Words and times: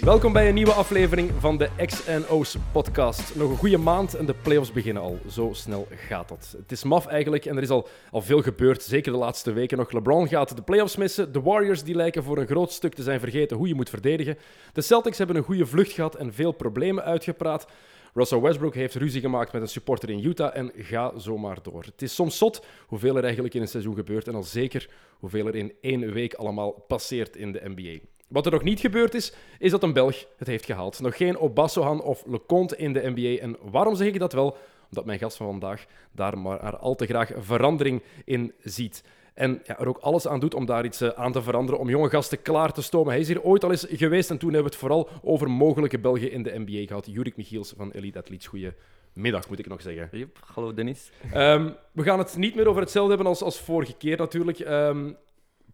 Welkom 0.00 0.32
bij 0.32 0.48
een 0.48 0.54
nieuwe 0.54 0.72
aflevering 0.72 1.30
van 1.38 1.58
de 1.58 1.68
XNO's 1.86 2.56
podcast. 2.72 3.34
Nog 3.34 3.50
een 3.50 3.56
goede 3.56 3.76
maand 3.76 4.14
en 4.14 4.26
de 4.26 4.34
playoffs 4.34 4.72
beginnen 4.72 5.02
al. 5.02 5.18
Zo 5.30 5.50
snel 5.52 5.86
gaat 5.90 6.28
dat. 6.28 6.54
Het 6.58 6.72
is 6.72 6.84
maf 6.84 7.06
eigenlijk 7.06 7.44
en 7.44 7.56
er 7.56 7.62
is 7.62 7.70
al, 7.70 7.88
al 8.10 8.22
veel 8.22 8.42
gebeurd, 8.42 8.82
zeker 8.82 9.12
de 9.12 9.18
laatste 9.18 9.52
weken 9.52 9.78
nog. 9.78 9.92
LeBron 9.92 10.28
gaat 10.28 10.56
de 10.56 10.62
playoffs 10.62 10.96
missen. 10.96 11.32
De 11.32 11.40
Warriors 11.40 11.82
die 11.82 11.94
lijken 11.94 12.22
voor 12.22 12.38
een 12.38 12.46
groot 12.46 12.72
stuk 12.72 12.94
te 12.94 13.02
zijn 13.02 13.20
vergeten 13.20 13.56
hoe 13.56 13.68
je 13.68 13.74
moet 13.74 13.90
verdedigen. 13.90 14.38
De 14.72 14.80
Celtics 14.80 15.18
hebben 15.18 15.36
een 15.36 15.42
goede 15.42 15.66
vlucht 15.66 15.92
gehad 15.92 16.14
en 16.14 16.32
veel 16.32 16.52
problemen 16.52 17.04
uitgepraat. 17.04 17.66
Russell 18.14 18.40
Westbrook 18.40 18.74
heeft 18.74 18.94
ruzie 18.94 19.20
gemaakt 19.20 19.52
met 19.52 19.62
een 19.62 19.68
supporter 19.68 20.10
in 20.10 20.24
Utah 20.24 20.56
en 20.56 20.72
ga 20.74 21.12
zomaar 21.18 21.58
door. 21.62 21.82
Het 21.82 22.02
is 22.02 22.14
soms 22.14 22.38
zot 22.38 22.64
hoeveel 22.86 23.16
er 23.16 23.24
eigenlijk 23.24 23.54
in 23.54 23.60
een 23.60 23.68
seizoen 23.68 23.94
gebeurt 23.94 24.28
en 24.28 24.34
al 24.34 24.42
zeker 24.42 24.88
hoeveel 25.18 25.46
er 25.46 25.54
in 25.54 25.72
één 25.80 26.12
week 26.12 26.34
allemaal 26.34 26.70
passeert 26.72 27.36
in 27.36 27.52
de 27.52 27.62
NBA. 27.64 28.15
Wat 28.28 28.46
er 28.46 28.52
nog 28.52 28.62
niet 28.62 28.80
gebeurd 28.80 29.14
is, 29.14 29.32
is 29.58 29.70
dat 29.70 29.82
een 29.82 29.92
Belg 29.92 30.24
het 30.36 30.48
heeft 30.48 30.64
gehaald. 30.64 31.00
Nog 31.00 31.16
geen 31.16 31.38
Obassohan 31.38 32.02
of 32.02 32.22
Leconte 32.26 32.76
in 32.76 32.92
de 32.92 33.12
NBA. 33.14 33.42
En 33.42 33.56
waarom 33.62 33.96
zeg 33.96 34.06
ik 34.06 34.18
dat 34.18 34.32
wel? 34.32 34.56
Omdat 34.88 35.04
mijn 35.04 35.18
gast 35.18 35.36
van 35.36 35.46
vandaag 35.46 35.86
daar 36.12 36.38
maar 36.38 36.76
al 36.76 36.94
te 36.94 37.06
graag 37.06 37.30
verandering 37.36 38.02
in 38.24 38.52
ziet. 38.62 39.02
En 39.34 39.62
ja, 39.64 39.78
er 39.78 39.88
ook 39.88 39.98
alles 39.98 40.28
aan 40.28 40.40
doet 40.40 40.54
om 40.54 40.66
daar 40.66 40.84
iets 40.84 41.00
eh, 41.00 41.08
aan 41.08 41.32
te 41.32 41.42
veranderen, 41.42 41.80
om 41.80 41.88
jonge 41.88 42.08
gasten 42.08 42.42
klaar 42.42 42.72
te 42.72 42.82
stomen. 42.82 43.12
Hij 43.12 43.20
is 43.20 43.28
hier 43.28 43.42
ooit 43.42 43.64
al 43.64 43.70
eens 43.70 43.86
geweest 43.88 44.30
en 44.30 44.38
toen 44.38 44.52
hebben 44.52 44.70
we 44.70 44.76
het 44.76 44.86
vooral 44.86 45.08
over 45.22 45.50
mogelijke 45.50 45.98
Belgen 45.98 46.30
in 46.30 46.42
de 46.42 46.58
NBA 46.64 46.86
gehad. 46.86 47.06
Jurik 47.06 47.36
Michiels 47.36 47.74
van 47.76 47.90
Elite 47.90 48.18
Athletes. 48.18 48.46
Goedemiddag, 48.46 49.48
moet 49.48 49.58
ik 49.58 49.68
nog 49.68 49.82
zeggen. 49.82 50.08
Yep, 50.12 50.38
hallo 50.44 50.74
Dennis. 50.74 51.10
Ehm, 51.32 51.70
we 51.92 52.02
gaan 52.02 52.18
het 52.18 52.36
niet 52.36 52.54
meer 52.54 52.68
over 52.68 52.80
hetzelfde 52.80 53.14
hebben 53.14 53.32
als, 53.32 53.42
als 53.42 53.60
vorige 53.60 53.96
keer 53.96 54.16
natuurlijk. 54.16 54.58
Ehm, 54.58 55.10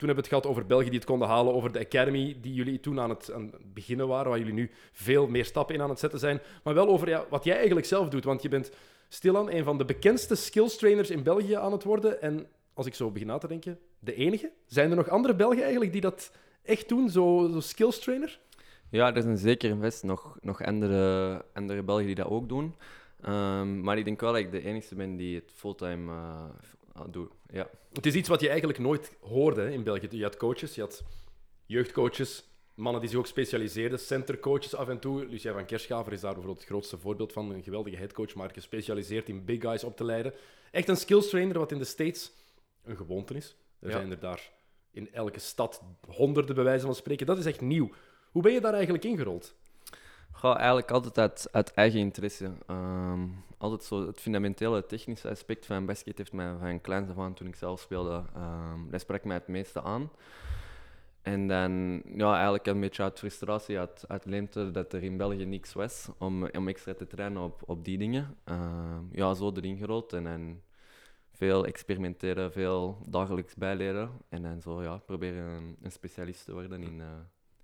toen 0.03 0.11
hebben 0.11 0.31
we 0.31 0.37
het 0.37 0.43
gehad 0.43 0.57
over 0.57 0.75
België 0.75 0.91
die 0.91 0.99
het 0.99 1.09
konden 1.09 1.29
halen, 1.29 1.55
over 1.55 1.73
de 1.73 1.79
Academy 1.79 2.37
die 2.41 2.55
jullie 2.55 2.81
toen 2.81 3.01
aan 3.01 3.11
het, 3.11 3.33
beginnen 3.75 4.09
waren, 4.09 4.31
waar 4.31 4.39
jullie 4.39 4.55
nu 4.55 4.71
veel 4.93 5.27
meer 5.27 5.45
stappen 5.45 5.75
in 5.75 5.81
aan 5.81 5.91
het 5.91 5.99
zetten 5.99 6.19
zijn. 6.19 6.41
Maar 6.65 6.75
wel 6.75 6.89
over 6.89 7.09
ja, 7.09 7.25
wat 7.31 7.45
jij 7.45 7.57
eigenlijk 7.57 7.87
zelf 7.87 8.09
doet, 8.09 8.25
want 8.25 8.43
je 8.43 8.49
bent 8.49 8.71
stilaan 9.09 9.51
een 9.51 9.65
van 9.65 9.79
de 9.79 9.85
bekendste 9.85 10.35
skills 10.35 10.77
trainers 10.77 11.11
in 11.11 11.23
België 11.23 11.55
aan 11.55 11.73
het 11.73 11.85
worden. 11.85 12.23
En 12.23 12.47
als 12.75 12.87
ik 12.87 12.95
zo 12.95 13.11
begin 13.11 13.29
na 13.29 13.39
te 13.39 13.49
denken, 13.49 13.79
de 13.99 14.15
enige? 14.15 14.53
Zijn 14.67 14.91
er 14.91 14.97
nog 14.97 15.09
andere 15.09 15.35
Belgen 15.35 15.63
eigenlijk 15.63 15.93
die 15.93 16.01
dat 16.01 16.31
echt 16.63 16.89
doen, 16.89 17.11
zo, 17.11 17.49
zo 17.53 17.61
skills 17.61 17.99
trainer? 17.99 18.41
Ja, 18.89 19.15
er 19.15 19.23
zijn 19.23 19.39
zeker 19.39 19.71
in 19.71 19.81
West 19.81 20.03
nog, 20.03 20.37
nog 20.41 20.63
andere, 20.63 21.45
andere 21.53 21.83
Belgen 21.83 22.07
die 22.07 22.15
dat 22.15 22.29
ook 22.29 22.49
doen. 22.49 22.75
Ehm, 23.21 23.81
maar 23.81 23.99
ik 23.99 24.05
denk 24.05 24.21
wel 24.21 24.33
dat 24.33 24.41
ik 24.41 24.51
de 24.51 24.65
enige 24.65 24.95
ben 24.95 25.17
die 25.17 25.35
het 25.35 25.53
fulltime 25.55 26.13
uh, 26.13 27.03
doet. 27.11 27.31
Ja. 27.53 27.69
Het 27.93 28.07
is 28.07 28.15
iets 28.15 28.29
wat 28.29 28.41
je 28.41 28.49
eigenlijk 28.49 28.79
nooit 28.79 29.13
hoorde 29.21 29.61
hè, 29.61 29.71
in 29.71 29.83
België. 29.83 30.07
Je 30.11 30.23
had 30.23 30.37
coaches, 30.37 30.75
je 30.75 30.81
had 30.81 31.05
jeugdcoaches, 31.67 32.45
mannen 32.75 33.01
die 33.01 33.11
zich 33.11 33.19
ook 33.19 33.27
specialiseerden, 33.27 33.99
centercoaches 33.99 34.75
af 34.75 34.89
en 34.89 34.99
toe. 34.99 35.27
Lucia 35.27 35.53
van 35.53 35.65
Kerschaver 35.65 36.13
is 36.13 36.21
daar 36.21 36.33
bijvoorbeeld 36.33 36.61
het 36.61 36.69
grootste 36.71 36.99
voorbeeld 36.99 37.33
van. 37.33 37.51
Een 37.51 37.63
geweldige 37.63 37.97
headcoach, 37.97 38.35
maar 38.35 38.51
gespecialiseerd 38.53 39.29
in 39.29 39.45
big 39.45 39.61
guys 39.61 39.85
op 39.85 39.97
te 39.97 40.05
leiden. 40.05 40.33
Echt 40.71 40.89
een 40.89 40.97
skills 40.97 41.29
trainer, 41.29 41.59
wat 41.59 41.73
in 41.73 41.79
de 41.79 41.85
States 41.85 42.33
een 42.85 42.97
gewoonte 42.97 43.35
is. 43.35 43.57
Er 43.81 43.89
Ja. 43.89 43.97
zijn 43.97 44.11
er 44.11 44.19
daar 44.21 44.51
in 44.91 45.13
elke 45.13 45.39
stad 45.39 45.83
honderden, 46.09 46.55
bij 46.55 46.65
wijze 46.65 46.87
van 46.87 46.95
spreken. 46.95 47.27
Dat 47.27 47.39
is 47.39 47.47
echt 47.47 47.61
nieuw. 47.61 47.91
Hoe 48.31 48.43
ben 48.43 48.53
je 48.53 48.61
daar 48.61 48.75
eigenlijk 48.75 49.05
ingerold? 49.05 49.55
Ga 50.33 50.57
eigenlijk 50.57 50.91
altijd 50.91 51.19
uit, 51.19 51.49
uit 51.53 51.73
eigen 51.75 52.01
interesse. 52.01 52.53
Ehm, 52.67 53.23
altijd 53.63 53.85
zo 53.85 54.07
het 54.07 54.21
fundamentele 54.21 54.87
technische 54.87 55.31
aspect 55.31 55.67
van 55.67 55.87
basket 55.87 56.19
heeft 56.19 56.33
mij 56.33 56.55
van 56.61 56.81
kleins 56.81 57.11
af 57.11 57.19
aan, 57.19 57.35
toen 57.35 57.47
ik 57.47 57.55
zelf 57.55 57.81
speelde, 57.81 58.23
ehm, 58.35 58.91
dat 58.91 59.01
sprak 59.01 59.25
mij 59.25 59.37
het 59.37 59.49
meeste 59.49 59.83
aan. 59.83 60.11
En 61.23 61.49
dan, 61.49 62.03
ja, 62.17 62.35
eigenlijk 62.35 62.67
een 62.67 62.81
beetje 62.81 63.03
uit 63.03 63.19
frustratie, 63.19 63.79
uit, 63.79 64.25
leemte 64.25 64.71
dat 64.71 64.93
er 64.93 65.03
in 65.03 65.17
België 65.17 65.45
niks 65.45 65.73
was 65.73 66.09
om, 66.19 66.47
om 66.47 66.69
extra 66.69 66.95
te 66.95 67.07
trainen 67.07 67.43
op, 67.43 67.63
op 67.67 67.85
die 67.85 67.99
dingen. 67.99 68.37
Ehm, 68.45 69.05
ja, 69.13 69.35
zo 69.35 69.53
erin 69.55 69.77
gerold 69.77 70.13
en 70.13 70.63
veel 71.33 71.67
experimenteren, 71.67 72.53
veel 72.53 72.99
dagelijks 73.07 73.55
bijleren. 73.55 74.11
En 74.29 74.43
dan 74.43 74.63
zo, 74.63 74.83
ja, 74.83 74.97
proberen 74.97 75.45
een, 75.45 75.77
een 75.83 75.93
specialist 75.93 76.45
te 76.45 76.53
worden 76.53 76.83
in, 76.83 77.01
eh, 77.01 77.07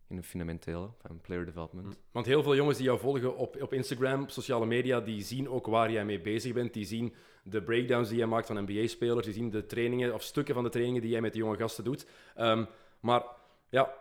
in 0.08 0.16
het 0.16 0.26
fundamentele 0.26 0.88
van 1.06 1.20
player 1.20 1.44
development. 1.44 1.98
Want 2.10 2.26
heel 2.26 2.42
veel 2.42 2.56
jongens 2.56 2.76
die 2.76 2.86
jou 2.86 2.98
volgen 2.98 3.36
op, 3.36 3.62
op 3.62 3.72
Instagram, 3.72 4.22
op 4.22 4.30
sociale 4.30 4.66
media, 4.66 5.00
die 5.00 5.22
zien 5.22 5.48
ook 5.48 5.66
waar 5.66 5.92
jij 5.92 6.04
mee 6.04 6.20
bezig 6.20 6.52
bent. 6.52 6.72
Die 6.72 6.84
zien 6.84 7.14
de 7.42 7.62
breakdowns 7.62 8.08
die 8.08 8.18
jij 8.18 8.26
maakt 8.26 8.46
van 8.46 8.62
NBA-spelers. 8.62 9.24
Die 9.24 9.34
zien 9.34 9.50
de 9.50 9.66
trainingen 9.66 10.14
of 10.14 10.22
stukken 10.22 10.54
van 10.54 10.62
de 10.64 10.70
trainingen 10.70 11.02
die 11.02 11.10
jij 11.10 11.20
met 11.20 11.32
de 11.32 11.38
jonge 11.38 11.56
gasten 11.56 11.84
doet. 11.84 12.06
Ehm, 12.34 12.64
maar 13.00 13.22
ja, 13.68 13.94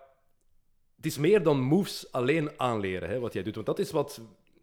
het 0.96 1.06
is 1.06 1.18
meer 1.18 1.44
dan 1.44 1.60
moves 1.60 2.12
alleen 2.12 2.50
aanleren, 2.58 3.10
hè, 3.10 3.20
wat 3.20 3.34
jij 3.34 3.44
doet. 3.44 3.56
Want 3.56 3.68
dat 3.68 3.80
is 3.80 3.92
wat, 3.92 4.22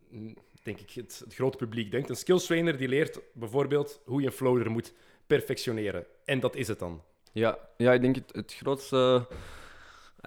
mm, 0.08 0.36
denk 0.62 0.80
ik, 0.80 0.90
het, 0.90 1.20
het 1.24 1.34
grote 1.34 1.56
publiek 1.56 1.90
denkt. 1.90 2.08
Een 2.08 2.16
skills 2.16 2.46
trainer 2.46 2.76
die 2.76 2.88
leert 2.88 3.20
bijvoorbeeld 3.32 4.00
hoe 4.04 4.20
je 4.20 4.26
een 4.26 4.32
floater 4.32 4.70
moet 4.70 4.92
perfectioneren. 5.26 6.06
En 6.24 6.40
dat 6.40 6.56
is 6.56 6.68
het 6.68 6.78
dan. 6.78 7.02
Ja, 7.32 7.58
ja, 7.76 7.92
ik 7.92 8.00
denk 8.00 8.14
het, 8.14 8.32
het 8.32 8.54
grootste. 8.54 9.26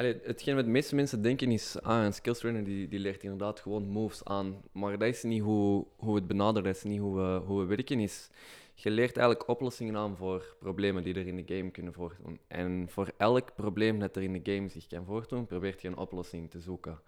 Hetgeen 0.06 0.56
wat 0.56 0.66
de 0.66 0.72
meeste 0.72 0.96
mensen 0.96 1.22
denken 1.22 1.52
is: 1.52 1.82
ah, 1.82 2.04
een 2.04 2.14
skills 2.14 2.40
trainer 2.40 2.64
die, 2.64 2.88
die 2.88 3.00
leert 3.00 3.24
inderdaad 3.24 3.60
gewoon 3.60 3.88
moves 3.88 4.24
aan. 4.24 4.62
Maar 4.72 4.98
dat 4.98 5.08
is 5.08 5.24
niet 5.24 5.42
hoe, 5.42 5.86
hoe 5.96 6.16
het 6.16 6.28
benaderen, 6.28 6.64
dat 6.64 6.76
is 6.76 6.84
niet 6.84 7.00
hoe 7.00 7.16
we, 7.16 7.42
hoe 7.46 7.60
we 7.60 7.66
werken. 7.66 8.00
Is, 8.00 8.30
je 8.74 8.90
leert 8.90 9.18
eigenlijk 9.18 9.50
oplossingen 9.50 9.96
aan 9.96 10.16
voor 10.16 10.56
problemen 10.60 11.04
die 11.04 11.14
er 11.16 11.28
in 11.28 11.46
de 11.46 11.56
game 11.56 11.72
kunnen 11.72 11.94
voordoen. 11.94 12.40
En 12.48 12.86
voor 12.90 13.12
elk 13.18 13.56
probleem 13.56 14.00
dat 14.00 14.16
er 14.16 14.24
in 14.24 14.42
de 14.44 14.54
game 14.54 14.70
zich 14.70 14.88
kan 14.88 15.06
voordoen, 15.06 15.46
probeert 15.46 15.82
je 15.82 15.88
een 15.88 15.98
oplossing 15.98 16.50
te 16.50 16.60
zoeken. 16.60 17.00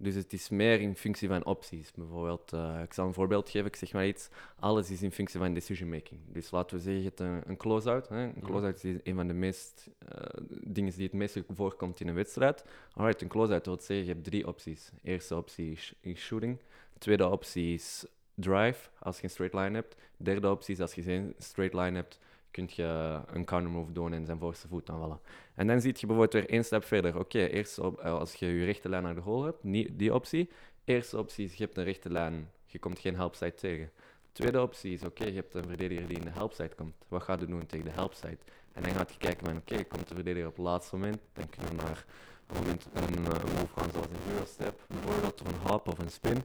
Dus 0.00 0.14
het 0.14 0.32
is 0.32 0.48
meer 0.48 0.80
in 0.80 0.96
functie 0.96 1.28
van 1.28 1.44
opties. 1.44 1.92
Bijvoorbeeld, 1.92 2.52
eh, 2.52 2.80
ik 2.82 2.92
zal 2.92 3.06
een 3.06 3.14
voorbeeld 3.14 3.50
geven, 3.50 3.66
ik 3.66 3.76
zeg 3.76 3.92
maar 3.92 4.06
iets. 4.06 4.28
Alles 4.58 4.90
is 4.90 5.02
in 5.02 5.12
functie 5.12 5.40
van 5.40 5.54
decision 5.54 5.88
making. 5.88 6.20
Dus 6.26 6.50
laten 6.50 6.76
we 6.76 6.82
zeggen, 6.82 7.02
je 7.02 7.08
hebt 7.08 7.20
een, 7.20 7.42
een 7.46 7.56
close-out. 7.56 8.08
Hè. 8.08 8.22
Een 8.22 8.40
close-out 8.40 8.84
is 8.84 8.96
een 9.02 9.14
van 9.14 9.26
de 9.26 9.34
meest 9.34 9.90
eh, 9.98 10.22
dingen 10.62 10.92
die 10.92 11.04
het 11.04 11.12
meest 11.12 11.40
voorkomt 11.48 12.00
in 12.00 12.08
een 12.08 12.14
wedstrijd. 12.14 12.64
Alright, 12.92 13.22
een 13.22 13.28
close-out 13.28 13.66
wil 13.66 13.76
zeggen, 13.76 14.06
je 14.06 14.12
hebt 14.12 14.24
drie 14.24 14.46
opties. 14.46 14.90
Eerste 15.02 15.36
optie 15.36 15.70
is, 15.70 15.94
is 16.00 16.20
shooting. 16.20 16.58
Tweede 16.98 17.28
optie 17.28 17.74
is 17.74 18.06
drive, 18.34 18.88
als 18.98 19.16
je 19.16 19.24
een 19.24 19.30
straight 19.30 19.54
line 19.54 19.74
hebt. 19.74 19.96
Derde 20.16 20.50
optie 20.50 20.74
is, 20.74 20.80
als 20.80 20.94
je 20.94 21.02
geen 21.02 21.34
straight 21.38 21.74
line 21.74 21.96
hebt, 21.96 22.18
kun 22.50 22.68
je 22.74 23.20
een 23.26 23.44
counter 23.44 23.70
move 23.70 23.92
doen 23.92 24.12
en 24.12 24.26
zijn 24.26 24.38
voorste 24.38 24.68
voet 24.68 24.90
aanvallen. 24.90 25.20
En 25.54 25.66
dan 25.66 25.80
zie 25.80 25.92
je 25.96 26.06
bijvoorbeeld 26.06 26.32
weer 26.32 26.48
één 26.48 26.64
stap 26.64 26.84
verder. 26.84 27.18
Oké, 27.18 27.46
eerst 27.46 27.78
eh, 27.78 27.94
als 27.98 28.34
je 28.34 28.46
je 28.46 28.64
rechte 28.64 28.88
lijn 28.88 29.02
naar 29.02 29.14
de 29.14 29.20
goal 29.20 29.42
hebt, 29.42 29.64
nie- 29.64 29.96
die 29.96 30.14
optie. 30.14 30.50
Eerste 30.84 31.18
optie 31.18 31.44
is, 31.44 31.54
je 31.54 31.64
hebt 31.64 31.76
een 31.76 31.84
rechte 31.84 32.10
lijn, 32.10 32.50
je 32.66 32.78
komt 32.78 32.98
geen 32.98 33.14
helpside 33.14 33.54
tegen. 33.54 33.90
Tweede 34.32 34.62
optie 34.62 34.92
is, 34.92 35.02
oké, 35.02 35.24
je 35.24 35.32
hebt 35.32 35.54
een 35.54 35.64
verdediger 35.66 36.06
die 36.08 36.16
in 36.18 36.24
de 36.24 36.30
helpside 36.30 36.74
komt. 36.74 36.94
Wat 37.08 37.22
gaat 37.22 37.40
je 37.40 37.46
doen 37.46 37.66
tegen 37.66 37.84
de 37.84 37.90
helpside? 37.92 38.38
En 38.72 38.82
dan 38.82 38.92
gaat 38.92 39.12
je 39.12 39.18
kijken 39.18 39.46
van, 39.46 39.56
oké, 39.56 39.84
komt 39.84 40.08
de 40.08 40.14
verdediger 40.14 40.48
op 40.48 40.56
het 40.56 40.64
laatste 40.64 40.96
moment, 40.96 41.18
dan 41.32 41.48
kunnen 41.48 41.70
we 41.76 41.82
naar 41.82 42.04
een, 42.46 42.56
moment, 42.56 42.86
een 42.92 43.14
eh, 43.14 43.44
move 43.44 43.80
gaan 43.80 43.90
zoals 43.90 44.06
een 44.06 44.32
Eurostep, 44.32 44.80
bijvoorbeeld, 44.88 45.42
of 45.42 45.48
een 45.48 45.70
hop 45.70 45.88
of 45.88 45.98
een 45.98 46.10
spin. 46.10 46.38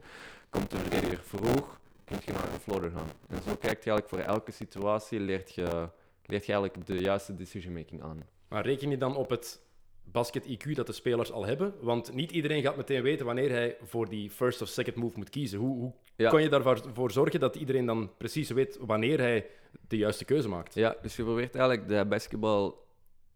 Komt 0.50 0.70
de 0.70 0.78
verdediger 0.78 1.20
vroeg, 1.22 1.80
kun 2.04 2.16
je 2.24 2.32
naar 2.32 2.52
een 2.52 2.60
floater 2.60 2.90
gaan. 2.90 3.08
En 3.28 3.42
zo 3.42 3.56
kijkt 3.56 3.84
je 3.84 3.90
eigenlijk 3.90 4.08
voor 4.08 4.18
elke 4.34 4.50
situatie, 4.52 5.20
leert 5.20 5.54
je, 5.54 5.88
leert 6.24 6.46
je 6.46 6.52
eigenlijk 6.52 6.86
de 6.86 6.94
juiste 6.98 7.34
decision 7.34 7.72
making 7.72 8.02
aan. 8.02 8.22
Maar 8.48 8.66
reken 8.66 8.90
je 8.90 8.96
dan 8.96 9.16
op 9.16 9.30
het 9.30 9.60
basket-IQ 10.04 10.70
dat 10.74 10.86
de 10.86 10.92
spelers 10.92 11.32
al 11.32 11.44
hebben? 11.46 11.74
Want 11.80 12.12
niet 12.12 12.30
iedereen 12.32 12.62
gaat 12.62 12.76
meteen 12.76 13.02
weten 13.02 13.26
wanneer 13.26 13.50
hij 13.50 13.76
voor 13.82 14.08
die 14.08 14.30
first 14.30 14.62
of 14.62 14.68
second 14.68 14.96
move 14.96 15.16
moet 15.18 15.30
kiezen. 15.30 15.58
Hoe, 15.58 15.76
hoe 15.78 15.92
Ja. 16.16 16.30
kan 16.30 16.42
je 16.42 16.48
daarvoor 16.48 16.80
voor 16.94 17.10
zorgen 17.10 17.40
dat 17.40 17.56
iedereen 17.56 17.86
dan 17.86 18.10
precies 18.16 18.50
weet 18.50 18.78
wanneer 18.80 19.18
hij 19.18 19.46
de 19.88 19.96
juiste 19.96 20.24
keuze 20.24 20.48
maakt? 20.48 20.74
Ja, 20.74 20.96
dus 21.02 21.16
je 21.16 21.22
probeert 21.22 21.54
eigenlijk 21.54 21.88
de 21.88 22.04
basketbal 22.04 22.86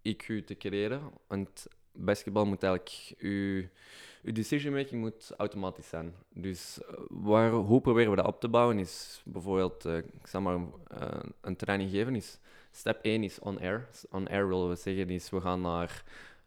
IQ 0.08 0.44
te 0.44 0.56
creëren. 0.58 1.02
Want 1.28 1.66
basketbal 1.92 2.46
moet 2.46 2.62
eigenlijk 2.62 2.94
je, 3.18 3.68
je 4.22 4.32
decision 4.32 4.72
making 4.72 5.00
moet 5.00 5.32
automatisch 5.36 5.88
zijn. 5.88 6.14
Dus 6.34 6.80
eh, 6.82 6.94
waar, 7.08 7.50
hoe 7.50 7.80
proberen 7.80 8.10
we 8.10 8.16
dat 8.16 8.26
op 8.26 8.40
te 8.40 8.48
bouwen 8.48 8.78
is 8.78 9.22
bijvoorbeeld, 9.24 9.84
eh, 9.84 9.96
ik 9.96 10.26
zal 10.26 10.40
maar 10.40 10.58
eh, 10.86 11.08
een 11.40 11.56
training 11.56 11.90
geven, 11.90 12.14
is 12.14 12.38
step 12.70 12.98
1 13.02 13.22
is 13.22 13.38
on 13.38 13.60
air. 13.60 13.88
On 14.10 14.28
air 14.28 14.48
willen 14.48 14.68
we 14.68 14.76
zeggen 14.76 15.10
is 15.10 15.30
we 15.30 15.40
gaan 15.40 15.60
naar 15.60 16.04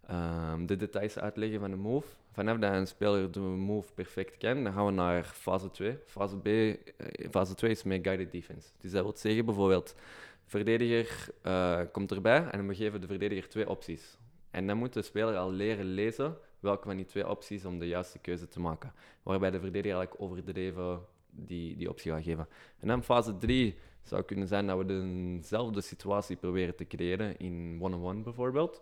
ehm, 0.08 0.66
de 0.66 0.76
details 0.76 1.20
uitleggen 1.20 1.60
van 1.60 1.70
de 1.70 1.78
move. 1.78 2.08
Vanaf 2.32 2.58
dat 2.58 2.74
een 2.74 2.88
speler 2.88 3.32
de 3.32 3.40
move 3.40 3.94
perfect 3.94 4.38
kent, 4.38 4.64
dan 4.64 4.74
gaan 4.74 4.86
we 4.86 4.92
naar 4.92 5.24
fase 5.24 5.72
2. 5.72 5.98
Fase, 6.06 6.38
B, 6.38 6.78
fase 7.32 7.56
2 7.56 7.72
is 7.72 7.84
meer 7.84 8.00
guided 8.02 8.32
defense. 8.32 8.68
Dus 8.80 8.92
dat 8.92 9.04
wil 9.04 9.14
zeggen 9.16 9.46
bijvoorbeeld 9.46 9.96
verdediger 10.46 11.34
komt 11.92 12.12
erbij 12.12 12.48
en 12.48 12.68
we 12.68 12.76
geven 12.76 13.02
de 13.02 13.08
verdediger 13.08 13.50
twee 13.50 13.70
opties. 13.70 14.18
En 14.52 14.68
dan 14.68 14.78
moet 14.78 14.94
de 14.94 15.02
speler 15.02 15.38
al 15.38 15.52
leren 15.52 15.86
lezen 15.86 16.38
welke 16.62 16.88
van 16.88 16.96
die 16.96 17.06
twee 17.06 17.30
opties 17.30 17.66
om 17.66 17.80
de 17.80 17.88
juiste 17.88 18.20
keuze 18.20 18.48
te 18.48 18.60
maken. 18.60 18.94
Waarbij 19.24 19.52
de 19.52 19.60
verdediger 19.60 19.98
eigenlijk 19.98 20.24
overdreven 20.24 21.02
die, 21.30 21.76
die 21.78 21.90
optie 21.90 22.12
gaat 22.12 22.24
geven. 22.24 22.48
En 22.80 22.88
dan 22.88 23.04
fase 23.04 23.38
3 23.38 23.76
zou 24.04 24.24
kunnen 24.24 24.48
zijn 24.48 24.68
dat 24.68 24.78
we 24.78 24.86
dezelfde 24.86 25.82
situatie 25.82 26.36
proberen 26.36 26.76
te 26.76 26.88
creëren 26.88 27.38
in 27.38 27.78
one-on-one 27.82 28.22
bijvoorbeeld. 28.22 28.82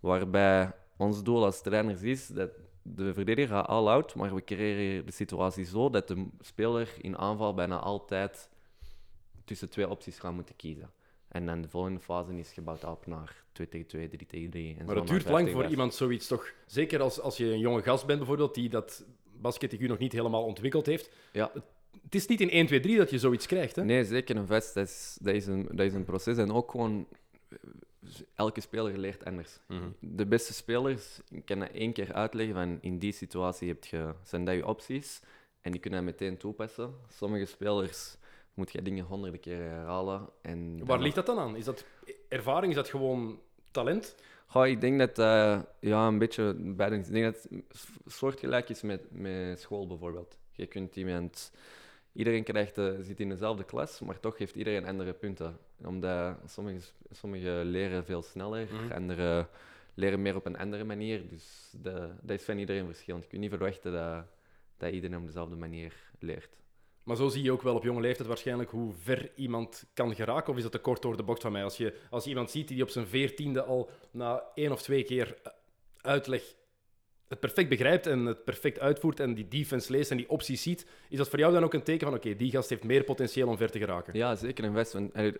Waarbij 0.00 0.72
ons 0.96 1.22
doel 1.22 1.44
als 1.44 1.62
trainers 1.62 2.02
is 2.02 2.26
dat 2.26 2.50
de 2.82 3.14
verdediger 3.14 3.56
gaat 3.56 3.66
all-out, 3.66 4.14
maar 4.14 4.34
we 4.34 4.44
creëren 4.44 5.06
de 5.06 5.12
situatie 5.12 5.64
zo 5.64 5.90
dat 5.90 6.08
de 6.08 6.26
speler 6.40 6.94
in 7.00 7.18
aanval 7.18 7.54
bijna 7.54 7.78
altijd 7.78 8.48
tussen 9.44 9.68
twee 9.70 9.88
opties 9.88 10.18
gaat 10.18 10.32
moeten 10.32 10.56
kiezen. 10.56 10.90
En 11.32 11.46
dan 11.46 11.62
de 11.62 11.68
volgende 11.68 12.00
fase 12.00 12.38
is 12.38 12.52
gebouwd 12.52 12.84
op 12.84 13.06
naar 13.06 13.44
2 13.52 13.68
tegen 13.68 13.86
2, 13.86 14.08
3 14.08 14.26
tegen 14.26 14.50
3. 14.50 14.76
En 14.78 14.84
Maar 14.84 14.94
zo 14.94 15.00
het 15.00 15.10
duurt 15.10 15.22
5 15.22 15.34
lang 15.34 15.48
voor 15.50 15.60
5. 15.60 15.70
iemand 15.70 15.94
zoiets 15.94 16.26
toch... 16.26 16.52
Zeker 16.66 17.00
als, 17.00 17.20
als 17.20 17.36
je 17.36 17.44
een 17.44 17.58
jonge 17.58 17.82
gast 17.82 18.06
bent 18.06 18.18
bijvoorbeeld, 18.18 18.54
die 18.54 18.68
dat 18.68 19.04
basket 19.40 19.80
nog 19.80 19.98
niet 19.98 20.12
helemaal 20.12 20.44
ontwikkeld 20.44 20.86
heeft. 20.86 21.10
Ja. 21.32 21.52
Het 22.02 22.14
is 22.14 22.26
niet 22.26 22.40
in 22.40 22.50
1, 22.50 22.66
2, 22.66 22.80
3 22.80 22.96
dat 22.96 23.10
je 23.10 23.18
zoiets 23.18 23.46
krijgt, 23.46 23.76
hè? 23.76 23.84
Nee, 23.84 24.04
zeker 24.04 24.36
een 24.36 24.46
vest. 24.46 24.74
Dat 24.74 24.86
is, 24.86 25.18
dat, 25.20 25.34
is 25.34 25.46
een, 25.46 25.68
dat 25.70 25.86
is 25.86 25.94
een 25.94 26.04
proces. 26.04 26.36
En 26.36 26.52
ook 26.52 26.70
gewoon, 26.70 27.06
eh, 27.48 27.58
elke 28.34 28.60
speler 28.60 28.98
leert 28.98 29.24
anders. 29.24 29.58
Mhm. 29.66 29.88
De 29.98 30.26
beste 30.26 30.52
spelers, 30.52 31.20
ik 31.28 31.44
kan 31.44 31.58
dat 31.58 31.70
één 31.70 31.92
keer 31.92 32.12
uitleggen 32.12 32.54
van 32.54 32.78
in 32.80 32.98
die 32.98 33.12
situatie 33.12 33.68
heb 33.68 33.84
je, 33.84 34.14
zijn 34.22 34.44
dat 34.44 34.54
je 34.54 34.66
opties. 34.66 35.20
En 35.60 35.72
die 35.72 35.80
kunnen 35.80 36.04
dat 36.04 36.14
meteen 36.14 36.36
toepassen. 36.36 36.94
Sommige 37.08 37.44
spelers 37.44 38.16
moet 38.54 38.72
je 38.72 38.82
dingen 38.82 39.04
honderden 39.04 39.40
keer 39.40 39.56
herhalen. 39.56 40.28
En 40.42 40.84
Waar 40.86 41.00
ligt 41.00 41.14
dat 41.14 41.26
dan 41.26 41.38
aan? 41.38 41.56
Is 41.56 41.64
dat 41.64 41.84
ervaring? 42.28 42.70
Is 42.70 42.76
dat 42.78 42.88
gewoon 42.88 43.40
talent? 43.70 44.14
Goh, 44.46 44.66
ik 44.66 44.80
denk 44.80 44.98
dat 44.98 45.18
eh, 45.18 45.60
ja, 45.80 46.06
een 46.06 46.18
beetje 46.18 46.54
beide. 46.58 46.96
Ik 46.96 47.12
denk 47.12 47.24
dat 47.24 47.46
het 47.50 47.62
soortgelijk 48.06 48.68
is 48.68 48.82
met, 48.82 49.00
met 49.10 49.60
school 49.60 49.86
bijvoorbeeld. 49.86 50.38
Je 50.52 50.66
kunt 50.66 50.96
iemand. 50.96 51.52
Iedereen 52.12 52.44
krijgt, 52.44 52.78
eh, 52.78 52.90
zit 53.00 53.20
in 53.20 53.28
dezelfde 53.28 53.64
klas, 53.64 54.00
maar 54.00 54.20
toch 54.20 54.38
heeft 54.38 54.54
iedereen 54.54 54.86
andere 54.86 55.12
punten. 55.12 55.58
Omdat 55.84 56.36
sommige, 56.46 56.80
sommige 57.10 57.62
leren 57.64 58.04
veel 58.04 58.22
sneller, 58.22 58.68
Mhm. 58.72 58.92
anderen 58.92 59.48
leren 59.94 60.22
meer 60.22 60.36
op 60.36 60.46
een 60.46 60.58
andere 60.58 60.84
manier. 60.84 61.28
Dus 61.28 61.70
de, 61.82 62.08
dat 62.20 62.38
is 62.38 62.44
van 62.44 62.58
iedereen 62.58 62.86
verschillend. 62.86 63.22
Je 63.22 63.28
kunt 63.28 63.40
niet 63.40 63.50
verwachten 63.50 63.92
dat, 63.92 64.24
dat 64.76 64.92
iedereen 64.92 65.16
op 65.16 65.26
dezelfde 65.26 65.56
manier 65.56 65.94
leert. 66.18 66.60
Maar 67.02 67.16
zo 67.16 67.28
zie 67.28 67.42
je 67.42 67.52
ook 67.52 67.62
wel 67.62 67.74
op 67.74 67.82
jonge 67.82 68.00
leeftijd 68.00 68.28
waarschijnlijk 68.28 68.70
hoe 68.70 68.92
ver 69.02 69.30
iemand 69.34 69.84
kan 69.94 70.14
geraken. 70.14 70.50
Of 70.50 70.56
is 70.56 70.62
dat 70.62 70.72
te 70.72 70.78
kort 70.78 71.02
door 71.02 71.16
de 71.16 71.22
bocht 71.22 71.42
van 71.42 71.52
mij? 71.52 71.64
Als 71.64 71.76
je, 71.76 71.94
als 72.10 72.24
je 72.24 72.30
iemand 72.30 72.50
ziet 72.50 72.68
die 72.68 72.82
op 72.82 72.88
zijn 72.88 73.06
veertiende 73.06 73.62
al 73.62 73.90
na 74.10 74.42
één 74.54 74.72
of 74.72 74.82
twee 74.82 75.02
keer 75.02 75.36
eh, 75.42 75.52
uitleg 76.00 76.42
het 77.32 77.40
perfect 77.40 77.68
begrijpt 77.68 78.06
en 78.06 78.26
het 78.26 78.44
perfect 78.44 78.78
uitvoert 78.78 79.20
en 79.20 79.34
die 79.34 79.48
defense 79.48 79.92
leest 79.92 80.10
en 80.10 80.16
die 80.16 80.30
opties 80.30 80.62
ziet, 80.62 80.86
is 81.08 81.18
dat 81.18 81.28
voor 81.28 81.38
jou 81.38 81.52
dan 81.52 81.64
ook 81.64 81.74
een 81.74 81.82
teken 81.82 82.06
van 82.06 82.16
oké, 82.16 82.36
die 82.36 82.50
gast 82.50 82.68
heeft 82.68 82.84
meer 82.84 83.04
potentieel 83.04 83.48
om 83.48 83.56
ver 83.56 83.70
te 83.70 83.78
geraken? 83.78 84.16
Ja, 84.16 84.34
zeker. 84.34 84.72
Want, 84.72 84.94
allee, 85.14 85.32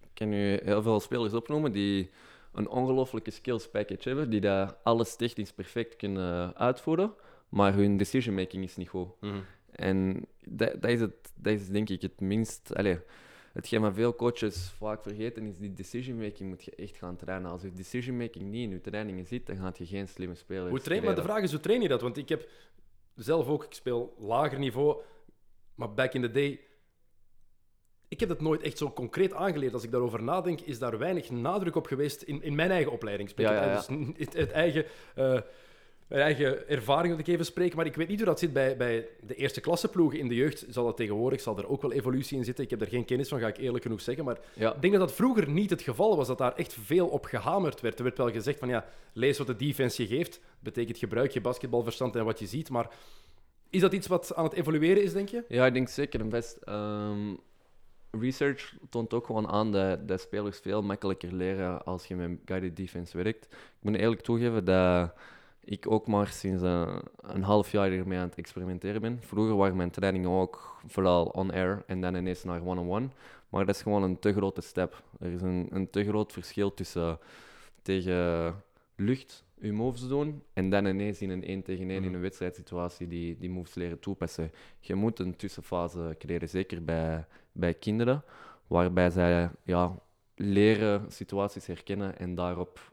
ik 0.00 0.14
kan 0.14 0.28
nu 0.28 0.60
heel 0.64 0.82
veel 0.82 1.00
spelers 1.00 1.32
opnoemen 1.32 1.72
die 1.72 2.10
een 2.52 2.68
ongelofelijke 2.68 3.30
skills 3.30 3.68
package 3.68 4.08
hebben, 4.08 4.30
die 4.30 4.40
dat 4.40 4.76
alles 4.82 5.16
technisch 5.16 5.52
perfect 5.52 5.96
kunnen 5.96 6.56
uitvoeren, 6.56 7.14
maar 7.48 7.74
hun 7.74 7.96
decision 7.96 8.34
making 8.34 8.64
is 8.64 8.76
niet 8.76 8.88
goed. 8.88 9.08
Mhm. 9.20 9.38
En 9.78 10.26
dat, 10.44 10.82
dat, 10.82 10.90
is 10.90 11.00
het, 11.00 11.32
dat 11.34 11.52
is 11.52 11.68
denk 11.68 11.88
ik 11.88 12.02
het 12.02 12.20
minst. 12.20 12.74
Allee, 12.74 12.98
hetgeen 13.52 13.80
wat 13.80 13.94
veel 13.94 14.14
coaches 14.14 14.70
vaak 14.78 15.02
vergeten 15.02 15.46
is 15.46 15.58
die 15.58 15.72
decision 15.72 16.18
making 16.18 16.48
moet 16.48 16.64
je 16.64 16.74
echt 16.74 16.96
gaan 16.96 17.16
trainen. 17.16 17.50
Als 17.50 17.62
je 17.62 17.72
decision 17.72 18.16
making 18.16 18.50
niet 18.50 18.62
in 18.62 18.70
je 18.70 18.80
trainingen 18.80 19.26
zit, 19.26 19.46
dan 19.46 19.56
gaat 19.56 19.78
je 19.78 19.86
geen 19.86 20.08
slimme 20.08 20.34
speler 20.34 20.68
Hoe 20.68 20.80
train, 20.80 21.04
maar 21.04 21.14
de 21.14 21.22
vraag 21.22 21.42
is, 21.42 21.50
hoe 21.50 21.60
train 21.60 21.82
je 21.82 21.88
dat? 21.88 22.00
Want 22.00 22.16
ik 22.16 22.28
heb 22.28 22.48
zelf 23.14 23.48
ook, 23.48 23.64
ik 23.64 23.72
speel 23.72 24.14
lager 24.18 24.58
niveau, 24.58 25.02
maar 25.74 25.94
back 25.94 26.12
in 26.12 26.22
the 26.22 26.30
day, 26.30 26.60
ik 28.08 28.20
heb 28.20 28.28
dat 28.28 28.40
nooit 28.40 28.62
echt 28.62 28.78
zo 28.78 28.90
concreet 28.90 29.32
aangeleerd. 29.32 29.72
Als 29.74 29.84
ik 29.84 29.90
daarover 29.90 30.22
nadenk, 30.22 30.60
is 30.60 30.78
daar 30.78 30.98
weinig 30.98 31.30
nadruk 31.30 31.76
op 31.76 31.86
geweest 31.86 32.22
in, 32.22 32.42
in 32.42 32.54
mijn 32.54 32.70
eigen 32.70 32.92
opleiding. 32.92 33.28
Spreek 33.28 33.48
Ja. 33.48 33.74
Dus 33.74 33.86
het, 34.26 34.32
het 34.32 34.50
eigen, 34.50 34.84
eh, 35.14 35.40
mijn 36.08 36.22
eigen 36.22 36.68
ervaring 36.68 37.16
dat 37.16 37.26
ik 37.26 37.34
even 37.34 37.44
spreek, 37.44 37.74
maar 37.74 37.86
ik 37.86 37.94
weet 37.94 38.08
niet 38.08 38.16
hoe 38.16 38.26
dat 38.26 38.38
zit 38.38 38.52
bij, 38.52 38.76
bij 38.76 39.08
de 39.20 39.34
eerste 39.34 39.60
klasse 39.60 39.88
ploegen 39.88 40.18
in 40.18 40.28
de 40.28 40.34
jeugd. 40.34 40.64
Zal 40.68 40.84
dat 40.84 40.96
tegenwoordig, 40.96 41.40
zal 41.40 41.58
er 41.58 41.68
ook 41.68 41.82
wel 41.82 41.92
evolutie 41.92 42.38
in 42.38 42.44
zitten. 42.44 42.64
Ik 42.64 42.70
heb 42.70 42.80
er 42.80 42.86
geen 42.86 43.04
kennis 43.04 43.28
van, 43.28 43.40
ga 43.40 43.46
ik 43.46 43.56
eerlijk 43.56 43.82
genoeg 43.82 44.00
zeggen, 44.00 44.24
maar 44.24 44.38
Ja, 44.54 44.74
ik 44.74 44.80
denk 44.80 44.92
dat 44.92 45.08
dat 45.08 45.16
vroeger 45.16 45.48
niet 45.48 45.70
het 45.70 45.82
geval 45.82 46.16
was, 46.16 46.26
dat 46.26 46.38
daar 46.38 46.54
echt 46.54 46.76
veel 46.84 47.06
op 47.06 47.24
gehamerd 47.24 47.80
werd. 47.80 47.98
Er 47.98 48.04
werd 48.04 48.18
wel 48.18 48.30
gezegd 48.30 48.58
van 48.58 48.68
ja, 48.68 48.84
lees 49.12 49.38
wat 49.38 49.46
de 49.46 49.56
defense 49.56 50.02
je 50.02 50.08
geeft. 50.08 50.40
Betekent 50.60 50.98
gebruik 50.98 51.30
je 51.30 51.40
basketbalverstand 51.40 52.16
en 52.16 52.24
wat 52.24 52.38
je 52.38 52.46
ziet. 52.46 52.70
Maar 52.70 52.90
is 53.70 53.80
dat 53.80 53.92
iets 53.92 54.06
wat 54.06 54.34
aan 54.34 54.44
het 54.44 54.52
evolueren 54.52 55.02
is, 55.02 55.12
denk 55.12 55.28
je? 55.28 55.44
Ja, 55.48 55.66
ik 55.66 55.72
denk 55.72 55.88
zeker 55.88 56.20
een 56.20 56.28
best. 56.28 56.56
Ehm, 56.56 57.34
research 58.10 58.74
toont 58.90 59.14
ook 59.14 59.26
gewoon 59.26 59.48
aan 59.48 59.72
dat, 59.72 60.08
dat 60.08 60.20
spelers 60.20 60.58
veel 60.58 60.82
makkelijker 60.82 61.32
leren 61.32 61.84
als 61.84 62.06
je 62.06 62.16
met 62.16 62.38
guided 62.44 62.76
defense 62.76 63.16
werkt. 63.16 63.44
Ik 63.50 63.58
moet 63.80 63.96
eerlijk 63.96 64.20
toegeven 64.20 64.64
dat 64.64 65.12
ik 65.70 65.90
ook 65.90 66.06
maar 66.06 66.26
sinds 66.26 66.62
een, 66.62 67.02
een 67.20 67.42
half 67.42 67.72
jaar 67.72 67.90
hiermee 67.90 68.18
aan 68.18 68.28
het 68.28 68.38
experimenteren 68.38 69.00
ben. 69.00 69.18
Vroeger 69.20 69.56
waren 69.56 69.76
mijn 69.76 69.90
trainingen 69.90 70.30
ook 70.30 70.80
vooral 70.86 71.24
on-air 71.24 71.82
en 71.86 72.00
dan 72.00 72.14
ineens 72.14 72.44
naar 72.44 72.66
one-on-one. 72.66 73.08
Maar 73.48 73.66
dat 73.66 73.74
is 73.74 73.82
gewoon 73.82 74.02
een 74.02 74.18
te 74.18 74.32
grote 74.32 74.60
stap. 74.60 75.02
Er 75.20 75.32
is 75.32 75.42
een, 75.42 75.66
een 75.70 75.90
te 75.90 76.04
groot 76.04 76.32
verschil 76.32 76.74
tussen 76.74 77.18
tegen 77.82 78.54
lucht 78.96 79.44
je 79.60 79.72
moves 79.72 80.08
doen 80.08 80.42
en 80.52 80.70
dan 80.70 80.86
ineens 80.86 81.22
in 81.22 81.30
een 81.30 81.44
1 81.44 81.62
tegen 81.62 81.90
1 81.90 82.04
in 82.04 82.14
een 82.14 82.20
wedstrijdsituatie 82.20 83.06
die, 83.06 83.38
die 83.38 83.50
moves 83.50 83.74
leren 83.74 83.98
toepassen. 83.98 84.50
Je 84.80 84.94
moet 84.94 85.18
een 85.18 85.36
tussenfase 85.36 86.14
creëren, 86.18 86.48
zeker 86.48 86.84
bij, 86.84 87.26
bij 87.52 87.74
kinderen, 87.74 88.24
waarbij 88.66 89.10
zij 89.10 89.50
ja, 89.62 89.98
leren 90.34 91.12
situaties 91.12 91.66
herkennen 91.66 92.18
en 92.18 92.34
daarop 92.34 92.92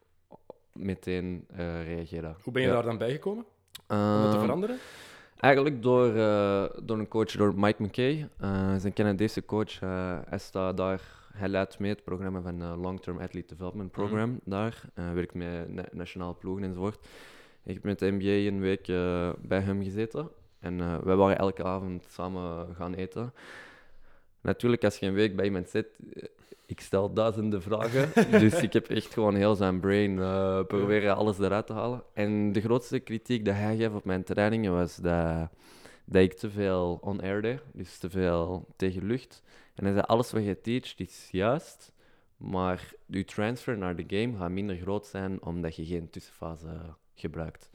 meteen 0.80 1.46
eh, 1.56 1.84
reageren. 1.86 2.36
Hoe 2.44 2.54
ben 2.54 2.62
je 2.62 2.68
Ja. 2.68 2.74
daar 2.74 2.84
dan 2.84 2.98
bijgekomen 2.98 3.46
om 3.88 3.98
dat 4.22 4.30
te 4.32 4.36
Ehm, 4.36 4.40
veranderen? 4.46 4.78
Eigenlijk 5.40 5.82
door, 5.84 6.16
eh, 6.16 6.66
door 6.84 7.00
een 7.00 7.08
coach, 7.08 7.32
door 7.32 7.54
Mike 7.56 7.84
McKay. 7.84 8.30
Eh, 8.40 8.66
hij 8.66 8.76
is 8.76 8.84
een 8.84 8.94
Canadese 8.94 9.46
coach. 9.46 9.82
Eh, 9.82 10.18
hij 10.26 10.38
staat 10.38 10.78
daar, 10.78 11.02
hij 11.34 11.48
leidt 11.48 11.80
mee 11.80 11.90
het 11.92 12.04
programma 12.04 12.42
van 12.42 12.62
eh, 12.62 12.74
Long 12.82 13.02
Term 13.02 13.20
Athlete 13.20 13.48
Development 13.48 13.92
Program 13.92 14.40
daar. 14.44 14.82
Hij 14.94 15.14
werkt 15.14 15.34
met 15.34 15.70
na 15.74 15.84
nationale 15.92 16.34
ploegen 16.34 16.64
enzovoort. 16.64 17.08
Ik 17.64 17.74
heb 17.74 17.84
met 17.84 18.00
de 18.00 18.12
NBA 18.12 18.26
een 18.56 18.60
week 18.60 18.88
eh, 18.88 19.30
bij 19.42 19.60
hem 19.60 19.84
gezeten. 19.84 20.30
En 20.60 20.80
eh 20.82 20.98
wij 21.04 21.16
waren 21.16 21.38
elke 21.38 21.64
avond 21.64 22.06
samen 22.10 22.76
gaan 22.76 22.94
eten. 22.94 23.34
Natuurlijk, 24.46 24.84
als 24.84 24.98
je 24.98 25.06
een 25.06 25.14
week 25.14 25.36
bij 25.36 25.46
iemand 25.46 25.70
zit, 25.70 25.88
eh, 26.14 26.24
ik 26.66 26.80
stel 26.80 27.14
duizenden 27.14 27.62
vragen. 27.62 28.12
dus 28.42 28.62
ik 28.62 28.74
heb 28.74 28.90
echt 28.90 29.14
gewoon 29.14 29.36
heel 29.36 29.56
zijn 29.56 29.80
brain 29.80 30.20
eh, 30.20 30.64
proberen 30.66 31.16
alles 31.16 31.40
eruit 31.40 31.68
te 31.68 31.74
halen. 31.74 32.04
En 32.14 32.52
de 32.52 32.62
grootste 32.62 33.00
kritiek 33.00 33.46
dat 33.46 33.56
hij 33.56 33.78
gaf 33.78 33.94
op 33.94 34.06
mijn 34.06 34.24
trainingen 34.24 34.72
was 34.72 34.96
dat, 34.96 35.50
dat 36.06 36.22
ik 36.22 36.34
te 36.34 36.50
veel 36.50 36.98
on-air 37.02 37.42
deed. 37.42 37.62
Dus 37.74 37.98
te 37.98 38.10
veel 38.10 38.68
tegen 38.76 39.06
lucht. 39.06 39.44
En 39.76 39.84
hij 39.84 39.94
zei, 39.94 40.06
alles 40.06 40.32
wat 40.32 40.46
je 40.46 40.62
teacht 40.62 41.00
is 41.00 41.28
juist. 41.32 41.94
Maar 42.38 42.94
je 43.06 43.26
transfer 43.26 43.78
naar 43.78 43.96
de 43.96 44.04
game 44.08 44.38
gaat 44.38 44.50
minder 44.50 44.76
groot 44.76 45.06
zijn 45.06 45.44
omdat 45.44 45.76
je 45.76 45.86
geen 45.86 46.10
tussenfase 46.10 46.96
gebruikt. 47.16 47.70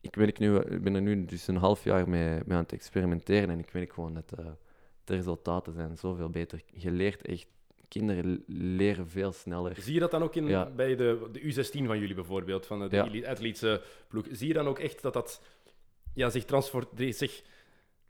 Ik, 0.00 0.14
werk 0.14 0.38
nu, 0.38 0.58
ik 0.58 0.82
ben 0.82 0.94
er 0.94 1.02
nu 1.02 1.24
dus 1.24 1.46
een 1.46 1.56
half 1.56 1.84
jaar 1.84 2.08
mee, 2.08 2.28
mee 2.30 2.56
aan 2.56 2.62
het 2.62 2.72
experimenteren 2.72 3.50
en 3.50 3.58
ik 3.58 3.70
weet 3.70 3.92
gewoon 3.92 4.14
dat 4.14 4.32
eh, 4.38 4.46
de 5.06 5.14
resultaten 5.14 5.72
zijn 5.72 5.96
zoveel 5.96 6.30
beter. 6.30 6.62
Je 6.72 6.90
leert 6.90 7.22
echt, 7.22 7.46
kinderen 7.88 8.44
leren 8.76 9.08
veel 9.08 9.32
sneller. 9.32 9.76
Zie 9.80 9.94
je 9.94 10.00
dat 10.00 10.10
dan 10.10 10.22
ook 10.22 10.34
in, 10.34 10.46
Ja. 10.46 10.70
bij 10.70 10.96
de, 10.96 11.28
de 11.32 11.40
U16 11.40 11.86
van 11.86 11.98
jullie 11.98 12.14
bijvoorbeeld, 12.14 12.66
van 12.66 12.88
de, 12.88 12.96
Ja. 12.96 13.34
ploeg? 14.08 14.26
Zie 14.30 14.48
je 14.48 14.54
dan 14.54 14.66
ook 14.66 14.78
echt 14.78 15.02
dat 15.02 15.12
dat 15.12 15.42
ja, 16.14 16.30
zich, 16.30 16.44
zich 17.10 17.42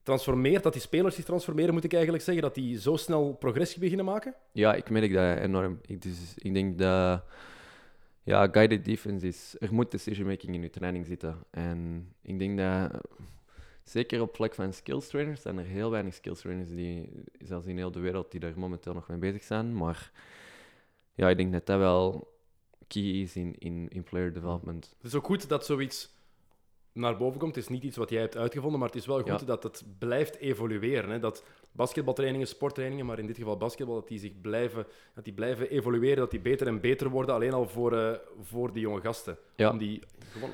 transformeert, 0.03 0.63
dat 0.63 0.73
die 0.73 0.83
spelers 0.83 1.15
zich 1.15 1.25
transformeren, 1.25 1.75
moet 1.75 1.85
ik 1.85 1.93
eigenlijk 1.93 2.25
zeggen, 2.25 2.43
dat 2.43 2.55
die 2.55 2.79
zo 2.81 2.97
snel 2.97 3.33
progressie 3.33 3.81
beginnen 3.81 4.05
maken? 4.05 4.35
Ja, 4.53 4.75
ik 4.75 4.91
merk 4.91 5.13
dat 5.13 5.39
enorm. 5.39 5.79
Ik, 5.87 6.03
dus, 6.03 6.35
ik 6.37 6.55
denk 6.55 6.79
dat 6.79 7.25
ja, 8.23 8.47
guided 8.47 8.85
defense 8.85 9.27
is. 9.27 9.57
Er 9.59 9.75
moet 9.75 9.91
decision 9.91 10.27
making 10.27 10.55
in 10.55 10.63
je 10.63 10.71
training 10.71 11.07
zitten. 11.07 11.37
En 11.51 12.09
ik 12.23 12.39
denk 12.39 12.59
dat 12.59 13.01
zeker 13.91 14.21
op 14.21 14.35
vlak 14.35 14.55
van 14.55 14.73
skills 14.73 15.09
trainers 15.09 15.43
zijn 15.43 15.59
er 15.59 15.65
heel 15.65 15.91
weinig 15.91 16.15
skills 16.15 16.41
trainers 16.41 16.71
die, 16.71 17.11
zelfs 17.39 17.67
in 17.67 17.77
heel 17.77 17.91
de 17.91 18.01
wereld, 18.01 18.31
die 18.31 18.41
daar 18.41 18.59
momenteel 18.59 18.95
nog 18.95 19.09
mee 19.09 19.19
bezig 19.19 19.45
zijn. 19.45 19.77
Maar 19.77 20.11
ja, 21.15 21.29
ik 21.29 21.37
denk 21.37 21.53
dat 21.53 21.67
dat 21.67 21.79
wel 21.79 22.35
key 22.87 23.03
is 23.03 23.37
in, 23.37 23.55
in, 23.59 23.89
in 23.89 24.03
player 24.03 24.33
development. 24.33 24.95
Het 24.97 25.07
is 25.07 25.15
ook 25.15 25.27
goed 25.27 25.49
dat 25.49 25.67
zoiets 25.67 26.16
naar 26.97 27.17
boven 27.17 27.39
komt. 27.41 27.55
Het 27.55 27.65
is 27.65 27.71
niet 27.71 27.83
iets 27.83 27.97
wat 27.97 28.11
jij 28.11 28.21
hebt 28.21 28.37
uitgevonden, 28.37 28.79
maar 28.79 28.89
het 28.89 28.99
is 28.99 29.07
wel 29.07 29.17
goed 29.21 29.41
Ja. 29.41 29.47
dat 29.47 29.63
het 29.63 29.85
blijft 29.99 30.37
evolueren. 30.37 31.11
Hè? 31.11 31.19
Dat 31.19 31.45
basketbaltrainingen, 31.73 32.47
sporttrainingen, 32.47 33.07
maar 33.07 33.19
in 33.19 33.27
dit 33.27 33.37
geval 33.37 33.57
basketbal, 33.57 33.95
dat 33.95 34.09
die 34.09 34.19
zich 34.19 34.41
blijven, 34.41 34.87
dat 35.15 35.25
die 35.25 35.33
blijven 35.33 35.71
evolueren, 35.71 36.17
dat 36.17 36.31
die 36.31 36.41
beter 36.41 36.67
en 36.67 36.81
beter 36.81 37.09
worden, 37.11 37.35
alleen 37.35 37.53
al 37.53 37.69
voor, 37.69 37.93
eh, 37.99 38.19
voor 38.43 38.73
de 38.73 38.81
jonge 38.81 39.01
gasten. 39.01 39.39
Ja. 39.57 39.71
Om, 39.71 39.79
die, 39.79 40.03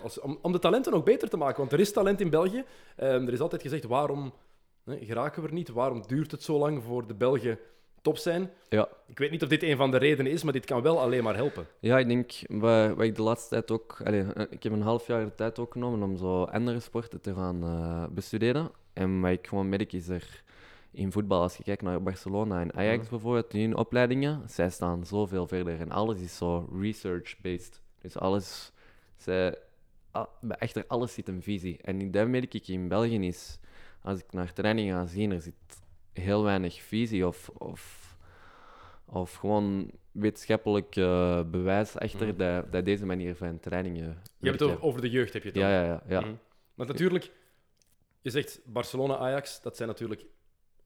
als, 0.02 0.20
om, 0.20 0.38
om 0.42 0.52
de 0.52 0.58
talenten 0.58 0.92
ook 0.92 1.04
beter 1.04 1.28
te 1.28 1.36
maken. 1.36 1.58
Want 1.58 1.72
er 1.72 1.80
is 1.80 1.92
talent 1.92 2.20
in 2.20 2.30
België. 2.30 2.64
Eh, 2.96 3.12
er 3.12 3.32
is 3.32 3.40
altijd 3.40 3.62
gezegd, 3.62 3.84
waarom 3.84 4.32
hè, 4.84 4.96
geraken 5.04 5.42
we 5.42 5.48
er 5.48 5.54
niet? 5.54 5.68
Waarom 5.68 6.02
duurt 6.06 6.30
het 6.30 6.42
zo 6.42 6.58
lang 6.58 6.82
voor 6.82 7.06
de 7.06 7.14
Belgen 7.14 7.58
top 8.02 8.16
zijn? 8.16 8.50
Ja. 8.68 8.88
Ik 9.06 9.18
weet 9.18 9.30
niet 9.30 9.42
of 9.42 9.48
dit 9.48 9.62
een 9.62 9.76
van 9.76 9.90
de 9.90 9.96
redenen 9.96 10.32
is, 10.32 10.42
maar 10.42 10.52
dit 10.52 10.64
kan 10.64 10.82
wel 10.82 11.00
alleen 11.00 11.22
maar 11.22 11.34
helpen. 11.34 11.66
Ja, 11.78 11.98
ik 11.98 12.08
denk, 12.08 12.32
wat, 12.48 12.88
wat 12.94 13.04
ik 13.04 13.16
de 13.16 13.22
laatste 13.22 13.48
tijd 13.48 13.70
ook... 13.70 14.00
Allee, 14.04 14.22
eh, 14.32 14.44
ik 14.50 14.62
heb 14.62 14.72
een 14.72 14.82
half 14.82 15.06
jaar 15.06 15.24
de 15.24 15.34
tijd 15.34 15.58
ook 15.58 15.72
genomen 15.72 16.02
om 16.02 16.16
zo 16.16 16.42
andere 16.44 16.80
sporten 16.80 17.20
te 17.20 17.34
gaan 17.34 17.62
eh, 17.62 18.04
bestuderen. 18.14 18.70
En 18.92 19.20
wat 19.20 19.30
ik 19.30 19.46
gewoon 19.46 19.68
merk 19.68 19.92
is 19.92 20.08
er 20.08 20.42
in 20.90 21.12
voetbal, 21.12 21.42
als 21.42 21.56
je 21.56 21.62
kijkt 21.62 21.82
naar 21.82 22.02
Barcelona 22.02 22.60
en 22.60 22.74
Ajax 22.74 23.00
Mhm. 23.00 23.10
bijvoorbeeld, 23.10 23.54
in 23.54 23.60
hun 23.60 23.76
opleidingen, 23.76 24.42
zij 24.48 24.70
staan 24.70 25.06
zoveel 25.06 25.46
verder. 25.46 25.80
En 25.80 25.90
alles 25.90 26.20
is 26.20 26.36
zo 26.36 26.68
research-based. 26.80 27.80
Dus 28.00 28.18
alles... 28.18 28.72
Zij, 29.16 29.54
ah, 30.10 30.26
bij 30.40 30.56
echter 30.56 30.84
alles 30.88 31.12
zit 31.14 31.28
een 31.28 31.42
visie. 31.42 31.78
En 31.82 32.10
dat 32.10 32.28
merk 32.28 32.54
ik 32.54 32.68
in 32.68 32.88
België 32.88 33.26
is, 33.26 33.58
als 34.02 34.18
ik 34.18 34.32
naar 34.32 34.52
trainingen 34.52 34.96
ga 34.96 35.06
zien, 35.06 35.32
er 35.32 35.40
zit 35.40 35.54
heel 36.12 36.42
weinig 36.42 36.82
visie 36.82 37.26
of... 37.26 37.48
of 37.48 38.00
of 39.04 39.34
gewoon 39.34 39.90
wetenschappelijk 40.12 40.96
eh, 40.96 41.42
bewijs 41.50 41.98
achter 41.98 42.26
Mhm. 42.26 42.36
dat, 42.36 42.72
dat 42.72 42.84
deze 42.84 43.06
manier 43.06 43.36
van 43.36 43.60
trainingen. 43.60 44.22
Je 44.38 44.48
hebt 44.48 44.60
het 44.60 44.68
over, 44.70 44.82
over 44.82 45.00
de 45.00 45.10
jeugd, 45.10 45.32
heb 45.32 45.42
je 45.42 45.48
het 45.48 45.58
Ja, 45.58 45.70
ja, 45.70 45.82
ja. 45.84 46.02
ja. 46.08 46.20
Mhm. 46.20 46.34
Want 46.74 46.88
natuurlijk, 46.88 47.30
je 48.20 48.30
zegt 48.30 48.60
Barcelona, 48.64 49.16
Ajax, 49.16 49.60
dat 49.62 49.76
zijn 49.76 49.88
natuurlijk 49.88 50.24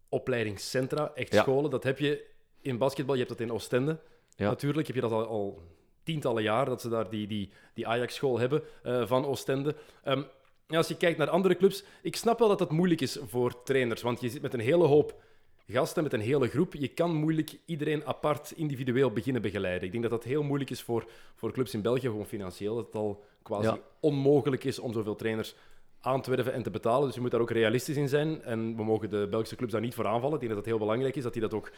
opleidingscentra, 0.08 1.10
echt 1.14 1.32
Ja. 1.32 1.42
scholen. 1.42 1.70
Dat 1.70 1.84
heb 1.84 1.98
je 1.98 2.24
in 2.60 2.78
basketbal, 2.78 3.14
je 3.14 3.20
hebt 3.24 3.32
dat 3.38 3.46
in 3.48 3.52
Oostende. 3.52 3.98
Ja. 4.36 4.48
Natuurlijk 4.48 4.86
heb 4.86 4.96
je 4.96 5.02
dat 5.02 5.12
al, 5.12 5.26
al 5.26 5.62
tientallen 6.02 6.42
jaar, 6.42 6.64
dat 6.64 6.80
ze 6.80 6.88
daar 6.88 7.10
die, 7.10 7.26
die, 7.26 7.50
die 7.74 7.86
Ajax-school 7.86 8.38
hebben 8.38 8.62
eh, 8.82 9.06
van 9.06 9.24
Oostende. 9.26 9.74
Ehm, 10.02 10.22
als 10.68 10.88
je 10.88 10.96
kijkt 10.96 11.18
naar 11.18 11.30
andere 11.30 11.56
clubs, 11.56 11.84
ik 12.02 12.16
snap 12.16 12.38
wel 12.38 12.48
dat 12.48 12.58
dat 12.58 12.70
moeilijk 12.70 13.00
is 13.00 13.18
voor 13.26 13.62
trainers, 13.62 14.02
want 14.02 14.20
je 14.20 14.28
zit 14.28 14.42
met 14.42 14.54
een 14.54 14.60
hele 14.60 14.84
hoop 14.84 15.22
gasten, 15.68 16.02
met 16.02 16.12
een 16.12 16.20
hele 16.20 16.48
groep. 16.48 16.74
Je 16.74 16.88
kan 16.88 17.14
moeilijk 17.14 17.58
iedereen 17.64 18.06
apart, 18.06 18.52
individueel 18.56 19.10
beginnen 19.10 19.42
begeleiden. 19.42 19.84
Ik 19.84 19.90
denk 19.90 20.02
dat 20.02 20.12
dat 20.12 20.24
heel 20.24 20.42
moeilijk 20.42 20.70
is 20.70 20.82
voor, 20.82 21.06
voor 21.34 21.52
clubs 21.52 21.74
in 21.74 21.82
België, 21.82 22.00
gewoon 22.06 22.26
financieel, 22.26 22.74
dat 22.74 22.86
het 22.86 22.94
al 22.94 23.24
quasi 23.42 23.66
Ja. 23.66 23.78
onmogelijk 24.00 24.64
is 24.64 24.78
om 24.78 24.92
zoveel 24.92 25.16
trainers 25.16 25.54
aan 26.00 26.22
te 26.22 26.30
werven 26.30 26.52
en 26.52 26.62
te 26.62 26.70
betalen. 26.70 27.06
Dus 27.06 27.14
je 27.14 27.20
moet 27.20 27.30
daar 27.30 27.40
ook 27.40 27.50
realistisch 27.50 27.96
in 27.96 28.08
zijn. 28.08 28.42
En 28.42 28.76
we 28.76 28.84
mogen 28.84 29.10
de 29.10 29.26
Belgische 29.30 29.56
clubs 29.56 29.72
daar 29.72 29.80
niet 29.80 29.94
voor 29.94 30.06
aanvallen. 30.06 30.34
Ik 30.34 30.40
denk 30.40 30.52
dat 30.52 30.60
het 30.60 30.70
heel 30.70 30.78
belangrijk 30.78 31.16
is 31.16 31.22
dat 31.22 31.32
die 31.32 31.42
dat 31.42 31.54
ook, 31.54 31.70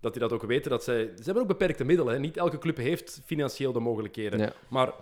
dat 0.00 0.12
die 0.12 0.22
dat 0.22 0.32
ook 0.32 0.42
weten. 0.42 0.70
Dat 0.70 0.84
zij, 0.84 1.04
ze 1.16 1.22
hebben 1.24 1.42
ook 1.42 1.48
beperkte 1.48 1.84
middelen. 1.84 2.12
Hè. 2.14 2.20
Niet 2.20 2.36
elke 2.36 2.58
club 2.58 2.76
heeft 2.76 3.20
financieel 3.24 3.72
de 3.72 3.80
mogelijkheden. 3.80 4.38
Ja. 4.38 4.52
Maar 4.68 4.92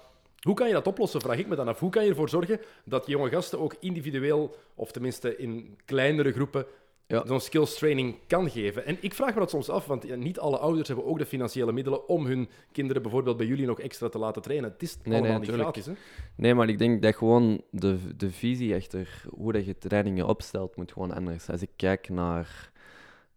hoe 0.47 0.55
kan 0.55 0.67
je 0.67 0.73
dat 0.73 0.87
oplossen, 0.87 1.21
vraag 1.21 1.38
ik 1.38 1.47
me 1.49 1.57
dan 1.57 1.69
af. 1.69 1.79
Hoe 1.81 1.91
kan 1.91 2.05
je 2.05 2.11
ervoor 2.11 2.29
zorgen 2.29 2.61
dat 2.85 3.07
jonge 3.07 3.31
gasten 3.31 3.59
ook 3.61 3.75
individueel, 3.81 4.55
of 4.75 4.93
tenminste 4.93 5.37
in 5.37 5.76
kleinere 5.85 6.33
groepen, 6.33 6.67
Ja. 7.09 7.26
zo'n 7.26 7.41
skills 7.41 7.75
training 7.79 8.17
kan 8.26 8.50
geven? 8.50 8.85
En 8.87 8.97
ik 9.00 9.15
vraag 9.15 9.35
me 9.35 9.41
dat 9.41 9.50
soms 9.50 9.69
af, 9.71 9.87
want 9.87 10.17
niet 10.17 10.38
alle 10.38 10.59
ouders 10.59 10.88
hebben 10.88 11.07
ook 11.07 11.19
de 11.19 11.26
financiële 11.26 11.73
middelen 11.73 12.09
om 12.09 12.26
hun 12.26 12.49
kinderen 12.73 13.03
bijvoorbeeld 13.03 13.37
bij 13.37 13.47
jullie 13.47 13.67
nog 13.67 13.81
extra 13.81 14.09
te 14.09 14.19
laten 14.19 14.43
trainen. 14.43 14.71
Het 14.71 14.83
is 14.83 14.97
nee, 15.05 15.19
allemaal 15.19 15.38
niet 15.38 15.49
tuurlijk. 15.49 15.62
gratis. 15.69 15.87
Hè? 15.87 15.93
Nee, 16.37 16.55
maar 16.55 16.69
ik 16.69 16.79
denk 16.79 17.03
dat 17.03 17.17
gewoon 17.17 17.61
de, 17.71 18.17
de 18.17 18.31
visie 18.31 18.75
achter 18.75 19.23
hoe 19.29 19.53
dat 19.53 19.67
je 19.67 19.79
trainingen 19.79 20.26
opstelt, 20.26 20.76
moet 20.76 20.93
gewoon 20.93 21.12
anders. 21.15 21.49
Als 21.49 21.62
ik 21.62 21.71
kijk 21.76 22.09
naar 22.09 22.71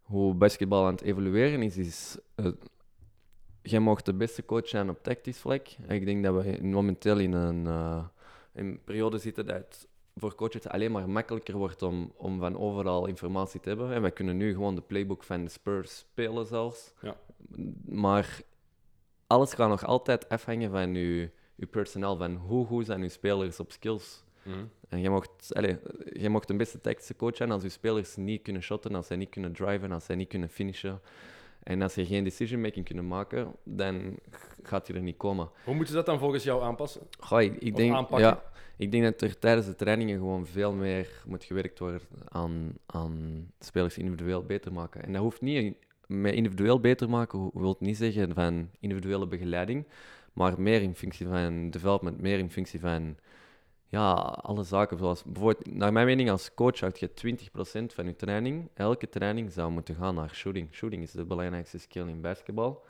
hoe 0.02 0.34
basketbal 0.34 0.84
aan 0.86 0.92
het 0.92 1.02
evolueren 1.02 1.62
is, 1.62 1.76
is 1.76 2.18
uh, 2.36 2.46
jij 3.70 3.80
mag 3.80 4.02
de 4.02 4.14
beste 4.14 4.44
coach 4.44 4.68
zijn 4.68 4.88
op 4.88 5.02
tactisch 5.02 5.38
vlak. 5.38 5.66
En 5.86 5.94
ik 5.94 6.04
denk 6.04 6.24
dat 6.24 6.44
we 6.44 6.58
momenteel 6.62 7.18
in 7.18 7.32
een, 7.32 7.66
eh, 7.66 8.04
een 8.52 8.80
periode 8.84 9.18
zitten 9.18 9.46
dat 9.46 9.56
het 9.56 9.88
voor 10.16 10.34
coaches 10.34 10.68
alleen 10.68 10.92
maar 10.92 11.08
makkelijker 11.08 11.56
wordt 11.56 11.82
om, 11.82 12.12
om 12.16 12.38
van 12.38 12.58
overal 12.58 13.06
informatie 13.06 13.60
te 13.60 13.68
hebben. 13.68 13.92
En 13.92 14.02
wij 14.02 14.10
kunnen 14.10 14.36
nu 14.36 14.52
gewoon 14.52 14.74
de 14.74 14.80
playbook 14.80 15.24
van 15.24 15.44
de 15.44 15.50
Spurs 15.50 15.98
spelen 15.98 16.46
zelfs. 16.46 16.92
Ja. 17.00 17.16
Maar 17.84 18.40
alles 19.26 19.52
gaat 19.52 19.68
nog 19.68 19.84
altijd 19.84 20.28
afhangen 20.28 20.70
van 20.70 20.94
je, 20.94 21.30
je 21.54 21.66
personeel, 21.66 22.16
van 22.16 22.34
hoe 22.34 22.66
goed 22.66 22.86
zijn 22.86 23.02
je 23.02 23.08
spelers 23.08 23.60
op 23.60 23.72
skills. 23.72 24.22
En 24.88 25.00
je 25.00 25.10
mocht, 25.10 25.54
allez, 25.54 25.76
je 26.12 26.28
mocht 26.28 26.50
een 26.50 26.56
beste 26.56 26.80
tactische 26.80 27.16
coach 27.16 27.36
zijn 27.36 27.50
als 27.50 27.62
je 27.62 27.68
spelers 27.68 28.16
niet 28.16 28.42
kunnen 28.42 28.62
shotten, 28.62 28.94
als 28.94 29.06
zij 29.06 29.16
niet 29.16 29.28
kunnen 29.28 29.52
driven, 29.52 29.92
als 29.92 30.04
zij 30.04 30.16
niet 30.16 30.28
kunnen 30.28 30.48
finishen. 30.48 31.00
En 31.62 31.82
als 31.82 31.94
je 31.94 32.06
geen 32.06 32.24
decision 32.24 32.60
making 32.60 32.84
kunnen 32.84 33.08
maken, 33.08 33.52
dan 33.64 34.18
gaat 34.62 34.86
hij 34.86 34.96
er 34.96 35.02
niet 35.02 35.16
komen. 35.16 35.50
Hoe 35.64 35.74
moeten 35.74 35.92
ze 35.92 35.98
dat 35.98 36.06
dan 36.06 36.18
volgens 36.18 36.44
jou 36.44 36.62
aanpassen? 36.62 37.00
Goh, 37.18 37.42
ik, 37.42 37.76
denk, 37.76 37.94
aanpakken? 37.94 38.28
ja, 38.28 38.42
ik 38.76 38.90
denk 38.90 39.04
dat 39.04 39.20
er 39.20 39.38
tijdens 39.38 39.66
de 39.66 39.74
trainingen 39.74 40.18
gewoon 40.18 40.46
veel 40.46 40.72
meer 40.72 41.22
moet 41.26 41.44
gewerkt 41.44 41.78
worden 41.78 42.00
aan, 42.28 42.72
aan 42.86 43.46
spelers 43.58 43.98
individueel 43.98 44.44
beter 44.44 44.72
maken. 44.72 45.02
En 45.02 45.12
dat 45.12 45.22
hoeft 45.22 45.40
niet 45.40 45.76
met 46.06 46.34
individueel 46.34 46.80
beter 46.80 47.08
maken, 47.08 47.50
wil 47.52 47.76
niet 47.78 47.96
zeggen 47.96 48.34
van 48.34 48.70
individuele 48.80 49.26
begeleiding, 49.26 49.86
maar 50.32 50.60
meer 50.60 50.82
in 50.82 50.94
functie 50.94 51.26
van 51.26 51.70
development, 51.70 52.20
meer 52.20 52.38
in 52.38 52.50
functie 52.50 52.80
van 52.80 53.16
ja, 53.90 54.12
alle 54.42 54.62
zaken. 54.62 54.98
Zoals 54.98 55.24
bijvoorbeeld, 55.24 55.74
naar 55.74 55.92
mijn 55.92 56.06
mening 56.06 56.30
als 56.30 56.54
coach, 56.54 56.80
houd 56.80 56.98
je 56.98 57.10
20% 57.10 57.94
van 57.94 58.06
je 58.06 58.16
training, 58.16 58.70
elke 58.74 59.08
training 59.08 59.52
zou 59.52 59.70
moeten 59.70 59.94
gaan 59.94 60.14
naar 60.14 60.30
shooting. 60.34 60.74
Shooting 60.74 61.02
is 61.02 61.10
de 61.10 61.24
belangrijkste 61.24 61.78
skill 61.78 62.08
in 62.08 62.20
basketbal. 62.20 62.84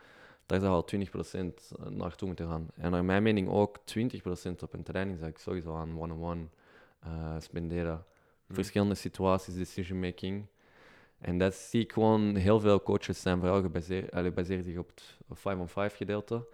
Daar 0.47 0.61
zou 0.61 0.73
al 0.73 0.85
20% 0.85 1.89
naartoe 1.89 2.27
moeten 2.27 2.49
gaan. 2.49 2.69
En 2.77 2.91
naar 2.91 3.05
mijn 3.05 3.23
mening 3.23 3.49
ook 3.49 3.79
20% 3.79 3.83
op 4.61 4.73
een 4.73 4.83
training 4.83 5.19
zou 5.19 5.31
ik 5.31 5.39
sowieso 5.39 5.77
aan 5.77 6.01
one-on-one 6.01 6.47
eh, 7.01 7.35
spenderen. 7.39 8.05
Verschillende 8.49 8.95
situaties, 8.95 9.55
decision 9.55 10.01
making. 10.01 10.47
En 11.19 11.39
dat 11.39 11.55
zie 11.55 11.81
ik 11.81 11.93
gewoon, 11.93 12.35
heel 12.37 12.61
veel 12.61 12.83
coaches 12.83 13.21
zijn 13.21 13.39
vooral 13.39 13.61
gebaseerd, 13.63 14.35
baseren 14.35 14.65
zich 14.65 14.77
op 14.77 14.91
het 14.95 15.17
5-on-5 15.39 15.97
gedeelte. 15.97 16.47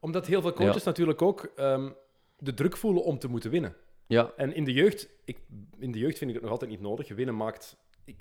Omdat 0.00 0.26
heel 0.26 0.40
veel 0.40 0.52
coaches 0.52 0.84
natuurlijk 0.84 1.22
ook 1.22 1.50
ehm, 1.56 1.90
de 2.38 2.54
druk 2.54 2.76
voelen 2.76 3.02
om 3.04 3.18
te 3.18 3.28
moeten 3.28 3.50
winnen. 3.50 3.76
Ja, 4.06 4.32
En 4.36 4.54
in 4.54 4.64
de 4.64 4.72
jeugd, 4.72 5.08
ik, 5.24 5.38
in 5.78 5.92
de 5.92 5.98
jeugd 5.98 6.18
vind 6.18 6.28
ik 6.30 6.34
het 6.34 6.42
nog 6.44 6.52
altijd 6.52 6.70
niet 6.70 6.80
nodig. 6.80 7.08
Winnen 7.08 7.36
maakt... 7.36 7.76
Ik, 8.04 8.16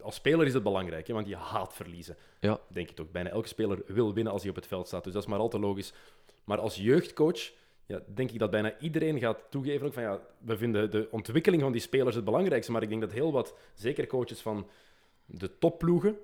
als 0.00 0.14
speler 0.14 0.46
is 0.46 0.54
het 0.54 0.62
belangrijk, 0.62 1.06
hè, 1.06 1.14
want 1.14 1.28
je 1.28 1.36
haat 1.36 1.74
verliezen. 1.74 2.16
ja, 2.40 2.60
Denk 2.68 2.88
ik 2.90 2.96
toch. 2.96 3.10
Bijna 3.10 3.28
elke 3.30 3.48
speler 3.48 3.82
wil 3.86 4.14
winnen 4.14 4.32
als 4.32 4.42
hij 4.42 4.50
op 4.50 4.56
het 4.56 4.66
veld 4.66 4.86
staat. 4.86 5.04
Dus 5.04 5.12
dat 5.12 5.22
is 5.22 5.28
maar 5.28 5.38
al 5.38 5.48
te 5.48 5.58
logisch. 5.58 5.92
Maar 6.44 6.58
als 6.58 6.76
jeugdcoach 6.76 7.52
ja, 7.86 8.00
denk 8.14 8.30
ik 8.30 8.38
dat 8.38 8.50
bijna 8.50 8.78
iedereen 8.78 9.18
gaat 9.18 9.44
toegeven 9.50 9.86
ook 9.86 9.92
van 9.92 10.02
ja, 10.02 10.20
we 10.38 10.56
vinden 10.56 10.90
de 10.90 11.08
ontwikkeling 11.10 11.62
van 11.62 11.72
die 11.72 11.80
spelers 11.80 12.14
het 12.14 12.24
belangrijkste. 12.24 12.72
Maar 12.72 12.82
ik 12.82 12.88
denk 12.88 13.00
dat 13.00 13.12
heel 13.12 13.32
wat, 13.32 13.54
zeker 13.74 14.06
coaches 14.06 14.40
van 14.40 14.66
de 15.26 15.58
topploegen, 15.58 16.16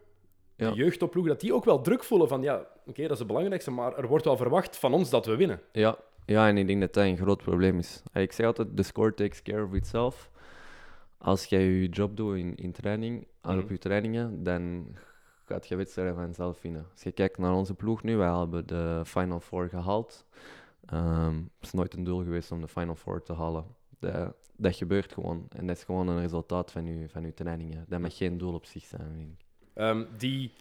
Ja. 0.57 0.71
de 0.71 0.77
jeugdtopploegen, 0.77 1.33
dat 1.33 1.41
die 1.41 1.55
ook 1.55 1.65
wel 1.65 1.81
druk 1.81 2.05
voelen 2.05 2.29
van 2.29 2.43
ja, 2.43 2.67
oké, 2.87 3.03
dat 3.03 3.11
is 3.11 3.19
het 3.19 3.27
belangrijkste, 3.27 3.71
maar 3.71 3.99
er 3.99 4.07
wordt 4.07 4.25
wel 4.25 4.37
verwacht 4.37 4.77
van 4.77 4.93
ons 4.95 5.11
dat 5.11 5.27
we 5.27 5.37
winnen. 5.37 5.61
Ja, 5.73 5.99
ja, 6.29 6.49
en 6.49 6.57
ik 6.59 6.67
denk 6.67 6.81
dat 6.81 6.95
dat 6.95 7.05
een 7.05 7.17
groot 7.17 7.43
probleem 7.43 7.79
is. 7.79 8.03
Ik 8.13 8.33
zeg 8.33 8.47
altijd, 8.47 8.77
the 8.77 8.83
score 8.83 9.15
takes 9.15 9.43
care 9.43 9.65
of 9.65 9.73
itself. 9.75 10.31
Als 11.19 11.45
jij 11.45 11.63
je 11.65 11.89
job 11.89 12.17
doet 12.17 12.37
in, 12.37 12.55
in 12.55 12.73
training, 12.73 13.27
en 13.41 13.57
op 13.59 13.63
Mhm. 13.65 13.73
je 13.73 13.79
trainingen, 13.79 14.43
dan 14.43 14.87
gaat 15.45 15.69
je 15.69 15.77
wedstrijden 15.77 16.15
vanzelf 16.15 16.63
winnen. 16.63 16.87
Als 16.93 17.03
je 17.03 17.13
kijkt 17.13 17.39
naar 17.39 17.53
onze 17.55 17.75
ploeg 17.75 18.03
nu, 18.03 18.17
wij 18.17 18.39
hebben 18.39 18.67
de 18.67 19.03
Final 19.05 19.41
Four 19.41 19.69
gehaald. 19.69 20.25
Ehm, 20.87 21.35
het 21.37 21.67
is 21.67 21.73
nooit 21.73 21.95
een 21.95 22.05
doel 22.05 22.23
geweest 22.23 22.51
om 22.53 22.61
de 22.61 22.69
Final 22.69 22.95
Four 22.95 23.23
te 23.23 23.33
halen. 23.33 23.65
Dat, 23.99 24.35
dat 24.57 24.77
gebeurt 24.77 25.13
gewoon. 25.13 25.47
En 25.49 25.67
dat 25.67 25.77
is 25.77 25.85
gewoon 25.85 26.09
een 26.09 26.21
resultaat 26.21 26.71
van 26.73 26.87
je, 26.87 27.09
van 27.09 27.23
je 27.23 27.35
trainingen. 27.35 27.85
Dat 27.89 28.01
mag 28.01 28.17
geen 28.17 28.39
doel 28.39 28.55
op 28.55 28.65
zich 28.65 28.85
zijn, 28.85 29.19
ik. 29.21 29.45
Ehm, 29.75 30.05
die 30.19 30.53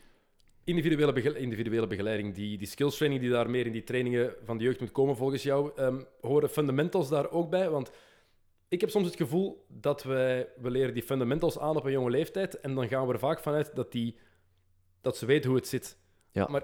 individuele, 0.68 1.14
bege- 1.14 1.40
individuele 1.40 1.88
begeleiding, 1.88 2.36
die, 2.36 2.58
die 2.58 2.68
skills 2.68 2.98
training 2.98 3.22
die 3.22 3.32
daar 3.32 3.50
meer 3.50 3.66
in 3.66 3.72
die 3.72 3.84
trainingen 3.84 4.36
van 4.44 4.58
de 4.58 4.64
jeugd 4.64 4.80
moet 4.80 4.92
komen, 4.92 5.16
volgens 5.16 5.44
jou, 5.44 5.72
ehm, 5.76 6.02
horen 6.22 6.50
fundamentals 6.50 7.10
daar 7.10 7.32
ook 7.32 7.50
bij? 7.50 7.70
Want 7.70 7.92
ik 8.68 8.82
heb 8.82 8.90
soms 8.90 9.06
het 9.06 9.16
gevoel 9.16 9.66
dat 9.68 10.04
wij, 10.04 10.50
we 10.62 10.70
leren 10.70 10.94
die 10.94 11.04
fundamentals 11.04 11.60
aan 11.60 11.76
op 11.76 11.86
een 11.86 11.92
jonge 11.92 12.10
leeftijd 12.10 12.60
en 12.60 12.76
dan 12.76 12.88
gaan 12.88 13.08
we 13.08 13.14
er 13.14 13.20
vaak 13.20 13.40
vanuit 13.40 13.76
dat, 13.76 13.92
die, 13.92 14.16
dat 15.02 15.18
ze 15.18 15.26
weten 15.26 15.50
hoe 15.50 15.60
het 15.60 15.68
zit. 15.68 15.98
Ja. 16.32 16.48
Maar 16.50 16.64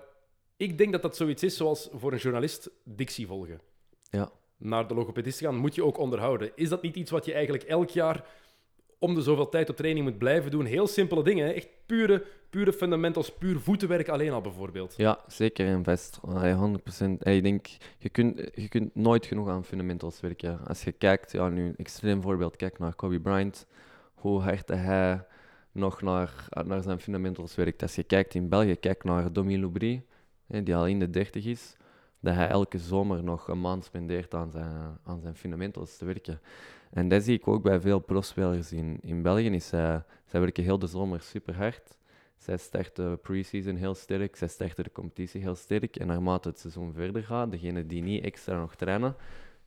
ik 0.58 0.78
denk 0.78 0.92
dat 0.92 1.02
dat 1.02 1.16
zoiets 1.16 1.44
is 1.44 1.58
zoals 1.58 1.90
voor 1.92 2.12
een 2.12 2.18
journalist 2.18 2.70
dictie 2.84 3.28
volgen. 3.28 3.62
Ja. 4.10 4.32
Naar 4.58 4.88
de 4.88 4.94
logopedist 4.94 5.40
gaan 5.40 5.56
moet 5.56 5.76
je 5.76 5.84
ook 5.84 5.98
onderhouden. 5.98 6.52
Is 6.56 6.70
dat 6.70 6.82
niet 6.82 6.96
iets 6.96 7.12
wat 7.12 7.26
je 7.26 7.34
eigenlijk 7.34 7.64
elk 7.64 7.90
jaar 7.90 8.26
om 9.04 9.16
de 9.16 9.22
zoveel 9.22 9.50
tijd 9.50 9.70
op 9.70 9.76
training 9.76 10.06
moet 10.06 10.18
blijven 10.18 10.52
doen. 10.52 10.66
Heel 10.66 10.88
simpele 10.88 11.24
dingen, 11.24 11.56
echt 11.56 11.68
pure, 11.86 12.26
pure 12.50 12.74
fundamentals, 12.74 13.32
puur 13.32 13.60
voetenwerk 13.60 14.10
alleen 14.10 14.32
al 14.32 14.42
bijvoorbeeld. 14.42 14.94
Ja, 14.98 15.20
zeker 15.28 15.68
en. 15.68 15.84
Allee, 16.22 16.54
100%. 16.54 16.58
En 17.00 17.36
ik 17.36 17.44
denk, 17.44 17.68
je 17.98 18.10
kunt, 18.10 18.50
je 18.54 18.68
kunt 18.68 18.96
nooit 18.96 19.26
genoeg 19.26 19.50
aan 19.50 19.66
fundamentals 19.66 20.20
werken. 20.20 20.60
Als 20.68 20.84
je 20.84 20.92
kijkt, 20.92 21.32
ja, 21.32 21.50
nu 21.50 21.68
een 21.68 21.76
extreem 21.76 22.22
voorbeeld, 22.22 22.56
kijk 22.56 22.80
naar 22.80 22.96
Kobe 22.96 23.20
Bryant, 23.20 23.68
hoe 24.14 24.42
hard 24.42 24.70
hij 24.70 25.26
nog 25.72 26.02
naar, 26.02 26.48
naar 26.66 26.82
zijn 26.82 27.00
fundamentals 27.00 27.56
werkt. 27.56 27.82
Als 27.82 27.96
je 27.96 28.04
kijkt 28.04 28.36
in 28.36 28.50
België, 28.50 28.76
kijk 28.76 29.04
naar 29.04 29.34
Domi 29.34 29.60
Loubry, 29.60 30.06
hè, 30.48 30.64
die 30.64 30.76
al 30.76 30.88
in 30.88 31.00
de 31.00 31.10
30 31.10 31.46
is, 31.46 31.76
dat 32.24 32.36
hij 32.36 32.48
elke 32.48 32.80
zomer 32.80 33.24
nog 33.24 33.48
een 33.48 33.62
maand 33.62 33.84
spendeert 33.84 34.34
aan 34.34 34.52
zijn, 34.52 34.98
aan 35.04 35.20
zijn 35.22 35.36
fundamentals 35.36 35.98
te 35.98 36.06
werken. 36.06 36.40
En 36.92 37.08
dat 37.08 37.24
zie 37.24 37.38
ik 37.38 37.48
ook 37.48 37.64
bij 37.64 37.80
veel 37.80 38.00
pro-spelers 38.00 38.72
in, 38.72 38.98
in 39.02 39.22
België. 39.22 39.50
Is, 39.50 39.74
uh, 39.74 39.96
zij 40.26 40.40
werken 40.40 40.64
heel 40.64 40.80
de 40.80 40.88
zomer 40.88 41.22
super 41.22 41.56
hard. 41.56 41.98
Zij 42.38 42.58
starten 42.58 43.20
pre-season 43.20 43.76
heel 43.76 43.94
sterk, 43.94 44.36
zij 44.36 44.48
starten 44.48 44.84
de 44.84 44.92
competitie 44.92 45.42
heel 45.42 45.56
sterk. 45.56 45.96
En 45.96 46.08
naarmate 46.08 46.48
het 46.48 46.60
seizoen 46.60 46.94
verder 46.94 47.24
gaat, 47.24 47.52
degenen 47.52 47.88
die 47.88 48.02
niet 48.02 48.24
extra 48.24 48.60
nog 48.60 48.76
trainen, 48.76 49.16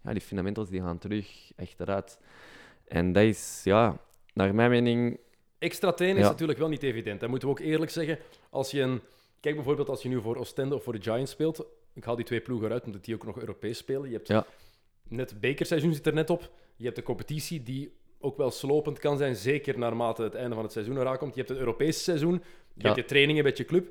ja, 0.05 0.13
die 0.13 0.21
fundamentals 0.21 0.69
die 0.69 0.81
gaan 0.81 0.99
terug 0.99 1.53
achteruit. 1.57 2.19
En 2.89 3.13
dat 3.13 3.23
is, 3.23 3.61
ja, 3.65 3.99
naar 4.33 4.55
mijn 4.55 4.71
mening... 4.71 5.19
Extra 5.59 5.93
trainen 5.93 6.23
is 6.23 6.29
natuurlijk 6.29 6.59
wel 6.59 6.69
niet 6.69 6.83
evident. 6.83 7.21
Dat 7.21 7.29
moeten 7.29 7.49
we 7.49 7.55
ook 7.55 7.61
eerlijk 7.61 7.91
zeggen. 7.91 8.19
Als 8.51 8.71
je 8.71 8.81
een... 8.81 9.01
Kijk 9.41 9.55
bijvoorbeeld 9.55 9.89
als 9.89 10.03
je 10.03 10.09
nu 10.09 10.21
voor 10.21 10.37
Oostende 10.37 10.75
of 10.75 10.83
voor 10.83 10.93
de 10.93 11.03
Giants 11.03 11.31
speelt. 11.31 11.67
Ik 11.97 12.05
haal 12.05 12.17
die 12.17 12.25
twee 12.25 12.41
ploegen 12.41 12.73
uit, 12.73 12.85
omdat 12.85 13.05
die 13.05 13.15
ook 13.15 13.25
nog 13.27 13.39
Europees 13.39 13.79
spelen. 13.79 14.09
Je 14.09 14.15
hebt 14.17 14.29
ja. 14.29 14.47
net 15.09 15.41
bekerseizoen 15.41 15.95
zit 15.95 16.07
er 16.07 16.15
net 16.15 16.31
op. 16.31 16.51
Je 16.77 16.85
hebt 16.85 16.97
de 16.97 17.03
competitie 17.03 17.63
die 17.63 17.93
ook 18.19 18.37
wel 18.37 18.51
slopend 18.51 18.99
kan 18.99 19.17
zijn, 19.17 19.37
zeker 19.37 19.79
naarmate 19.79 20.23
het 20.23 20.35
einde 20.35 20.55
van 20.55 20.65
het 20.65 20.73
seizoen 20.73 20.99
eraan 20.99 21.19
komt. 21.19 21.31
Je 21.35 21.39
hebt 21.39 21.49
het 21.53 21.59
Europese 21.59 22.01
seizoen, 22.01 22.33
je 22.33 22.41
Ja. 22.75 22.83
hebt 22.83 22.97
je 22.97 23.05
trainingen 23.05 23.45
met 23.45 23.57
je 23.57 23.65
club. 23.65 23.89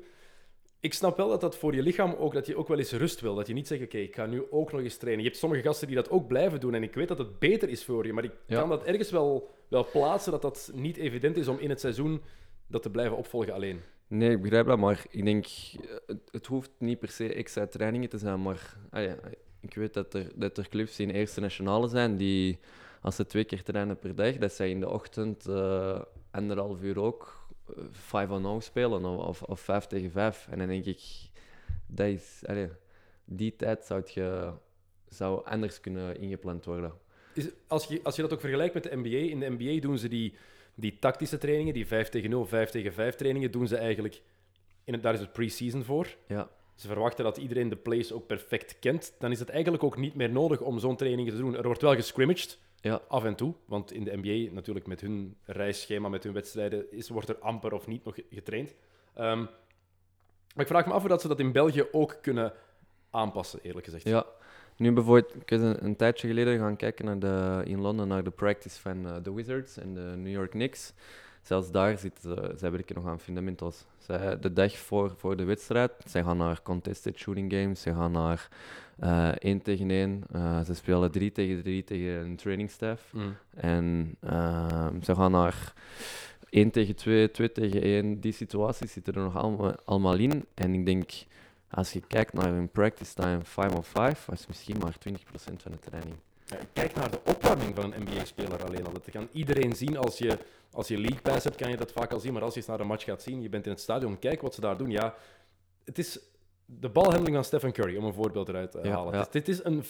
Ik 0.80 0.94
snap 0.94 1.16
wel 1.16 1.28
dat 1.28 1.40
dat 1.40 1.56
voor 1.56 1.74
je 1.74 1.82
lichaam 1.82 2.14
ook, 2.14 2.32
dat 2.32 2.46
je 2.46 2.56
ook 2.56 2.68
wel 2.68 2.78
eens 2.78 2.92
rust 2.92 3.20
wil. 3.20 3.34
Dat 3.34 3.46
je 3.46 3.52
niet 3.54 3.66
zegt, 3.66 3.82
oké, 3.82 3.98
ik 3.98 4.14
ga 4.14 4.26
nu 4.26 4.42
ook 4.50 4.72
nog 4.72 4.80
eens 4.80 4.96
trainen. 4.96 5.22
Je 5.22 5.28
hebt 5.28 5.40
sommige 5.40 5.62
gasten 5.62 5.86
die 5.86 5.96
dat 5.96 6.10
ook 6.10 6.26
blijven 6.26 6.60
doen 6.60 6.74
en 6.74 6.82
ik 6.82 6.94
weet 6.94 7.08
dat 7.08 7.18
het 7.18 7.38
beter 7.38 7.68
is 7.68 7.84
voor 7.84 8.06
je, 8.06 8.12
maar 8.12 8.24
ik 8.24 8.32
Ja. 8.46 8.60
kan 8.60 8.68
dat 8.68 8.84
ergens 8.84 9.10
wel, 9.10 9.50
wel 9.68 9.86
plaatsen, 9.92 10.32
dat 10.32 10.42
dat 10.42 10.70
niet 10.74 10.96
evident 10.96 11.36
is 11.36 11.48
om 11.48 11.58
in 11.58 11.70
het 11.70 11.80
seizoen 11.80 12.22
dat 12.66 12.82
te 12.82 12.90
blijven 12.90 13.16
opvolgen 13.16 13.52
alleen. 13.52 13.80
Nee, 14.08 14.30
ik 14.30 14.42
begrijp 14.42 14.66
dat, 14.66 14.78
maar 14.78 15.04
ik 15.10 15.24
denk, 15.24 15.46
eh, 15.46 16.16
het, 16.30 16.46
hoeft 16.46 16.70
niet 16.78 16.98
per 16.98 17.08
se 17.08 17.34
extra 17.34 17.66
trainingen 17.66 18.08
te 18.08 18.18
zijn, 18.18 18.42
maar 18.42 18.76
ah 18.90 19.12
ik 19.60 19.74
weet 19.74 19.94
dat 19.94 20.14
er, 20.14 20.30
dat 20.34 20.58
er 20.58 20.68
clubs 20.68 21.00
in 21.00 21.10
eerste 21.10 21.40
nationale 21.40 21.88
zijn 21.88 22.16
die, 22.16 22.58
als 23.00 23.16
ze 23.16 23.26
twee 23.26 23.44
keer 23.44 23.62
trainen 23.62 23.98
per 23.98 24.14
dag, 24.14 24.36
dat 24.36 24.52
zij 24.52 24.70
in 24.70 24.80
de 24.80 24.88
ochtend 24.88 25.46
eh 25.46 26.00
anderhalf 26.36 26.82
uur 26.82 27.00
ook 27.00 27.48
eh, 27.68 27.84
5 27.90 28.30
on 28.30 28.42
0 28.42 28.60
spelen 28.60 29.04
of, 29.04 29.26
of, 29.26 29.42
of 29.42 29.60
5 29.60 29.86
tegen 29.86 30.10
5. 30.10 30.46
En 30.50 30.58
dan 30.58 30.68
denk 30.68 30.84
ik, 30.84 31.00
dat 31.86 32.06
is, 32.06 32.42
die 33.24 33.56
tijd 33.56 33.84
zou, 33.84 34.02
je, 34.04 34.52
zou 35.08 35.44
anders 35.44 35.80
kunnen 35.80 36.20
ingepland 36.20 36.64
worden. 36.64 36.92
Is, 37.34 37.48
als, 37.66 37.86
je, 37.86 38.00
als 38.02 38.16
je 38.16 38.22
dat 38.22 38.32
ook 38.32 38.40
vergelijkt 38.40 38.74
met 38.74 38.82
de 38.82 38.96
NBA, 38.96 39.16
in 39.16 39.40
de 39.40 39.50
NBA 39.58 39.80
doen 39.80 39.98
ze 39.98 40.08
die, 40.08 40.34
die 40.76 40.98
tactische 40.98 41.38
trainingen, 41.38 41.74
die 41.74 41.86
5 41.86 42.08
tegen 42.08 42.30
0, 42.30 42.46
5 42.46 42.70
tegen 42.70 42.92
5 42.92 43.14
trainingen, 43.14 43.50
doen 43.50 43.68
ze 43.68 43.76
eigenlijk, 43.76 44.22
in 44.84 44.92
het, 44.92 45.02
daar 45.02 45.14
is 45.14 45.20
het 45.20 45.32
pre-season 45.32 45.84
voor. 45.84 46.16
Ja, 46.26 46.48
Ze 46.74 46.86
verwachten 46.86 47.24
dat 47.24 47.36
iedereen 47.36 47.68
de 47.68 47.76
plays 47.76 48.12
ook 48.12 48.26
perfect 48.26 48.78
kent. 48.78 49.14
Dan 49.18 49.30
is 49.30 49.38
het 49.38 49.48
eigenlijk 49.48 49.84
ook 49.84 49.96
niet 49.96 50.14
meer 50.14 50.30
nodig 50.30 50.60
om 50.60 50.78
zo'n 50.78 50.96
training 50.96 51.28
te 51.28 51.36
doen. 51.36 51.56
Er 51.56 51.62
wordt 51.62 51.82
wel 51.82 51.94
gescrimmaged, 51.94 52.58
ja, 52.80 53.00
af 53.08 53.24
en 53.24 53.34
toe. 53.34 53.54
Want 53.64 53.92
in 53.92 54.04
de 54.04 54.16
NBA, 54.16 54.54
natuurlijk 54.54 54.86
met 54.86 55.00
hun 55.00 55.36
reisschema, 55.42 56.08
met 56.08 56.24
hun 56.24 56.32
wedstrijden, 56.32 56.92
is, 56.92 57.08
wordt 57.08 57.28
er 57.28 57.38
amper 57.38 57.72
of 57.72 57.86
niet 57.86 58.04
nog 58.04 58.18
getraind. 58.30 58.74
Ehm, 59.14 59.38
maar 60.54 60.64
ik 60.64 60.66
vraag 60.66 60.86
me 60.86 60.92
af 60.92 61.02
of 61.02 61.08
dat 61.08 61.20
ze 61.20 61.28
dat 61.28 61.40
in 61.40 61.52
België 61.52 61.84
ook 61.92 62.18
kunnen 62.22 62.52
aanpassen, 63.10 63.60
eerlijk 63.62 63.84
gezegd. 63.84 64.04
Ja, 64.04 64.26
nu 64.76 64.92
bijvoorbeeld, 64.92 65.34
ik 65.34 65.50
was 65.50 65.60
een, 65.60 65.84
een 65.84 65.96
tijdje 65.96 66.28
geleden 66.28 66.58
gaan 66.58 66.76
kijken 66.76 67.04
naar 67.04 67.18
de, 67.18 67.62
in 67.64 67.80
Londen 67.80 68.08
naar 68.08 68.24
de 68.24 68.30
practice 68.30 68.80
van 68.80 69.06
eh, 69.06 69.14
de 69.22 69.32
Wizards 69.32 69.78
en 69.78 69.94
de 69.94 70.14
New 70.16 70.32
York 70.32 70.50
Knicks. 70.50 70.92
Zelfs 71.42 71.70
daar 71.70 71.98
zitten 71.98 72.22
ze, 72.22 72.52
zij 72.56 72.70
werken 72.70 72.94
nog 72.94 73.06
aan 73.06 73.20
fundamentals. 73.20 73.84
Zij, 73.98 74.38
de 74.38 74.52
dag 74.52 74.76
voor, 74.76 75.14
voor 75.16 75.36
de 75.36 75.44
wedstrijd, 75.44 75.92
zij 76.06 76.22
gaan 76.22 76.36
naar 76.36 76.62
contested 76.62 77.18
shooting 77.18 77.52
games, 77.52 77.80
ze 77.80 77.94
gaan 77.94 78.12
naar 78.12 78.48
eh 78.98 79.32
1 79.38 79.62
tegen 79.62 79.90
1. 79.90 80.22
Eh, 80.32 80.60
ze 80.60 80.74
spelen 80.74 81.10
3 81.10 81.32
tegen 81.32 81.62
3 81.62 81.84
tegen 81.84 82.24
een 82.24 82.36
training 82.36 82.70
staff. 82.70 83.12
Mm. 83.12 83.36
En 83.54 84.16
ehm, 84.20 85.02
ze 85.02 85.14
gaan 85.14 85.30
naar 85.30 85.72
1 86.50 86.70
tegen 86.70 86.96
2, 86.96 87.30
2 87.30 87.52
tegen 87.52 87.82
1. 87.82 88.20
Die 88.20 88.32
situaties 88.32 88.92
zitten 88.92 89.14
er 89.14 89.20
nog 89.20 89.36
allemaal, 89.36 89.74
allemaal 89.84 90.16
in. 90.16 90.44
En 90.54 90.74
ik 90.74 90.86
denk, 90.86 91.10
als 91.70 91.92
je 91.92 92.00
kijkt 92.00 92.32
naar 92.32 92.48
hun 92.48 92.68
practice 92.68 93.14
time 93.14 93.40
5 93.42 93.74
on 93.74 93.84
5, 93.84 94.26
was 94.26 94.46
misschien 94.46 94.78
maar 94.78 94.94
20% 95.08 95.12
van 95.56 95.72
de 95.72 95.78
training. 95.78 96.16
Ja, 96.46 96.56
kijk 96.72 96.94
naar 96.94 97.10
de 97.10 97.20
opwarming 97.24 97.74
van 97.74 97.92
een 97.92 98.02
NBA-speler 98.02 98.64
alleen 98.64 98.86
al. 98.86 98.92
Dat 98.92 99.10
kan 99.10 99.28
iedereen 99.32 99.72
zien 99.72 99.96
als 99.96 100.18
je, 100.18 100.38
als 100.70 100.88
je 100.88 100.98
League 100.98 101.20
Pass 101.20 101.44
hebt, 101.44 101.56
kan 101.56 101.70
je 101.70 101.76
dat 101.76 101.92
vaak 101.92 102.12
al 102.12 102.20
zien. 102.20 102.32
Maar 102.32 102.42
als 102.42 102.52
je 102.52 102.58
eens 102.58 102.68
naar 102.68 102.80
een 102.80 102.86
match 102.86 103.04
gaat 103.04 103.22
zien, 103.22 103.42
je 103.42 103.48
bent 103.48 103.64
in 103.64 103.70
het 103.70 103.80
stadion, 103.80 104.18
kijk 104.18 104.42
wat 104.42 104.54
ze 104.54 104.60
daar 104.60 104.76
doen. 104.76 104.90
Ja, 104.90 105.14
het 105.84 105.98
is 105.98 106.20
de 106.64 106.88
balhandeling 106.88 107.34
van 107.34 107.44
Stephen 107.44 107.72
Curry, 107.72 107.96
om 107.96 108.04
een 108.04 108.14
voorbeeld 108.14 108.48
eruit 108.48 108.70
te 108.70 108.88
halen. 108.88 109.14
ja. 109.14 109.26
Dit 109.30 109.48
is 109.48 109.64
een... 109.64 109.84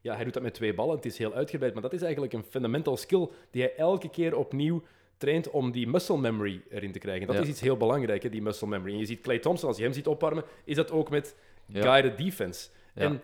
Ja, 0.00 0.14
hij 0.14 0.24
doet 0.24 0.34
dat 0.34 0.42
met 0.42 0.54
twee 0.54 0.74
ballen. 0.74 0.96
Het 0.96 1.04
is 1.04 1.18
heel 1.18 1.32
uitgebreid, 1.32 1.72
maar 1.72 1.82
dat 1.82 1.92
is 1.92 2.02
eigenlijk 2.02 2.32
een 2.32 2.44
fundamental 2.44 2.96
skill 2.96 3.28
die 3.50 3.62
hij 3.62 3.76
elke 3.76 4.10
keer 4.10 4.36
opnieuw 4.36 4.82
traint 5.16 5.50
om 5.50 5.70
die 5.72 5.86
muscle 5.88 6.18
memory 6.18 6.62
erin 6.70 6.92
te 6.92 6.98
krijgen. 6.98 7.26
Dat 7.26 7.36
Ja. 7.36 7.42
is 7.42 7.48
iets 7.48 7.60
heel 7.60 7.76
belangrijks, 7.76 8.28
die 8.30 8.42
muscle 8.42 8.66
memory. 8.68 8.92
En 8.92 8.98
je 8.98 9.04
ziet 9.06 9.20
Clay 9.20 9.38
Thompson, 9.38 9.68
als 9.68 9.76
je 9.76 9.82
hem 9.82 9.92
ziet 9.92 10.06
opwarmen, 10.06 10.44
is 10.64 10.76
dat 10.76 10.90
ook 10.90 11.10
met 11.10 11.36
Ja. 11.66 11.82
guided 11.82 12.18
defense. 12.18 12.68
Ja. 12.94 13.02
En 13.02 13.20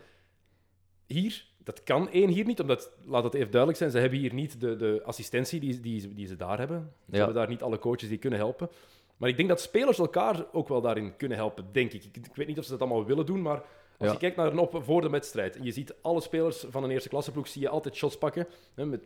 hier, 1.06 1.44
dat 1.64 1.82
kan 1.82 2.10
één 2.10 2.28
hier 2.28 2.44
niet, 2.44 2.60
omdat, 2.60 2.90
laat 3.06 3.24
het 3.24 3.34
even 3.34 3.50
duidelijk 3.50 3.78
zijn, 3.80 3.90
ze 3.90 3.98
hebben 3.98 4.18
hier 4.18 4.34
niet 4.34 4.60
de, 4.60 4.76
de 4.76 5.00
assistentie 5.04 5.60
die, 5.60 5.80
die, 5.80 6.14
die 6.14 6.26
ze 6.26 6.36
daar 6.36 6.58
hebben. 6.58 6.92
Ze 7.10 7.16
hebben 7.16 7.34
daar 7.34 7.48
niet 7.48 7.62
alle 7.62 7.78
coaches 7.78 8.08
die 8.08 8.18
kunnen 8.18 8.38
helpen. 8.38 8.68
Maar 9.16 9.28
ik 9.28 9.36
denk 9.36 9.48
dat 9.48 9.60
spelers 9.60 9.98
elkaar 9.98 10.46
ook 10.52 10.68
wel 10.68 10.80
daarin 10.80 11.16
kunnen 11.16 11.36
helpen, 11.38 11.66
denk 11.72 11.92
ik. 11.92 12.04
Ik, 12.04 12.16
ik 12.16 12.34
weet 12.34 12.46
niet 12.46 12.58
of 12.58 12.64
ze 12.64 12.70
dat 12.70 12.80
allemaal 12.80 13.04
willen 13.04 13.26
doen, 13.26 13.42
maar 13.42 13.56
als 13.98 14.08
Ja. 14.08 14.12
je 14.12 14.18
kijkt 14.18 14.36
naar 14.36 14.52
een 14.52 14.58
op 14.58 14.80
voor 14.84 15.00
de 15.00 15.10
wedstrijd 15.10 15.56
en 15.56 15.64
je 15.64 15.72
ziet 15.72 15.94
alle 16.02 16.20
spelers 16.20 16.64
van 16.70 16.84
een 16.84 16.90
eerste 16.90 17.08
klasseploeg, 17.08 17.48
zie 17.48 17.60
je 17.62 17.68
altijd 17.68 17.94
shots 17.96 18.18
pakken. 18.18 18.46
Hè, 18.74 18.86
met 18.86 19.00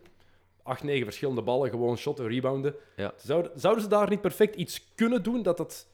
acht, 0.65 0.83
negen 0.83 1.03
verschillende 1.05 1.41
ballen, 1.41 1.69
gewoon 1.69 1.97
shotten, 1.97 2.27
rebounden. 2.27 2.75
Ja. 2.95 3.13
Zouden, 3.17 3.51
zouden 3.55 3.83
ze 3.83 3.89
daar 3.89 4.09
niet 4.09 4.21
perfect 4.21 4.55
iets 4.55 4.93
kunnen 4.95 5.23
doen 5.23 5.43
dat 5.43 5.57
het 5.57 5.87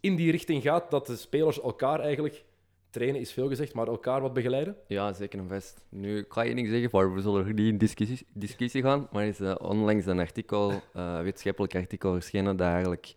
in 0.00 0.16
die 0.16 0.30
richting 0.30 0.62
gaat, 0.62 0.90
dat 0.90 1.06
de 1.06 1.16
spelers 1.16 1.60
elkaar 1.60 2.00
eigenlijk, 2.00 2.44
trainen 2.90 3.20
is 3.20 3.32
veel 3.32 3.48
gezegd, 3.48 3.74
maar 3.74 3.86
elkaar 3.86 4.20
wat 4.20 4.32
begeleiden? 4.32 4.76
Ja, 4.86 5.12
zeker 5.12 5.38
en 5.38 5.48
vast. 5.48 5.80
Nu, 5.88 6.18
ik 6.18 6.32
ga 6.32 6.42
je 6.42 6.54
niks 6.54 6.68
zeggen, 6.70 6.90
voor 6.90 7.14
we 7.14 7.20
zullen 7.20 7.46
niet 7.46 7.58
in 7.58 7.78
discussie, 7.78 8.26
discussie 8.32 8.82
gaan, 8.82 9.08
maar 9.12 9.22
er 9.22 9.28
is 9.28 9.40
eh, 9.40 9.54
onlangs 9.58 10.06
een 10.06 10.18
artikel, 10.18 10.72
eh 10.92 11.20
wetenschappelijk 11.20 11.74
artikel 11.74 12.12
verschenen 12.12 12.56
dat 12.56 12.66
eigenlijk 12.68 13.14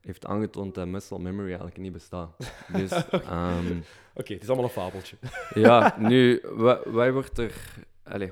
heeft 0.00 0.26
aangetoond 0.26 0.74
dat 0.74 0.86
muscle 0.86 1.18
memory 1.18 1.46
eigenlijk 1.46 1.76
niet 1.78 1.92
bestaat. 1.92 2.36
Dus 2.72 2.90
ehm, 3.10 3.76
Oké, 4.14 4.32
het 4.32 4.42
is 4.42 4.48
allemaal 4.48 4.64
een 4.66 4.70
fabeltje. 4.70 5.16
ja, 5.54 5.96
nu, 5.98 6.40
wa- 6.52 6.80
wij 6.84 7.12
wordt 7.12 7.38
er... 7.38 7.52
Allez, 8.04 8.30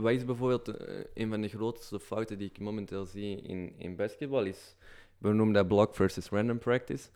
wat 0.00 0.12
is 0.12 0.24
bijvoorbeeld 0.24 0.68
eh, 0.68 0.96
een 1.14 1.28
van 1.28 1.40
de 1.40 1.48
grootste 1.48 2.00
fouten 2.00 2.38
die 2.38 2.48
ik 2.48 2.60
momenteel 2.60 3.04
zie 3.04 3.40
in, 3.42 3.72
in 3.78 3.96
basketbal 3.96 4.44
is, 4.44 4.76
we 5.18 5.32
noemen 5.32 5.54
dat 5.54 5.68
block 5.68 5.94
versus 5.94 6.28
random 6.28 6.58
practice. 6.58 7.08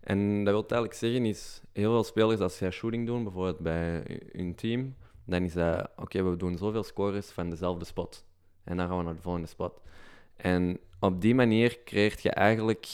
En 0.00 0.44
dat 0.44 0.52
wil 0.52 0.66
eigenlijk 0.68 0.94
zeggen 0.94 1.24
is, 1.24 1.60
heel 1.72 1.92
veel 1.92 2.04
spelers 2.04 2.40
als 2.40 2.56
zij 2.56 2.70
shooting 2.70 3.06
doen, 3.06 3.22
bijvoorbeeld 3.22 3.58
bij 3.58 4.04
hun 4.32 4.54
team, 4.54 4.94
dan 5.24 5.42
is 5.42 5.52
dat, 5.52 5.90
oké, 5.96 6.22
we 6.22 6.36
doen 6.36 6.56
zoveel 6.56 6.82
scores 6.82 7.30
van 7.30 7.50
dezelfde 7.50 7.84
spot. 7.84 8.24
En 8.64 8.76
dan 8.76 8.88
gaan 8.88 8.98
we 8.98 9.04
naar 9.04 9.14
de 9.14 9.20
volgende 9.20 9.48
spot. 9.48 9.80
En 10.36 10.78
op 11.00 11.20
die 11.20 11.34
manier 11.34 11.78
creëert 11.84 12.22
je 12.22 12.30
eigenlijk, 12.30 12.86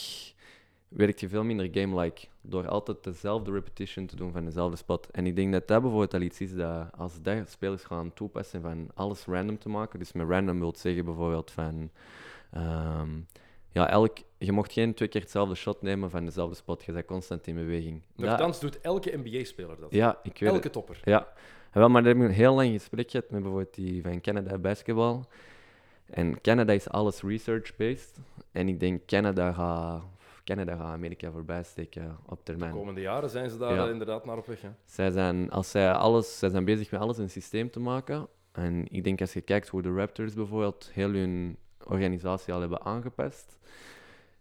werkt 0.89 1.19
je 1.19 1.29
veel 1.29 1.43
minder 1.43 1.69
game-like. 1.71 2.27
Door 2.41 2.67
altijd 2.67 3.03
dezelfde 3.03 3.51
repetition 3.51 4.05
te 4.05 4.15
doen 4.15 4.31
van 4.31 4.45
dezelfde 4.45 4.77
spot. 4.77 5.09
En 5.11 5.25
ik 5.25 5.35
denk 5.35 5.51
dat 5.51 5.67
dat 5.67 5.81
bijvoorbeeld 5.81 6.13
al 6.13 6.21
iets 6.21 6.41
is 6.41 6.55
dat 6.55 6.87
als 6.97 7.21
dat 7.21 7.49
spelers 7.49 7.83
gaan 7.83 8.13
toepassen 8.13 8.61
van 8.61 8.89
alles 8.93 9.25
random 9.25 9.57
te 9.57 9.69
maken. 9.69 9.99
Dus 9.99 10.11
met 10.11 10.29
random 10.29 10.59
wil 10.59 10.73
zeggen 10.77 11.05
bijvoorbeeld 11.05 11.51
van... 11.51 11.89
ehm, 12.51 13.09
ja, 13.71 13.89
elk, 13.89 14.17
je 14.37 14.51
mocht 14.51 14.73
geen 14.73 14.93
twee 14.93 15.09
keer 15.09 15.21
hetzelfde 15.21 15.55
shot 15.55 15.81
nemen 15.81 16.09
van 16.09 16.25
dezelfde 16.25 16.55
spot. 16.55 16.83
Je 16.83 16.91
bent 16.91 17.05
constant 17.05 17.47
in 17.47 17.55
beweging. 17.55 18.01
Nochtans 18.15 18.59
doet 18.59 18.81
elke 18.81 19.17
NBA-speler 19.17 19.79
dat. 19.79 19.91
ja, 19.91 20.19
ik 20.23 20.23
weet 20.23 20.39
het. 20.39 20.49
elke 20.49 20.69
topper. 20.69 20.99
Ja, 21.03 21.27
En 21.71 21.79
wel, 21.79 21.89
maar 21.89 22.03
daar 22.03 22.13
heb 22.13 22.21
ik 22.23 22.29
een 22.29 22.35
heel 22.35 22.55
lang 22.55 22.71
gesprek 22.71 23.11
gehad 23.11 23.29
met 23.29 23.41
bijvoorbeeld 23.41 23.75
die 23.75 24.01
van 24.01 24.21
Canada 24.21 24.57
Basketball. 24.57 25.19
En 26.09 26.41
Canada 26.41 26.73
is 26.73 26.89
alles 26.89 27.21
research-based. 27.21 28.19
En 28.51 28.67
ik 28.67 28.79
denk 28.79 29.05
Canada 29.05 29.51
gaat, 29.51 30.03
Canada 30.55 30.75
gaat 30.75 30.93
Amerika 30.93 31.31
voorbij 31.31 31.63
steken 31.63 32.17
op 32.25 32.37
De 32.37 32.43
termijn. 32.43 32.71
komende 32.71 33.01
jaren 33.01 33.29
zijn 33.29 33.49
ze 33.49 33.57
daar 33.57 33.73
Ja. 33.75 33.83
eh, 33.85 33.91
inderdaad 33.91 34.25
naar 34.25 34.37
op 34.37 34.45
weg. 34.45 34.61
Hè? 34.61 34.69
Zij 34.85 35.11
zijn, 35.11 35.49
als 35.51 35.71
zij, 35.71 35.91
alles, 35.91 36.39
zij 36.39 36.49
zijn 36.49 36.65
bezig 36.65 36.91
met 36.91 36.99
alles 37.01 37.17
een 37.17 37.29
systeem 37.29 37.69
te 37.69 37.79
maken. 37.79 38.27
En 38.51 38.85
ik 38.91 39.03
denk 39.03 39.21
als 39.21 39.33
je 39.33 39.41
kijkt 39.41 39.67
hoe 39.67 39.81
de 39.81 39.93
Raptors 39.93 40.33
bijvoorbeeld 40.33 40.89
heel 40.93 41.09
hun 41.11 41.57
organisatie 41.85 42.53
al 42.53 42.59
hebben 42.59 42.81
aangepast, 42.85 43.57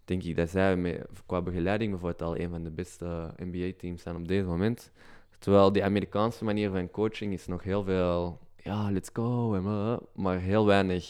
denk 0.04 0.22
ik 0.22 0.36
dat 0.36 0.48
zij 0.50 0.76
met, 0.76 1.06
qua 1.26 1.42
begeleiding 1.42 1.90
bijvoorbeeld 1.90 2.22
al 2.22 2.38
een 2.38 2.50
van 2.50 2.62
de 2.62 2.70
beste 2.70 3.30
NBA-teams 3.36 4.02
zijn 4.02 4.16
op 4.16 4.28
deze 4.28 4.46
moment. 4.46 4.90
Terwijl 5.38 5.72
die 5.72 5.84
Amerikaanse 5.84 6.44
manier 6.44 6.70
van 6.70 6.90
coaching 6.90 7.32
is 7.32 7.46
nog 7.46 7.62
heel 7.62 7.82
veel, 7.84 8.38
ja, 8.56 8.90
let's 8.90 9.10
go, 9.12 9.48
blah, 9.48 9.62
blah, 9.62 9.98
maar 10.14 10.38
heel 10.38 10.66
weinig 10.66 11.04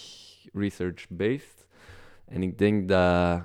research-based. 0.52 1.66
En 2.26 2.42
ik 2.42 2.58
denk 2.58 2.88
dat, 2.88 3.42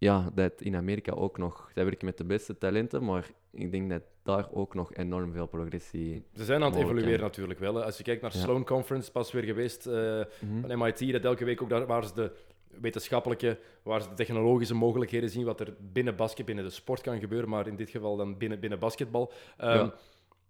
ja, 0.00 0.30
dat 0.34 0.52
in 0.60 0.76
Amerika 0.76 1.12
ook 1.12 1.38
nog, 1.38 1.70
zij 1.74 1.84
werken 1.84 2.06
met 2.06 2.18
de 2.18 2.24
beste 2.24 2.58
talenten, 2.58 3.04
maar 3.04 3.30
ik 3.52 3.72
denk 3.72 3.90
dat 3.90 4.02
daar 4.22 4.48
ook 4.52 4.74
nog 4.74 4.94
enorm 4.94 5.32
veel 5.32 5.46
progressie 5.46 6.24
Ze 6.34 6.44
zijn 6.44 6.62
aan 6.62 6.70
het 6.72 6.80
evolueren 6.80 7.20
natuurlijk 7.20 7.58
wel. 7.58 7.74
hè. 7.74 7.84
Als 7.84 7.96
je 7.96 8.02
kijkt 8.02 8.22
naar 8.22 8.32
Ja. 8.34 8.38
Sloan 8.40 8.64
Conference, 8.64 9.10
pas 9.10 9.32
weer 9.32 9.42
geweest 9.42 9.86
Mhm. 9.86 10.60
van 10.66 10.78
MIT, 10.78 11.12
dat 11.12 11.24
elke 11.24 11.44
week 11.44 11.62
ook 11.62 11.68
daar, 11.68 11.86
waar 11.86 12.04
ze 12.04 12.14
de 12.14 12.32
wetenschappelijke, 12.80 13.58
waar 13.82 14.02
ze 14.02 14.08
de 14.08 14.14
technologische 14.14 14.74
mogelijkheden 14.74 15.30
zien, 15.30 15.44
wat 15.44 15.60
er 15.60 15.74
binnen 15.92 16.16
basket, 16.16 16.44
binnen 16.46 16.64
de 16.64 16.70
sport 16.70 17.00
kan 17.00 17.18
gebeuren, 17.20 17.48
maar 17.48 17.66
in 17.66 17.76
dit 17.76 17.90
geval 17.90 18.16
dan 18.16 18.36
binnen, 18.38 18.60
binnen 18.60 18.78
basketbal. 18.78 19.32
Ehm, 19.56 19.76
Ja. 19.76 19.94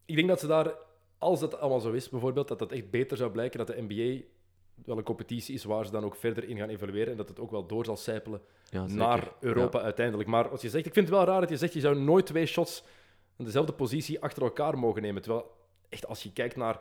Ik 0.04 0.16
denk 0.16 0.28
dat 0.28 0.40
ze 0.40 0.46
daar, 0.46 0.74
als 1.18 1.40
dat 1.40 1.60
allemaal 1.60 1.80
zo 1.80 1.92
is, 1.92 2.08
bijvoorbeeld, 2.08 2.48
dat 2.48 2.58
dat 2.58 2.72
echt 2.72 2.90
beter 2.90 3.16
zou 3.16 3.30
blijken, 3.30 3.58
dat 3.58 3.66
de 3.66 3.84
NBA 3.88 4.24
wel 4.84 4.98
een 4.98 5.02
competitie 5.04 5.54
is 5.54 5.64
waar 5.64 5.84
ze 5.84 5.90
dan 5.90 6.04
ook 6.04 6.14
verder 6.16 6.44
in 6.48 6.56
gaan 6.56 6.68
evolueren 6.68 7.10
en 7.10 7.16
dat 7.16 7.28
het 7.28 7.40
ook 7.40 7.50
wel 7.50 7.66
door 7.66 7.84
zal 7.84 7.96
sijpelen 7.96 8.40
Ja, 8.70 8.86
naar 8.86 9.32
Europa 9.40 9.80
uiteindelijk. 9.80 10.28
Maar 10.28 10.50
wat 10.50 10.62
je 10.62 10.68
zegt, 10.68 10.86
ik 10.86 10.92
vind 10.92 11.08
het 11.08 11.16
wel 11.16 11.24
raar 11.26 11.40
dat 11.40 11.48
je 11.50 11.56
zegt, 11.56 11.72
je 11.72 11.80
zou 11.80 11.98
nooit 12.00 12.26
twee 12.26 12.46
shots 12.46 12.82
in 13.36 13.44
dezelfde 13.44 13.72
positie 13.72 14.20
achter 14.22 14.42
elkaar 14.42 14.78
mogen 14.78 15.02
nemen. 15.02 15.22
Terwijl, 15.22 15.50
echt, 15.88 16.06
als 16.06 16.22
je 16.22 16.32
kijkt 16.32 16.56
naar 16.56 16.80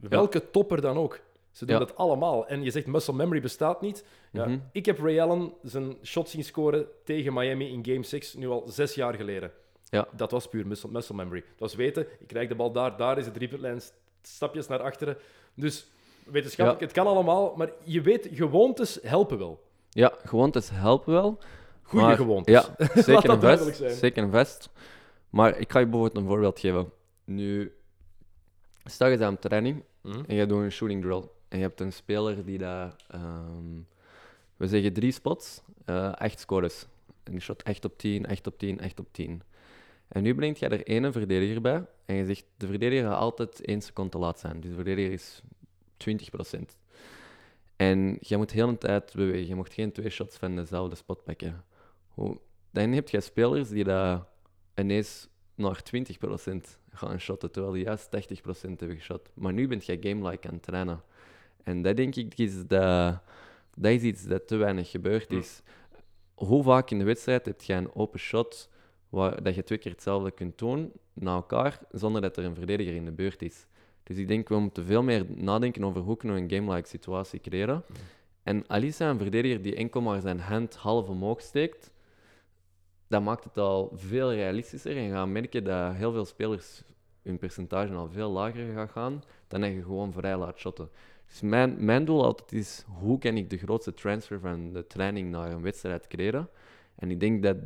welke 0.00 0.50
topper 0.50 0.80
dan 0.80 0.96
ook, 0.96 1.20
ze 1.50 1.66
doen 1.66 1.78
dat 1.78 1.96
allemaal. 1.96 2.46
En 2.46 2.62
je 2.62 2.70
zegt, 2.70 2.86
muscle 2.86 3.14
memory 3.14 3.40
bestaat 3.40 3.80
niet. 3.80 4.04
Ja, 4.32 4.46
Mhm. 4.46 4.58
Ik 4.72 4.86
heb 4.86 4.98
Ray 4.98 5.20
Allen 5.20 5.52
zijn 5.62 5.96
shot 6.04 6.28
zien 6.28 6.44
scoren 6.44 6.86
tegen 7.04 7.32
Miami 7.32 7.68
in 7.72 7.84
Game 7.84 8.02
6, 8.02 8.34
nu 8.34 8.48
al 8.48 8.62
zes 8.68 8.94
jaar 8.94 9.14
geleden. 9.14 9.52
Ja. 9.90 10.08
Dat 10.16 10.30
was 10.30 10.48
puur 10.48 10.66
muscle, 10.66 10.90
muscle 10.90 11.14
memory. 11.16 11.40
Dat 11.40 11.58
was 11.58 11.74
weten, 11.74 12.06
ik 12.20 12.26
krijg 12.26 12.48
de 12.48 12.54
bal 12.54 12.72
daar, 12.72 12.96
daar 12.96 13.18
is 13.18 13.24
het 13.24 13.34
driepuntlijn, 13.34 13.80
stapjes 14.22 14.66
naar 14.66 14.80
achteren. 14.82 15.16
Dus 15.54 15.90
wetenschappelijk, 16.30 16.82
het 16.84 16.92
kan 16.92 17.06
allemaal, 17.06 17.54
maar 17.56 17.70
je 17.84 18.00
weet, 18.00 18.28
gewoontes 18.32 18.98
helpen 19.02 19.38
wel. 19.38 19.62
Ja, 19.90 20.12
gewoontes 20.24 20.70
helpen 20.72 21.12
wel. 21.12 21.38
Goede 21.82 22.04
maar- 22.06 22.16
gewoontes. 22.16 22.54
Ja, 22.54 22.74
zeker 23.02 23.12
dat 23.22 23.24
en 23.34 23.40
duidelijk 23.40 23.60
vast. 23.76 23.76
zijn. 23.78 23.92
Zeker 23.94 24.22
en 24.22 24.30
vast. 24.30 24.68
Maar 25.30 25.58
ik 25.58 25.72
ga 25.72 25.78
je 25.78 25.86
bijvoorbeeld 25.86 26.16
een 26.22 26.28
voorbeeld 26.30 26.60
geven. 26.60 26.90
Nu, 27.24 27.72
stel 28.84 29.08
je 29.08 29.16
bent 29.16 29.28
aan 29.30 29.38
training 29.38 29.82
Mhm. 30.02 30.22
en 30.26 30.34
je 30.34 30.46
doet 30.46 30.62
een 30.62 30.72
shooting 30.72 31.02
drill. 31.02 31.22
En 31.48 31.58
je 31.58 31.64
hebt 31.64 31.80
een 31.80 31.92
speler 31.92 32.44
die 32.44 32.58
daar, 32.58 32.96
ehm, 33.10 33.78
we 34.56 34.66
zeggen 34.66 34.92
drie 34.92 35.12
spots, 35.12 35.62
eh 35.84 36.12
echt 36.20 36.40
scores. 36.40 36.86
En 37.24 37.32
die 37.32 37.40
shot 37.40 37.62
echt 37.62 37.84
op 37.84 37.98
10, 37.98 38.26
echt 38.26 38.46
op 38.46 38.58
10, 38.58 38.80
echt 38.80 38.98
op 39.00 39.06
10. 39.10 39.42
En 40.08 40.22
nu 40.22 40.34
brengt 40.34 40.58
jij 40.58 40.68
er 40.68 40.86
één 40.86 41.12
verdediger 41.12 41.60
bij 41.60 41.86
en 42.04 42.14
je 42.14 42.26
zegt, 42.26 42.44
de 42.56 42.66
verdediger 42.66 43.04
gaat 43.08 43.18
altijd 43.18 43.60
één 43.64 43.80
seconde 43.82 44.10
te 44.10 44.18
laat 44.18 44.38
zijn. 44.38 44.60
Dus 44.60 44.70
de 44.70 44.76
verdediger 44.76 45.12
is 45.12 45.42
20%. 45.98 46.76
En 47.76 48.16
je 48.20 48.36
moet 48.36 48.50
heel 48.50 48.66
de 48.66 48.78
tijd 48.78 49.12
bewegen. 49.14 49.48
Je 49.48 49.54
mocht 49.54 49.72
geen 49.72 49.92
twee 49.92 50.10
shots 50.10 50.36
van 50.36 50.56
dezelfde 50.56 50.96
spot 50.96 51.24
pakken. 51.24 51.64
Hoe, 52.08 52.38
dan 52.70 52.92
heb 52.92 53.08
je 53.08 53.20
spelers 53.20 53.68
die 53.68 53.84
dat 53.84 54.26
ineens 54.74 55.28
naar 55.54 55.82
20% 55.82 56.78
gaan 56.92 57.20
shotten, 57.20 57.50
terwijl 57.50 57.74
die 57.74 57.84
juist 57.84 58.06
80% 58.06 58.10
hebben 58.60 58.96
geshot. 58.96 59.30
Maar 59.34 59.52
nu 59.52 59.68
bent 59.68 59.86
je 59.86 59.98
game-like 60.00 60.48
aan 60.48 60.54
het 60.54 60.62
trainen. 60.62 61.02
En 61.62 61.82
dat 61.82 61.96
denk 61.96 62.14
ik 62.14 62.38
is, 62.38 62.66
dat, 62.66 63.20
dat 63.74 63.92
is 63.92 64.02
iets 64.02 64.24
dat 64.24 64.46
te 64.46 64.56
weinig 64.56 64.90
gebeurd 64.90 65.32
is. 65.32 65.62
Hoe 66.34 66.62
vaak 66.62 66.90
in 66.90 66.98
de 66.98 67.04
wedstrijd 67.04 67.46
heb 67.46 67.62
je 67.62 67.74
een 67.74 67.94
open 67.94 68.18
shot 68.18 68.68
waar 69.08 69.42
dat 69.42 69.54
je 69.54 69.62
twee 69.62 69.78
keer 69.78 69.92
hetzelfde 69.92 70.30
kunt 70.30 70.58
doen 70.58 70.92
na 71.12 71.34
elkaar, 71.34 71.80
zonder 71.90 72.20
dat 72.20 72.36
er 72.36 72.44
een 72.44 72.54
verdediger 72.54 72.94
in 72.94 73.04
de 73.04 73.12
beurt 73.12 73.42
is. 73.42 73.66
Dus 74.08 74.16
ik 74.16 74.28
denk, 74.28 74.48
we 74.48 74.58
moeten 74.58 74.84
veel 74.84 75.02
meer 75.02 75.26
nadenken 75.28 75.84
over 75.84 76.00
hoe 76.00 76.16
kunnen 76.16 76.36
we 76.36 76.42
een 76.42 76.50
game-like 76.50 76.88
situatie 76.88 77.40
creëren. 77.40 77.82
En 78.42 78.66
al 78.66 78.82
is 78.82 78.98
hij 78.98 79.08
een 79.08 79.18
verdediger 79.18 79.62
die 79.62 79.74
enkel 79.74 80.00
maar 80.00 80.20
zijn 80.20 80.40
hand 80.40 80.74
half 80.74 81.08
omhoog 81.08 81.40
steekt, 81.40 81.90
dat 83.08 83.22
maakt 83.22 83.44
het 83.44 83.58
al 83.58 83.92
veel 83.94 84.32
realistischer. 84.32 84.96
En 84.96 85.02
je 85.02 85.10
gaat 85.10 85.28
merken 85.28 85.64
dat 85.64 85.94
heel 85.94 86.12
veel 86.12 86.24
spelers 86.24 86.82
hun 87.22 87.38
percentage 87.38 87.94
al 87.94 88.08
veel 88.08 88.30
lager 88.30 88.72
gaat 88.72 88.90
gaan 88.90 89.22
dan 89.48 89.60
dat 89.60 89.70
je 89.70 89.82
gewoon 89.82 90.12
vrij 90.12 90.36
laat 90.36 90.58
shotten. 90.58 90.90
Dus 91.26 91.40
mijn, 91.40 91.84
mijn 91.84 92.04
doel 92.04 92.24
altijd 92.24 92.52
is, 92.52 92.84
hoe 92.86 93.18
kan 93.18 93.36
ik 93.36 93.50
de 93.50 93.58
grootste 93.58 93.94
transfer 93.94 94.40
van 94.40 94.72
de 94.72 94.86
training 94.86 95.30
naar 95.30 95.50
een 95.50 95.62
wedstrijd 95.62 96.06
creëren? 96.06 96.48
En 96.94 97.10
ik 97.10 97.20
denk 97.20 97.42
dat 97.42 97.56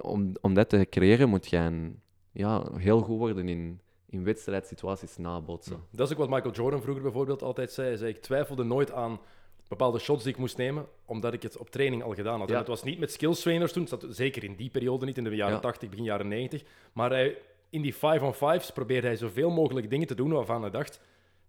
om, 0.00 0.32
om 0.40 0.54
dat 0.54 0.68
te 0.68 0.86
creëren 0.90 1.28
moet 1.28 1.50
je 1.50 1.56
een, 1.56 2.00
ja, 2.32 2.64
heel 2.76 3.00
goed 3.00 3.18
worden 3.18 3.48
in, 3.48 3.80
in 4.08 4.24
wedstrijdsituaties 4.24 5.16
nabootsen. 5.16 5.80
Dat 5.90 6.06
is 6.06 6.12
ook 6.12 6.18
wat 6.18 6.28
Michael 6.28 6.54
Jordan 6.54 6.82
vroeger 6.82 7.02
bijvoorbeeld 7.02 7.42
altijd 7.42 7.72
zei. 7.72 7.88
Hij 7.88 7.96
zei, 7.96 8.10
ik 8.10 8.22
twijfelde 8.22 8.64
nooit 8.64 8.92
aan 8.92 9.20
bepaalde 9.68 9.98
shots 9.98 10.22
die 10.22 10.32
ik 10.32 10.38
moest 10.38 10.56
nemen, 10.56 10.86
omdat 11.04 11.32
ik 11.32 11.42
het 11.42 11.56
op 11.56 11.70
training 11.70 12.02
al 12.02 12.14
gedaan 12.14 12.38
had. 12.38 12.48
En 12.48 12.52
Ja. 12.54 12.58
het 12.58 12.68
was 12.68 12.82
niet 12.82 12.98
met 12.98 13.12
skills 13.12 13.40
trainers 13.40 13.72
toen, 13.72 13.86
dat 13.90 14.06
zeker 14.08 14.44
in 14.44 14.56
die 14.56 14.70
periode 14.70 15.06
niet, 15.06 15.18
in 15.18 15.24
de 15.24 15.34
jaren 15.34 15.54
Ja. 15.54 15.60
80, 15.60 15.88
begin 15.88 16.04
jaren 16.04 16.28
90. 16.28 16.62
Maar 16.92 17.10
hij, 17.10 17.38
in 17.70 17.82
die 17.82 17.94
5-on-5's 17.94 18.70
probeerde 18.72 19.06
hij 19.06 19.16
zoveel 19.16 19.50
mogelijk 19.50 19.90
dingen 19.90 20.06
te 20.06 20.14
doen 20.14 20.30
waarvan 20.32 20.60
hij 20.62 20.70
dacht, 20.70 21.00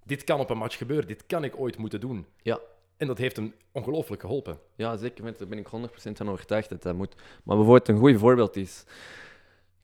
dit 0.03 0.23
kan 0.23 0.39
op 0.39 0.49
een 0.49 0.57
match 0.57 0.77
gebeuren, 0.77 1.07
dit 1.07 1.25
kan 1.25 1.43
ik 1.43 1.59
ooit 1.59 1.77
moeten 1.77 1.99
doen. 1.99 2.25
Ja. 2.41 2.59
En 2.97 3.07
dat 3.07 3.17
heeft 3.17 3.35
hem 3.35 3.53
ongelooflijk 3.71 4.21
geholpen. 4.21 4.59
Ja, 4.75 4.97
zeker. 4.97 5.37
Daar 5.37 5.47
ben 5.47 5.57
ik 5.59 5.67
100% 5.67 6.17
van 6.17 6.29
overtuigd 6.29 6.69
dat 6.69 6.81
dat 6.83 6.95
moet. 6.95 7.15
Maar 7.43 7.55
bijvoorbeeld 7.55 7.87
een 7.87 7.97
goed 7.97 8.19
voorbeeld 8.19 8.55
is... 8.55 8.83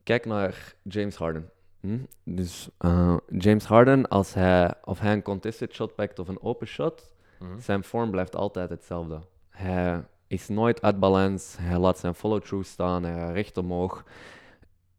Kijk 0.03 0.25
naar 0.25 0.75
James 0.81 1.15
Harden. 1.15 1.49
Hm? 1.83 1.97
Dus 2.23 2.69
eh, 2.77 3.17
James 3.37 3.65
Harden, 3.65 4.07
als 4.07 4.33
hij, 4.33 4.73
of 4.83 4.99
hij 4.99 5.13
een 5.13 5.21
contested 5.21 5.73
shot 5.73 5.95
pakt 5.95 6.19
of 6.19 6.27
een 6.27 6.41
open 6.41 6.67
shot, 6.67 7.11
zijn 7.59 7.83
vorm 7.83 8.11
blijft 8.11 8.35
altijd 8.35 8.69
hetzelfde. 8.69 9.19
Hij 9.49 10.03
is 10.27 10.47
nooit 10.47 10.81
uit 10.81 10.99
balans, 10.99 11.55
hij 11.59 11.77
laat 11.77 11.99
zijn 11.99 12.15
follow-through 12.15 12.67
staan, 12.67 13.03
hij 13.03 13.13
gaat 13.13 13.33
recht 13.33 13.57
omhoog. 13.57 14.03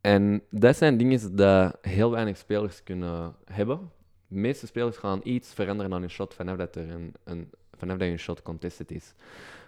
En 0.00 0.42
dat 0.50 0.76
zijn 0.76 0.96
dingen 0.96 1.36
die 1.36 1.70
heel 1.80 2.10
weinig 2.10 2.36
spelers 2.36 2.82
kunnen 2.82 3.34
hebben. 3.44 3.90
De 4.28 4.36
meeste 4.36 4.66
spelers 4.66 4.96
gaan 4.96 5.20
iets 5.22 5.52
veranderen 5.52 5.92
aan 5.92 6.00
hun 6.00 6.10
shot 6.10 6.34
vanaf 6.34 6.56
dat, 6.56 6.76
er 6.76 6.90
een, 6.90 7.14
een, 7.24 7.50
vanaf 7.76 7.96
dat 7.96 8.08
hun 8.08 8.18
shot 8.18 8.42
contested 8.42 8.90
is. 8.90 9.14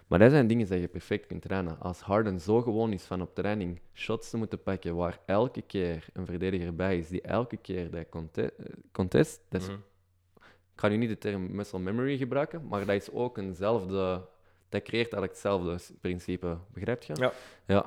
Maar 0.07 0.19
dat 0.19 0.31
zijn 0.31 0.47
dingen 0.47 0.67
die 0.67 0.79
je 0.79 0.87
perfect 0.87 1.25
kunt 1.27 1.41
trainen. 1.41 1.79
Als 1.79 1.99
Harden 1.99 2.39
zo 2.39 2.61
gewoon 2.61 2.93
is 2.93 3.03
van 3.03 3.21
op 3.21 3.35
training 3.35 3.79
shots 3.93 4.29
te 4.29 4.37
moeten 4.37 4.63
pakken 4.63 4.95
waar 4.95 5.19
elke 5.25 5.61
keer 5.61 6.05
een 6.13 6.25
verdediger 6.25 6.75
bij 6.75 6.97
is, 6.97 7.07
die 7.07 7.21
elke 7.21 7.57
keer 7.57 7.91
dat 7.91 8.05
eh, 8.33 8.45
contest, 8.91 9.41
dat 9.49 9.61
is, 9.61 9.67
Mhm. 9.67 9.77
ik 10.73 10.79
ga 10.83 10.87
nu 10.87 10.97
niet 10.97 11.09
de 11.09 11.17
term 11.17 11.55
muscle 11.55 11.79
memory 11.79 12.17
gebruiken, 12.17 12.67
maar 12.67 12.85
dat 12.85 12.95
is 12.95 13.11
ook 13.11 13.37
eenzelfde, 13.37 14.21
dat 14.69 14.81
creëert 14.81 15.13
eigenlijk 15.13 15.31
hetzelfde 15.31 15.93
principe. 16.01 16.57
Begrijp 16.73 17.03
je? 17.03 17.13
Ja. 17.15 17.31
Ja. 17.65 17.85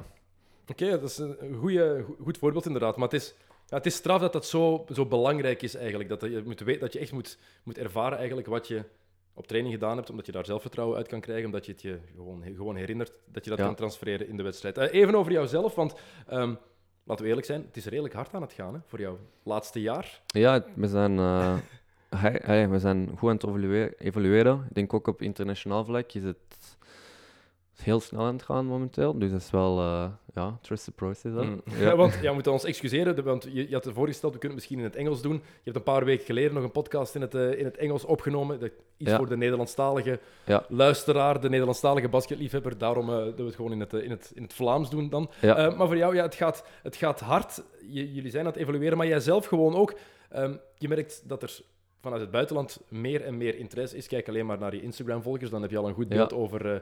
Oké, 0.66 0.90
dat 0.90 1.02
is 1.10 1.18
een 1.18 2.04
goed 2.22 2.38
voorbeeld 2.38 2.66
inderdaad. 2.66 2.96
Maar 2.96 3.08
het 3.08 3.20
is, 3.20 3.34
ja, 3.66 3.76
het 3.76 3.86
is 3.86 3.94
straf 3.94 4.20
dat 4.20 4.32
dat 4.32 4.46
zo, 4.46 4.84
zo 4.92 5.06
belangrijk 5.06 5.62
is 5.62 5.74
eigenlijk. 5.74 6.08
Dat 6.08 6.20
je, 6.22 6.42
moet 6.44 6.60
weten, 6.60 6.80
dat 6.80 6.92
je 6.92 6.98
echt 6.98 7.12
moet, 7.12 7.38
moet 7.62 7.78
ervaren 7.78 8.18
eigenlijk 8.18 8.46
wat 8.46 8.68
je 8.68 8.84
op 9.34 9.46
training 9.46 9.74
gedaan 9.74 9.96
hebt, 9.96 10.10
omdat 10.10 10.26
je 10.26 10.32
daar 10.32 10.44
zelfvertrouwen 10.44 10.96
uit 10.96 11.08
kan 11.08 11.20
krijgen, 11.20 11.44
omdat 11.46 11.66
je 11.66 11.72
het 11.72 11.82
je 11.82 11.98
gewoon, 12.16 12.42
gewoon 12.56 12.76
herinnert, 12.76 13.12
dat 13.32 13.44
je 13.44 13.50
dat 13.50 13.58
Ja. 13.58 13.64
kan 13.64 13.74
transfereren 13.74 14.28
in 14.28 14.36
de 14.36 14.42
wedstrijd. 14.42 14.78
Eh, 14.78 15.00
even 15.00 15.14
over 15.14 15.32
jouzelf, 15.32 15.74
want 15.74 15.94
ehm, 16.26 16.54
laten 17.04 17.22
we 17.24 17.28
eerlijk 17.28 17.46
zijn, 17.46 17.62
het 17.66 17.76
is 17.76 17.86
redelijk 17.86 18.14
hard 18.14 18.34
aan 18.34 18.42
het 18.42 18.52
gaan 18.52 18.74
hè, 18.74 18.80
voor 18.86 19.00
jou. 19.00 19.16
Laatste 19.42 19.80
jaar. 19.80 20.20
Ja, 20.26 20.64
we 20.74 20.86
zijn, 20.88 21.18
eh, 21.18 21.56
hij- 22.22 22.40
hij- 22.44 22.68
we 22.68 22.78
zijn 22.78 23.10
goed 23.18 23.28
aan 23.30 23.34
het 23.36 23.44
evolue- 23.44 23.94
evolueren. 23.98 24.64
Ik 24.68 24.74
denk 24.74 24.94
ook 24.94 25.06
op 25.06 25.22
internationaal 25.22 25.84
vlak 25.84 26.12
is 26.12 26.22
het 26.22 26.78
heel 27.82 28.00
snel 28.00 28.20
aan 28.20 28.32
het 28.32 28.42
gaan 28.42 28.66
momenteel. 28.66 29.18
Dus 29.18 29.30
dat 29.30 29.40
is 29.40 29.50
wel, 29.50 29.78
eh, 29.78 30.06
ja, 30.34 30.58
trust 30.60 30.84
the 30.84 30.92
process. 30.92 31.34
hè. 31.34 31.42
Mm. 31.42 31.60
Ja. 31.78 31.96
want 31.96 32.14
ja, 32.14 32.28
we 32.28 32.34
moeten 32.34 32.52
ons 32.52 32.64
excuseren, 32.64 33.24
want 33.24 33.44
je, 33.52 33.68
je 33.68 33.74
had 33.74 33.84
het 33.84 33.94
voorgesteld, 33.94 34.32
we 34.32 34.38
kunnen 34.38 34.58
het 34.58 34.68
misschien 34.68 34.78
in 34.86 34.92
het 34.92 34.96
Engels 35.06 35.22
doen. 35.22 35.32
Je 35.34 35.40
hebt 35.64 35.76
een 35.76 35.82
paar 35.82 36.04
weken 36.04 36.24
geleden 36.24 36.54
nog 36.54 36.62
een 36.64 36.70
podcast 36.70 37.14
in 37.14 37.20
het, 37.20 37.34
eh, 37.34 37.58
in 37.58 37.64
het 37.64 37.76
Engels 37.76 38.04
opgenomen. 38.04 38.60
Dat, 38.60 38.70
iets 38.96 39.10
Ja. 39.10 39.16
voor 39.16 39.28
de 39.28 39.36
Nederlandstalige 39.36 40.18
Ja. 40.44 40.64
luisteraar, 40.68 41.40
de 41.40 41.48
Nederlandstalige 41.48 42.08
basketliefhebber. 42.08 42.78
Daarom 42.78 43.08
eh, 43.10 43.16
dat 43.16 43.36
we 43.36 43.42
het 43.42 43.54
gewoon 43.54 43.72
in 43.72 43.80
het, 43.80 43.92
in 43.92 44.10
het, 44.10 44.32
in 44.34 44.42
het 44.42 44.54
Vlaams 44.54 44.90
doen 44.90 45.08
dan. 45.08 45.30
Ja. 45.40 45.56
Eh, 45.56 45.76
maar 45.76 45.86
voor 45.86 45.96
jou, 45.96 46.14
ja, 46.14 46.22
het, 46.22 46.34
gaat, 46.34 46.64
het 46.82 46.96
gaat 46.96 47.20
hard. 47.20 47.62
Jullie 47.88 48.30
zijn 48.30 48.44
aan 48.46 48.50
het 48.52 48.60
evalueren, 48.60 48.96
maar 48.98 49.06
jij 49.06 49.20
zelf 49.20 49.46
gewoon 49.46 49.74
ook. 49.74 49.94
Ehm, 50.30 50.54
je 50.78 50.88
merkt 50.88 51.22
dat 51.28 51.42
er 51.42 51.60
vanuit 52.00 52.20
het 52.20 52.30
buitenland 52.30 52.80
meer 52.88 53.22
en 53.24 53.36
meer 53.36 53.56
interesse 53.58 53.96
is. 53.96 54.06
Kijk 54.06 54.28
alleen 54.28 54.46
maar 54.46 54.58
naar 54.58 54.74
je 54.74 54.82
Instagram-volgers, 54.82 55.50
dan 55.50 55.62
heb 55.62 55.70
je 55.70 55.78
al 55.78 55.88
een 55.88 55.94
goed 55.94 56.06
Ja. 56.08 56.14
beeld 56.16 56.32
over 56.32 56.74
eh, 56.74 56.80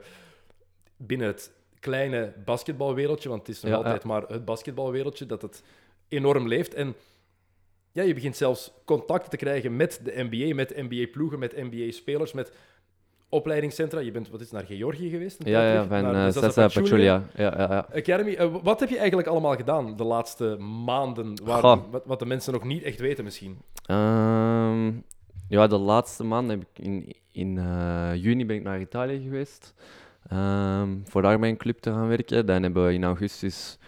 binnen 0.99 1.27
het 1.27 1.53
kleine 1.81 2.33
basketbalwereldje, 2.45 3.29
want 3.29 3.47
het 3.47 3.57
is 3.57 3.63
nog 3.63 3.71
Ja, 3.71 3.77
altijd 3.77 4.05
maar 4.05 4.23
het 4.23 4.45
basketbalwereldje, 4.45 5.27
dat 5.27 5.43
het 5.43 5.63
enorm 6.09 6.49
leeft. 6.49 6.75
En 6.75 6.95
ja, 7.93 8.03
je 8.03 8.15
begint 8.15 8.37
zelfs 8.37 8.73
contacten 8.85 9.31
te 9.31 9.37
krijgen 9.37 9.77
met 9.77 10.01
de 10.05 10.13
NBA, 10.17 10.55
met 10.55 10.77
NBA-ploegen, 10.77 11.39
met 11.39 11.57
NBA-spelers, 11.57 12.33
met 12.33 12.53
opleidingscentra. 13.29 14.01
Je 14.01 14.11
bent 14.11 14.31
wat 14.31 14.41
is 14.41 14.51
naar 14.51 14.65
Georgië 14.65 15.11
geweest? 15.11 15.45
Ja, 15.45 15.73
ja, 15.73 15.87
van 15.87 16.15
uh, 16.15 16.31
Sasa 16.31 16.69
Pachulia. 16.69 17.23
Ja, 17.35 17.55
ja, 17.57 17.69
ja. 17.71 17.87
Academy. 17.95 18.35
Eh, 18.35 18.55
wat 18.63 18.81
heb 18.81 18.89
je 18.89 18.99
eigenlijk 18.99 19.29
allemaal 19.29 19.57
gedaan 19.57 19.97
de 19.97 20.05
laatste 20.05 20.57
maanden? 20.85 21.45
Waar, 21.45 21.79
wat 22.05 22.19
de 22.19 22.27
mensen 22.27 22.53
nog 22.53 22.65
niet 22.65 22.83
echt 22.83 23.01
weten 23.01 23.25
misschien. 23.25 23.59
Ehm, 23.87 24.93
ja, 25.49 25.67
de 25.67 25.79
laatste 25.79 26.25
maand 26.25 26.51
heb 26.51 26.61
ik 26.61 26.85
in, 26.85 27.15
in 27.31 27.59
eh, 27.59 28.11
juni 28.15 28.47
ben 28.47 28.57
ik 28.57 28.63
naar 28.63 28.81
Italië 28.81 29.23
geweest. 29.23 29.75
Ehm, 30.29 30.89
voor 31.05 31.23
daar 31.23 31.39
bij 31.39 31.49
een 31.49 31.57
club 31.57 31.79
te 31.79 31.91
gaan 31.91 32.09
werken. 32.09 32.47
Dan 32.47 32.63
hebben 32.63 32.87
we 32.87 32.93
in 32.93 33.05
augustus 33.05 33.79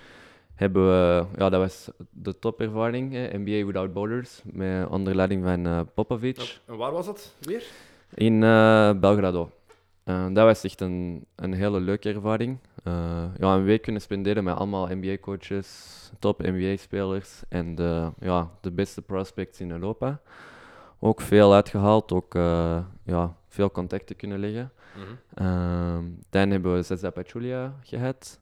hebben 0.61 0.87
we, 0.87 1.25
ja, 1.37 1.49
dat 1.49 1.61
was 1.61 1.89
de 2.11 2.39
topervaring, 2.39 3.11
NBA 3.33 3.67
Without 3.67 3.93
Borders, 3.93 4.41
met 4.45 4.89
onder 4.89 5.15
leiding 5.15 5.45
van 5.45 5.67
eh, 5.67 5.81
Popovic 5.95 6.61
En 6.67 6.77
waar 6.77 6.93
was 6.93 7.07
dat 7.07 7.35
weer? 7.41 7.65
in 8.15 8.43
eh, 8.43 8.93
Belgrado. 8.93 9.51
Eh, 10.05 10.27
dat 10.33 10.45
was 10.45 10.65
echt 10.65 10.81
een, 10.81 11.25
een 11.37 11.53
hele 11.53 11.81
leuke 11.81 12.13
ervaring. 12.13 12.59
Ja, 13.39 13.55
een 13.55 13.65
week 13.65 13.83
kunnen 13.83 14.03
spenderen 14.03 14.45
met 14.45 14.57
allemaal 14.57 14.89
NBA-coaches, 14.89 16.11
top 16.19 16.43
NBA-spelers 16.43 17.43
en 17.49 17.75
de, 17.75 18.11
ja, 18.21 18.51
de 18.61 18.71
beste 18.71 19.03
prospects 19.03 19.61
in 19.61 19.71
Europa. 19.71 20.21
Ook 20.99 21.21
veel 21.21 21.55
uitgehaald, 21.55 22.13
ook 22.13 22.35
ja, 23.05 23.37
veel 23.49 23.71
contacten 23.71 24.17
kunnen 24.17 24.39
leggen. 24.39 24.73
Ehm, 25.35 26.05
dan 26.31 26.51
hebben 26.51 26.75
we 26.75 26.83
Cesar 26.83 27.11
Pachulia 27.11 27.75
gehad. 27.83 28.41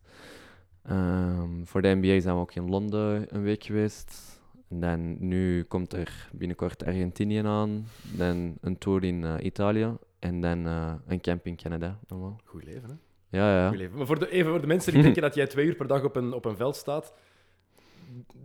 Ehm, 0.82 1.64
voor 1.64 1.82
de 1.82 1.94
NBA 1.94 2.20
zijn 2.20 2.34
we 2.34 2.40
ook 2.40 2.54
in 2.54 2.68
Londen 2.68 3.34
een 3.34 3.42
week 3.42 3.64
geweest. 3.64 4.40
En 4.68 4.80
dan 4.80 5.28
nu 5.28 5.62
komt 5.62 5.92
er 5.92 6.28
binnenkort 6.32 6.84
Argentinië 6.84 7.46
aan. 7.46 7.86
Dan 8.16 8.56
een 8.60 8.78
tour 8.78 9.04
in 9.04 9.24
eh, 9.24 9.44
Italië. 9.44 9.96
En 10.18 10.40
dan 10.40 10.66
eh, 10.66 10.92
een 11.06 11.20
camp 11.20 11.46
in 11.46 11.56
Canada. 11.56 11.98
Normaal. 12.08 12.40
Goed 12.44 12.64
leven, 12.64 12.88
hè? 12.88 12.94
Ja, 13.38 13.60
ja. 13.60 13.68
Goed 13.68 13.76
leven. 13.76 13.96
Maar 13.96 14.06
voor 14.06 14.18
de, 14.18 14.30
even 14.30 14.50
voor 14.50 14.60
de 14.60 14.66
mensen 14.66 14.92
die 14.92 15.02
denken 15.02 15.22
dat 15.22 15.34
jij 15.34 15.46
twee 15.46 15.66
uur 15.66 15.74
per 15.74 15.86
dag 15.86 16.04
op 16.04 16.16
een, 16.16 16.32
op 16.32 16.44
een 16.44 16.56
veld 16.56 16.76
staat, 16.76 17.14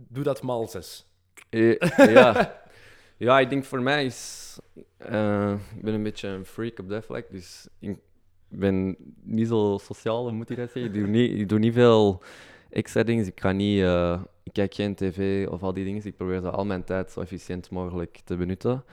doe 0.08 0.24
dat 0.24 0.42
maal 0.42 0.68
zes. 0.68 1.06
Eh, 1.48 1.78
ja. 1.96 2.62
ja, 3.16 3.40
ik 3.40 3.50
denk 3.50 3.64
voor 3.64 3.82
mij 3.82 4.04
is... 4.04 4.58
eh, 4.96 5.52
ik 5.76 5.82
ben 5.82 5.94
een 5.94 6.02
beetje 6.02 6.28
een 6.28 6.44
freak 6.44 6.78
op 6.78 6.88
dat 6.88 7.04
vlak, 7.04 7.30
dus 7.30 7.68
ik 7.78 7.98
ben 8.48 8.96
niet 9.22 9.48
zo 9.48 9.78
sociaal, 9.82 10.32
moet 10.32 10.48
je 10.48 10.54
dat 10.54 10.70
zeggen? 10.70 10.94
Ik 10.94 11.00
doe 11.00 11.06
niet, 11.08 11.38
ik 11.40 11.48
doe 11.48 11.58
niet 11.58 11.74
veel 11.74 12.22
extra 12.70 13.02
dingen. 13.02 13.26
Ik, 13.26 13.40
ga 13.40 13.52
niet, 13.52 13.80
eh, 13.82 14.20
ik 14.42 14.52
kijk 14.52 14.74
geen 14.74 14.94
tv 14.94 15.48
of 15.48 15.62
al 15.62 15.72
die 15.74 15.84
dingen. 15.84 16.06
Ik 16.06 16.16
probeer 16.16 16.40
zo 16.40 16.48
al 16.48 16.64
mijn 16.64 16.84
tijd 16.84 17.10
zo 17.10 17.20
efficiënt 17.20 17.70
mogelijk 17.70 18.20
te 18.24 18.36
benutten. 18.36 18.84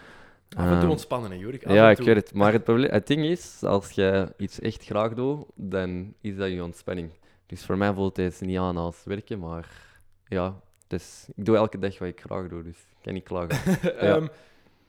Af 0.55 0.63
en 0.65 0.71
toe 0.71 0.79
Ehm, 0.81 0.89
ontspannen, 0.89 1.31
hè, 1.31 1.37
Jorik. 1.37 1.65
Af 1.65 1.73
ja, 1.73 1.89
ik 1.89 1.97
weet 1.97 2.15
het. 2.15 2.33
Maar 2.33 2.53
het, 2.53 2.63
probleem, 2.69 2.91
het 2.91 3.07
ding 3.07 3.25
is, 3.25 3.63
als 3.63 3.91
je 3.91 4.33
iets 4.37 4.59
echt 4.59 4.83
graag 4.85 5.13
doet, 5.13 5.45
dan 5.55 6.13
is 6.21 6.35
dat 6.35 6.49
je 6.51 6.63
ontspanning. 6.63 7.11
Dus 7.45 7.65
voor 7.65 7.77
mij 7.77 7.93
voelt 7.93 8.17
het 8.17 8.41
niet 8.41 8.57
aan 8.57 8.77
als 8.77 9.03
werken, 9.03 9.39
maar 9.39 9.99
ja, 10.27 10.61
dus 10.91 11.25
ik 11.35 11.45
doe 11.45 11.55
elke 11.55 11.79
dag 11.79 11.99
wat 11.99 12.07
ik 12.07 12.21
graag 12.21 12.47
doe, 12.47 12.63
dus 12.63 12.77
ik 12.77 12.97
kan 13.03 13.13
niet 13.13 13.23
klagen. 13.23 13.81
Ehm, 13.99 14.27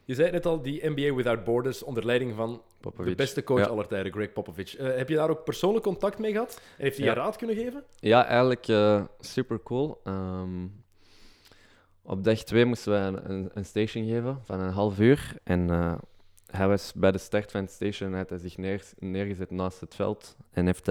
je 0.05 0.15
zei 0.15 0.25
het 0.27 0.35
net 0.35 0.47
al, 0.47 0.62
die 0.62 0.91
NBA 0.91 1.15
Without 1.15 1.45
Borders 1.45 1.83
onder 1.83 2.05
leiding 2.07 2.35
van 2.35 2.62
de 3.05 3.15
beste 3.15 3.45
coach 3.45 3.59
Ja. 3.59 3.67
aller 3.67 3.87
tijden, 3.87 4.12
Greg 4.12 4.33
Popovich. 4.33 4.77
Eh, 4.77 4.97
heb 4.97 5.09
je 5.09 5.15
daar 5.15 5.31
ook 5.31 5.45
persoonlijk 5.45 5.85
contact 5.85 6.19
mee 6.19 6.33
gehad? 6.33 6.61
En 6.77 6.85
heeft 6.85 6.97
hij 6.97 7.07
Ja. 7.07 7.12
je 7.12 7.19
raad 7.19 7.37
kunnen 7.37 7.57
geven? 7.57 7.85
Ja, 7.97 8.25
eigenlijk 8.27 8.69
eh, 8.69 9.05
super 9.21 9.62
cool. 9.62 10.01
Ehm, 10.05 10.67
op 12.03 12.25
dag 12.25 12.43
2 12.45 12.65
moesten 12.65 12.93
we 12.93 12.99
een, 12.99 13.31
een, 13.31 13.51
een 13.55 13.65
station 13.65 14.07
geven 14.07 14.41
van 14.45 14.61
een 14.61 14.73
half 14.73 14.99
uur. 14.99 15.35
En 15.45 15.71
eh, 15.71 15.95
hij 16.47 16.69
was 16.69 16.93
bij 16.95 17.12
de 17.12 17.19
start 17.19 17.51
van 17.51 17.61
het 17.61 17.71
station 17.71 18.15
had 18.15 18.29
hij 18.31 18.38
zich 18.38 18.57
neer, 18.57 18.85
neergezet 18.99 19.51
naast 19.51 19.81
het 19.81 19.95
veld. 19.95 20.37
En 20.51 20.67
heeft, 20.67 20.91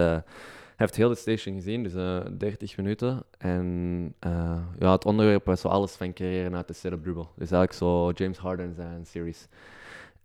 heeft 0.81 0.95
heel 0.95 1.09
de 1.09 1.15
station 1.15 1.55
gezien, 1.55 1.83
dus 1.83 1.93
eh 1.93 2.19
30 2.37 2.77
minuten. 2.77 3.23
En 3.37 4.13
eh, 4.19 4.57
ja, 4.79 4.91
het 4.91 5.05
onderwerp 5.05 5.45
was 5.45 5.61
zo 5.61 5.67
alles 5.67 5.91
van 5.95 6.13
creëren 6.13 6.55
uit 6.55 6.67
de 6.67 6.73
setup 6.73 7.01
dribble. 7.03 7.25
Dus 7.35 7.51
eigenlijk 7.51 7.73
zo 7.73 8.11
James 8.11 8.37
Harden 8.37 8.73
zijn 8.75 9.05
series. 9.05 9.47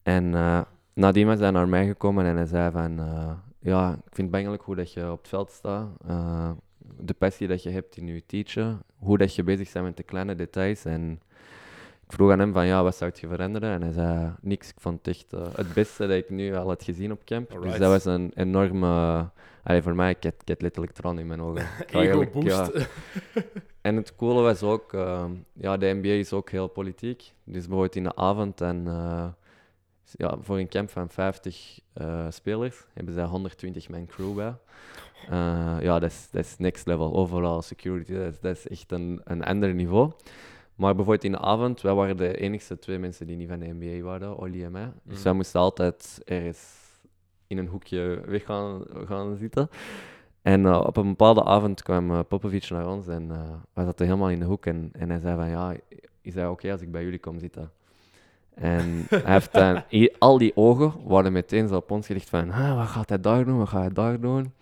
En 0.03 0.35
eh, 0.35 0.61
nadien 0.93 1.27
was 1.27 1.39
hij 1.39 1.51
naar 1.51 1.69
mij 1.69 1.87
gekomen 1.87 2.25
en 2.25 2.37
hij 2.37 2.47
zei 2.47 2.71
van... 2.71 2.99
eh, 2.99 3.31
ja, 3.59 3.93
ik 3.93 4.15
vind 4.15 4.17
het 4.17 4.31
bangelijk 4.31 4.63
hoe 4.63 4.77
dat 4.77 4.93
je 4.93 5.11
op 5.11 5.19
het 5.19 5.29
veld 5.29 5.51
staat. 5.51 5.89
eh, 6.07 6.51
de 6.99 7.15
passie 7.15 7.49
dat 7.49 7.63
je 7.63 7.71
hebt 7.71 7.97
in 7.97 8.07
je 8.07 8.23
teachen. 8.27 8.83
Hoe 8.99 9.19
dat 9.19 9.35
je 9.35 9.43
bezig 9.43 9.73
bent 9.73 9.85
met 9.85 9.97
de 9.97 10.03
kleine 10.03 10.35
details. 10.35 10.85
En 10.85 11.21
ik 12.07 12.13
vroeg 12.13 12.31
aan 12.31 12.39
hem 12.39 12.53
van, 12.53 12.67
ja, 12.67 12.83
wat 12.83 12.97
zou 12.97 13.11
je 13.21 13.27
veranderen? 13.29 13.71
En 13.71 13.83
hij 13.83 13.93
zei, 13.93 14.33
niks. 14.41 14.69
Ik 14.69 14.81
vond 14.81 14.99
het 15.07 15.17
echt 15.17 15.33
eh, 15.33 15.47
het 15.55 15.73
beste 15.75 16.07
dat 16.07 16.17
ik 16.17 16.31
nu 16.31 16.55
al 16.55 16.69
had 16.69 16.83
gezien 16.83 17.13
op 17.13 17.25
camp. 17.25 17.51
Alright. 17.51 17.71
Dus 17.71 17.81
dat 17.81 17.91
was 17.91 18.15
een 18.15 18.31
enorme... 18.35 19.29
allee, 19.67 19.83
voor 19.83 19.95
mij, 19.95 20.11
ik 20.11 20.23
had, 20.23 20.35
ik 20.43 20.49
had 20.49 20.63
letterlijk 20.63 20.95
tranen 20.95 21.21
in 21.21 21.27
mijn 21.27 21.43
ogen. 21.43 21.67
Ego 21.87 22.21
ja, 22.21 22.29
boost. 22.31 22.89
en 23.81 23.97
het 23.97 24.17
coole 24.17 24.43
was 24.43 24.63
ook, 24.63 24.93
ehm, 24.93 25.31
ja, 25.53 25.77
de 25.77 25.87
NBA 25.87 26.09
is 26.09 26.33
ook 26.33 26.51
heel 26.51 26.69
politiek. 26.69 27.33
Dus 27.45 27.63
bijvoorbeeld 27.67 27.97
in 27.97 28.03
de 28.03 28.17
avond 28.17 28.61
en 28.61 28.87
eh, 28.87 29.27
ja, 30.11 30.37
voor 30.41 30.59
een 30.59 30.69
camp 30.69 30.91
van 30.91 31.09
50 31.09 31.81
eh, 31.93 32.27
spelers 32.31 32.85
hebben 32.95 33.15
zij 33.15 33.25
120 33.25 33.89
man 33.89 34.07
crew 34.07 34.35
bij. 34.35 34.55
Eh, 35.31 35.77
ja, 35.81 35.99
dat 35.99 36.11
is, 36.11 36.29
dat 36.31 36.45
is 36.45 36.57
next 36.59 36.87
level. 36.87 37.15
Overal 37.15 37.63
security, 37.63 38.13
dat 38.13 38.33
is, 38.33 38.41
dat 38.41 38.57
is 38.57 38.69
echt 38.69 38.93
een, 38.93 39.21
een 39.25 39.45
ander 39.45 39.75
niveau. 39.75 40.13
Maar 40.75 40.95
bijvoorbeeld 40.95 41.25
in 41.25 41.33
de 41.33 41.39
avond, 41.39 41.81
wij 41.81 41.95
waren 41.95 42.17
de 42.17 42.37
enigste 42.37 42.79
twee 42.79 42.99
mensen 42.99 43.27
die 43.27 43.37
niet 43.37 43.49
van 43.49 43.59
de 43.59 43.75
NBA 43.79 44.05
waren, 44.05 44.39
Oli 44.39 44.65
en 44.65 44.73
mij. 44.73 44.93
Dus 45.03 45.15
Mhm. 45.15 45.25
wij 45.25 45.33
moesten 45.33 45.61
altijd 45.61 46.21
ergens 46.25 46.86
in 47.47 47.59
een 47.59 47.67
hoekje 47.67 48.21
weg 48.27 48.45
gaan, 48.45 48.83
gaan 49.07 49.37
zitten. 49.37 49.69
En 50.43 50.67
eh, 50.67 50.83
op 50.87 50.97
een 50.97 51.09
bepaalde 51.09 51.45
avond 51.45 51.83
kwam 51.83 52.11
eh, 52.11 52.21
Popovic 52.29 52.71
naar 52.71 52.89
ons 52.89 53.09
en 53.09 53.31
eh 53.31 53.53
wij 53.73 53.85
zaten 53.85 54.07
helemaal 54.07 54.31
in 54.31 54.39
de 54.39 54.45
hoek. 54.45 54.67
En, 54.67 54.91
en 54.93 55.11
hij 55.11 55.19
zei 55.19 55.37
van, 55.37 55.49
ja, 55.49 55.75
is 56.21 56.35
dat 56.35 56.51
oké 56.51 56.73
als 56.73 56.81
ik 56.81 56.91
bij 56.91 57.03
jullie 57.05 57.19
kom 57.19 57.39
zitten? 57.39 57.71
En 58.55 59.07
hij 59.09 59.33
heeft 59.33 59.53
dan, 59.53 59.83
al 60.19 60.39
die 60.39 60.57
ogen 60.57 60.93
waren 61.05 61.33
meteen 61.33 61.69
zo 61.69 61.77
op 61.77 61.91
ons 61.91 62.07
gericht 62.07 62.29
van, 62.29 62.51
ah, 62.51 62.77
wat 62.77 62.87
gaat 62.87 63.09
hij 63.09 63.21
daar 63.21 63.45
doen, 63.45 63.59
wat 63.59 63.69
gaat 63.69 63.81
hij 63.81 63.93
daar 63.93 64.21
doen? 64.21 64.53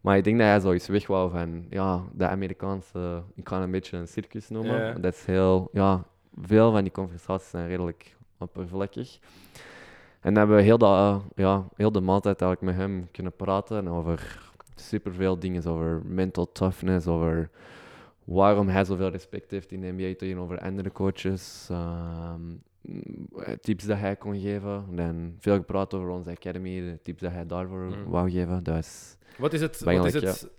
Maar 0.00 0.16
ik 0.16 0.24
denk 0.24 0.38
dat 0.38 0.46
hij 0.46 0.60
zoiets 0.60 0.86
weg 0.86 1.06
wou 1.06 1.30
van, 1.30 1.66
ja, 1.70 2.02
de 2.12 2.28
Amerikaanse, 2.28 3.22
ik 3.34 3.44
kan 3.44 3.62
een 3.62 3.70
beetje 3.70 3.96
een 3.96 4.08
circus 4.08 4.48
noemen. 4.48 5.00
Dat 5.00 5.14
is 5.14 5.24
heel, 5.24 5.68
ja, 5.72 6.04
veel 6.40 6.72
van 6.72 6.82
die 6.82 6.92
conversaties 6.92 7.50
zijn 7.50 7.68
redelijk 7.68 8.16
oppervlakkig. 8.38 9.18
En 10.22 10.34
dan 10.34 10.36
hebben 10.36 10.56
we 10.56 10.62
heel 10.62 10.78
de, 10.78 10.84
eh, 10.84 11.16
ja, 11.34 11.64
heel 11.76 11.92
de 11.92 12.00
maaltijd 12.00 12.40
eigenlijk 12.42 12.76
met 12.76 12.86
hem 12.86 13.08
kunnen 13.10 13.32
praten 13.36 13.88
over 13.88 14.40
superveel 14.74 15.38
dingen, 15.38 15.66
over 15.66 16.02
mental 16.04 16.52
toughness, 16.52 17.06
over 17.06 17.50
waarom 18.24 18.68
hij 18.68 18.84
zoveel 18.84 19.08
respect 19.08 19.50
heeft 19.50 19.72
in 19.72 19.80
de 19.80 19.92
NBA 19.96 20.14
tegenover 20.18 20.58
andere 20.58 20.92
coaches, 20.92 21.66
ehm, 21.70 22.40
tips 23.60 23.84
dat 23.84 23.98
hij 23.98 24.16
kon 24.16 24.40
geven. 24.40 24.84
Dan 24.96 25.34
veel 25.38 25.54
gepraat 25.56 25.94
over 25.94 26.08
onze 26.08 26.30
academy, 26.30 26.80
de 26.80 26.98
tips 27.02 27.20
dat 27.20 27.32
hij 27.32 27.46
daarvoor 27.46 27.78
Mhm. 27.84 28.04
wou 28.10 28.30
geven. 28.30 28.62
Is, 28.64 29.16
Wat 29.38 29.52
is 29.52 29.60
het, 29.60 29.80
wat 29.80 30.04
is 30.06 30.14
het 30.40 30.50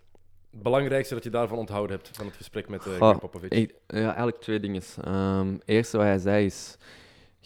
belangrijkste 0.52 1.14
dat 1.14 1.24
je 1.24 1.30
daarvan 1.30 1.58
onthouden 1.58 1.96
hebt, 1.96 2.10
van 2.14 2.26
het 2.26 2.36
gesprek 2.36 2.70
met? 2.70 2.86
Ik- 3.52 3.76
ja, 3.88 4.06
eigenlijk 4.06 4.40
twee 4.40 4.60
dingen. 4.60 4.82
Het 5.52 5.62
eerste 5.66 5.98
wat 5.98 6.06
hij 6.06 6.18
zei 6.20 6.46
is, 6.46 6.78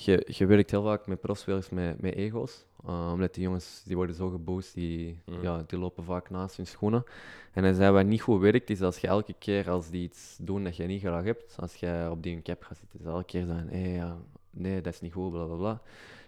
je, 0.05 0.27
je 0.31 0.45
werkt 0.45 0.71
heel 0.71 0.83
vaak 0.83 1.07
met 1.07 1.19
profspelers 1.19 1.69
met, 1.69 2.01
met 2.01 2.13
ego's. 2.13 2.65
Uh, 2.88 3.10
omdat 3.13 3.33
die 3.33 3.43
jongens 3.43 3.83
die 3.86 3.95
worden 3.95 4.15
zo 4.15 4.29
geboost, 4.29 4.73
die, 4.73 5.19
Mhm. 5.25 5.41
ja, 5.41 5.63
die 5.67 5.79
lopen 5.79 6.03
vaak 6.03 6.29
naast 6.29 6.57
hun 6.57 6.67
schoenen. 6.67 7.03
En 7.53 7.63
hij 7.63 7.73
zei 7.73 7.91
wat 7.91 8.05
niet 8.05 8.21
goed 8.21 8.41
werkt, 8.41 8.69
is 8.69 8.81
als 8.81 8.97
je 8.97 9.07
elke 9.07 9.33
keer 9.39 9.69
als 9.69 9.89
die 9.89 10.03
iets 10.03 10.38
doen 10.41 10.63
dat 10.63 10.75
je 10.75 10.83
niet 10.83 11.01
graag 11.01 11.23
hebt, 11.23 11.55
als 11.60 11.75
je 11.75 12.07
op 12.12 12.23
die 12.23 12.33
hun 12.33 12.41
cap 12.43 12.63
gaat 12.63 12.77
zitten, 12.77 12.99
is 12.99 13.05
elke 13.05 13.25
keer 13.25 13.45
zeggen, 13.45 13.67
hé, 13.69 13.95
ja, 13.95 14.17
nee, 14.51 14.81
dat 14.81 14.93
is 14.93 15.01
niet 15.01 15.13
goed, 15.13 15.31
bla 15.31 15.45
bla 15.45 15.55
bla. 15.55 15.81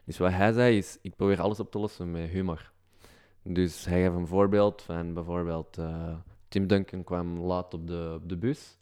Dus 0.03 0.17
wat 0.17 0.31
hij 0.31 0.51
zei 0.51 0.77
is, 0.77 0.97
ik 1.01 1.15
probeer 1.15 1.41
alles 1.41 1.59
op 1.59 1.71
te 1.71 1.79
lossen 1.79 2.11
met 2.11 2.29
humor. 2.29 2.71
Dus 3.43 3.85
hij 3.85 4.03
gaf 4.03 4.15
een 4.15 4.27
voorbeeld 4.27 4.81
van 4.81 5.13
bijvoorbeeld 5.13 5.77
eh, 5.77 6.15
Tim 6.47 6.67
Duncan 6.67 7.03
kwam 7.03 7.39
laat 7.39 7.73
op 7.73 7.87
de, 7.87 8.11
op 8.21 8.29
de 8.29 8.37
bus. 8.37 8.77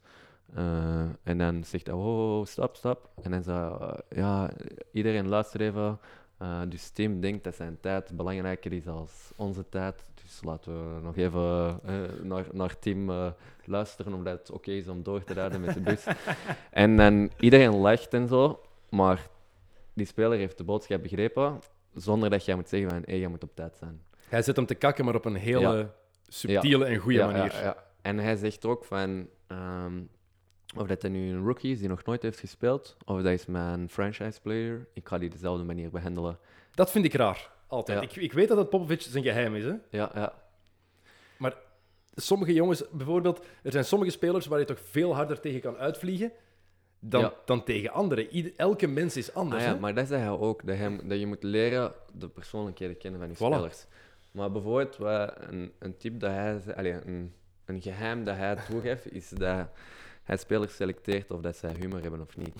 Eh, 0.54 1.00
en 1.22 1.38
dan 1.38 1.64
zegt 1.64 1.86
hij, 1.86 1.96
oh, 1.96 2.44
stop, 2.44 2.76
stop. 2.76 3.08
En 3.22 3.30
dan 3.30 3.42
eh, 3.46 3.92
ja, 4.08 4.50
iedereen 4.92 5.28
luister 5.28 5.60
even. 5.60 5.98
Eh, 6.38 6.60
dus 6.68 6.90
Tim 6.90 7.20
denkt 7.20 7.44
dat 7.44 7.54
zijn 7.54 7.78
tijd 7.80 8.16
belangrijker 8.16 8.72
is 8.72 8.86
als 8.86 9.32
onze 9.36 9.68
tijd. 9.68 10.04
Dus 10.22 10.40
laten 10.44 10.94
we 10.94 11.00
nog 11.02 11.16
even 11.16 11.80
eh, 11.84 11.94
naar, 12.22 12.44
naar 12.52 12.78
Tim 12.78 13.10
luisteren, 13.64 14.12
omdat 14.12 14.38
het 14.38 14.50
oké 14.50 14.70
is 14.70 14.88
om 14.88 15.02
door 15.02 15.24
te 15.24 15.32
rijden 15.32 15.60
met 15.60 15.74
de 15.74 15.80
bus. 15.80 16.06
en 16.70 16.96
dan 16.96 17.30
iedereen 17.38 17.74
lacht 17.76 18.14
en 18.14 18.28
zo, 18.28 18.60
maar 18.90 19.28
die 19.94 20.06
speler 20.06 20.38
heeft 20.38 20.58
de 20.58 20.64
boodschap 20.64 21.02
begrepen, 21.02 21.58
zonder 21.94 22.30
dat 22.30 22.44
jij 22.44 22.54
moet 22.54 22.68
zeggen 22.68 22.90
van, 22.90 23.02
hé, 23.06 23.14
jij 23.14 23.28
moet 23.28 23.42
op 23.42 23.54
tijd 23.54 23.76
zijn. 23.76 24.02
Hij 24.28 24.42
zet 24.42 24.56
hem 24.56 24.66
te 24.66 24.74
kakken, 24.74 25.04
maar 25.04 25.14
op 25.14 25.24
een 25.24 25.34
hele 25.34 25.60
Ja. 25.76 25.94
subtiele 26.28 26.84
en 26.84 26.96
goede 26.96 27.18
Ja, 27.18 27.26
manier. 27.26 27.52
Ja, 27.54 27.60
ja. 27.62 27.76
En 28.02 28.18
hij 28.18 28.36
zegt 28.36 28.66
ook 28.66 28.84
van, 28.84 29.28
ehm, 29.46 30.00
of 30.76 30.86
dat 30.86 31.02
hij 31.02 31.10
nu 31.10 31.30
een 31.32 31.44
rookie 31.44 31.72
is 31.72 31.78
die 31.78 31.88
nog 31.88 32.04
nooit 32.04 32.22
heeft 32.22 32.38
gespeeld, 32.40 32.96
of 33.04 33.16
dat 33.22 33.32
is 33.32 33.46
mijn 33.46 33.88
franchise 33.88 34.40
player, 34.40 34.86
ik 34.92 35.08
ga 35.08 35.18
die 35.18 35.30
dezelfde 35.30 35.64
manier 35.64 35.90
behandelen. 35.90 36.38
Dat 36.74 36.90
vind 36.90 37.04
ik 37.04 37.14
raar. 37.14 37.50
altijd. 37.66 37.98
Ja. 37.98 38.04
Ik, 38.04 38.16
ik 38.16 38.32
weet 38.32 38.48
dat 38.48 38.56
het 38.58 38.70
Popovic 38.70 39.00
zijn 39.02 39.24
geheim 39.24 39.54
is, 39.54 39.64
hè? 39.64 39.74
Ja, 39.90 40.10
ja. 40.14 40.32
Maar 41.36 41.54
sommige 42.14 42.52
jongens, 42.52 42.82
bijvoorbeeld, 42.92 43.44
er 43.62 43.72
zijn 43.72 43.84
sommige 43.84 44.10
spelers 44.10 44.46
waar 44.46 44.58
je 44.58 44.64
toch 44.64 44.80
veel 44.80 45.14
harder 45.14 45.40
tegen 45.40 45.60
kan 45.60 45.76
uitvliegen 45.76 46.32
dan, 47.00 47.20
Ja. 47.20 47.32
dan 47.44 47.64
tegen 47.64 47.90
anderen. 47.90 48.26
Ieder- 48.28 48.52
elke 48.56 48.86
mens 48.86 49.16
is 49.16 49.34
anders. 49.34 49.62
Ah 49.62 49.68
ja, 49.68 49.74
hè? 49.74 49.80
maar 49.80 49.94
dat 49.94 50.08
zeg 50.08 50.22
je 50.22 50.28
ook, 50.38 50.66
dat 50.66 50.78
je, 50.78 50.98
dat 51.04 51.18
je 51.18 51.26
moet 51.26 51.42
leren 51.42 51.92
de 52.12 52.28
persoonlijkheden 52.28 52.96
kennen 52.98 53.20
van 53.20 53.28
die 53.28 53.36
Voilà. 53.36 53.40
spelers. 53.54 53.86
Maar 54.30 54.52
bijvoorbeeld, 54.52 54.96
een, 55.50 55.72
een 55.78 55.96
tip 55.96 56.20
dat 56.20 56.30
hij, 56.30 56.60
allee, 56.76 56.92
een, 56.92 57.32
een 57.64 57.82
geheim 57.82 58.24
dat 58.24 58.36
hij 58.36 58.56
toegeeft, 58.70 59.12
is 59.12 59.28
dat 59.28 59.66
hij 60.28 60.36
spelers 60.36 60.76
selecteert 60.76 61.30
of 61.30 61.40
dat 61.40 61.56
zij 61.56 61.74
humor 61.78 62.02
hebben 62.02 62.20
of 62.20 62.36
niet. 62.36 62.54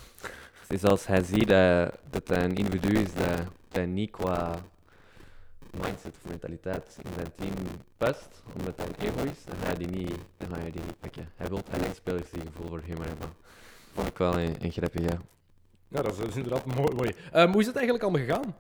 Dus 0.68 0.84
als 0.84 1.06
hij 1.06 1.22
ziet 1.22 1.48
dat, 1.48 1.94
dat 2.10 2.28
hij 2.28 2.44
een 2.44 2.56
individu 2.56 2.98
is 2.98 3.14
dat, 3.14 3.40
dat 3.68 3.86
niet 3.86 4.10
qua 4.10 4.54
mindset 5.70 6.14
of 6.22 6.30
mentaliteit 6.30 6.98
in 7.02 7.10
zijn 7.14 7.32
team 7.36 7.52
past, 7.96 8.42
omdat 8.58 8.76
hij 8.76 8.86
een 8.86 8.94
ego 8.94 9.30
is, 9.30 9.44
dan 9.44 9.56
ga 9.62 9.70
je 9.70 9.78
die 9.78 9.86
niet, 9.86 10.18
dan 10.36 10.48
ga 10.48 10.64
je 10.64 10.72
die 10.72 10.82
niet 10.82 11.00
pikken. 11.00 11.28
Hij 11.36 11.48
wil 11.48 11.62
alleen 11.70 11.94
spelers 11.94 12.30
die 12.30 12.40
gevoel 12.40 12.68
voor 12.68 12.82
humor 12.84 13.06
hebben. 13.06 13.28
Vond 13.94 14.08
ik 14.08 14.18
wel 14.18 14.38
een, 14.38 14.56
een 14.60 14.72
grappig, 14.72 15.02
ja. 15.02 15.18
Ja, 15.88 16.02
dat 16.02 16.12
is, 16.12 16.18
dat 16.18 16.28
is 16.28 16.36
inderdaad 16.36 16.64
mooi. 16.66 16.94
mooi. 16.94 17.14
Ehm, 17.32 17.50
hoe 17.50 17.60
is 17.60 17.66
het 17.66 17.76
eigenlijk 17.76 18.04
allemaal 18.04 18.26
gegaan 18.26 18.56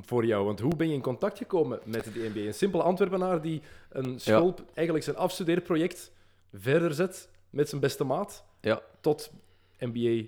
voor 0.00 0.24
jou? 0.24 0.44
Want 0.44 0.60
hoe 0.60 0.76
ben 0.76 0.88
je 0.88 0.94
in 0.94 1.00
contact 1.00 1.38
gekomen 1.38 1.80
met 1.84 2.04
de 2.04 2.30
NBA? 2.34 2.46
Een 2.46 2.54
simpele 2.54 2.82
Antwerpenaar 2.82 3.40
die 3.40 3.62
een 3.88 4.20
school, 4.20 4.54
eigenlijk 4.74 5.04
zijn 5.04 5.16
afstudeerproject, 5.16 6.12
verder 6.52 6.94
zet 6.94 7.28
met 7.50 7.68
zijn 7.68 7.80
beste 7.80 8.04
maat 8.04 8.44
Ja, 8.62 8.82
tot 9.00 9.32
NBA. 9.78 10.24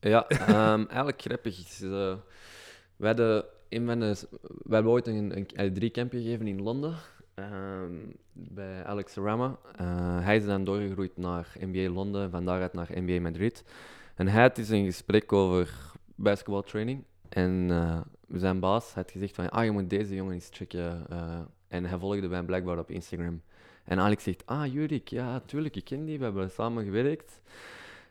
Ja, 0.00 0.28
ehm, 0.28 0.84
eigenlijk 0.86 1.22
grappig. 1.22 1.58
eh, 1.80 2.16
we, 2.96 3.06
hadden 3.06 3.44
een 3.68 3.84
hebben 4.68 4.92
ooit 4.92 5.06
een, 5.06 5.36
een, 5.36 5.46
eh, 5.46 5.70
drie 5.70 5.90
campen 5.90 6.22
gegeven 6.22 6.46
in 6.46 6.62
Londen 6.62 6.94
ehm, 7.34 7.94
bij 8.32 8.84
Alex 8.84 9.14
Rama. 9.14 9.58
Eh, 9.76 10.24
hij 10.24 10.36
is 10.36 10.44
dan 10.44 10.64
doorgegroeid 10.64 11.16
naar 11.16 11.56
NBA 11.60 11.90
Londen, 11.90 12.30
van 12.30 12.44
daaruit 12.44 12.72
naar 12.72 12.88
NBA 12.94 13.20
Madrid. 13.20 13.64
En 14.14 14.28
hij 14.28 14.42
had 14.42 14.56
dus 14.56 14.68
een 14.68 14.84
gesprek 14.84 15.32
over 15.32 15.92
basketbaltraining. 16.14 17.04
En 17.28 17.70
zijn 18.28 18.60
baas 18.60 18.94
had 18.94 19.10
gezegd 19.10 19.34
van, 19.34 19.50
ah, 19.50 19.64
je 19.64 19.70
moet 19.70 19.90
deze 19.90 20.14
jongen 20.14 20.34
eens 20.34 20.48
checken. 20.50 21.06
en 21.68 21.84
hij 21.84 21.98
volgde 21.98 22.28
mij 22.28 22.42
blijkbaar 22.42 22.78
op 22.78 22.90
Instagram. 22.90 23.42
En 23.92 23.98
Alex 23.98 24.24
zegt, 24.24 24.46
ah, 24.46 24.72
Jurik, 24.72 25.08
ja, 25.08 25.40
tuurlijk, 25.40 25.76
ik 25.76 25.84
ken 25.84 26.04
die, 26.04 26.18
we 26.18 26.24
hebben 26.24 26.50
samen 26.50 26.84
gewerkt. 26.84 27.40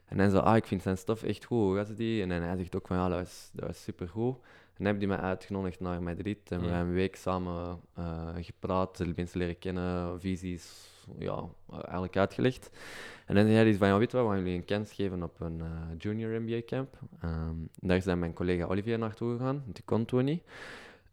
En 0.06 0.20
hij 0.20 0.30
zei, 0.30 0.41
ah, 0.41 0.56
ik 0.56 0.65
vind 0.65 0.82
zijn 0.82 0.98
stof 0.98 1.24
echt 1.24 1.46
goed, 1.46 1.58
hoe 1.58 1.76
was 1.76 1.96
die? 1.96 2.22
En 2.22 2.30
hij 2.30 2.58
zegt 2.58 2.76
ook 2.76 2.88
van, 2.88 2.98
ja, 2.98 3.10
dat 3.10 3.20
was, 3.20 3.50
dat 3.54 3.67
was 3.67 3.84
supergoed. 3.84 4.38
En 4.78 4.86
heb 4.86 4.98
hij 4.98 5.08
mij 5.08 5.17
uitgenodigd 5.17 5.80
naar 5.80 6.04
Madrid 6.04 6.52
en 6.52 6.62
we 6.62 6.67
hebben 6.67 6.88
een 6.88 6.94
week 6.94 7.15
samen 7.15 7.80
eh, 7.94 8.30
gepraat, 8.41 8.98
de 8.98 9.13
mensen 9.15 9.39
leren 9.39 9.60
kennen, 9.60 10.20
visies, 10.20 10.89
ja, 11.17 11.44
eigenlijk 11.82 12.17
uitgelegd. 12.17 12.70
En 13.26 13.36
dan 13.36 13.46
zei 13.46 13.56
hij 13.56 13.76
van, 13.76 13.88
ja, 13.88 13.98
weet 13.98 14.12
je 14.12 14.17
wat, 14.17 14.26
we 14.26 14.32
gaan 14.32 14.44
jullie 14.44 14.58
een 14.58 14.65
kans 14.65 14.94
geven 14.94 15.24
op 15.24 15.39
een 15.39 15.62
eh, 15.62 15.67
junior 15.98 16.41
NBA 16.41 16.62
camp. 16.65 16.98
Ehm, 17.22 17.56
daar 17.76 17.98
is 17.98 18.04
dan 18.04 18.20
mijn 18.20 18.34
collega 18.34 18.65
Olivier 18.65 19.00
naartoe 19.00 19.38
gegaan, 19.38 19.63
die 19.65 19.84
kon 19.84 20.06
toen 20.06 20.26
niet. 20.26 20.44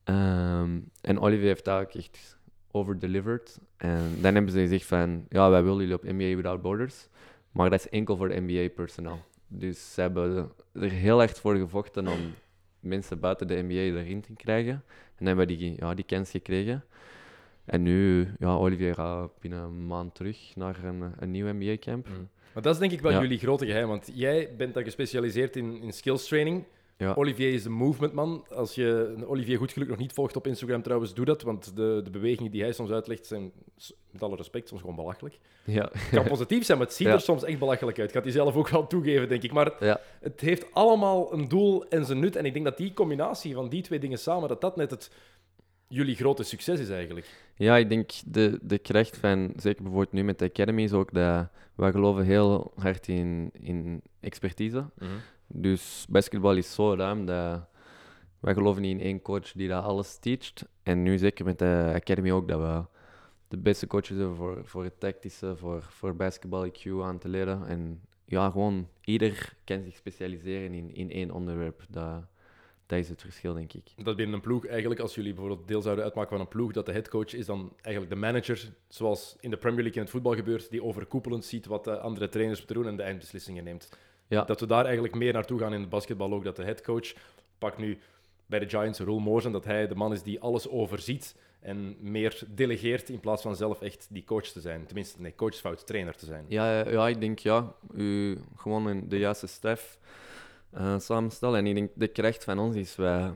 Ehm, 0.04 0.80
en 1.00 1.20
Olivier 1.20 1.46
heeft 1.46 1.66
eigenlijk 1.66 2.06
echt 2.06 2.37
overdelivered. 2.78 3.58
En 3.76 4.00
dan 4.20 4.34
hebben 4.34 4.52
ze 4.52 4.58
gezegd 4.60 4.84
van, 4.84 5.26
ja, 5.28 5.50
wij 5.50 5.62
willen 5.62 5.78
jullie 5.78 5.94
op 5.94 6.02
NBA 6.02 6.36
Without 6.36 6.62
Borders. 6.62 7.08
Maar 7.52 7.70
dat 7.70 7.78
is 7.78 7.88
enkel 7.88 8.16
voor 8.16 8.40
NBA-personeel. 8.42 9.18
Dus 9.48 9.94
ze 9.94 10.00
hebben 10.00 10.50
er 10.72 10.90
heel 10.90 11.22
erg 11.22 11.36
voor 11.36 11.56
gevochten 11.56 12.08
om 12.08 12.18
mensen 12.80 13.20
buiten 13.20 13.46
de 13.46 13.62
NBA 13.62 13.98
erin 14.00 14.20
te 14.20 14.32
krijgen. 14.32 14.84
En 15.16 15.26
hebben 15.26 15.46
die, 15.46 15.74
ja, 15.76 15.94
die 15.94 16.04
kans 16.04 16.30
gekregen. 16.30 16.84
En 17.64 17.82
nu, 17.82 18.28
ja, 18.38 18.54
Olivier 18.54 18.94
gaat 18.94 19.38
binnen 19.40 19.62
een 19.62 19.86
maand 19.86 20.14
terug 20.14 20.52
naar 20.56 20.84
een, 20.84 21.12
een 21.18 21.30
nieuw 21.30 21.52
NBA-camp. 21.52 22.06
Maar 22.52 22.62
dat 22.62 22.74
is 22.74 22.80
denk 22.80 22.92
ik 22.92 23.00
wel 23.00 23.12
Ja. 23.12 23.20
jullie 23.20 23.38
grote 23.38 23.66
geheim, 23.66 23.88
want 23.88 24.10
jij 24.14 24.54
bent 24.56 24.74
dan 24.74 24.82
gespecialiseerd 24.84 25.56
in, 25.56 25.82
in 25.82 25.92
skills 25.92 26.28
training. 26.28 26.64
Ja. 26.98 27.14
Olivier 27.14 27.52
is 27.52 27.62
de 27.62 27.68
movement 27.70 28.12
man. 28.12 28.44
Als 28.54 28.74
je 28.74 29.16
Olivier 29.26 29.58
goed 29.58 29.72
geluk 29.72 29.88
nog 29.88 29.98
niet 29.98 30.12
volgt 30.12 30.36
op 30.36 30.46
Instagram 30.46 30.82
trouwens, 30.82 31.14
doe 31.14 31.24
dat, 31.24 31.42
want 31.42 31.76
de, 31.76 32.00
de 32.04 32.10
bewegingen 32.10 32.50
die 32.52 32.62
hij 32.62 32.72
soms 32.72 32.90
uitlegt 32.90 33.26
zijn, 33.26 33.52
met 34.10 34.22
alle 34.22 34.36
respect, 34.36 34.68
soms 34.68 34.80
gewoon 34.80 34.96
belachelijk. 34.96 35.38
Ja, 35.64 35.88
Het 35.92 36.08
kan 36.10 36.24
positief 36.24 36.64
zijn, 36.64 36.78
maar 36.78 36.86
het 36.86 36.96
ziet 36.96 37.06
Ja. 37.06 37.12
er 37.12 37.20
soms 37.20 37.44
echt 37.44 37.58
belachelijk 37.58 37.98
uit. 37.98 38.12
Gaat 38.12 38.22
hij 38.22 38.32
zelf 38.32 38.56
ook 38.56 38.68
wel 38.68 38.86
toegeven, 38.86 39.28
denk 39.28 39.42
ik. 39.42 39.52
Maar 39.52 39.84
ja. 39.84 40.00
het 40.20 40.40
heeft 40.40 40.66
allemaal 40.72 41.32
een 41.32 41.48
doel 41.48 41.88
en 41.88 42.04
zijn 42.04 42.18
nut. 42.18 42.36
En 42.36 42.44
ik 42.44 42.52
denk 42.52 42.64
dat 42.64 42.76
die 42.76 42.92
combinatie 42.92 43.54
van 43.54 43.68
die 43.68 43.82
twee 43.82 43.98
dingen 43.98 44.18
samen, 44.18 44.48
dat 44.48 44.60
dat 44.60 44.76
net 44.76 44.90
het 44.90 45.10
jullie 45.88 46.16
grote 46.16 46.42
succes 46.42 46.80
is 46.80 46.88
eigenlijk. 46.90 47.26
Ja, 47.56 47.76
ik 47.76 47.88
denk 47.88 48.10
de, 48.26 48.58
de 48.62 48.78
kracht 48.78 49.16
van, 49.16 49.52
zeker 49.56 49.82
bijvoorbeeld 49.82 50.12
nu 50.12 50.24
met 50.24 50.38
de 50.38 50.44
Academy, 50.44 50.82
is 50.82 50.92
ook 50.92 51.12
dat 51.12 51.48
wij 51.74 51.90
geloven 51.90 52.24
heel 52.24 52.72
hard 52.76 53.08
in, 53.08 53.50
in 53.60 54.02
expertise. 54.20 54.84
Dus 55.48 56.06
basketbal 56.08 56.56
is 56.56 56.74
zo 56.74 56.94
ruim 56.94 57.26
dat 57.26 57.68
wij 58.40 58.54
geloven 58.54 58.82
niet 58.82 58.98
in 58.98 59.04
één 59.04 59.22
coach 59.22 59.52
die 59.52 59.68
dat 59.68 59.84
alles 59.84 60.18
teacht. 60.18 60.64
En 60.82 61.02
nu 61.02 61.18
zeker 61.18 61.44
met 61.44 61.58
de 61.58 61.92
Academy 61.94 62.30
ook 62.30 62.48
dat 62.48 62.60
we 62.60 62.84
de 63.48 63.56
beste 63.56 63.86
coaches 63.86 64.16
hebben 64.16 64.36
voor, 64.36 64.60
voor 64.64 64.84
het 64.84 65.00
tactische, 65.00 65.56
voor, 65.56 65.82
voor 65.82 66.16
basketbal 66.16 66.66
IQ 66.66 67.02
aan 67.02 67.18
te 67.18 67.28
leren. 67.28 67.66
En 67.66 68.00
ja, 68.24 68.50
gewoon 68.50 68.88
ieder 69.04 69.54
kan 69.64 69.82
zich 69.82 69.96
specialiseren 69.96 70.72
in, 70.72 70.94
in 70.94 71.10
één 71.10 71.30
onderwerp. 71.30 71.84
Dat, 71.88 72.24
dat 72.86 72.98
is 72.98 73.08
het 73.08 73.20
verschil, 73.20 73.54
denk 73.54 73.72
ik. 73.72 73.92
Dat 73.96 74.16
binnen 74.16 74.34
een 74.34 74.40
ploeg 74.40 74.66
eigenlijk, 74.66 75.00
als 75.00 75.14
jullie 75.14 75.32
bijvoorbeeld 75.34 75.68
deel 75.68 75.82
zouden 75.82 76.04
uitmaken 76.04 76.30
van 76.30 76.40
een 76.40 76.48
ploeg, 76.48 76.72
dat 76.72 76.86
de 76.86 76.92
headcoach 76.92 77.34
is 77.34 77.46
dan 77.46 77.72
eigenlijk 77.80 78.14
de 78.14 78.20
manager, 78.20 78.72
zoals 78.88 79.36
in 79.40 79.50
de 79.50 79.56
Premier 79.56 79.82
League 79.82 79.96
in 79.96 80.02
het 80.02 80.10
voetbal 80.10 80.34
gebeurt, 80.34 80.70
die 80.70 80.82
overkoepelend 80.82 81.44
ziet 81.44 81.66
wat 81.66 81.84
de 81.84 81.98
andere 81.98 82.28
trainers 82.28 82.58
moeten 82.58 82.76
doen 82.76 82.86
en 82.86 82.96
de 82.96 83.02
eindbeslissingen 83.02 83.64
neemt. 83.64 83.88
Ja. 84.28 84.44
Dat 84.44 84.60
we 84.60 84.66
daar 84.66 84.84
eigenlijk 84.84 85.14
meer 85.14 85.32
naartoe 85.32 85.58
gaan 85.58 85.74
in 85.74 85.80
het 85.80 85.88
basketbal 85.88 86.32
ook, 86.32 86.44
dat 86.44 86.56
de 86.56 86.64
headcoach, 86.64 87.12
pak 87.58 87.78
nu 87.78 87.98
bij 88.46 88.58
de 88.58 88.68
Giants 88.68 88.98
Roel 88.98 89.18
Morzen, 89.18 89.52
dat 89.52 89.64
hij 89.64 89.88
de 89.88 89.94
man 89.94 90.12
is 90.12 90.22
die 90.22 90.40
alles 90.40 90.68
overziet 90.68 91.34
en 91.60 91.96
meer 92.00 92.42
delegeert 92.48 93.08
in 93.08 93.20
plaats 93.20 93.42
van 93.42 93.56
zelf 93.56 93.80
echt 93.80 94.06
die 94.10 94.24
coach 94.24 94.46
te 94.46 94.60
zijn. 94.60 94.86
Tenminste, 94.86 95.20
nee, 95.20 95.34
coach 95.34 95.52
is 95.52 95.60
fout, 95.60 95.86
trainer 95.86 96.16
te 96.16 96.26
zijn. 96.26 96.44
Ja, 96.48 96.88
ja, 96.88 97.08
ik 97.08 97.20
denk 97.20 97.38
ja. 97.38 97.74
U 97.94 98.38
gewoon 98.56 99.08
de 99.08 99.18
juiste 99.18 99.46
staf 99.46 99.98
eh, 100.70 100.98
samenstellen. 100.98 101.58
En 101.58 101.66
ik 101.66 101.74
denk 101.74 101.90
de 101.94 102.08
kracht 102.08 102.44
van 102.44 102.58
ons 102.58 102.76
is 102.76 102.96
wij. 102.96 103.32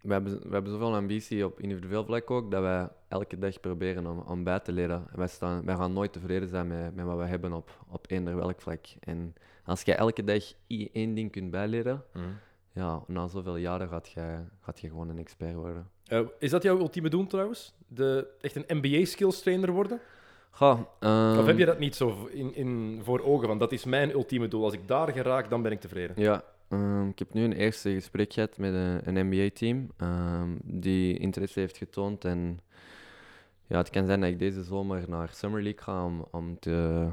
We 0.00 0.12
hebben, 0.12 0.32
we 0.32 0.52
hebben 0.52 0.72
zoveel 0.72 0.94
ambitie 0.94 1.44
op 1.44 1.60
individueel 1.60 2.04
vlak 2.04 2.30
ook, 2.30 2.50
dat 2.50 2.62
wij 2.62 2.88
elke 3.08 3.38
dag 3.38 3.60
proberen 3.60 4.06
om, 4.06 4.18
om 4.18 4.44
bij 4.44 4.60
te 4.60 4.72
leren. 4.72 5.06
En 5.12 5.18
Wij, 5.18 5.28
staan, 5.28 5.64
wij 5.64 5.76
gaan 5.76 5.92
nooit 5.92 6.12
tevreden 6.12 6.48
zijn 6.48 6.66
met, 6.66 6.94
met 6.94 7.04
wat 7.04 7.18
we 7.18 7.24
hebben 7.24 7.52
op, 7.52 7.84
op 7.88 8.10
eender 8.10 8.36
welk 8.36 8.60
vlak. 8.60 8.86
En 9.00 9.34
als 9.64 9.82
je 9.82 9.94
elke 9.94 10.24
dag 10.24 10.42
één 10.92 11.14
ding 11.14 11.30
kunt 11.30 11.50
bijleren, 11.50 12.04
ja, 12.72 13.02
na 13.06 13.26
zoveel 13.26 13.56
jaren 13.56 13.88
gaat 13.88 14.08
je, 14.08 14.38
gaat 14.60 14.80
je 14.80 14.88
gewoon 14.88 15.08
een 15.08 15.18
expert 15.18 15.54
worden. 15.54 15.88
Eh, 16.06 16.20
is 16.38 16.50
dat 16.50 16.62
jouw 16.62 16.78
ultieme 16.78 17.08
doel 17.08 17.26
trouwens? 17.26 17.74
De, 17.88 18.26
echt 18.40 18.56
een 18.56 18.80
NBA-skills 18.80 19.40
trainer 19.40 19.72
worden? 19.72 20.00
Of 21.00 21.46
heb 21.46 21.56
je 21.56 21.64
ehm, 21.64 21.66
dat 21.66 21.78
niet 21.78 21.96
zo 21.96 22.26
in, 22.26 22.54
in, 22.54 23.00
voor 23.02 23.20
ogen? 23.20 23.48
Van 23.48 23.58
dat 23.58 23.72
is 23.72 23.84
mijn 23.84 24.10
ultieme 24.10 24.48
doel. 24.48 24.64
Als 24.64 24.72
ik 24.72 24.88
daar 24.88 25.12
geraak, 25.12 25.50
dan 25.50 25.62
ben 25.62 25.72
ik 25.72 25.80
tevreden. 25.80 26.22
Ja, 26.22 26.44
ehm, 26.68 27.08
ik 27.08 27.18
heb 27.18 27.32
nu 27.34 27.42
een 27.44 27.52
eerste 27.52 27.90
gesprek 27.92 28.32
gehad 28.32 28.58
met 28.58 28.72
een, 28.74 29.16
een 29.16 29.26
NBA-team 29.28 29.90
ehm, 29.96 30.50
die 30.64 31.18
interesse 31.18 31.60
heeft 31.60 31.76
getoond. 31.76 32.24
En 32.24 32.60
ja, 33.66 33.76
het 33.78 33.90
kan 33.90 34.06
zijn 34.06 34.20
dat 34.20 34.30
ik 34.30 34.38
deze 34.38 34.62
zomer 34.62 35.04
naar 35.08 35.28
Summer 35.32 35.62
League 35.62 35.82
ga 35.82 36.04
om, 36.04 36.26
om, 36.30 36.58
te, 36.58 37.08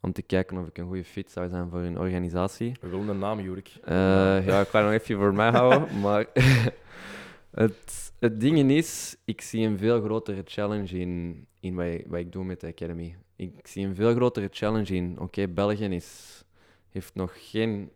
om 0.00 0.12
te 0.12 0.22
kijken 0.22 0.58
of 0.58 0.66
ik 0.66 0.78
een 0.78 0.86
goede 0.86 1.04
fit 1.04 1.30
zou 1.30 1.48
zijn 1.48 1.68
voor 1.70 1.78
hun 1.80 1.98
organisatie. 1.98 2.72
We 2.80 2.88
willen 2.88 3.08
een 3.08 3.18
naam, 3.18 3.40
Jurik. 3.40 3.72
Eh, 3.84 4.46
ja, 4.46 4.60
ik 4.60 4.68
ga 4.68 4.82
nog 4.82 4.92
even 4.92 5.16
voor 5.16 5.34
mij 5.34 5.50
houden, 5.50 6.00
maar 6.00 6.26
het, 7.50 8.12
het 8.18 8.40
ding 8.40 8.70
is, 8.70 9.16
ik 9.24 9.40
zie 9.40 9.66
een 9.66 9.78
veel 9.78 10.02
grotere 10.02 10.42
challenge 10.44 10.98
in, 10.98 11.46
in 11.60 11.74
wat, 11.74 11.86
ik- 11.86 12.06
wat 12.06 12.18
ik 12.20 12.32
doe 12.32 12.44
met 12.44 12.60
de 12.60 12.66
Academy. 12.66 13.16
Ik 13.36 13.66
zie 13.66 13.86
een 13.86 13.94
veel 13.94 14.14
grotere 14.14 14.48
challenge 14.50 14.94
in, 14.94 15.16
oké, 15.20 15.48
België 15.48 15.84
is, 15.84 16.44
heeft 16.88 17.14
nog 17.14 17.32
geen 17.50 17.90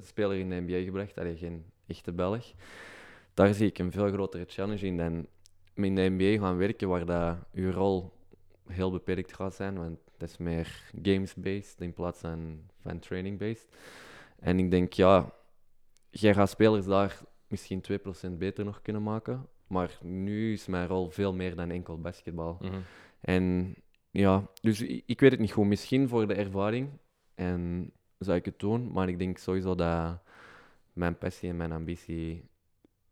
speler 0.00 0.38
in 0.38 0.50
de 0.50 0.60
NBA 0.60 0.82
gebracht, 0.84 1.18
allee, 1.18 1.36
geen 1.36 1.64
echte 1.86 2.12
Belg. 2.12 2.52
Daar 3.34 3.54
zie 3.54 3.66
ik 3.66 3.78
een 3.78 3.92
veel 3.92 4.12
grotere 4.12 4.44
challenge 4.48 4.86
in 4.86 4.96
dan 4.96 5.26
in 5.74 5.94
de 5.94 6.08
NBA 6.08 6.44
gaan 6.44 6.56
werken, 6.56 6.88
waar 6.88 7.06
dat 7.06 7.36
uw 7.52 7.70
rol 7.70 8.12
heel 8.66 8.90
beperkt 8.90 9.34
gaat 9.34 9.54
zijn, 9.54 9.78
want 9.78 9.98
dat 10.16 10.28
is 10.28 10.36
meer 10.36 10.92
games-based 11.02 11.80
in 11.80 11.92
plaats 11.92 12.20
van, 12.20 12.60
van 12.80 12.98
training-based. 12.98 13.68
En 14.38 14.58
ik 14.58 14.70
denk, 14.70 14.92
ja, 14.92 15.32
jij 16.10 16.34
gaat 16.34 16.50
spelers 16.50 16.86
daar 16.86 17.20
misschien 17.46 17.82
2% 18.28 18.30
beter 18.38 18.64
nog 18.64 18.82
kunnen 18.82 19.02
maken. 19.02 19.46
Maar 19.66 19.98
nu 20.02 20.52
is 20.52 20.66
mijn 20.66 20.86
rol 20.86 21.10
veel 21.10 21.34
meer 21.34 21.56
dan 21.56 21.70
enkel 21.70 22.00
basketbal. 22.00 22.56
Mhm. 22.60 22.78
En 23.20 23.74
ja, 24.10 24.50
dus 24.60 24.80
ik, 24.80 25.02
ik 25.06 25.20
weet 25.20 25.30
het 25.30 25.40
niet 25.40 25.52
goed. 25.52 25.66
Misschien 25.66 26.08
voor 26.08 26.26
de 26.26 26.34
ervaring 26.34 26.88
en 27.34 27.92
zou 28.24 28.36
ik 28.38 28.44
het 28.44 28.58
doen. 28.58 28.92
Maar 28.92 29.08
ik 29.08 29.18
denk 29.18 29.38
sowieso 29.38 29.74
dat 29.74 30.18
mijn 30.92 31.18
passie 31.18 31.48
en 31.48 31.56
mijn 31.56 31.72
ambitie 31.72 32.44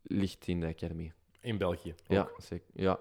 ligt 0.01 0.47
in 0.47 0.59
de 0.59 0.67
academy. 0.67 1.11
in 1.41 1.57
België. 1.57 1.89
ook. 1.89 1.95
Ja, 2.07 2.29
zeker. 2.37 2.65
Ja, 2.73 2.99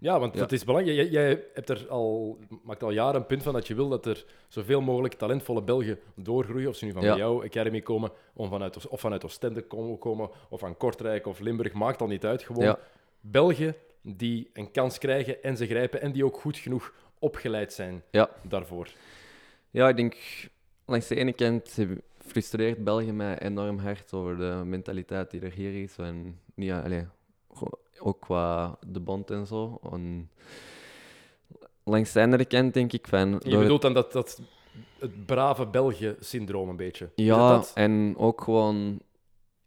Ja, 0.00 0.18
want 0.20 0.34
Ja. 0.34 0.40
dat 0.40 0.52
is 0.52 0.64
belangrijk. 0.64 0.96
Jij, 0.96 1.08
jij 1.08 1.44
hebt 1.54 1.68
er 1.68 1.88
al, 1.88 2.38
maakt 2.62 2.82
al 2.82 2.90
jaren 2.90 3.20
een 3.20 3.26
punt 3.26 3.42
van 3.42 3.52
dat 3.52 3.66
je 3.66 3.74
wil 3.74 3.88
dat 3.88 4.06
er 4.06 4.24
zoveel 4.48 4.80
mogelijk 4.80 5.14
talentvolle 5.14 5.62
Belgen 5.62 5.98
doorgroeien. 6.14 6.68
Of 6.68 6.76
ze 6.76 6.84
nu 6.84 6.92
van 6.92 7.02
Ja. 7.02 7.08
bij 7.08 7.18
jou 7.18 7.44
academy 7.46 7.80
komen, 7.80 8.10
of 8.34 8.48
vanuit, 8.48 8.86
of 8.88 9.00
vanuit 9.00 9.24
Oostende 9.24 9.62
komen, 9.98 10.30
of 10.48 10.60
van 10.60 10.76
Kortrijk 10.76 11.26
of 11.26 11.38
Limburg. 11.38 11.72
Maakt 11.72 12.00
al 12.00 12.06
niet 12.06 12.24
uit. 12.24 12.42
Gewoon 12.42 12.64
Ja. 12.64 12.78
Belgen 13.20 13.74
die 14.02 14.50
een 14.52 14.70
kans 14.70 14.98
krijgen 14.98 15.42
en 15.42 15.56
ze 15.56 15.66
grijpen 15.66 16.00
en 16.00 16.12
die 16.12 16.24
ook 16.24 16.36
goed 16.40 16.56
genoeg 16.56 16.92
opgeleid 17.18 17.72
zijn 17.72 18.02
Ja. 18.10 18.30
daarvoor. 18.42 18.88
Ja, 19.70 19.88
ik 19.88 19.96
denk 19.96 20.16
langs 20.88 21.06
de 21.08 21.14
ene 21.14 21.32
kant 21.32 21.78
frustreert 22.26 22.84
België 22.84 23.12
mij 23.12 23.38
enorm 23.38 23.78
hard 23.78 24.12
over 24.12 24.36
de 24.36 24.62
mentaliteit 24.64 25.30
die 25.30 25.40
er 25.40 25.52
hier 25.52 25.82
is. 25.82 25.96
En 25.96 26.38
ja, 26.54 26.84
ook 27.98 28.20
qua 28.20 28.78
de 28.86 29.00
bond 29.00 29.30
en 29.30 29.46
zo. 29.46 29.80
En 29.92 30.30
langs 31.84 32.12
de 32.12 32.20
andere 32.20 32.44
kant 32.44 32.74
denk 32.74 32.92
ik 32.92 33.06
van. 33.06 33.28
Je 33.28 33.50
het- 33.50 33.58
bedoelt 33.60 33.82
dan 33.82 33.94
dat, 33.94 34.12
dat 34.12 34.40
het 34.98 35.26
brave 35.26 35.66
België-syndroom 35.66 36.68
een 36.68 36.76
beetje. 36.76 37.10
Ja, 37.14 37.48
dat? 37.48 37.70
en 37.74 38.14
ook 38.16 38.40
gewoon 38.40 39.00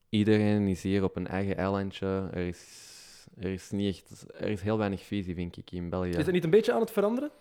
iedereen 0.09 0.67
is 0.67 0.83
hier 0.83 1.03
op 1.03 1.15
een 1.15 1.27
eigen 1.27 1.57
eilandje. 1.57 2.29
Er 2.33 2.47
is, 2.47 2.89
er 3.37 3.51
is 3.51 3.71
niet 3.71 3.95
echt, 3.95 4.25
er 4.33 4.49
is 4.49 4.61
heel 4.61 4.77
weinig 4.77 5.01
visie, 5.01 5.35
vind 5.35 5.57
ik, 5.57 5.71
in 5.71 5.89
België. 5.89 6.09
Is 6.09 6.15
het 6.25 6.31
niet 6.31 6.43
een 6.43 6.49
beetje 6.49 6.73
aan 6.73 6.79
het 6.81 6.91
veranderen? 6.91 7.31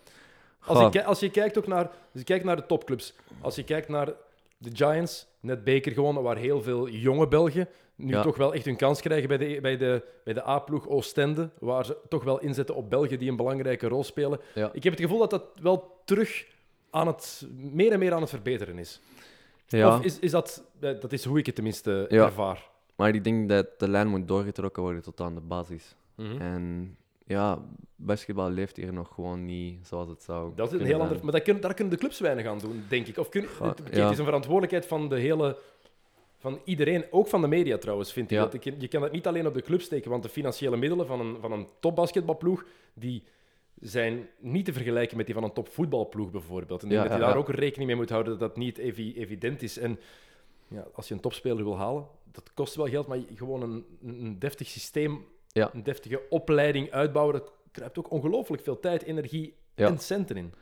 Als, 0.65 0.93
je, 0.93 1.03
als 1.03 1.19
je 1.19 1.29
kijkt 1.29 1.57
ook 1.57 1.67
naar, 1.67 1.85
als 1.85 1.93
je 2.11 2.23
kijkt 2.23 2.45
naar 2.45 2.55
de 2.55 2.65
topclubs, 2.65 3.13
als 3.41 3.55
je 3.55 3.63
kijkt 3.63 3.87
naar 3.87 4.13
de 4.57 4.69
Giants, 4.73 5.27
net 5.39 5.63
beker 5.63 5.91
gewonnen, 5.91 6.23
waar 6.23 6.37
heel 6.37 6.61
veel 6.61 6.89
jonge 6.89 7.27
Belgen 7.27 7.67
nu 7.95 8.11
Ja. 8.13 8.21
toch 8.21 8.37
wel 8.37 8.53
echt 8.53 8.65
hun 8.65 8.75
kans 8.75 9.01
krijgen 9.01 9.27
bij 9.27 9.37
de, 9.37 9.61
bij 9.61 9.77
de, 9.77 10.03
bij 10.23 10.33
de 10.33 10.47
A-ploeg 10.47 10.87
Oostende, 10.87 11.49
waar 11.59 11.85
ze 11.85 11.97
toch 12.09 12.23
wel 12.23 12.39
inzetten 12.39 12.75
op 12.75 12.89
Belgen 12.89 13.19
die 13.19 13.29
een 13.29 13.35
belangrijke 13.35 13.87
rol 13.87 14.03
spelen. 14.03 14.39
Ja. 14.55 14.69
Ik 14.73 14.83
heb 14.83 14.93
het 14.93 15.01
gevoel 15.01 15.19
dat 15.19 15.29
dat 15.29 15.43
wel 15.61 16.01
terug 16.05 16.45
aan 16.89 17.07
het, 17.07 17.47
meer 17.57 17.91
en 17.91 17.99
meer 17.99 18.13
aan 18.13 18.21
het 18.21 18.29
verbeteren 18.29 18.77
is. 18.77 18.99
Ja. 19.67 19.95
Of 19.97 20.03
is, 20.03 20.19
is 20.19 20.31
dat, 20.31 20.63
eh, 20.79 20.99
dat 20.99 21.11
is 21.11 21.25
hoe 21.25 21.39
ik 21.39 21.45
het 21.45 21.55
tenminste 21.55 22.07
ervaar. 22.07 22.69
Maar 22.95 23.15
ik 23.15 23.23
denk 23.23 23.49
dat 23.49 23.67
de 23.79 23.89
lijn 23.89 24.07
moet 24.07 24.27
doorgetrokken 24.27 24.83
worden 24.83 25.01
tot 25.01 25.21
aan 25.21 25.35
de 25.35 25.41
basis. 25.41 25.95
Mhm. 26.15 26.41
En 26.41 26.95
ja, 27.31 27.59
basketbal 27.95 28.49
leeft 28.49 28.75
hier 28.77 28.93
nog 28.93 29.13
gewoon 29.13 29.45
niet 29.45 29.87
zoals 29.87 30.07
het 30.09 30.23
zou 30.23 30.51
Dat 30.55 30.73
is 30.73 30.79
een 30.79 30.85
heel 30.85 31.01
ander. 31.01 31.19
Maar 31.23 31.31
dat 31.31 31.41
kun- 31.41 31.59
daar 31.61 31.73
kunnen 31.73 31.93
de 31.93 31.99
clubs 31.99 32.19
weinig 32.19 32.45
aan 32.45 32.59
doen, 32.59 32.83
denk 32.89 33.07
ik. 33.07 33.17
Of 33.17 33.29
kun, 33.29 33.41
het, 33.61 33.81
ja. 33.93 34.01
het 34.03 34.11
is 34.11 34.17
een 34.17 34.25
verantwoordelijkheid 34.25 34.85
van 34.85 35.09
de 35.09 35.19
hele. 35.19 35.57
Van 36.37 36.59
iedereen, 36.63 37.05
ook 37.11 37.27
van 37.27 37.41
de 37.41 37.47
media 37.47 37.77
trouwens, 37.77 38.13
vind 38.13 38.31
ik. 38.31 38.37
Ja. 38.37 38.43
Dat 38.43 38.53
ik. 38.53 38.63
Je 38.63 38.87
kan 38.87 39.01
het 39.01 39.11
niet 39.11 39.27
alleen 39.27 39.47
op 39.47 39.53
de 39.53 39.61
club 39.61 39.81
steken, 39.81 40.09
want 40.11 40.23
de 40.23 40.29
financiële 40.29 40.77
middelen 40.77 41.07
van 41.07 41.19
een, 41.19 41.37
van 41.41 41.51
een 41.51 41.67
topbasketbalploeg, 41.79 42.65
die 42.93 43.23
zijn 43.79 44.27
niet 44.39 44.65
te 44.65 44.73
vergelijken 44.73 45.17
met 45.17 45.25
die 45.25 45.35
van 45.35 45.43
een 45.43 45.53
topvoetbalploeg 45.53 46.31
bijvoorbeeld. 46.31 46.83
En 46.83 46.89
Ja, 46.89 47.03
dat 47.03 47.11
je 47.13 47.19
daar 47.19 47.37
ook 47.37 47.49
rekening 47.49 47.89
mee 47.89 47.99
moet 47.99 48.09
houden 48.09 48.31
dat 48.39 48.47
dat 48.49 48.57
niet 48.57 48.77
evi- 48.77 49.13
evident 49.15 49.61
is. 49.61 49.77
En 49.77 49.99
ja, 50.67 50.87
als 50.93 51.07
je 51.07 51.13
een 51.13 51.19
topspeler 51.19 51.63
wil 51.63 51.77
halen, 51.77 52.05
dat 52.31 52.51
kost 52.53 52.75
wel 52.75 52.87
geld, 52.87 53.07
maar 53.07 53.17
je- 53.17 53.25
gewoon 53.35 53.61
een 53.61 53.85
een 54.03 54.39
deftig 54.39 54.67
systeem, 54.67 55.25
Ja. 55.51 55.69
een 55.73 55.83
deftige 55.83 56.21
opleiding 56.29 56.91
uitbouwen, 56.91 57.33
dat 57.35 57.51
kruipt 57.71 57.97
ook 57.99 58.11
ongelooflijk 58.11 58.63
veel 58.63 58.79
tijd, 58.79 59.03
energie 59.03 59.55
Ja. 59.75 59.87
en 59.87 59.99
centen 59.99 60.37
in. 60.37 60.53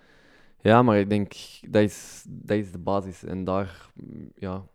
Ja, 0.62 0.82
maar 0.82 1.00
ik 1.00 1.10
denk 1.10 1.34
dat 1.68 1.82
is, 1.82 2.26
dat 2.28 2.58
is 2.58 2.72
de 2.72 2.78
basis. 2.78 3.24
En 3.24 3.44
daar, 3.44 3.90
ja, 4.36 4.66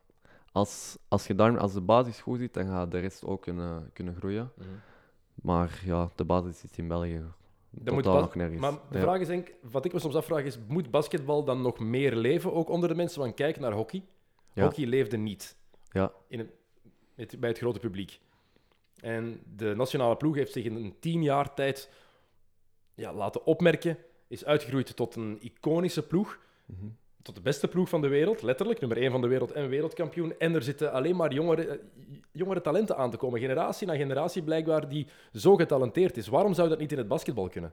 als, 0.52 0.98
als, 1.08 1.26
je 1.26 1.34
daar, 1.34 1.58
als 1.58 1.72
de 1.72 1.80
basis 1.80 2.20
goed 2.20 2.38
zit, 2.38 2.54
dan 2.54 2.66
gaat 2.66 2.90
de 2.90 2.98
rest 2.98 3.24
ook 3.24 3.42
kunnen, 3.42 3.90
kunnen 3.92 4.14
groeien. 4.14 4.52
Maar 5.34 5.80
ja, 5.84 6.10
de 6.14 6.24
basis 6.24 6.58
zit 6.58 6.78
in 6.78 6.88
België. 6.88 7.22
Dan 7.70 7.94
moet 7.94 8.04
nog 8.04 8.34
nergens. 8.34 8.60
Maar 8.60 8.72
de 8.72 8.96
Ja. 8.98 9.00
vraag 9.02 9.20
is, 9.20 9.26
denk, 9.26 9.52
wat 9.70 9.84
ik 9.84 9.92
me 9.92 9.98
soms 9.98 10.14
afvraag 10.14 10.44
is, 10.44 10.58
moet 10.68 10.90
basketbal 10.90 11.44
dan 11.44 11.62
nog 11.62 11.78
meer 11.78 12.16
leven, 12.16 12.52
ook 12.52 12.68
onder 12.68 12.88
de 12.88 12.94
mensen? 12.94 13.20
Want 13.20 13.34
kijk 13.34 13.60
naar 13.60 13.72
hockey. 13.72 14.04
Ja. 14.52 14.62
Hockey 14.64 14.86
leefde 14.86 15.16
niet 15.16 15.56
Ja, 15.90 16.12
in 16.28 16.38
het, 16.38 16.48
met- 17.14 17.40
bij 17.40 17.48
het 17.48 17.58
grote 17.58 17.78
publiek. 17.78 18.20
En 19.04 19.40
de 19.56 19.74
nationale 19.76 20.16
ploeg 20.16 20.34
heeft 20.34 20.52
zich 20.52 20.64
in 20.64 20.74
een 20.74 20.94
tien 21.00 21.22
jaar 21.22 21.54
tijd 21.54 21.90
ja, 22.94 23.12
laten 23.12 23.46
opmerken, 23.46 23.98
is 24.28 24.44
uitgegroeid 24.44 24.96
tot 24.96 25.14
een 25.14 25.38
iconische 25.40 26.06
ploeg, 26.06 26.38
Mhm. 26.66 26.86
tot 27.22 27.34
de 27.34 27.40
beste 27.40 27.68
ploeg 27.68 27.88
van 27.88 28.00
de 28.00 28.08
wereld, 28.08 28.42
letterlijk, 28.42 28.80
nummer 28.80 28.98
één 28.98 29.10
van 29.10 29.20
de 29.20 29.26
wereld 29.28 29.52
en 29.52 29.68
wereldkampioen. 29.68 30.38
En 30.38 30.54
er 30.54 30.62
zitten 30.62 30.92
alleen 30.92 31.16
maar 31.16 31.32
jongere, 31.32 31.66
eh, 31.66 31.78
jongere 32.32 32.60
talenten 32.60 32.96
aan 32.96 33.10
te 33.10 33.16
komen, 33.16 33.40
generatie 33.40 33.86
na 33.86 33.96
generatie 33.96 34.42
blijkbaar, 34.42 34.88
die 34.88 35.06
zo 35.32 35.56
getalenteerd 35.56 36.16
is. 36.16 36.26
Waarom 36.26 36.54
zou 36.54 36.68
dat 36.68 36.78
niet 36.78 36.92
in 36.92 36.98
het 36.98 37.08
basketbal 37.08 37.48
kunnen? 37.48 37.72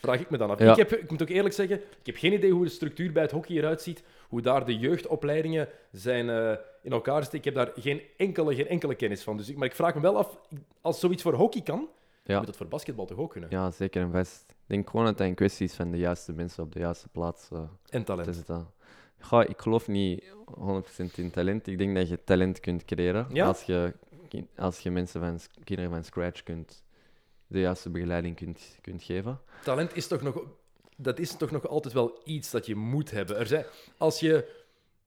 Vraag 0.00 0.20
ik 0.20 0.30
me 0.30 0.36
dan 0.36 0.50
af. 0.50 0.58
Ja. 0.58 0.70
Ik, 0.70 0.76
heb, 0.76 0.92
ik 0.92 1.10
moet 1.10 1.22
ook 1.22 1.28
eerlijk 1.28 1.54
zeggen, 1.54 1.76
ik 1.76 2.06
heb 2.06 2.16
geen 2.16 2.32
idee 2.32 2.50
hoe 2.50 2.64
de 2.64 2.70
structuur 2.70 3.12
bij 3.12 3.22
het 3.22 3.30
hockey 3.32 3.56
eruit 3.56 3.82
ziet, 3.82 4.02
hoe 4.28 4.42
daar 4.42 4.64
de 4.66 4.78
jeugdopleidingen 4.78 5.68
zijn 5.92 6.30
eh, 6.30 6.52
in 6.82 6.92
elkaar 6.92 7.20
zitten. 7.20 7.38
Ik 7.38 7.44
heb 7.44 7.54
daar 7.54 7.70
geen 7.76 8.00
enkele, 8.16 8.54
geen 8.54 8.68
enkele 8.68 8.94
kennis 8.94 9.22
van. 9.22 9.36
Dus 9.36 9.48
ik, 9.48 9.56
maar 9.56 9.66
ik 9.68 9.74
vraag 9.74 9.94
me 9.94 10.00
wel 10.00 10.16
af, 10.18 10.38
als 10.80 11.00
zoiets 11.00 11.22
voor 11.22 11.34
hockey 11.34 11.62
kan, 11.62 11.88
Ja. 12.24 12.36
moet 12.36 12.46
dat 12.46 12.56
voor 12.56 12.68
basketbal 12.68 13.04
toch 13.06 13.18
ook 13.18 13.30
kunnen? 13.30 13.50
ja, 13.50 13.70
zeker 13.70 14.02
en 14.02 14.10
vast. 14.10 14.44
Ik 14.48 14.56
denk 14.76 14.90
gewoon 14.90 15.06
dat 15.06 15.18
het 15.18 15.28
een 15.28 15.34
kwestie 15.34 15.66
is 15.66 15.74
van 15.74 15.90
de 15.90 15.98
juiste 15.98 16.32
mensen 16.32 16.62
op 16.62 16.72
de 16.72 16.78
juiste 16.78 17.08
plaats 17.08 17.48
eh, 17.52 17.60
En 17.88 18.04
talent. 18.04 18.44
Ja, 19.30 19.44
ik 19.46 19.60
geloof 19.60 19.88
niet 19.88 20.24
100% 20.60 21.14
in 21.14 21.30
talent. 21.30 21.66
Ik 21.66 21.78
denk 21.78 21.96
dat 21.96 22.08
je 22.08 22.24
talent 22.24 22.60
kunt 22.60 22.84
creëren 22.84 23.26
Ja? 23.32 23.46
als, 23.46 23.62
je, 23.62 23.94
als 24.56 24.78
je 24.80 24.90
mensen 24.90 25.20
van, 25.20 25.38
kinderen 25.64 25.90
van 25.90 26.04
scratch 26.04 26.42
kunt, 26.42 26.82
de 27.50 27.60
juiste 27.60 27.90
begeleiding 27.90 28.36
kunt, 28.36 28.78
kunt 28.80 29.02
geven. 29.02 29.40
Talent 29.64 29.96
is 29.96 30.06
toch 30.06 30.22
nog, 30.22 30.42
dat 30.96 31.18
is 31.18 31.36
toch 31.36 31.50
nog 31.50 31.68
altijd 31.68 31.94
wel 31.94 32.20
iets 32.24 32.50
dat 32.50 32.66
je 32.66 32.74
moet 32.74 33.10
hebben. 33.10 33.38
Er 33.38 33.46
zijn, 33.46 33.64
als 33.96 34.20
je 34.20 34.58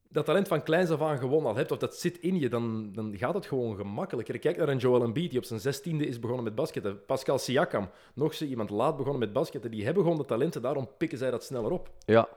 dat 0.09 0.25
talent 0.25 0.47
van 0.47 0.63
kleins 0.63 0.89
af 0.89 1.01
aan 1.01 1.17
gewoon 1.17 1.45
al 1.45 1.55
hebt, 1.55 1.71
of 1.71 1.77
dat 1.77 1.95
zit 1.95 2.19
in 2.19 2.39
je, 2.39 2.49
dan, 2.49 2.91
dan 2.93 3.17
gaat 3.17 3.33
het 3.33 3.45
gewoon 3.45 3.75
gemakkelijker. 3.75 4.39
Kijk 4.39 4.57
naar 4.57 4.69
een 4.69 4.77
Joel 4.77 5.03
Embiid, 5.03 5.29
die 5.29 5.39
op 5.39 5.45
zijn 5.45 5.59
zestiende 5.59 6.07
is 6.07 6.19
begonnen 6.19 6.43
met 6.43 6.55
basketten. 6.55 7.05
Pascal 7.05 7.37
Siakam, 7.37 7.89
nog 8.13 8.33
zo 8.33 8.45
iemand 8.45 8.69
laat 8.69 8.97
begonnen 8.97 9.19
met 9.19 9.33
basketten. 9.33 9.71
Die 9.71 9.85
hebben 9.85 10.03
gewoon 10.03 10.17
de 10.17 10.25
talenten, 10.25 10.61
daarom 10.61 10.89
pikken 10.97 11.17
zij 11.17 11.31
dat 11.31 11.43
sneller 11.43 11.71
op. 11.71 11.89
Ja, 12.05 12.27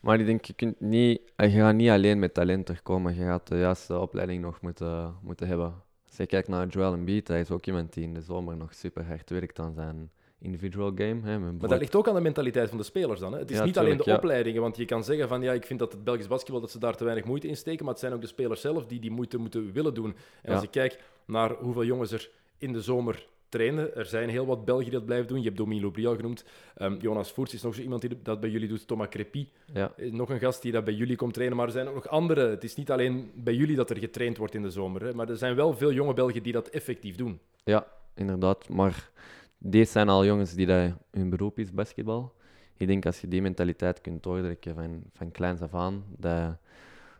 maar 0.00 0.20
ik 0.20 0.26
denk, 0.26 0.44
je, 0.44 0.52
kunt 0.52 0.80
niet, 0.80 1.20
je 1.36 1.50
gaat 1.50 1.74
niet 1.74 1.90
alleen 1.90 2.18
met 2.18 2.34
talent 2.34 2.68
er 2.68 2.80
komen. 2.82 3.14
Je 3.14 3.24
gaat 3.24 3.46
de 3.46 3.58
juiste 3.58 3.98
opleiding 3.98 4.42
nog 4.42 4.60
moeten, 4.60 5.14
moeten 5.22 5.46
hebben. 5.46 5.82
Als 6.14 6.22
je 6.22 6.28
kijkt 6.28 6.48
naar 6.48 6.66
Joel 6.66 6.92
Embiid, 6.92 7.28
hij 7.28 7.40
is 7.40 7.50
ook 7.50 7.66
iemand 7.66 7.92
die 7.92 8.04
in 8.04 8.14
de 8.14 8.20
zomer 8.20 8.56
nog 8.56 8.74
super 8.74 9.04
hard 9.06 9.30
werkt 9.30 9.58
aan 9.58 9.74
zijn 9.74 10.10
individual 10.38 10.92
game. 10.94 11.20
Hè, 11.22 11.38
Maar 11.38 11.68
dat 11.68 11.78
ligt 11.78 11.94
ook 11.94 12.08
aan 12.08 12.14
de 12.14 12.20
mentaliteit 12.20 12.68
van 12.68 12.78
de 12.78 12.84
spelers 12.84 13.20
dan. 13.20 13.32
Hè. 13.32 13.38
Het 13.38 13.50
is 13.50 13.56
Ja, 13.56 13.64
niet 13.64 13.78
alleen 13.78 13.96
de 13.96 14.02
ja. 14.06 14.16
opleidingen, 14.16 14.60
want 14.60 14.76
je 14.76 14.84
kan 14.84 15.04
zeggen 15.04 15.28
van 15.28 15.42
ja, 15.42 15.52
ik 15.52 15.66
vind 15.66 15.78
dat 15.78 15.92
het 15.92 16.04
Belgisch 16.04 16.26
basketbal 16.26 16.60
dat 16.60 16.70
ze 16.70 16.78
daar 16.78 16.96
te 16.96 17.04
weinig 17.04 17.24
moeite 17.24 17.48
in 17.48 17.56
steken, 17.56 17.84
maar 17.84 17.92
het 17.92 18.02
zijn 18.02 18.12
ook 18.12 18.20
de 18.20 18.26
spelers 18.26 18.60
zelf 18.60 18.86
die 18.86 19.00
die 19.00 19.10
moeite 19.10 19.38
moeten 19.38 19.72
willen 19.72 19.94
doen. 19.94 20.16
En 20.42 20.52
als 20.52 20.62
je 20.62 20.68
kijkt 20.68 21.02
naar 21.26 21.52
hoeveel 21.52 21.84
jongens 21.84 22.12
er 22.12 22.30
in 22.58 22.72
de 22.72 22.80
zomer 22.80 23.26
trainen, 23.54 23.96
er 23.96 24.06
zijn 24.06 24.28
heel 24.28 24.46
wat 24.46 24.64
Belgen 24.64 24.84
die 24.84 24.92
dat 24.92 25.04
blijven 25.04 25.28
doen. 25.28 25.38
Je 25.38 25.44
hebt 25.44 25.56
Domino 25.56 25.90
Briel 25.90 26.16
genoemd. 26.16 26.44
Ehm, 26.74 26.96
Jonas 27.00 27.32
Voerts 27.32 27.54
is 27.54 27.62
nog 27.62 27.74
zo 27.74 27.82
iemand 27.82 28.00
die 28.00 28.22
dat 28.22 28.40
bij 28.40 28.50
jullie 28.50 28.68
doet. 28.68 28.86
Thomas 28.86 29.08
Crepy 29.08 29.48
ja, 29.72 29.92
is 29.96 30.10
nog 30.10 30.30
een 30.30 30.38
gast 30.38 30.62
die 30.62 30.72
dat 30.72 30.84
bij 30.84 30.94
jullie 30.94 31.16
komt 31.16 31.34
trainen. 31.34 31.56
Maar 31.56 31.66
er 31.66 31.72
zijn 31.72 31.88
ook 31.88 31.94
nog 31.94 32.08
andere. 32.08 32.48
Het 32.48 32.64
is 32.64 32.74
niet 32.74 32.90
alleen 32.90 33.30
bij 33.34 33.54
jullie 33.54 33.76
dat 33.76 33.90
er 33.90 33.98
getraind 33.98 34.36
wordt 34.36 34.54
in 34.54 34.62
de 34.62 34.70
zomer. 34.70 35.02
Hè, 35.02 35.14
maar 35.14 35.28
er 35.28 35.36
zijn 35.36 35.54
wel 35.54 35.76
veel 35.76 35.92
jonge 35.92 36.14
Belgen 36.14 36.42
die 36.42 36.52
dat 36.52 36.68
effectief 36.68 37.16
doen. 37.16 37.40
ja, 37.64 37.86
inderdaad. 38.14 38.68
Maar 38.68 39.10
deze 39.58 39.90
zijn 39.90 40.08
al 40.08 40.24
jongens 40.24 40.54
die 40.54 40.66
dat 40.66 40.92
hun 41.10 41.30
beroep 41.30 41.58
is, 41.58 41.72
basketbal. 41.72 42.32
Ik 42.76 42.86
denk 42.86 43.06
als 43.06 43.20
je 43.20 43.28
die 43.28 43.42
mentaliteit 43.42 44.00
kunt 44.00 44.22
doordrukken 44.22 44.74
van, 44.74 45.02
van 45.12 45.30
kleins 45.30 45.60
af 45.60 45.74
aan, 45.74 46.04
dat, 46.16 46.56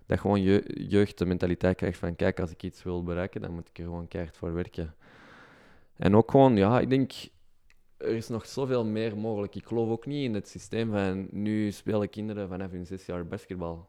dat 0.07 0.21
gewoon 0.21 0.43
je, 0.43 0.85
jeugd 0.89 1.19
de 1.19 1.27
mentaliteit 1.27 1.77
krijgt 1.77 1.99
van 1.99 2.17
kijk, 2.17 2.41
als 2.41 2.51
ik 2.51 2.63
iets 2.63 2.83
wil 2.83 3.03
bereiken, 3.03 3.41
dan 3.41 3.53
moet 3.53 3.69
ik 3.69 3.79
er 3.79 3.85
gewoon 3.85 4.09
keihard 4.09 4.37
voor 4.37 4.55
werken. 4.55 4.95
En 5.97 6.17
ook 6.17 6.31
gewoon, 6.31 6.57
ja, 6.57 6.81
ik 6.81 6.91
denk, 6.91 7.13
er 7.97 8.15
is 8.17 8.29
nog 8.29 8.47
zoveel 8.47 8.85
meer 8.85 9.17
mogelijk. 9.17 9.55
Ik 9.55 9.67
geloof 9.67 9.89
ook 9.89 10.07
niet 10.07 10.25
in 10.25 10.35
het 10.35 10.49
systeem 10.49 10.91
van 10.91 11.29
nu 11.31 11.71
spelen 11.71 12.11
kinderen 12.11 12.49
vanaf 12.49 12.71
hun 12.71 12.87
zes 12.87 13.07
jaar 13.07 13.27
basketbal. 13.27 13.89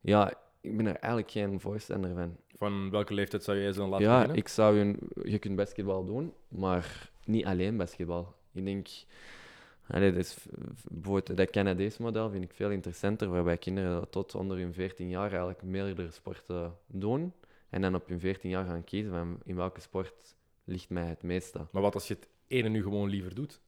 Ja, 0.00 0.32
ik 0.60 0.76
ben 0.76 0.86
er 0.86 0.96
eigenlijk 0.96 1.30
geen 1.30 1.60
voorstander 1.60 2.14
van. 2.14 2.36
Van 2.56 2.90
welke 2.90 3.14
leeftijd 3.14 3.44
zou 3.44 3.58
jij 3.58 3.72
ze 3.72 3.78
dan 3.78 3.88
laten 3.88 4.06
Ja, 4.06 4.14
beginnen? 4.14 4.36
ik 4.36 4.48
zou 4.48 4.76
hun, 4.76 4.98
je 5.22 5.38
kunt 5.38 5.56
basketbal 5.56 6.04
doen, 6.04 6.32
maar 6.48 7.10
niet 7.24 7.44
alleen 7.44 7.76
basketbal. 7.76 8.34
Ik 8.52 8.64
denk, 8.64 8.88
allee, 9.86 10.12
dat 10.12 10.20
is, 10.24 10.36
bijvoorbeeld 10.90 11.36
dat 11.36 11.50
Canadese 11.50 12.02
model 12.02 12.30
vind 12.30 12.44
ik 12.44 12.52
veel 12.52 12.70
interessanter, 12.70 13.28
waarbij 13.28 13.56
kinderen 13.56 14.10
tot 14.10 14.34
onder 14.34 14.58
hun 14.58 14.74
14 14.74 15.08
jaar 15.08 15.28
eigenlijk 15.30 15.62
meerdere 15.62 16.10
sporten 16.10 16.76
doen 16.86 17.32
en 17.70 17.80
dan 17.80 17.94
op 17.94 18.08
hun 18.08 18.20
14 18.20 18.50
jaar 18.50 18.64
gaan 18.64 18.84
kiezen 18.84 19.12
van 19.12 19.38
in 19.44 19.56
welke 19.56 19.80
sport 19.80 20.36
ligt 20.64 20.88
mij 20.90 21.04
het 21.06 21.22
meeste. 21.22 21.66
Maar 21.70 21.82
wat 21.82 21.94
als 21.94 22.08
je 22.08 22.14
het 22.14 22.28
ene 22.46 22.68
nu 22.68 22.82
gewoon 22.82 23.08
liever 23.08 23.34
doet? 23.34 23.60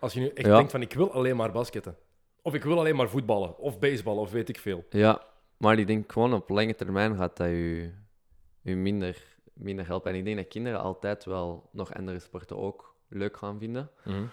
Als 0.00 0.12
je 0.12 0.20
nu 0.20 0.28
echt 0.28 0.46
Ja. 0.46 0.56
denkt 0.56 0.70
van 0.70 0.82
ik 0.82 0.92
wil 0.92 1.12
alleen 1.12 1.36
maar 1.36 1.52
basketten. 1.52 1.96
Of 2.42 2.54
ik 2.54 2.64
wil 2.64 2.78
alleen 2.78 2.96
maar 2.96 3.08
voetballen. 3.08 3.58
Of 3.58 3.78
baseballen. 3.78 4.22
Of 4.22 4.30
weet 4.30 4.48
ik 4.48 4.58
veel. 4.58 4.84
Ja, 4.90 5.26
maar 5.56 5.78
ik 5.78 5.86
denk 5.86 6.12
gewoon 6.12 6.32
op 6.34 6.48
lange 6.48 6.74
termijn 6.74 7.16
gaat 7.16 7.36
dat 7.36 7.46
je, 7.48 7.90
je 8.60 8.76
minder 8.76 9.34
minder 9.52 9.86
helpen. 9.86 10.10
En 10.12 10.18
ik 10.18 10.24
denk 10.24 10.36
dat 10.36 10.48
kinderen 10.48 10.80
altijd 10.80 11.24
wel 11.24 11.68
nog 11.72 11.94
andere 11.94 12.18
sporten 12.18 12.56
ook 12.56 12.94
leuk 13.08 13.36
gaan 13.36 13.58
vinden. 13.58 13.90
Mhm. 14.04 14.24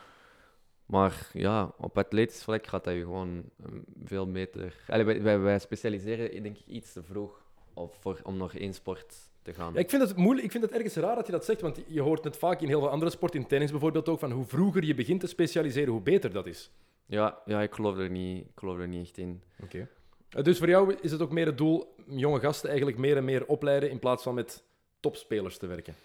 Maar 0.86 1.30
ja, 1.34 1.74
op 1.78 1.98
atletisch 1.98 2.44
vlak 2.44 2.68
gaat 2.68 2.84
dat 2.84 2.94
je 2.94 3.00
gewoon 3.00 3.44
eh, 3.66 3.72
veel 4.04 4.32
beter... 4.32 4.76
Allee, 4.88 5.06
wij, 5.06 5.22
wij, 5.22 5.40
wij 5.40 5.60
specialiseren 5.60 6.44
denk 6.44 6.58
ik 6.58 6.66
iets 6.66 6.94
te 6.94 7.04
vroeg 7.04 7.42
op, 7.74 7.94
voor, 8.00 8.20
om 8.24 8.38
nog 8.38 8.54
één 8.54 8.74
sport 8.74 9.16
te 9.44 9.54
gaan. 9.54 9.74
Ja, 9.74 9.80
ik 9.80 9.90
vind 9.90 10.02
het 10.02 10.16
moeilijk. 10.16 10.46
Ik 10.46 10.52
vind 10.52 10.64
het 10.64 10.74
ergens 10.74 10.96
raar 10.96 11.16
dat 11.16 11.26
je 11.26 11.32
dat 11.32 11.46
zegt, 11.46 11.62
want 11.62 11.80
je 11.88 12.02
hoort 12.02 12.24
het 12.24 12.38
vaak 12.38 12.62
in 12.62 12.68
heel 12.68 12.80
veel 12.80 12.90
andere 12.90 13.12
sporten, 13.12 13.40
in 13.40 13.48
tennis 13.48 13.72
bijvoorbeeld 13.72 14.10
ook, 14.10 14.20
van 14.20 14.32
hoe 14.32 14.46
vroeger 14.46 14.84
je 14.84 14.94
begint 14.94 15.20
te 15.20 15.28
specialiseren, 15.28 15.92
hoe 15.92 16.02
beter 16.02 16.32
dat 16.32 16.48
is. 16.48 16.72
Ja, 17.06 17.38
ja 17.46 17.62
ik, 17.62 17.74
geloof 17.74 17.98
er 17.98 18.10
niet, 18.10 18.46
ik 18.46 18.52
geloof 18.60 18.78
er 18.78 18.88
niet 18.88 19.06
echt 19.06 19.18
in. 19.18 19.42
Oké. 19.64 19.88
Eh, 20.30 20.44
Dus 20.44 20.58
voor 20.58 20.70
jou 20.70 20.96
is 21.02 21.12
het 21.12 21.22
ook 21.22 21.32
meer 21.32 21.46
het 21.46 21.58
doel 21.58 21.96
jonge 22.08 22.40
gasten 22.40 22.70
eigenlijk 22.70 23.00
meer 23.00 23.18
en 23.18 23.26
meer 23.26 23.46
opleiden 23.46 23.90
in 23.90 24.00
plaats 24.00 24.24
van 24.24 24.34
met 24.34 24.64
topspelers 25.00 25.58
te 25.58 25.68
werken. 25.68 25.96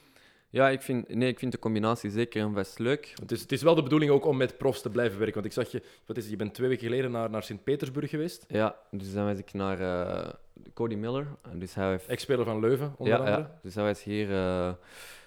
Ja, 0.50 0.68
ik 0.68 0.82
vind, 0.82 1.14
nee, 1.14 1.28
ik 1.28 1.38
vind 1.38 1.52
de 1.52 1.58
combinatie 1.58 2.10
zeker 2.10 2.42
en 2.42 2.52
best 2.52 2.78
leuk. 2.78 3.12
Het 3.20 3.32
is, 3.32 3.40
het 3.40 3.52
is 3.52 3.62
wel 3.62 3.74
de 3.74 3.82
bedoeling 3.82 4.10
ook 4.10 4.24
om 4.24 4.36
met 4.36 4.58
profs 4.58 4.82
te 4.82 4.90
blijven 4.90 5.18
werken. 5.18 5.34
Want 5.34 5.46
ik 5.46 5.52
zag 5.52 5.70
je, 5.72 5.82
wat 6.06 6.16
is 6.16 6.22
het, 6.22 6.32
je 6.32 6.38
bent 6.38 6.54
twee 6.54 6.68
weken 6.68 6.84
geleden 6.84 7.10
naar, 7.10 7.30
naar 7.30 7.42
Sint-Petersburg 7.42 8.10
geweest. 8.10 8.44
Ja, 8.48 8.76
dus 8.90 9.12
dan 9.12 9.24
was 9.24 9.38
ik 9.38 9.52
naar 9.52 9.80
eh, 9.80 10.32
Cody 10.74 10.94
Miller. 10.94 11.26
Dus 11.52 11.74
hij 11.74 11.88
heeft 11.88 12.06
Ex-speler 12.06 12.44
van 12.44 12.60
Leuven, 12.60 12.94
onder 12.96 13.14
ja, 13.14 13.18
andere. 13.20 13.38
ja, 13.38 13.58
dus 13.62 13.74
hij 13.74 13.84
was 13.84 14.02
hier, 14.02 14.30
eh, 14.30 14.68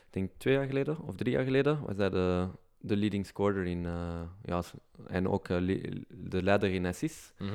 ik 0.07 0.13
denk 0.13 0.31
twee 0.37 0.53
jaar 0.53 0.65
geleden 0.65 0.99
of 0.99 1.15
drie 1.15 1.33
jaar 1.33 1.43
geleden, 1.43 1.81
was 1.85 1.97
hij 1.97 2.09
de, 2.09 2.47
de 2.77 2.97
leading 2.97 3.25
scorer 3.25 3.65
in, 3.65 3.85
eh, 3.85 4.21
ja, 4.45 4.61
en 5.07 5.27
ook 5.27 5.47
de 5.47 6.43
leider 6.43 6.73
in 6.73 6.85
assists. 6.85 7.33
Mhm. 7.37 7.49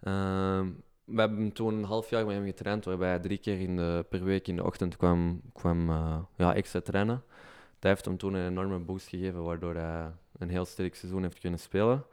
Ehm, 0.00 0.68
we 1.08 1.20
hebben 1.20 1.52
toen 1.52 1.74
een 1.74 1.84
half 1.84 2.10
jaar 2.10 2.26
met 2.26 2.34
hem 2.34 2.44
getraind, 2.44 2.84
waarbij 2.84 3.08
hij 3.08 3.18
drie 3.18 3.38
keer 3.38 3.60
in 3.60 3.76
de, 3.76 4.04
per 4.08 4.24
week 4.24 4.48
in 4.48 4.56
de 4.56 4.64
ochtend 4.64 4.96
kwam, 4.96 5.40
kwam 5.52 5.90
eh, 5.90 6.18
ja, 6.36 6.54
extra 6.54 6.80
trainen. 6.80 7.22
Dat 7.78 7.90
heeft 7.90 8.04
hem 8.04 8.16
toen 8.16 8.34
een 8.34 8.46
enorme 8.48 8.78
boost 8.78 9.08
gegeven, 9.08 9.42
waardoor 9.42 9.74
hij 9.74 10.10
een 10.38 10.48
heel 10.50 10.64
sterk 10.64 10.94
seizoen 10.94 11.22
heeft 11.22 11.38
kunnen 11.38 11.58
spelen. 11.58 12.04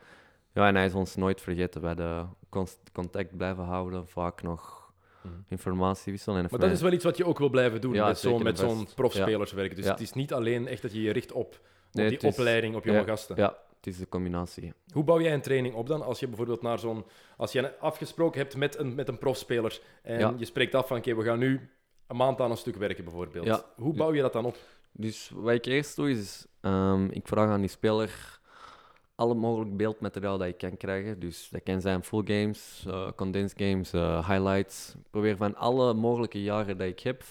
Ja, 0.54 0.68
en 0.68 0.76
hij 0.76 0.86
is 0.86 0.94
ons 0.94 1.16
nooit 1.16 1.42
vergeten. 1.42 1.82
We 1.82 2.26
const- 2.50 2.90
contact 2.94 3.38
blijven 3.38 3.64
houden, 3.64 4.08
vaak 4.08 4.42
nog 4.42 4.84
Mhm. 5.22 5.34
informatie 5.48 6.12
wisselen. 6.12 6.36
En 6.38 6.42
Maar 6.42 6.52
dat 6.52 6.60
mij- 6.60 6.72
is 6.72 6.82
wel 6.82 6.92
iets 6.92 7.04
wat 7.04 7.18
je 7.18 7.26
ook 7.26 7.38
wil 7.40 7.50
blijven 7.50 7.82
doen, 7.82 7.94
Ja, 7.94 8.08
met 8.08 8.20
zo'n 8.20 8.56
zo'n 8.56 8.88
profspelers 8.96 9.52
werken. 9.52 9.76
Dus 9.76 9.86
Ja. 9.86 9.92
het 9.92 10.02
is 10.02 10.14
niet 10.14 10.34
alleen 10.34 10.68
echt 10.68 10.82
dat 10.82 10.94
je 10.94 11.02
je 11.02 11.12
richt 11.12 11.32
op, 11.32 11.48
op 11.54 11.60
Nee, 11.92 12.10
die 12.10 12.18
is- 12.18 12.24
opleiding, 12.38 12.76
op 12.76 12.84
jonge 12.86 12.98
ja, 13.00 13.04
gasten. 13.06 13.36
Ja, 13.36 13.58
het 13.86 13.94
is 13.94 14.00
de 14.00 14.10
combinatie. 14.10 14.74
Hoe 14.92 15.04
bouw 15.04 15.22
jij 15.22 15.34
een 15.34 15.42
training 15.42 15.76
op 15.76 15.88
dan? 15.88 16.02
Als 16.02 16.20
je 16.20 16.28
bijvoorbeeld 16.28 16.62
naar 16.62 16.80
zo'n... 16.80 17.06
Als 17.38 17.52
je 17.52 17.80
afgesproken 17.80 18.40
hebt 18.42 18.56
met 18.56 18.78
een, 18.80 18.96
met 18.96 19.08
een 19.08 19.18
profspeler 19.18 19.82
en 20.04 20.20
Ja. 20.20 20.34
je 20.38 20.46
spreekt 20.46 20.76
af 20.76 20.88
van 20.88 20.98
oké, 20.98 21.16
we 21.16 21.24
gaan 21.24 21.40
nu 21.40 21.70
een 22.08 22.16
maand 22.16 22.42
aan 22.42 22.52
een 22.52 22.58
stuk 22.58 22.76
werken 22.76 23.04
bijvoorbeeld. 23.04 23.46
Ja. 23.46 23.66
Hoe 23.76 23.94
bouw 23.94 24.14
je 24.14 24.22
dat 24.22 24.34
dan 24.34 24.46
op? 24.46 24.58
Dus 24.92 25.32
wat 25.34 25.54
ik 25.54 25.66
eerst 25.66 25.96
doe, 25.96 26.10
is 26.10 26.46
ehm, 26.62 27.06
ik 27.06 27.28
vraag 27.28 27.50
aan 27.50 27.60
die 27.60 27.70
speler 27.70 28.40
alle 29.16 29.34
mogelijk 29.34 29.78
beeldmateriaal 29.78 30.38
dat 30.38 30.48
ik 30.48 30.58
kan 30.58 30.78
krijgen. 30.78 31.20
Dus 31.20 31.50
dat 31.52 31.64
kan 31.64 31.82
zijn 31.82 32.04
full 32.04 32.24
games, 32.26 32.84
eh, 32.88 33.12
condensed 33.16 33.62
games, 33.62 33.94
eh, 33.94 34.30
highlights. 34.30 34.94
Ik 34.96 35.10
probeer 35.10 35.38
van 35.38 35.56
alle 35.56 35.94
mogelijke 35.94 36.44
jaren 36.44 36.78
dat 36.78 36.88
ik 36.88 37.00
heb, 37.00 37.24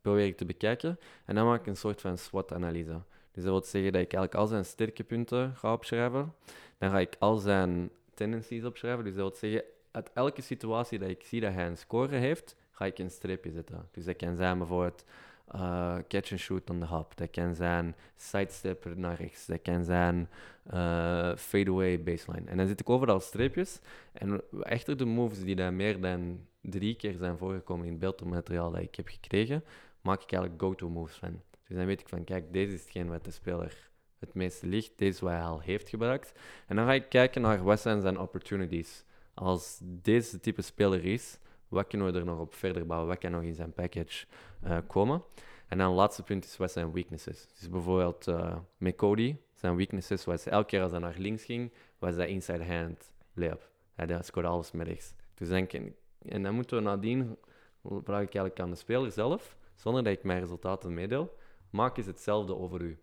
probeer 0.00 0.26
ik 0.26 0.36
te 0.36 0.44
bekijken. 0.44 0.98
En 1.24 1.34
dan 1.34 1.46
maak 1.46 1.60
ik 1.60 1.66
een 1.66 1.76
soort 1.76 2.00
van 2.00 2.18
SWOT-analyse. 2.18 3.00
Dus 3.32 3.42
dat 3.42 3.52
wil 3.52 3.62
zeggen 3.62 3.92
dat 3.92 4.02
ik 4.02 4.12
eigenlijk 4.12 4.34
al 4.34 4.46
zijn 4.46 4.64
sterke 4.64 5.04
punten 5.04 5.56
ga 5.56 5.72
opschrijven. 5.72 6.34
Dan 6.78 6.90
ga 6.90 6.98
ik 6.98 7.16
al 7.18 7.36
zijn 7.36 7.90
tendencies 8.14 8.64
opschrijven. 8.64 9.04
Dus 9.04 9.14
dat 9.14 9.22
wil 9.22 9.50
zeggen, 9.50 9.70
uit 9.90 10.10
elke 10.14 10.42
situatie 10.42 10.98
dat 10.98 11.08
ik 11.08 11.22
zie 11.22 11.40
dat 11.40 11.52
hij 11.52 11.66
een 11.66 11.76
score 11.76 12.16
heeft, 12.16 12.56
ga 12.70 12.84
ik 12.84 12.98
een 12.98 13.10
streepje 13.10 13.50
zetten. 13.50 13.88
Dus 13.90 14.04
dat 14.04 14.16
kan 14.16 14.36
zijn 14.36 14.58
bijvoorbeeld 14.58 15.04
eh, 15.46 15.96
catch 16.08 16.30
and 16.30 16.40
shoot 16.40 16.70
on 16.70 16.78
the 16.78 16.86
hop. 16.86 17.16
Dat 17.16 17.30
kan 17.30 17.54
zijn 17.54 17.96
sidestep 18.16 18.94
naar 18.96 19.16
rechts. 19.16 19.46
Dat 19.46 19.62
kan 19.62 19.84
zijn 19.84 20.28
eh 20.66 21.36
fadeaway 21.36 22.02
baseline. 22.02 22.50
En 22.50 22.56
dan 22.56 22.66
zit 22.66 22.80
ik 22.80 22.90
overal 22.90 23.20
streepjes. 23.20 23.80
En 24.12 24.42
echter 24.62 24.96
de 24.96 25.04
moves 25.04 25.44
die 25.44 25.56
daar 25.56 25.72
meer 25.72 26.00
dan 26.00 26.40
drie 26.60 26.94
keer 26.94 27.14
zijn 27.18 27.38
voorgekomen 27.38 27.84
in 27.86 27.90
het 27.90 28.00
beeldmateriaal 28.00 28.70
dat 28.70 28.80
ik 28.80 28.94
heb 28.94 29.08
gekregen, 29.08 29.64
maak 30.00 30.22
ik 30.22 30.32
eigenlijk 30.32 30.62
go-to 30.62 30.88
moves 30.88 31.16
van. 31.16 31.40
Dus 31.72 31.80
dan 31.80 31.90
weet 31.90 32.00
ik 32.00 32.08
van, 32.08 32.24
kijk, 32.24 32.52
deze 32.52 32.72
is 32.74 32.80
hetgeen 32.80 33.08
wat 33.08 33.24
de 33.24 33.30
speler 33.30 33.90
het 34.18 34.34
meeste 34.34 34.66
ligt. 34.66 34.92
Deze 34.96 35.10
is 35.10 35.20
wat 35.20 35.30
hij 35.30 35.42
al 35.42 35.60
heeft 35.60 35.88
gebruikt. 35.88 36.32
En 36.66 36.76
dan 36.76 36.84
ga 36.84 36.92
ik 36.92 37.08
kijken 37.08 37.42
naar 37.42 37.62
wat 37.62 37.80
zijn 37.80 38.00
zijn 38.00 38.18
opportunities. 38.18 39.04
Als 39.34 39.78
deze 39.82 40.40
type 40.40 40.62
speler 40.62 41.04
is, 41.04 41.38
wat 41.68 41.86
kunnen 41.86 42.12
we 42.12 42.18
er 42.18 42.24
nog 42.24 42.38
op 42.38 42.54
verder 42.54 42.86
bouwen? 42.86 43.08
Wat 43.08 43.18
kan 43.18 43.30
nog 43.30 43.42
in 43.42 43.54
zijn 43.54 43.72
package 43.72 44.26
eh, 44.62 44.78
komen? 44.86 45.22
En 45.68 45.78
dan 45.78 45.86
het 45.86 45.96
laatste 45.96 46.22
punt 46.22 46.44
is, 46.44 46.56
wat 46.56 46.72
zijn 46.72 46.92
weaknesses? 46.92 47.46
Dus 47.58 47.68
bijvoorbeeld 47.70 48.28
eh, 48.28 48.56
met 48.76 48.96
Cody, 48.96 49.36
zijn 49.54 49.76
weaknesses 49.76 50.24
was 50.24 50.46
elke 50.46 50.66
keer 50.66 50.82
als 50.82 50.90
hij 50.90 51.00
naar 51.00 51.14
links 51.18 51.44
ging, 51.44 51.72
was 51.98 52.16
dat 52.16 52.28
inside 52.28 52.64
hand 52.64 53.12
layup. 53.34 53.70
Hij 53.94 54.06
dat 54.06 54.26
scoorde 54.26 54.48
alles 54.48 54.72
met 54.72 54.86
rechts. 54.86 55.14
Dus 55.34 55.48
dan 55.48 55.66
kan- 55.66 55.94
en 56.28 56.42
dan 56.42 56.54
moeten 56.54 56.76
we 56.76 56.82
nadien, 56.82 57.36
vraag 57.82 58.22
ik 58.22 58.34
eigenlijk 58.34 58.60
aan 58.60 58.70
de 58.70 58.76
speler 58.76 59.10
zelf, 59.10 59.56
zonder 59.74 60.04
dat 60.04 60.12
ik 60.12 60.22
mijn 60.24 60.40
resultaten 60.40 60.94
meedeel, 60.94 61.40
maak 61.72 61.96
eens 61.96 62.06
hetzelfde 62.06 62.56
over 62.56 62.80
u. 62.80 62.98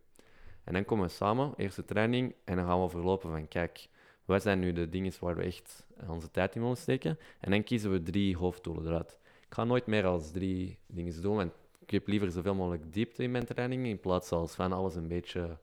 En 0.64 0.74
dan 0.74 0.86
komen 0.86 1.06
we 1.06 1.12
samen, 1.12 1.54
eerste 1.58 1.86
training, 1.86 2.34
en 2.44 2.56
dan 2.56 2.66
gaan 2.66 2.78
we 2.78 2.84
overlopen 2.84 3.30
van, 3.30 3.48
kijk, 3.48 3.90
wat 4.26 4.42
zijn 4.42 4.60
nu 4.60 4.74
de 4.74 4.90
dingen 4.90 5.14
waar 5.20 5.36
we 5.36 5.44
echt 5.44 5.86
onze 6.08 6.32
tijd 6.32 6.56
in 6.56 6.62
willen 6.62 6.78
steken? 6.78 7.20
En 7.40 7.52
dan 7.52 7.64
kiezen 7.64 7.92
we 7.92 8.04
drie 8.04 8.38
hoofddoelen 8.38 8.86
eruit. 8.86 9.18
Ik 9.48 9.54
ga 9.54 9.64
nooit 9.64 9.86
meer 9.86 10.06
als 10.06 10.32
drie 10.32 10.78
dingen 10.88 11.22
doen, 11.22 11.36
want 11.36 11.52
ik 11.80 11.90
heb 11.90 12.08
liever 12.08 12.32
zoveel 12.32 12.56
mogelijk 12.56 12.94
diepte 12.94 13.24
in 13.24 13.32
mijn 13.32 13.46
trainingen, 13.46 13.86
in 13.86 14.00
plaats 14.00 14.32
als 14.32 14.56
van 14.56 14.74
alles 14.74 14.96
een 14.96 15.08
beetje 15.08 15.58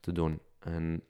te 0.00 0.12
doen. 0.12 0.40
En, 0.58 1.02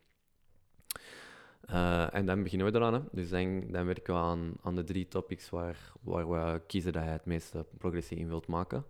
eh, 1.60 2.14
en 2.14 2.26
dan 2.26 2.42
beginnen 2.42 2.72
we 2.72 2.78
eraan. 2.78 3.08
Dus 3.10 3.28
dan, 3.28 3.66
dan 3.70 3.86
werken 3.86 4.14
we 4.14 4.20
aan, 4.20 4.52
aan 4.62 4.74
de 4.74 4.84
drie 4.84 5.08
topics 5.08 5.50
waar, 5.50 5.92
waar 6.00 6.28
we 6.28 6.60
kiezen 6.66 6.92
dat 6.92 7.02
je 7.02 7.08
het 7.08 7.24
meeste 7.24 7.66
progressie 7.78 8.18
in 8.18 8.28
wilt 8.28 8.46
maken. 8.46 8.84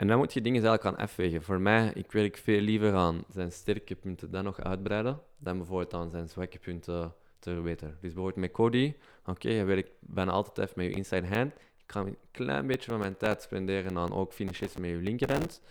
En 0.00 0.06
dan 0.06 0.18
moet 0.18 0.32
je 0.32 0.40
dingen 0.40 0.64
eigenlijk 0.64 0.96
gaan 0.96 1.06
afwegen. 1.06 1.42
Voor 1.42 1.60
mij, 1.60 1.90
ik 1.94 2.12
werk 2.12 2.36
veel 2.36 2.60
liever 2.60 2.94
aan 2.94 3.24
zijn 3.32 3.52
sterke 3.52 3.94
punten 3.94 4.30
dan 4.30 4.44
nog 4.44 4.60
uitbreiden, 4.60 5.20
dan 5.38 5.56
bijvoorbeeld 5.56 5.94
aan 5.94 6.10
zijn 6.10 6.28
zwakke 6.28 6.58
punten 6.58 7.14
te 7.38 7.50
verbeteren. 7.50 7.92
Dus 8.00 8.12
bijvoorbeeld 8.12 8.36
met 8.36 8.50
Cody, 8.50 8.94
oké, 9.26 9.48
je 9.48 9.64
werkt 9.64 9.90
bijna 10.00 10.30
altijd 10.30 10.58
even 10.58 10.72
met 10.76 10.86
je 10.86 10.92
inside 10.96 11.26
hand. 11.26 11.52
Ik 11.54 11.92
ga 11.92 12.00
een 12.00 12.16
klein 12.30 12.66
beetje 12.66 12.90
van 12.90 12.98
mijn 12.98 13.16
tijd 13.16 13.42
spenderen 13.42 13.98
aan 13.98 14.12
ook 14.12 14.32
finishes 14.32 14.76
met 14.76 14.90
je 14.90 14.96
linkerhand. 14.96 15.62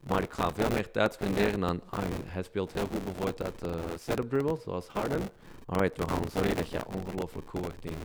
Maar 0.00 0.22
ik 0.22 0.32
ga 0.32 0.52
veel 0.52 0.70
meer 0.70 0.90
tijd 0.90 1.12
spenderen 1.12 1.64
aan, 1.64 1.80
ah, 1.88 2.02
hij 2.24 2.42
speelt 2.42 2.72
heel 2.72 2.86
goed 2.86 3.04
bijvoorbeeld 3.04 3.42
uit 3.42 3.58
de 3.58 3.74
setup 3.98 4.28
dribble, 4.28 4.58
zoals 4.62 4.88
Harden. 4.88 5.22
Alright, 5.66 5.96
we 5.96 6.08
gaan 6.08 6.30
zorgen 6.32 6.56
dat 6.56 6.70
je 6.70 6.86
ongelooflijk 6.86 7.48
goed 7.48 7.60
wordt 7.60 7.84
in, 7.84 7.96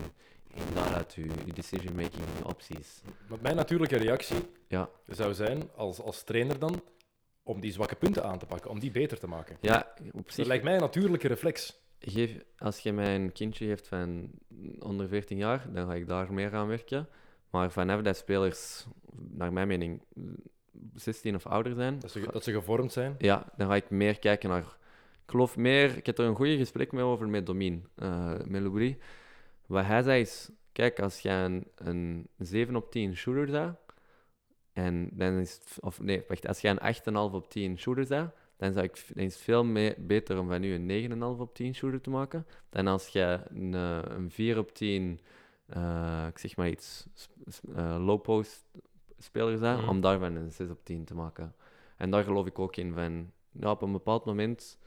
in 0.54 0.64
daaruit 0.74 1.14
je, 1.14 1.22
je 1.45 1.54
decision 1.54 1.95
making, 1.95 2.24
je 2.38 2.45
opties. 2.45 3.02
Want 3.28 3.41
mijn 3.41 3.56
natuurlijke 3.56 3.97
reactie 3.97 4.38
Ja, 4.68 4.89
zou 5.08 5.34
zijn, 5.34 5.70
als, 5.76 6.02
als 6.02 6.24
trainer 6.24 6.60
dan, 6.60 6.82
om 7.43 7.60
die 7.60 7.72
zwakke 7.72 7.95
punten 7.95 8.24
aan 8.24 8.39
te 8.39 8.45
pakken, 8.45 8.70
om 8.72 8.80
die 8.80 8.91
beter 8.91 9.20
te 9.20 9.28
maken. 9.28 9.58
ja 9.62 9.93
op 10.12 10.28
zich 10.28 10.36
Dat 10.38 10.47
lijkt 10.47 10.64
mij 10.64 10.74
een 10.74 10.80
natuurlijke 10.80 11.28
reflex. 11.28 11.80
geef, 12.00 12.32
als 12.58 12.80
je 12.80 12.93
mij 12.93 13.16
een 13.16 13.32
kindje 13.32 13.66
heeft 13.66 13.88
van 13.88 14.30
onder 14.80 15.08
14 15.08 15.38
jaar, 15.38 15.66
dan 15.74 15.88
ga 15.88 15.93
ik 15.93 16.08
daar 16.08 16.34
meer 16.34 16.56
aan 16.56 16.68
werken. 16.68 17.08
Maar 17.50 17.72
vanaf 17.72 18.02
dat 18.02 18.18
spelers, 18.18 18.86
naar 19.30 19.54
mijn 19.54 19.68
mening, 19.68 20.02
16 20.95 21.36
of 21.36 21.45
ouder 21.45 21.74
zijn, 21.76 22.00
Dat 22.00 22.12
ze, 22.12 22.28
dat 22.32 22.43
ze 22.43 22.52
gevormd 22.52 22.91
zijn. 22.91 23.16
ja, 23.18 23.45
dan 23.58 23.68
ga 23.68 23.76
ik 23.76 23.89
meer 23.89 24.20
kijken 24.20 24.50
naar. 24.50 24.78
Ik 25.26 25.36
geloof 25.36 25.58
meer, 25.58 25.97
ik 25.97 26.06
heb 26.06 26.18
er 26.18 26.26
een 26.26 26.36
goede 26.36 26.58
gesprek 26.58 26.91
mee 26.91 27.04
over 27.04 27.28
met 27.30 27.45
Domin, 27.45 27.88
eh 27.95 28.34
met. 28.45 28.97
Wat 29.70 29.86
hij 29.86 30.01
zei 30.03 30.22
is: 30.22 30.49
kijk, 30.72 30.99
als 30.99 31.20
jij 31.20 31.45
een, 31.45 31.67
een 31.76 32.28
7 32.38 32.76
op 32.76 32.91
10 32.91 33.15
shooter 33.15 33.45
bent, 33.51 33.78
en 34.74 35.09
dan 35.13 35.34
is 35.34 35.53
het, 35.53 35.78
of 35.80 35.99
nee, 36.01 36.24
wacht, 36.28 36.47
als 36.47 36.61
jij 36.61 36.72
een 36.80 36.95
8,5 37.30 37.34
op 37.36 37.49
10 37.49 37.78
shooter 37.80 38.07
bent, 38.07 38.32
dan, 38.57 38.74
zou 38.74 38.86
ik, 38.86 39.05
dan 39.13 39.24
is 39.24 39.34
het 39.34 39.43
veel 39.43 39.63
meer, 39.63 39.95
beter 39.97 40.39
om 40.39 40.47
van 40.47 40.61
nu 40.61 40.74
een 40.74 41.11
9,5 41.36 41.39
op 41.39 41.55
10 41.55 41.76
shooter 41.76 42.01
te 42.01 42.09
maken, 42.09 42.45
dan 42.70 42.88
als 42.88 43.07
je 43.07 43.39
een, 43.49 43.74
eh, 43.74 43.99
een 44.03 44.32
4 44.32 44.57
op 44.57 44.74
10, 44.74 45.22
eh, 45.65 46.26
ik 46.30 46.38
zeg 46.38 46.55
maar 46.55 46.70
iets, 46.70 47.07
eh, 47.76 47.95
low 48.05 48.22
post 48.22 48.65
speler 49.17 49.59
bent, 49.59 49.80
Mhm. 49.82 49.89
om 49.89 50.01
daarvan 50.01 50.36
een 50.36 50.51
6 50.51 50.70
op 50.70 50.80
10 50.86 51.05
te 51.05 51.15
maken. 51.15 51.55
En 51.97 52.09
daar 52.11 52.24
geloof 52.24 52.45
ik 52.45 52.59
ook 52.59 52.76
in 52.76 52.93
van, 52.93 53.32
ja, 53.51 53.72
op 53.72 53.82
een 53.82 53.91
bepaald 53.91 54.26
moment 54.26 54.78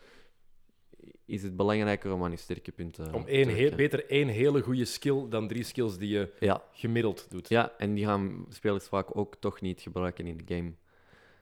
is 1.32 1.42
het 1.42 1.56
belangrijker 1.56 2.12
om 2.12 2.24
aan 2.24 2.30
je 2.30 2.36
sterke 2.36 2.72
punten 2.72 3.14
Om 3.14 3.24
te 3.24 3.30
één 3.30 3.56
werken. 3.56 3.76
beter 3.76 4.06
één 4.10 4.28
hele 4.28 4.60
goede 4.62 4.84
skill 4.84 5.28
dan 5.28 5.48
drie 5.48 5.64
skills 5.64 5.98
die 5.98 6.08
je 6.08 6.28
Ja, 6.40 6.62
gemiddeld 6.72 7.26
doet. 7.30 7.48
ja, 7.48 7.72
en 7.78 7.94
die 7.94 8.04
gaan 8.06 8.46
spelers 8.48 8.86
vaak 8.86 9.16
ook 9.16 9.34
toch 9.40 9.60
niet 9.60 9.80
gebruiken 9.80 10.26
in 10.26 10.36
de 10.44 10.54
game. 10.54 10.72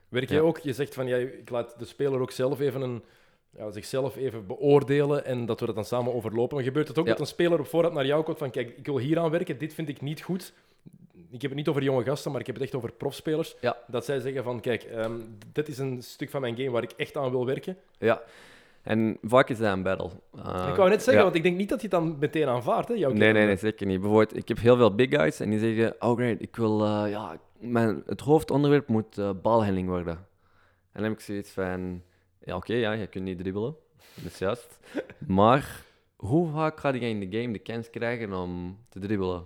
Werk 0.09 0.29
jij 0.29 0.39
Ja. 0.39 0.43
ook, 0.45 0.59
je 0.59 0.73
zegt 0.73 0.95
van 0.95 1.07
ja, 1.07 1.17
ik 1.17 1.51
laat 1.51 1.79
de 1.79 1.85
speler 1.85 2.21
ook 2.21 2.31
zelf 2.31 2.61
even 2.61 2.81
een, 2.81 3.03
ja, 3.57 3.71
zichzelf 3.71 4.17
even 4.17 4.47
beoordelen 4.47 5.25
en 5.25 5.47
dat 5.47 5.61
we 5.61 5.67
dat 5.67 5.75
dan 5.75 5.85
samen 5.85 6.15
overlopen. 6.15 6.57
Maar 6.57 6.65
gebeurt 6.65 6.89
het 6.89 6.99
ook 6.99 7.05
Ja. 7.07 7.11
dat 7.11 7.21
een 7.21 7.27
speler 7.27 7.61
op 7.61 7.67
voorhand 7.67 7.95
naar 7.95 8.07
jou 8.07 8.23
komt 8.25 8.39
van 8.39 8.51
kijk, 8.51 8.79
ik 8.79 8.87
wil 8.87 8.99
hier 8.99 9.19
aan 9.19 9.31
werken, 9.31 9.59
dit 9.59 9.75
vind 9.75 9.89
ik 9.89 10.01
niet 10.01 10.23
goed. 10.23 10.53
ik 11.33 11.41
heb 11.43 11.51
het 11.51 11.59
niet 11.61 11.69
over 11.69 11.83
jonge 11.83 12.05
gasten, 12.05 12.31
maar 12.31 12.41
ik 12.41 12.47
heb 12.47 12.55
het 12.55 12.65
echt 12.65 12.75
over 12.75 12.93
profspelers. 12.93 13.57
Ja. 13.61 13.77
Dat 13.87 14.05
zij 14.05 14.21
zeggen 14.21 14.43
van, 14.45 14.61
kijk, 14.61 14.83
ehm, 14.83 15.21
dit 15.53 15.69
is 15.69 15.79
een 15.79 16.03
stuk 16.03 16.31
van 16.31 16.41
mijn 16.41 16.57
game 16.57 16.71
waar 16.71 16.83
ik 16.83 16.91
echt 16.97 17.17
aan 17.17 17.31
wil 17.31 17.47
werken. 17.47 17.77
Ja. 17.99 18.23
En 18.91 19.19
vaak 19.23 19.49
is 19.49 19.59
dat 19.59 19.73
een 19.73 19.83
battle. 19.83 20.11
Uh, 20.37 20.67
ik 20.69 20.77
wou 20.77 20.89
net 20.89 21.03
zeggen, 21.03 21.15
ja. 21.15 21.23
want 21.23 21.35
ik 21.35 21.43
denk 21.43 21.57
niet 21.57 21.69
dat 21.69 21.81
je 21.81 21.89
het 21.89 21.97
dan 21.97 22.17
meteen 22.19 22.49
aanvaardt, 22.49 22.89
hè, 22.89 22.95
jouw 22.95 23.13
Nee, 23.13 23.33
nee, 23.33 23.47
nee, 23.47 23.57
zeker 23.57 23.87
niet. 23.87 24.01
Bijvoorbeeld, 24.01 24.37
ik 24.37 24.49
heb 24.49 24.59
heel 24.59 24.77
veel 24.77 24.95
big 24.95 25.09
guys 25.11 25.41
en 25.41 25.51
die 25.51 25.59
zeggen: 25.59 25.95
Oh, 25.99 26.17
great, 26.17 26.41
ik 26.41 26.57
wil, 26.57 26.85
eh, 26.85 27.11
ja, 27.11 27.37
mijn, 27.59 28.03
het 28.07 28.21
hoofdonderwerp 28.21 28.89
moet 28.89 29.19
eh 29.19 29.31
balhandling 29.43 29.89
worden. 29.89 30.15
En 30.93 31.03
dan 31.03 31.03
heb 31.03 31.13
ik 31.13 31.21
zoiets 31.21 31.51
van: 31.51 32.03
Ja, 32.45 32.57
oké, 32.57 32.75
ja, 32.75 32.93
je 32.93 33.07
kunt 33.07 33.25
niet 33.25 33.39
dribbelen. 33.39 33.75
Dat 34.15 34.33
is 34.33 34.39
juist. 34.39 34.79
Maar 35.27 35.85
hoe 36.17 36.51
vaak 36.51 36.81
ga 36.81 36.95
je 36.95 37.01
in 37.01 37.31
de 37.31 37.39
game 37.39 37.53
de 37.53 37.59
kans 37.59 37.91
krijgen 37.91 38.33
om 38.33 38.79
te 38.89 38.99
dribbelen? 38.99 39.45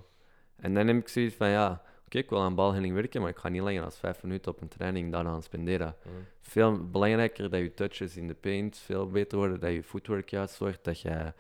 En 0.57 0.74
dan 0.74 0.86
heb 0.86 0.97
ik 0.97 1.09
zoiets 1.09 1.34
van: 1.34 1.49
Ja, 1.49 1.82
ik 2.19 2.31
wil 2.31 2.41
aan 2.41 2.55
balhandling 2.55 2.95
werken, 2.95 3.21
maar 3.21 3.31
ik 3.31 3.37
ga 3.37 3.49
niet 3.49 3.62
langer 3.62 3.81
dan 3.81 3.93
vijf 3.93 4.23
minuten 4.23 4.53
op 4.53 4.61
een 4.61 4.69
training 4.69 5.12
daaraan 5.12 5.43
spenderen. 5.43 5.97
Veel 6.41 6.91
belangrijker 6.91 7.51
dat 7.51 7.61
je 7.61 7.75
touches 7.75 8.17
in 8.17 8.29
de 8.29 8.35
paint 8.35 8.79
veel 8.79 9.11
beter 9.11 9.39
worden, 9.39 9.61
dat 9.61 9.73
je 9.73 9.83
footwork 9.83 10.29
juist 10.29 10.59
wordt, 10.59 10.85
dat 10.85 11.01
je 11.01 11.33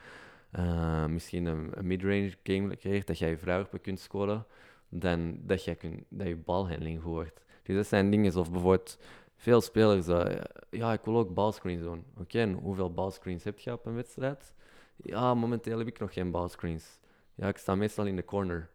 eh, 0.50 1.06
misschien 1.06 1.46
een, 1.46 1.70
een 1.74 1.86
mid-range 1.86 2.32
game 2.42 2.76
creëert, 2.76 3.06
dat 3.06 3.18
jij 3.18 3.30
je 3.30 3.38
vrouwwerpen 3.38 3.80
kunt 3.80 4.00
scoren, 4.00 4.46
dan 4.88 5.38
dat 5.40 5.64
je, 5.64 5.74
kunt, 5.74 6.04
dat 6.08 6.26
je 6.26 6.36
balhandling 6.36 7.02
goed 7.02 7.12
wordt. 7.12 7.44
Dus 7.62 7.76
dat 7.76 7.86
zijn 7.86 8.10
dingen 8.10 8.32
zoals 8.32 8.50
bijvoorbeeld 8.50 8.98
veel 9.36 9.60
spelers, 9.60 10.08
eh, 10.08 10.42
ja, 10.70 10.92
ik 10.92 11.04
wil 11.04 11.16
ook 11.16 11.34
balscreens 11.34 11.82
doen. 11.82 12.04
Oké, 12.18 12.38
en 12.38 12.52
hoeveel 12.52 12.92
balscreens 12.92 13.44
heb 13.44 13.58
je 13.58 13.72
op 13.72 13.86
een 13.86 13.94
wedstrijd? 13.94 14.52
Ja, 14.96 15.34
momenteel 15.34 15.78
heb 15.78 15.86
ik 15.86 15.98
nog 15.98 16.12
geen 16.12 16.30
balscreens. 16.30 16.98
Ja, 17.34 17.48
ik 17.48 17.56
sta 17.56 17.74
meestal 17.74 18.06
in 18.06 18.16
de 18.16 18.24
corner. 18.24 18.70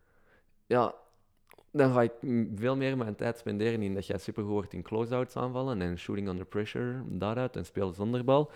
Ja, 0.66 0.96
dan 1.72 1.94
ga 1.94 2.02
ik 2.02 2.12
veel 2.56 2.76
meer 2.76 2.98
mijn 2.98 3.16
tijd 3.16 3.38
spenderen 3.38 3.82
in 3.82 3.94
dat 3.94 4.08
jij 4.08 4.18
supergoed 4.18 4.52
wordt 4.52 4.74
in 4.74 4.82
close-outs 4.82 5.36
aanvallen 5.36 5.82
en 5.82 5.98
shooting 5.98 6.28
under 6.28 6.46
pressure 6.46 7.02
daaruit 7.06 7.56
en 7.56 7.66
spelen 7.66 7.94
zonder 7.94 8.24
bal, 8.24 8.52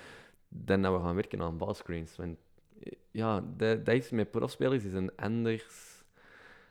dan 0.48 0.82
dat 0.82 0.94
we 0.94 1.00
gaan 1.00 1.16
werken 1.16 1.42
aan 1.42 1.58
balscreens. 1.58 2.16
Want 2.16 2.38
eh, 2.84 2.92
ja, 3.12 3.44
dat, 3.58 3.86
dat 3.86 3.96
is 3.96 4.10
met 4.10 4.32
profspelers 4.32 4.84
is 4.84 4.94
een 4.94 5.16
anders, 5.16 6.04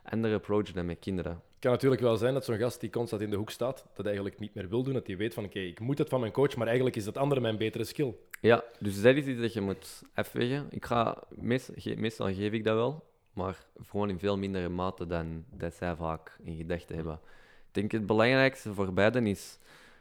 andere 0.02 0.34
approach 0.34 0.72
dan 0.72 0.86
met 0.86 0.98
kinderen. 0.98 1.32
Het 1.32 1.60
kan 1.60 1.70
natuurlijk 1.70 2.02
wel 2.02 2.16
zijn 2.16 2.34
dat 2.34 2.44
zo'n 2.44 2.58
gast 2.58 2.80
die 2.80 2.90
constant 2.90 3.22
in 3.22 3.30
de 3.30 3.36
hoek 3.36 3.50
staat, 3.50 3.86
dat 3.94 4.06
eigenlijk 4.06 4.38
niet 4.38 4.54
meer 4.54 4.68
wil 4.68 4.82
doen, 4.82 4.94
dat 4.94 5.06
hij 5.06 5.16
weet 5.16 5.34
van, 5.34 5.44
oké, 5.44 5.58
ik 5.58 5.80
moet 5.80 5.98
het 5.98 6.08
van 6.08 6.20
mijn 6.20 6.32
coach, 6.32 6.56
maar 6.56 6.66
eigenlijk 6.66 6.96
is 6.96 7.04
dat 7.04 7.16
andere 7.16 7.40
mijn 7.40 7.56
betere 7.56 7.84
skill. 7.84 8.14
Ja, 8.40 8.64
dus 8.78 9.02
dat 9.02 9.16
is 9.16 9.26
iets 9.26 9.40
dat 9.40 9.52
je 9.52 9.60
moet 9.60 10.02
afwegen. 10.14 10.66
Ik 10.70 10.84
ga, 10.84 11.22
meestal, 11.28 11.74
meestal 11.96 12.34
geef 12.34 12.52
ik 12.52 12.64
dat 12.64 12.74
wel, 12.74 13.04
maar 13.32 13.66
gewoon 13.86 14.08
in 14.08 14.18
veel 14.18 14.38
mindere 14.38 14.68
mate 14.68 15.06
dan 15.06 15.44
dat 15.50 15.74
zij 15.74 15.96
vaak 15.96 16.36
in 16.42 16.56
gedachten 16.56 16.94
hebben. 16.94 17.20
Ik 17.68 17.74
denk 17.74 17.90
het 17.90 18.06
belangrijkste 18.06 18.74
voor 18.74 18.92
beiden 18.92 19.26
is 19.26 19.58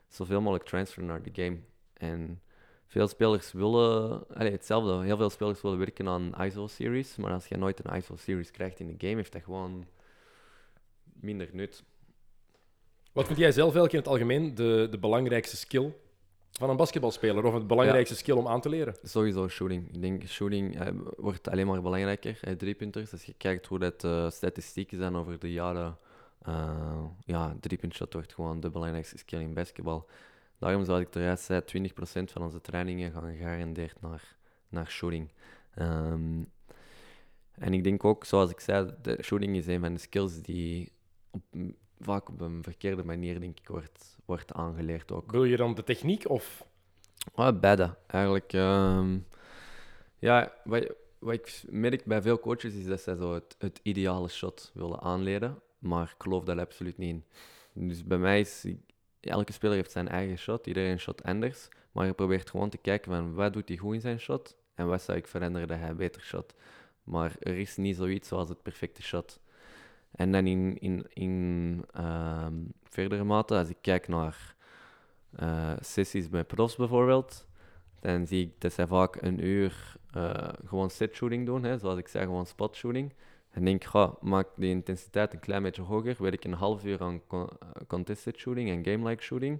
zoveel 0.08 0.42
mogelijk 0.42 0.66
transfer 0.66 1.04
naar 1.04 1.22
de 1.22 1.32
game. 1.34 1.58
En 1.94 2.42
veel 2.88 3.08
spelers 3.08 3.52
willen, 3.52 4.28
allee, 4.28 4.52
hetzelfde, 4.52 5.04
heel 5.04 5.18
veel 5.18 5.30
spelers 5.30 5.62
willen 5.62 5.78
werken 5.78 6.08
aan 6.08 6.44
ISO-series, 6.44 7.16
maar 7.16 7.32
als 7.32 7.48
je 7.48 7.58
nooit 7.58 7.86
een 7.86 7.96
ISO-series 7.96 8.52
krijgt 8.52 8.80
in 8.80 8.88
de 8.88 9.08
game, 9.08 9.16
heeft 9.16 9.32
dat 9.32 9.44
gewoon 9.44 9.86
minder 11.04 11.50
nut. 11.52 11.84
Wat 13.12 13.26
vind 13.26 13.38
jij 13.38 13.52
zelf 13.52 13.76
eigenlijk 13.76 13.94
in 13.94 14.00
het 14.00 14.08
algemeen 14.08 14.56
de, 14.56 14.88
de 14.92 14.98
belangrijkste 14.98 15.58
skill 15.58 15.94
van 16.52 16.70
een 16.70 16.78
basketbalspeler, 16.78 17.44
of 17.44 17.54
het 17.54 17.68
belangrijkste 17.68 18.16
skill 18.16 18.36
om 18.36 18.48
aan 18.48 18.62
te 18.62 18.70
leren? 18.70 18.96
Sowieso 19.04 19.48
shooting. 19.48 19.88
Ik 19.94 20.02
denk 20.02 20.28
shooting 20.28 20.80
eh, 20.80 20.88
wordt 21.18 21.50
alleen 21.50 21.68
maar 21.68 21.82
belangrijker. 21.82 22.38
Eh, 22.42 22.54
driepunters. 22.54 23.12
Als 23.12 23.24
je 23.24 23.34
kijkt 23.38 23.66
hoe 23.66 23.80
dat 23.80 24.04
eh, 24.04 24.30
statistieken 24.30 24.98
zijn 24.98 25.16
over 25.16 25.40
de 25.40 25.52
jaren. 25.52 25.98
eh 26.42 27.04
ja, 27.26 27.56
driepuntshot 27.60 28.14
wordt 28.14 28.34
gewoon 28.34 28.60
de 28.60 28.70
belangrijkste 28.70 29.18
skill 29.18 29.40
in 29.40 29.54
basketbal. 29.54 30.10
Daarom 30.60 30.86
zou 30.86 31.02
ik 31.02 31.16
eruit 31.16 31.40
zei, 31.40 31.62
20% 31.62 32.32
van 32.32 32.42
onze 32.42 32.62
trainingen 32.62 33.12
gaan 33.12 33.32
gegarandeerd 33.32 34.02
naar, 34.02 34.36
naar 34.70 34.90
shooting. 34.90 35.32
Ehm, 35.74 36.44
en 37.52 37.74
ik 37.74 37.84
denk 37.84 38.04
ook, 38.04 38.26
zoals 38.26 38.52
ik 38.52 38.60
zei, 38.60 38.94
de 39.02 39.18
shooting 39.22 39.56
is 39.56 39.68
een 39.68 39.80
van 39.80 39.94
de 39.94 40.00
skills 40.00 40.42
die 40.42 40.92
op, 41.30 41.42
vaak 42.04 42.30
op 42.30 42.42
een 42.42 42.64
verkeerde 42.64 43.04
manier 43.04 43.40
denk 43.40 43.60
ik, 43.60 43.68
wordt, 43.68 44.18
wordt 44.26 44.54
aangeleerd 44.54 45.12
ook. 45.12 45.32
Wil 45.32 45.44
je 45.44 45.58
dan 45.58 45.76
de 45.76 45.84
techniek 45.84 46.30
of... 46.30 46.66
Ah, 47.34 47.60
beide, 47.60 47.96
eigenlijk. 48.08 48.54
ehm, 48.54 49.18
ja, 50.20 50.54
wat, 50.64 50.94
wat 51.20 51.34
ik 51.34 51.64
merk 51.70 52.06
bij 52.06 52.22
veel 52.22 52.40
coaches 52.40 52.74
is 52.74 52.86
dat 52.86 53.02
zij 53.02 53.16
zo 53.16 53.34
het, 53.34 53.56
het 53.58 53.80
ideale 53.84 54.28
shot 54.28 54.72
willen 54.74 55.00
aanleren, 55.00 55.62
maar 55.80 56.04
ik 56.04 56.24
geloof 56.24 56.44
dat 56.44 56.58
absoluut 56.58 56.98
niet 56.98 57.10
in. 57.10 57.24
Dus 57.88 58.04
bij 58.04 58.18
mij 58.18 58.40
is, 58.40 58.66
elke 59.20 59.54
speler 59.54 59.76
heeft 59.76 59.92
zijn 59.92 60.08
eigen 60.08 60.38
shot, 60.38 60.68
iedereen 60.68 61.00
shot 61.00 61.24
anders, 61.24 61.68
maar 61.92 62.06
je 62.06 62.14
probeert 62.14 62.50
gewoon 62.50 62.70
te 62.70 62.78
kijken 62.78 63.12
van 63.12 63.34
wat 63.34 63.54
doet 63.54 63.68
hij 63.68 63.78
goed 63.78 63.94
in 63.94 64.02
zijn 64.02 64.20
shot 64.20 64.56
en 64.76 64.88
wat 64.88 65.02
zou 65.02 65.18
ik 65.18 65.28
veranderen 65.28 65.68
dat 65.68 65.78
hij 65.78 65.96
beter 65.96 66.22
shot. 66.22 66.54
Maar 67.04 67.36
er 67.40 67.58
is 67.58 67.78
niet 67.78 67.96
zoiets 67.96 68.28
zoals 68.28 68.50
het 68.50 68.62
perfecte 68.62 69.02
shot. 69.02 69.40
En 70.12 70.32
dan 70.32 70.48
in, 70.48 70.78
in, 70.80 71.06
in 71.14 71.86
ehm, 71.92 72.54
verdere 72.84 73.24
mate, 73.24 73.56
als 73.56 73.70
ik 73.70 73.78
kijk 73.82 74.08
naar 74.08 74.56
eh, 75.36 75.74
sessies 75.80 76.30
bij 76.30 76.44
profs 76.44 76.76
bijvoorbeeld, 76.76 77.48
dan 78.00 78.28
zie 78.28 78.46
ik 78.46 78.62
dat 78.62 78.74
zij 78.74 78.88
vaak 78.88 79.22
een 79.22 79.46
uur 79.46 79.96
eh, 80.12 80.50
gewoon 80.66 80.90
set 80.90 81.16
shooting 81.16 81.46
doen, 81.46 81.64
hè, 81.64 81.78
zoals 81.78 81.98
ik 81.98 82.08
zei, 82.08 82.26
gewoon 82.26 82.46
spot 82.46 82.76
shooting. 82.76 83.14
En 83.50 83.66
denk 83.66 83.84
ga, 83.84 84.14
maak 84.22 84.48
die 84.56 84.70
intensiteit 84.70 85.34
een 85.34 85.40
klein 85.40 85.64
beetje 85.64 85.82
hoger, 85.82 86.34
ik 86.34 86.44
een 86.44 86.54
half 86.54 86.86
uur 86.86 87.02
aan 87.02 87.22
con- 87.28 87.50
eh, 87.60 87.70
contested 87.88 88.38
shooting 88.38 88.70
en 88.70 88.92
game-like 88.92 89.24
shooting. 89.24 89.60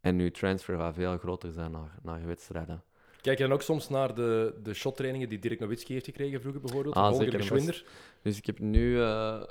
En 0.00 0.16
nu 0.16 0.30
transfer 0.30 0.78
gaat 0.78 0.94
veel 0.94 1.18
groter 1.18 1.52
zijn 1.52 1.70
naar, 1.70 1.98
naar 2.02 2.26
wedstrijden. 2.26 2.82
Kijk 3.26 3.38
je 3.38 3.44
dan 3.44 3.52
ook 3.52 3.62
soms 3.62 3.88
naar 3.88 4.14
de, 4.14 4.54
de 4.62 4.74
shottrainingen 4.74 5.28
die 5.28 5.38
Dirk 5.38 5.60
Nowitzki 5.60 5.92
heeft 5.92 6.04
gekregen 6.04 6.40
vroeger 6.40 6.60
bijvoorbeeld? 6.60 6.94
Ah, 6.94 7.16
zeker 7.16 7.34
en 7.34 7.40
Geschwinder? 7.40 7.84
Dus 8.22 8.36
ik 8.38 8.46
heb 8.46 8.58
nu 8.58 9.00
eh, 9.00 9.42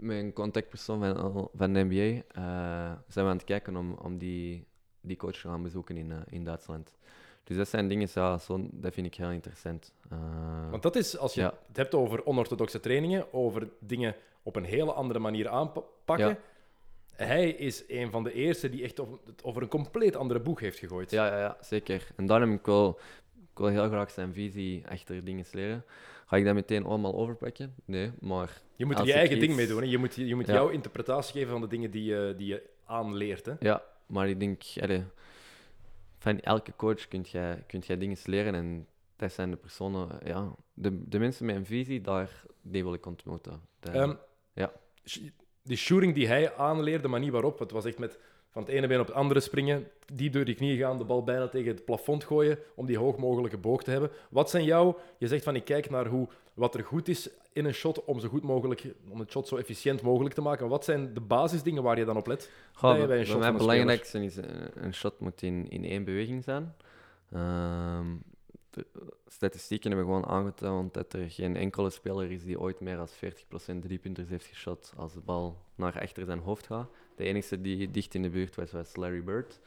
een 0.00 0.32
contactpersoon 0.32 1.00
van, 1.00 1.50
van 1.54 1.72
de 1.72 1.84
NBA, 1.84 2.22
eh, 2.28 2.92
zijn 3.08 3.24
we 3.24 3.30
aan 3.30 3.36
het 3.36 3.44
kijken 3.44 3.76
om, 3.76 3.92
om 3.92 4.18
die, 4.18 4.66
die 5.00 5.16
coach 5.16 5.32
te 5.32 5.48
gaan 5.48 5.62
bezoeken 5.62 5.96
in, 5.96 6.12
eh, 6.12 6.18
in 6.26 6.44
Duitsland. 6.44 6.92
Dus 7.44 7.56
dat 7.56 7.68
zijn 7.68 7.88
dingen, 7.88 8.08
ja, 8.14 8.38
zo, 8.38 8.68
dat 8.72 8.94
vind 8.94 9.06
ik 9.06 9.14
heel 9.14 9.30
interessant. 9.30 9.92
Want 10.70 10.82
dat 10.82 10.96
is, 10.96 11.18
als 11.18 11.34
je 11.34 11.40
Ja. 11.40 11.54
het 11.66 11.76
hebt 11.76 11.94
over 11.94 12.26
onorthodoxe 12.26 12.80
trainingen, 12.80 13.32
over 13.32 13.68
dingen 13.78 14.14
op 14.42 14.56
een 14.56 14.64
hele 14.64 14.92
andere 14.92 15.18
manier 15.18 15.48
aanpakken. 15.48 16.28
Ja. 16.28 16.38
Hij 17.16 17.48
is 17.50 17.84
een 17.88 18.10
van 18.10 18.24
de 18.24 18.32
eerste 18.32 18.68
die 18.68 18.82
echt 18.82 19.00
over, 19.00 19.18
het 19.26 19.44
over 19.44 19.62
een 19.62 19.68
compleet 19.68 20.16
andere 20.16 20.40
boeg 20.40 20.60
heeft 20.60 20.78
gegooid. 20.78 21.10
Ja, 21.10 21.26
ja, 21.26 21.38
ja, 21.38 21.56
zeker. 21.60 22.08
En 22.16 22.26
daarom 22.26 22.52
ik 22.52 22.64
wil 22.66 22.98
ik 23.34 23.58
wil 23.62 23.66
heel 23.68 23.86
graag 23.88 24.10
zijn 24.10 24.32
visie 24.32 24.86
achter 24.88 25.24
dingen 25.24 25.44
leren. 25.52 25.84
Ga 26.26 26.36
ik 26.36 26.44
dat 26.44 26.54
meteen 26.54 26.84
allemaal 26.84 27.14
overpakken? 27.14 27.74
Nee, 27.84 28.10
maar 28.20 28.60
Je 28.76 28.84
moet 28.86 28.98
er 28.98 29.06
je 29.06 29.12
eigen 29.12 29.38
ding 29.40 29.54
mee 29.56 29.66
doen. 29.66 29.82
Hè. 29.82 29.88
Je 29.88 29.98
moet, 29.98 30.14
je 30.14 30.34
moet 30.34 30.46
Ja. 30.46 30.52
jouw 30.54 30.68
interpretatie 30.68 31.32
geven 31.32 31.50
van 31.50 31.60
de 31.60 31.66
dingen 31.66 31.90
die 31.90 32.04
je, 32.04 32.34
die 32.36 32.46
je 32.46 32.62
aanleert. 32.84 33.46
Hè. 33.46 33.52
ja, 33.60 33.82
maar 34.06 34.28
ik 34.28 34.40
denk, 34.40 34.62
allee, 34.80 35.04
van 36.18 36.40
elke 36.40 36.72
coach 36.76 37.08
kunt 37.08 37.86
jij 37.86 37.98
dingen 37.98 38.16
leren 38.24 38.54
en 38.54 38.86
dat 39.16 39.32
zijn 39.32 39.50
de 39.50 39.56
personen, 39.56 40.08
ja, 40.24 40.54
de, 40.74 41.08
de 41.08 41.18
mensen 41.18 41.46
met 41.46 41.56
een 41.56 41.66
visie, 41.66 42.00
daar, 42.00 42.42
die 42.62 42.82
wil 42.82 42.94
ik 42.94 43.06
ontmoeten. 43.06 43.60
Dat- 43.80 43.94
Ehm, 43.94 44.14
ja. 44.52 44.72
Die 45.66 45.76
shooting 45.76 46.14
die 46.14 46.26
hij 46.26 46.54
aanleerde, 46.54 47.02
de 47.02 47.08
manier 47.08 47.32
waarop, 47.32 47.58
het 47.58 47.70
was 47.70 47.84
echt 47.84 47.98
met 47.98 48.18
van 48.50 48.62
het 48.64 48.74
ene 48.74 48.86
been 48.86 49.00
op 49.00 49.06
het 49.06 49.16
andere 49.16 49.40
springen, 49.40 49.88
diep 50.12 50.32
door 50.32 50.44
die 50.44 50.54
knieën 50.54 50.78
gaan, 50.78 50.98
de 50.98 51.04
bal 51.04 51.22
bijna 51.24 51.48
tegen 51.48 51.68
het 51.74 51.84
plafond 51.84 52.24
gooien, 52.24 52.58
om 52.74 52.86
die 52.86 52.98
hoog 52.98 53.16
mogelijke 53.16 53.56
boog 53.58 53.82
te 53.82 53.90
hebben. 53.90 54.10
Wat 54.30 54.50
zijn 54.50 54.64
jouw... 54.64 54.98
Je 55.18 55.26
zegt 55.26 55.44
van, 55.44 55.54
ik 55.56 55.64
kijk 55.64 55.90
naar 55.90 56.06
hoe, 56.06 56.28
wat 56.54 56.74
er 56.74 56.84
goed 56.84 57.08
is 57.08 57.28
in 57.52 57.64
een 57.64 57.74
shot, 57.74 58.04
om 58.04 58.20
zo 58.20 58.28
goed 58.28 58.42
mogelijk, 58.42 58.82
om 59.10 59.18
het 59.20 59.30
shot 59.30 59.48
zo 59.48 59.56
efficiënt 59.56 60.02
mogelijk 60.02 60.34
te 60.34 60.40
maken. 60.40 60.68
Wat 60.68 60.84
zijn 60.84 61.14
de 61.14 61.20
basisdingen 61.20 61.82
waar 61.82 61.98
je 61.98 62.04
dan 62.04 62.16
op 62.16 62.26
let? 62.26 62.50
Goh, 62.72 63.06
bij- 63.06 63.18
een 63.18 63.26
shot 63.26 63.38
mij 63.38 63.48
het 63.48 63.56
belangrijkste 63.56 64.24
is, 64.24 64.36
een, 64.36 64.84
een 64.84 64.94
shot 64.94 65.20
moet 65.20 65.42
in, 65.42 65.70
in 65.70 65.84
één 65.84 66.04
beweging 66.04 66.44
zijn. 66.44 66.74
Ehm, 67.32 68.06
de 68.30 68.35
statistieken 69.26 69.90
hebben 69.90 70.08
gewoon 70.08 70.26
aangetoond 70.26 70.94
dat 70.94 71.12
er 71.12 71.30
geen 71.30 71.56
enkele 71.56 71.90
speler 71.90 72.30
is 72.30 72.44
die 72.44 72.60
ooit 72.60 72.80
meer 72.80 72.96
dan 72.96 73.08
40% 73.08 73.78
driepunters 73.80 74.28
heeft 74.28 74.46
geschot 74.46 74.92
als 74.96 75.12
de 75.12 75.20
bal 75.20 75.58
naar 75.74 76.00
achter 76.00 76.24
zijn 76.24 76.38
hoofd 76.38 76.66
gaat. 76.66 76.88
De 77.16 77.24
enige 77.24 77.60
die 77.60 77.90
dicht 77.90 78.14
in 78.14 78.22
de 78.22 78.30
buurt 78.30 78.54
was, 78.56 78.72
was 78.72 78.96
Larry 78.96 79.24
Bird. 79.24 79.60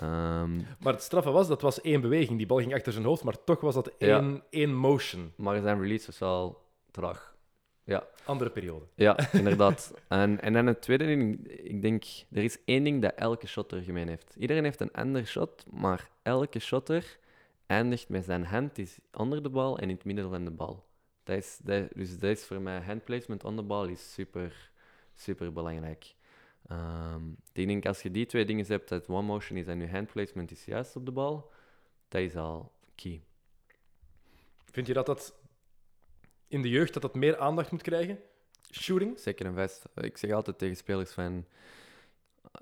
Ehm, 0.00 0.56
Maar 0.56 0.92
het 0.92 1.02
straffe 1.02 1.30
was, 1.30 1.48
dat 1.48 1.60
was 1.62 1.80
één 1.80 2.00
beweging. 2.00 2.38
Die 2.38 2.46
bal 2.46 2.58
ging 2.58 2.74
achter 2.74 2.92
zijn 2.92 3.04
hoofd, 3.04 3.24
maar 3.24 3.44
toch 3.44 3.60
was 3.60 3.74
dat 3.74 3.90
Ja. 3.98 4.18
één, 4.20 4.42
één 4.50 4.74
motion. 4.74 5.32
maar 5.36 5.60
zijn 5.62 5.80
release 5.80 6.06
was 6.06 6.18
wel 6.18 6.62
traag. 6.90 7.32
Ja, 7.86 8.06
Andere 8.24 8.50
periode. 8.50 8.84
Ja, 8.94 9.32
inderdaad. 9.32 9.94
En, 10.08 10.40
en 10.40 10.52
dan 10.52 10.66
het 10.66 10.80
tweede 10.82 11.04
ding, 11.06 11.48
ik 11.48 11.82
denk, 11.82 12.04
er 12.30 12.42
is 12.44 12.58
één 12.64 12.84
ding 12.84 13.02
dat 13.02 13.12
elke 13.14 13.46
shotter 13.46 13.80
gemeen 13.82 14.08
heeft. 14.08 14.34
Iedereen 14.38 14.64
heeft 14.64 14.80
een 14.80 14.92
ander 14.92 15.26
shot, 15.26 15.64
maar 15.70 16.10
elke 16.22 16.58
shotter 16.58 17.18
eindigt 17.66 18.08
met 18.08 18.24
zijn 18.24 18.44
hand 18.44 18.78
is 18.78 18.98
onder 19.12 19.42
de 19.42 19.50
bal 19.50 19.78
en 19.78 19.88
in 19.88 19.94
het 19.94 20.04
midden 20.04 20.30
van 20.30 20.44
de 20.44 20.50
bal. 20.50 20.84
Dat 21.22 21.36
is, 21.36 21.58
dat, 21.62 21.88
dus 21.94 22.18
dat 22.18 22.30
is 22.30 22.44
voor 22.44 22.60
mij, 22.60 22.80
handplacement 22.80 23.44
on 23.44 23.56
de 23.56 23.62
bal 23.62 23.86
is 23.86 24.12
super 24.12 24.72
super 25.14 25.52
belangrijk. 25.52 26.14
Ehm, 26.68 27.22
ik 27.52 27.66
denk 27.66 27.86
als 27.86 28.02
je 28.02 28.10
die 28.10 28.26
twee 28.26 28.44
dingen 28.44 28.66
hebt, 28.66 28.88
dat 28.88 29.08
one 29.08 29.26
motion 29.26 29.58
is 29.58 29.66
en 29.66 29.80
je 29.80 29.88
hand 29.88 30.12
placement 30.12 30.50
is 30.50 30.64
juist 30.64 30.96
op 30.96 31.04
de 31.04 31.12
bal, 31.12 31.50
dat 32.08 32.20
is 32.20 32.36
al 32.36 32.72
key. 32.94 33.22
Vind 34.70 34.86
je 34.86 34.92
dat 34.92 35.06
dat 35.06 35.34
in 36.48 36.62
de 36.62 36.68
jeugd 36.68 36.92
dat 36.92 37.02
dat 37.02 37.14
meer 37.14 37.38
aandacht 37.38 37.70
moet 37.70 37.82
krijgen? 37.82 38.18
Shooting? 38.70 39.18
Zeker 39.18 39.46
en 39.46 39.54
vast. 39.54 39.84
Ik 39.94 40.16
zeg 40.16 40.30
altijd 40.30 40.58
tegen 40.58 40.76
spelers 40.76 41.10
van... 41.10 41.46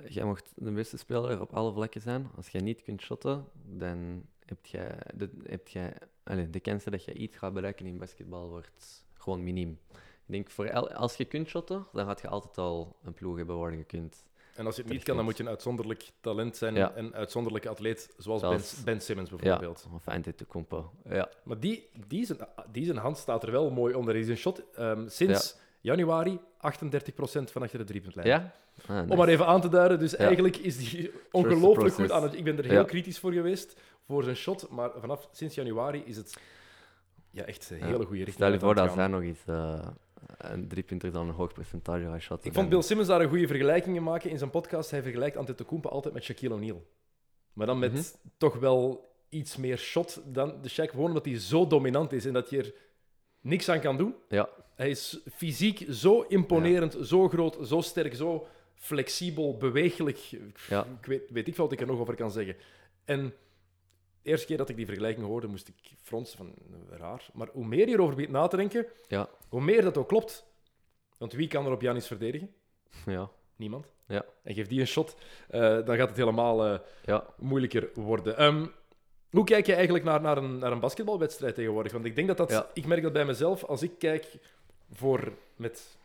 Jij 0.09 0.25
mocht 0.25 0.53
de 0.55 0.73
beste 0.73 0.97
speler 0.97 1.41
op 1.41 1.53
alle 1.53 1.73
vlakken 1.73 2.01
zijn. 2.01 2.31
Als 2.37 2.49
jij 2.49 2.61
niet 2.61 2.83
kunt 2.83 3.01
shotten, 3.01 3.49
dan 3.53 4.27
heb 4.55 4.67
jij 4.67 4.97
de, 5.15 5.31
heb 5.47 5.69
jij, 5.69 5.93
allez, 6.25 6.47
de 6.51 6.61
kans 6.61 6.85
dat 6.85 7.05
je 7.05 7.13
iets 7.13 7.37
gaat 7.37 7.53
bereiken 7.53 7.87
in 7.87 7.99
basketbal 7.99 8.49
wordt 8.49 9.05
gewoon 9.15 9.43
miniem. 9.43 9.79
Ik 10.27 10.39
denk, 10.39 10.51
voor 10.51 10.65
el- 10.65 10.93
als 10.93 11.17
je 11.17 11.25
kunt 11.25 11.49
shotten, 11.49 11.87
dan 11.93 12.07
gaat 12.07 12.21
je 12.21 12.29
altijd 12.29 12.59
al 12.59 12.97
een 13.03 13.13
ploeg 13.13 13.37
hebben 13.37 13.59
waar 13.59 13.77
je 13.77 13.85
kunt. 13.85 14.25
En 14.55 14.67
als 14.67 14.77
je 14.77 14.83
het 14.83 14.91
niet 14.91 15.03
kan, 15.03 15.17
dan 15.17 15.25
moet 15.25 15.37
je 15.37 15.43
een 15.43 15.49
uitzonderlijk 15.49 16.11
talent 16.21 16.57
zijn 16.57 16.75
Ja. 16.75 16.93
en 16.95 17.05
een 17.05 17.15
uitzonderlijke 17.15 17.69
atleet, 17.69 18.15
zoals 18.19 18.41
Zoals- 18.41 18.75
Ben, 18.75 18.85
ben 18.85 19.01
Simmons 19.01 19.31
Ja, 19.31 19.37
bijvoorbeeld. 19.37 19.87
of 19.95 20.09
Antetokounmpo. 20.09 20.93
Ja. 21.09 21.29
Maar 21.45 21.61
die, 21.61 21.89
die, 22.07 22.27
zijn, 22.27 22.39
die 22.73 22.85
zijn 22.85 22.97
hand 22.97 23.17
staat 23.19 23.43
er 23.43 23.51
wel 23.51 23.71
mooi 23.71 23.95
onder. 23.95 24.15
Die 24.15 24.25
zijn 24.25 24.37
shot 24.37 24.63
ehm, 24.75 25.09
sinds 25.09 25.57
januari 25.81 26.39
38% 26.59 27.51
van 27.53 27.63
achter 27.63 27.79
de 27.79 27.85
driepuntlijn. 27.85 28.27
Ja? 28.27 28.55
Ah, 28.87 28.97
nice. 28.97 29.11
Om 29.11 29.17
maar 29.19 29.29
even 29.29 29.47
aan 29.47 29.61
te 29.61 29.69
duiden, 29.69 29.99
dus 29.99 30.11
Ja. 30.11 30.19
eigenlijk 30.19 30.57
is 30.57 30.91
die 30.91 31.11
ongelooflijk 31.31 31.95
goed 31.95 32.11
aan 32.11 32.23
het... 32.23 32.35
Ik 32.35 32.45
ben 32.45 32.59
er 32.59 32.65
heel 32.65 32.73
Ja. 32.75 32.85
kritisch 32.85 33.19
voor 33.19 33.33
geweest, 33.33 33.81
voor 34.07 34.23
zijn 34.23 34.37
shot, 34.37 34.69
maar 34.71 34.91
vanaf 35.01 35.29
sinds 35.33 35.55
januari 35.55 36.03
is 36.05 36.17
het 36.17 36.37
ja, 37.31 37.45
echt 37.45 37.71
een 37.71 37.79
Ja. 37.79 37.85
hele 37.85 37.97
goede 38.05 38.25
richting. 38.25 38.35
Stel 38.35 38.53
je 38.53 38.59
voor 38.59 38.75
dat 38.75 38.93
zij 38.93 39.07
nog 39.07 39.23
eens 39.23 39.45
eh, 39.47 39.87
een 40.39 40.69
driepunter 40.69 41.13
dan 41.13 41.29
een 41.29 41.35
hoog 41.35 41.53
percentage 41.53 42.05
gaat 42.05 42.21
shotten. 42.21 42.49
Ik 42.49 42.55
vond 42.57 42.69
Bill 42.69 42.83
Simmons 42.83 43.09
daar 43.09 43.21
een 43.21 43.29
goede 43.29 43.47
vergelijking 43.47 43.97
in 43.97 44.03
maken 44.03 44.31
in 44.31 44.39
zijn 44.39 44.51
podcast. 44.51 44.91
Hij 44.91 45.03
vergelijkt 45.03 45.37
Antetokounmpo 45.37 45.89
altijd 45.89 46.15
met 46.15 46.23
Shaquille 46.23 46.55
O'Neal. 46.55 46.87
Maar 47.53 47.67
dan 47.67 47.79
met 47.79 47.93
Mhm. 47.93 48.03
toch 48.37 48.57
wel 48.59 49.11
iets 49.29 49.57
meer 49.57 49.79
shot 49.79 50.23
dan 50.25 50.63
de 50.63 50.71
Shaq. 50.71 50.91
Gewoon 50.91 51.07
omdat 51.09 51.25
hij 51.25 51.39
zo 51.39 51.67
dominant 51.67 52.13
is 52.13 52.25
en 52.25 52.33
dat 52.33 52.51
je 52.51 52.59
er 52.59 52.73
niks 53.41 53.69
aan 53.69 53.81
kan 53.81 53.97
doen. 53.97 54.15
Ja, 54.29 54.49
Hij 54.75 54.91
is 54.91 55.21
fysiek 55.35 55.85
zo 55.91 56.21
imponerend, 56.21 56.97
zo 57.03 57.29
groot, 57.29 57.59
zo 57.63 57.81
sterk, 57.81 58.15
zo 58.15 58.47
flexibel, 58.75 59.57
bewegelijk. 59.57 60.19
Ja. 60.69 60.85
Ik 61.01 61.07
weet, 61.07 61.23
weet 61.31 61.49
ik 61.49 61.55
veel 61.55 61.65
wat 61.65 61.73
ik 61.73 61.81
er 61.81 61.87
nog 61.87 61.99
over 61.99 62.15
kan 62.15 62.31
zeggen. 62.31 62.57
En 63.05 63.35
de 64.23 64.31
eerste 64.31 64.47
keer 64.47 64.57
dat 64.57 64.69
ik 64.69 64.77
die 64.77 64.87
vergelijking 64.87 65.27
hoorde, 65.27 65.47
moest 65.47 65.69
ik 65.69 65.95
fronsen 66.03 66.37
van 66.37 66.55
raar. 66.91 67.29
Maar 67.33 67.49
hoe 67.53 67.67
meer 67.67 67.89
je 67.89 67.95
erover 67.95 68.15
begint 68.15 68.33
na 68.33 68.47
te 68.47 68.57
denken, 68.57 68.87
ja, 69.09 69.29
hoe 69.49 69.61
meer 69.61 69.83
dat 69.83 69.97
ook 69.97 70.09
klopt. 70.09 70.47
Want 71.19 71.33
wie 71.33 71.49
kan 71.49 71.67
er 71.67 71.73
op 71.73 71.81
Janis 71.81 72.07
verdedigen? 72.07 72.55
ja. 73.07 73.31
Niemand. 73.57 73.93
Ja. 74.07 74.25
En 74.43 74.55
geef 74.55 74.67
die 74.67 74.81
een 74.81 74.87
shot, 74.87 75.17
eh, 75.49 75.61
dan 75.61 75.97
gaat 75.97 76.09
het 76.09 76.17
helemaal 76.17 76.65
eh, 76.67 76.79
ja. 77.05 77.27
moeilijker 77.39 77.91
worden. 77.95 78.37
Ehm, 78.37 78.67
hoe 79.31 79.45
kijk 79.45 79.67
je 79.67 79.75
eigenlijk 79.75 80.05
naar, 80.05 80.21
naar, 80.21 80.37
een, 80.37 80.59
naar 80.59 80.73
een 80.73 80.81
basketbalwedstrijd 80.81 81.55
tegenwoordig? 81.55 81.93
Want 81.93 82.05
ik 82.05 82.15
denk 82.15 82.29
dat 82.29 82.37
dat... 82.37 82.51
Ja. 82.51 82.71
Ik 82.75 82.87
merk 82.87 83.03
dat 83.03 83.13
bij 83.13 83.25
mezelf, 83.25 83.65
als 83.65 83.83
ik 83.83 83.99
kijk 83.99 84.39
voor 84.93 85.33
met 85.57 85.97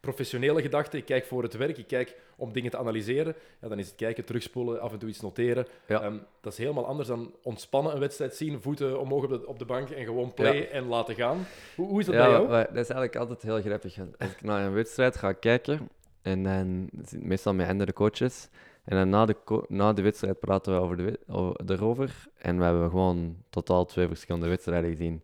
professionele 0.00 0.62
gedachte, 0.62 0.96
ik 0.96 1.04
kijk 1.04 1.24
voor 1.24 1.42
het 1.42 1.56
werk, 1.56 1.78
ik 1.78 1.86
kijk 1.86 2.16
om 2.36 2.52
dingen 2.52 2.70
te 2.70 2.76
analyseren, 2.78 3.34
ja, 3.60 3.68
dan 3.68 3.78
is 3.78 3.86
het 3.86 3.96
kijken, 3.96 4.24
terugspoelen, 4.24 4.80
af 4.80 4.92
en 4.92 4.98
toe 4.98 5.08
iets 5.08 5.20
noteren. 5.20 5.66
Ja. 5.86 6.02
Ehm, 6.02 6.16
dat 6.40 6.52
is 6.52 6.58
helemaal 6.58 6.86
anders 6.86 7.08
dan 7.08 7.34
ontspannen 7.42 7.92
een 7.92 7.98
wedstrijd 8.00 8.34
zien, 8.34 8.60
voeten 8.62 9.00
omhoog 9.00 9.24
op 9.24 9.30
de, 9.30 9.46
op 9.46 9.58
de 9.58 9.64
bank 9.64 9.90
en 9.90 10.04
gewoon 10.04 10.34
play 10.34 10.56
Ja. 10.56 10.64
en 10.66 10.86
laten 10.86 11.14
gaan. 11.14 11.46
Hoe, 11.76 11.88
hoe 11.88 12.00
is 12.00 12.06
dat 12.06 12.14
bij 12.14 12.30
jou? 12.30 12.48
maar 12.48 12.66
dat 12.66 12.84
is 12.84 12.90
eigenlijk 12.90 13.16
altijd 13.16 13.42
heel 13.42 13.60
grappig. 13.60 13.98
Als 14.18 14.30
ik 14.30 14.42
naar 14.42 14.66
een 14.66 14.72
wedstrijd 14.72 15.16
ga 15.16 15.32
kijken, 15.32 15.88
en 16.22 16.42
dan 16.42 16.88
meestal 17.18 17.54
met 17.54 17.68
andere 17.68 17.92
coaches, 17.92 18.48
en 18.84 18.96
dan 18.96 19.08
na 19.08 19.24
de, 19.26 19.36
na 19.68 19.92
de 19.92 20.02
wedstrijd 20.02 20.40
praten 20.40 20.74
we 20.74 20.80
over 20.80 20.96
de, 20.96 21.18
over, 21.26 21.56
erover, 21.66 22.26
en 22.38 22.58
we 22.58 22.64
hebben 22.64 22.90
gewoon 22.90 23.36
totaal 23.50 23.84
twee 23.84 24.06
verschillende 24.08 24.48
wedstrijden 24.48 24.90
gezien. 24.90 25.22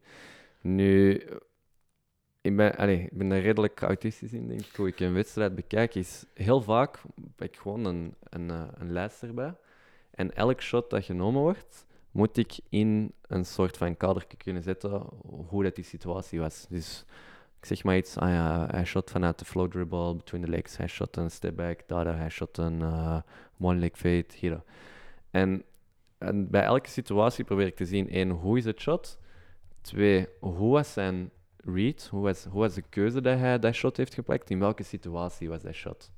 Nu, 0.61 1.23
ik 2.47 2.57
ben, 2.57 2.77
allee, 2.77 3.01
ik 3.01 3.13
ben 3.19 3.31
er 3.31 3.41
redelijk 3.41 3.81
autistisch 3.81 4.33
in, 4.33 4.49
denk 4.49 4.61
ik. 4.61 4.77
Hoe 4.77 4.89
ik 4.89 5.01
een 5.01 5.13
wedstrijd 5.13 5.55
bekijk, 5.55 5.95
is 5.95 6.25
heel 6.35 6.63
vaak 6.63 6.99
heb 7.37 7.49
ik 7.49 7.57
gewoon 7.57 7.85
een, 7.85 8.15
een, 8.23 8.51
eh, 8.51 8.63
een 8.75 8.93
lijst 8.93 9.23
erbij. 9.23 9.55
En 10.11 10.35
elk 10.35 10.63
shot 10.63 10.91
dat 10.91 11.05
genomen 11.05 11.41
wordt, 11.41 11.87
moet 12.11 12.37
ik 12.37 12.59
in 12.69 13.13
een 13.27 13.45
soort 13.45 13.77
van 13.77 13.97
kader 13.97 14.27
kunnen 14.37 14.63
zetten 14.63 15.03
hoe 15.49 15.63
dat 15.63 15.75
die 15.75 15.85
situatie 15.85 16.41
was. 16.41 16.67
Dus 16.69 17.05
ik 17.59 17.65
zeg 17.65 17.85
maar 17.85 17.97
iets, 17.97 18.17
ah 18.17 18.29
ja, 18.29 18.67
hij 18.71 18.85
shot 18.85 19.11
vanuit 19.11 19.39
de 19.39 19.45
flow 19.45 19.71
dribble 19.71 20.15
between 20.15 20.45
the 20.45 20.51
legs, 20.51 20.77
hij 20.77 20.87
shot 20.87 21.17
een 21.17 21.31
step 21.31 21.57
back, 21.57 21.81
daar, 21.87 22.19
hij 22.19 22.31
shot 22.31 22.59
een 22.59 22.83
eh, 22.83 23.19
one 23.59 23.79
leg 23.79 23.91
fade, 23.93 24.27
hier. 24.39 24.63
En, 25.31 25.65
en 26.19 26.51
bij 26.51 26.63
elke 26.63 26.89
situatie 26.89 27.45
probeer 27.45 27.67
ik 27.67 27.77
te 27.77 27.87
zien, 27.87 28.09
één, 28.09 28.31
hoe 28.31 28.59
is 28.59 28.65
het 28.65 28.81
shot? 28.81 29.19
Twee, 29.81 30.29
hoe 30.41 30.73
was 30.73 30.93
zijn 30.93 31.31
read? 31.75 32.09
Hoe 32.11 32.23
was, 32.23 32.45
hoe 32.45 32.61
was 32.61 32.75
de 32.75 32.83
keuze 32.89 33.21
dat 33.21 33.39
hij 33.39 33.59
dat 33.59 33.75
shot 33.75 33.97
heeft 33.97 34.15
gepakt? 34.15 34.51
In 34.51 34.59
welke 34.59 34.83
situatie 34.83 35.49
was 35.49 35.63
dat 35.63 35.75
shot? 35.75 36.11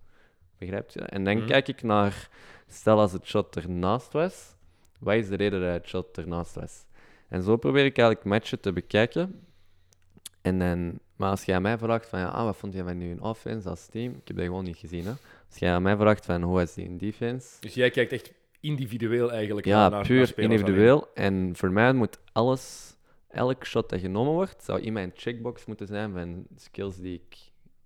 Begrijpt 0.58 0.92
je? 0.92 1.00
En 1.00 1.24
dan 1.24 1.36
Mhm. 1.36 1.46
kijk 1.46 1.68
ik 1.68 1.82
naar, 1.82 2.28
stel 2.66 2.98
als 3.00 3.12
het 3.12 3.26
shot 3.26 3.56
ernaast 3.56 4.12
was, 4.12 4.54
wat 5.00 5.14
is 5.14 5.28
de 5.28 5.36
reden 5.36 5.60
dat 5.60 5.72
het 5.72 5.86
shot 5.88 6.18
ernaast 6.18 6.54
was? 6.54 6.84
En 7.28 7.42
zo 7.42 7.56
probeer 7.56 7.84
ik 7.84 7.98
eigenlijk 7.98 8.28
matchen 8.28 8.60
te 8.60 8.72
bekijken. 8.72 9.40
En 10.42 10.58
dan, 10.58 10.98
maar 11.16 11.30
als 11.30 11.44
jij 11.44 11.56
aan 11.56 11.62
mij 11.62 11.78
vraagt 11.78 12.08
van, 12.08 12.18
ja, 12.18 12.26
ah, 12.28 12.44
wat 12.44 12.56
vond 12.56 12.74
je 12.74 12.82
van 12.84 12.98
nu 12.98 13.16
offense 13.20 13.68
als 13.68 13.86
team? 13.86 14.12
Ik 14.12 14.28
heb 14.28 14.36
dat 14.36 14.44
gewoon 14.46 14.64
niet 14.64 14.76
gezien. 14.76 15.04
Hè? 15.04 15.12
Als 15.50 15.58
jij 15.58 15.72
aan 15.72 15.82
mij 15.82 15.96
vraagt 15.96 16.24
van, 16.24 16.42
hoe 16.42 16.54
was 16.54 16.74
die 16.74 16.84
in 16.84 16.98
defense? 16.98 17.56
Dus 17.60 17.74
jij 17.74 17.90
kijkt 17.90 18.12
echt 18.12 18.32
individueel 18.60 19.32
eigenlijk 19.32 19.66
Ja, 19.66 19.88
naar, 19.88 20.06
puur 20.06 20.38
individueel. 20.38 21.08
En 21.14 21.50
voor 21.56 21.70
mij 21.72 21.92
moet 21.92 22.18
alles, 22.32 22.94
elk 23.28 23.64
shot 23.64 23.88
dat 23.90 24.00
genomen 24.00 24.32
wordt, 24.32 24.64
zou 24.64 24.80
in 24.80 24.92
mijn 24.92 25.12
checkbox 25.14 25.64
moeten 25.64 25.86
zijn 25.86 26.12
van 26.12 26.46
skills 26.56 26.96
die 26.96 27.14
ik 27.14 27.36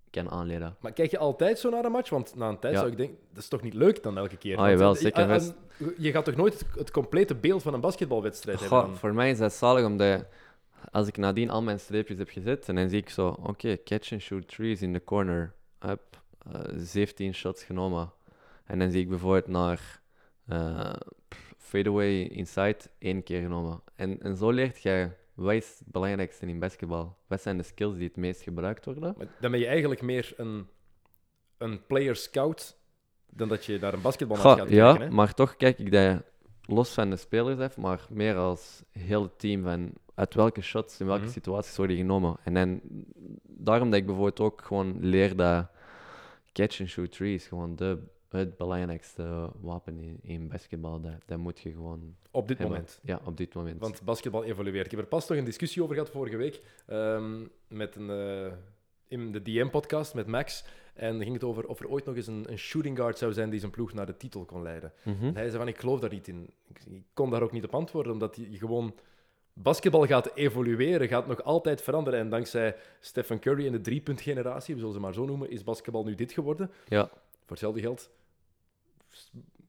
kan 0.09 0.29
aanleren. 0.29 0.75
Maar 0.79 0.93
kijk 0.93 1.11
je 1.11 1.17
altijd 1.17 1.59
zo 1.59 1.69
naar 1.69 1.85
een 1.85 1.91
match? 1.91 2.09
Want 2.09 2.35
na 2.35 2.49
een 2.49 2.59
tijd 2.59 2.73
Ja. 2.73 2.79
zou 2.79 2.91
ik 2.91 2.97
denken, 2.97 3.17
dat 3.29 3.43
is 3.43 3.49
toch 3.49 3.61
niet 3.61 3.73
leuk 3.73 4.03
dan 4.03 4.17
elke 4.17 4.37
keer? 4.37 4.57
Ah, 4.57 4.69
jawel, 4.69 4.93
eh, 4.93 5.01
zeker 5.01 5.29
eh, 5.29 5.35
eh, 5.35 5.51
Je 5.97 6.11
gaat 6.11 6.25
toch 6.25 6.35
nooit 6.35 6.65
het, 6.75 6.91
complete 6.91 7.35
beeld 7.35 7.61
van 7.61 7.73
een 7.73 7.81
basketbalwedstrijd 7.81 8.59
hebben? 8.59 8.79
Dan? 8.79 8.97
voor 8.97 9.13
mij 9.13 9.29
is 9.29 9.37
dat 9.37 9.53
zalig, 9.53 9.85
omdat 9.85 10.25
als 10.91 11.07
ik 11.07 11.17
nadien 11.17 11.49
al 11.49 11.61
mijn 11.61 11.79
streepjes 11.79 12.17
heb 12.17 12.29
gezet, 12.29 12.69
en 12.69 12.75
dan 12.75 12.89
zie 12.89 12.99
ik 12.99 13.09
zo, 13.09 13.27
oké, 13.27 13.77
catch 13.83 14.11
and 14.11 14.21
shoot 14.21 14.47
trees 14.47 14.81
in 14.81 14.93
the 14.93 15.03
corner, 15.03 15.53
up, 15.85 16.21
eh, 16.51 16.61
17 16.75 17.33
shots 17.33 17.63
genomen. 17.63 18.11
En 18.65 18.79
dan 18.79 18.91
zie 18.91 19.01
ik 19.01 19.09
bijvoorbeeld 19.09 19.47
naar 19.47 20.01
pff, 21.27 21.53
fadeaway 21.57 22.21
inside, 22.21 22.77
één 22.97 23.23
keer 23.23 23.41
genomen. 23.41 23.81
En, 23.95 24.21
en 24.21 24.37
zo 24.37 24.49
leert 24.49 24.81
jij, 24.81 25.17
wat 25.33 25.53
is 25.53 25.75
het 25.79 25.91
belangrijkste 25.91 26.45
in 26.45 26.59
basketbal? 26.59 27.17
Wat 27.27 27.41
zijn 27.41 27.57
de 27.57 27.63
skills 27.63 27.95
die 27.97 28.07
het 28.07 28.17
meest 28.17 28.41
gebruikt 28.41 28.85
worden? 28.85 29.13
Maar 29.17 29.27
Dan 29.39 29.51
ben 29.51 29.59
je 29.59 29.67
eigenlijk 29.67 30.01
meer 30.01 30.33
een, 30.37 30.67
een 31.57 31.85
player 31.85 32.15
scout 32.15 32.77
dan 33.29 33.47
dat 33.47 33.65
je 33.65 33.77
naar 33.81 33.93
een 33.93 34.01
basketbalmatch 34.01 34.59
gaat 34.59 34.69
ja, 34.69 34.87
kijken. 34.91 35.07
Hè? 35.07 35.13
maar 35.15 35.33
toch 35.33 35.55
kijk 35.55 35.79
ik 35.79 35.91
dat 35.91 36.21
los 36.65 36.89
van 36.93 37.09
de 37.09 37.15
spelers 37.15 37.59
af, 37.59 37.77
maar 37.77 38.05
meer 38.09 38.35
als 38.35 38.83
heel 38.91 39.21
het 39.21 39.39
team 39.39 39.63
van 39.63 39.91
uit 40.15 40.33
welke 40.33 40.61
shots 40.61 40.99
in 40.99 41.05
welke 41.05 41.23
Mhm. 41.23 41.31
situaties 41.31 41.77
worden 41.77 41.97
genomen. 41.97 42.35
En 42.43 42.53
dan, 42.53 42.79
daarom 43.43 43.89
dat 43.89 43.99
ik 43.99 44.05
bijvoorbeeld 44.05 44.39
ook 44.39 44.61
gewoon 44.61 44.97
leer 44.99 45.35
dat 45.35 45.67
catch 46.51 46.79
and 46.79 46.89
shoot 46.89 47.11
three 47.11 47.33
is 47.33 47.47
gewoon 47.47 47.75
de, 47.75 47.99
het 48.39 48.57
belangrijkste 48.57 49.51
wapen 49.61 49.99
in, 49.99 50.19
in 50.21 50.47
basketbal. 50.47 51.01
Dat, 51.01 51.13
dat 51.25 51.37
moet 51.37 51.59
je 51.59 51.71
gewoon 51.71 52.15
Op 52.31 52.47
dit 52.47 52.57
hebben. 52.57 52.75
moment. 52.75 52.99
Ja, 53.03 53.21
op 53.23 53.37
dit 53.37 53.53
moment. 53.53 53.79
Want 53.79 54.01
basketbal 54.01 54.43
evolueert. 54.43 54.85
Ik 54.85 54.91
heb 54.91 54.99
er 54.99 55.05
pas 55.05 55.27
nog 55.27 55.37
een 55.37 55.43
discussie 55.43 55.83
over 55.83 55.95
gehad 55.95 56.09
vorige 56.11 56.37
week 56.37 56.61
ehm, 56.85 57.45
met 57.67 57.95
een, 57.95 58.09
eh, 58.09 58.53
in 59.07 59.31
de 59.31 59.41
DM-podcast 59.41 60.13
met 60.13 60.27
Max. 60.27 60.65
En 60.93 61.11
dan 61.13 61.21
ging 61.21 61.33
het 61.33 61.43
over 61.43 61.67
of 61.67 61.79
er 61.79 61.87
ooit 61.87 62.05
nog 62.05 62.15
eens 62.15 62.27
een, 62.27 62.51
een 62.51 62.57
shooting 62.57 62.97
guard 62.97 63.17
zou 63.17 63.33
zijn 63.33 63.49
die 63.49 63.59
zijn 63.59 63.71
ploeg 63.71 63.93
naar 63.93 64.05
de 64.05 64.17
titel 64.17 64.45
kon 64.45 64.61
leiden. 64.61 64.93
Mhm. 65.03 65.25
En 65.25 65.35
hij 65.35 65.45
zei 65.45 65.57
van, 65.57 65.67
ik 65.67 65.77
geloof 65.77 65.99
daar 65.99 66.09
niet 66.09 66.27
in. 66.27 66.49
Ik, 66.67 66.79
ik 66.85 67.03
kon 67.13 67.29
daar 67.29 67.41
ook 67.41 67.51
niet 67.51 67.63
op 67.63 67.75
antwoorden, 67.75 68.11
omdat 68.11 68.35
je 68.35 68.57
gewoon... 68.57 68.95
Basketbal 69.55 70.05
gaat 70.05 70.35
evolueren, 70.35 71.07
gaat 71.07 71.27
nog 71.27 71.43
altijd 71.43 71.81
veranderen. 71.81 72.19
En 72.19 72.29
dankzij 72.29 72.75
Stephen 72.99 73.39
Curry 73.39 73.65
en 73.65 73.71
de 73.71 73.81
driepuntgeneratie, 73.81 74.73
we 74.73 74.79
zullen 74.79 74.95
ze 74.95 74.99
maar 75.01 75.13
zo 75.13 75.25
noemen, 75.25 75.49
is 75.49 75.63
basketbal 75.63 76.03
nu 76.03 76.15
dit 76.15 76.31
geworden. 76.31 76.71
Ja, 76.87 77.09
Voor 77.09 77.47
hetzelfde 77.47 77.81
geld 77.81 78.09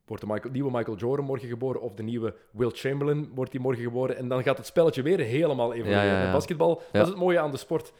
wordt 0.07 0.22
de 0.22 0.28
Michael, 0.28 0.53
nieuwe 0.53 0.70
Michael 0.70 0.97
Jordan 0.97 1.24
morgen 1.24 1.49
geboren 1.49 1.80
of 1.80 1.95
de 1.95 2.03
nieuwe 2.03 2.34
Will 2.51 2.70
Chamberlain 2.70 3.30
wordt 3.34 3.51
die 3.51 3.61
morgen 3.61 3.82
geboren. 3.82 4.16
En 4.16 4.28
dan 4.28 4.42
gaat 4.42 4.57
het 4.57 4.66
spelletje 4.66 5.03
weer 5.03 5.18
helemaal 5.18 5.72
evolueren. 5.72 6.05
Ja, 6.05 6.12
ja, 6.12 6.20
ja. 6.20 6.26
En 6.26 6.32
basketbal, 6.32 6.82
dat 6.92 7.03
is 7.03 7.09
het 7.09 7.18
mooie 7.18 7.38
aan 7.38 7.51
de 7.51 7.57
sport. 7.57 7.92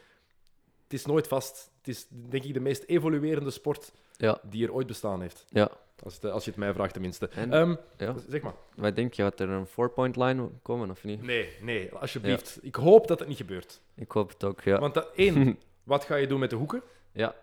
Het 0.83 0.93
is 0.93 1.07
nooit 1.07 1.27
vast. 1.29 1.71
Het 1.79 1.89
is 1.89 2.07
denk 2.11 2.45
ik 2.45 2.55
de 2.55 2.61
meest 2.61 2.83
evoluerende 2.87 3.51
sport 3.51 3.93
die 4.43 4.65
er 4.67 4.73
ooit 4.73 4.87
bestaan 4.87 5.21
heeft. 5.21 5.45
ja. 5.49 5.71
Als, 6.05 6.15
het, 6.15 6.25
als 6.25 6.45
je 6.45 6.51
het 6.51 6.59
mij 6.59 6.73
vraagt 6.75 6.93
tenminste. 6.93 7.29
En- 7.29 7.79
ja. 7.97 8.15
Zeg 8.29 8.43
maar. 8.43 8.55
Wat 8.77 8.97
denk 8.97 9.15
je, 9.15 9.23
gaat 9.23 9.41
er 9.41 9.49
een 9.49 9.67
four-point 9.67 10.17
line 10.17 10.49
komen 10.63 10.91
of 10.91 11.05
niet? 11.05 11.23
Nee, 11.23 11.49
nee, 11.61 11.93
alsjeblieft. 11.93 12.59
Ik 12.63 12.75
hoop 12.75 13.07
dat 13.07 13.19
het 13.19 13.29
niet 13.29 13.37
gebeurt. 13.37 13.81
Ik 13.95 14.11
hoop 14.11 14.29
het 14.29 14.45
ook, 14.45 14.61
ja. 14.61 14.79
Want 14.79 14.95
dat, 14.95 15.11
één, 15.15 15.59
wat 15.85 16.05
ga 16.05 16.15
je 16.17 16.27
doen 16.27 16.41
met 16.41 16.51
de 16.51 16.57
hoeken? 16.57 16.83
Ja, 17.13 17.35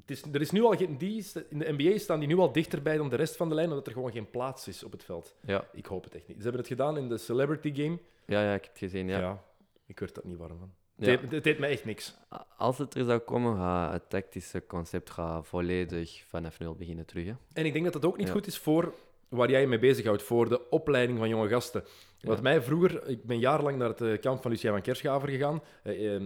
het 0.00 0.10
is, 0.10 0.22
er 0.32 0.40
is 0.40 0.50
nu 0.50 0.62
al 0.62 0.76
geen, 0.76 0.98
die, 0.98 1.26
in 1.48 1.58
de 1.58 1.72
NBA 1.76 1.98
staan 1.98 2.18
die 2.18 2.28
nu 2.28 2.38
al 2.38 2.52
dichterbij 2.52 2.96
dan 2.96 3.08
de 3.08 3.16
rest 3.16 3.36
van 3.36 3.48
de 3.48 3.54
lijn, 3.54 3.68
omdat 3.68 3.86
er 3.86 3.92
gewoon 3.92 4.12
geen 4.12 4.30
plaats 4.30 4.68
is 4.68 4.84
op 4.84 4.92
het 4.92 5.04
veld. 5.04 5.34
Ja. 5.46 5.64
Ik 5.72 5.86
hoop 5.86 6.04
het 6.04 6.14
echt 6.14 6.28
niet. 6.28 6.36
Ze 6.36 6.42
hebben 6.42 6.60
het 6.60 6.70
gedaan 6.70 6.96
in 6.96 7.08
de 7.08 7.18
Celebrity 7.18 7.74
Game. 7.82 7.98
Ja, 8.26 8.42
ja, 8.42 8.54
ik 8.54 8.62
heb 8.62 8.70
het 8.70 8.78
gezien. 8.78 9.08
Ja. 9.08 9.18
Ja, 9.18 9.44
ik 9.86 9.98
werd 9.98 10.14
dat 10.14 10.24
niet 10.24 10.36
warm 10.36 10.58
van. 10.58 10.72
Ja. 10.94 11.10
Het, 11.10 11.20
deed, 11.20 11.30
het 11.30 11.44
deed 11.44 11.58
mij 11.58 11.70
echt 11.70 11.84
niks. 11.84 12.14
Als 12.56 12.78
het 12.78 12.94
er 12.94 13.04
zou 13.04 13.18
komen, 13.18 13.56
gaat 13.56 13.92
het 13.92 14.08
tactische 14.08 14.66
concept 14.66 15.10
gaat 15.10 15.46
volledig 15.46 16.24
vanaf 16.28 16.58
nul 16.58 16.74
beginnen 16.74 17.06
terug. 17.06 17.26
Hè. 17.26 17.32
En 17.52 17.64
ik 17.64 17.72
denk 17.72 17.84
dat 17.84 17.92
dat 17.92 18.04
ook 18.04 18.16
niet 18.16 18.26
Ja. 18.26 18.32
goed 18.32 18.46
is 18.46 18.58
voor 18.58 18.94
waar 19.28 19.50
jij 19.50 19.60
je 19.60 19.66
mee 19.66 19.78
bezighoudt, 19.78 20.22
voor 20.22 20.48
de 20.48 20.70
opleiding 20.70 21.18
van 21.18 21.28
jonge 21.28 21.48
gasten. 21.48 21.84
Wat 22.20 22.42
mij 22.42 22.62
vroeger, 22.62 23.08
ik 23.08 23.24
ben 23.24 23.38
jarenlang 23.38 23.78
naar 23.78 23.88
het 23.88 24.00
eh, 24.00 24.20
kamp 24.20 24.42
van 24.42 24.50
Lucien 24.50 24.70
van 24.70 24.82
Kerschaver 24.82 25.28
gegaan. 25.28 25.62
Eh, 25.82 26.14
eh, 26.14 26.22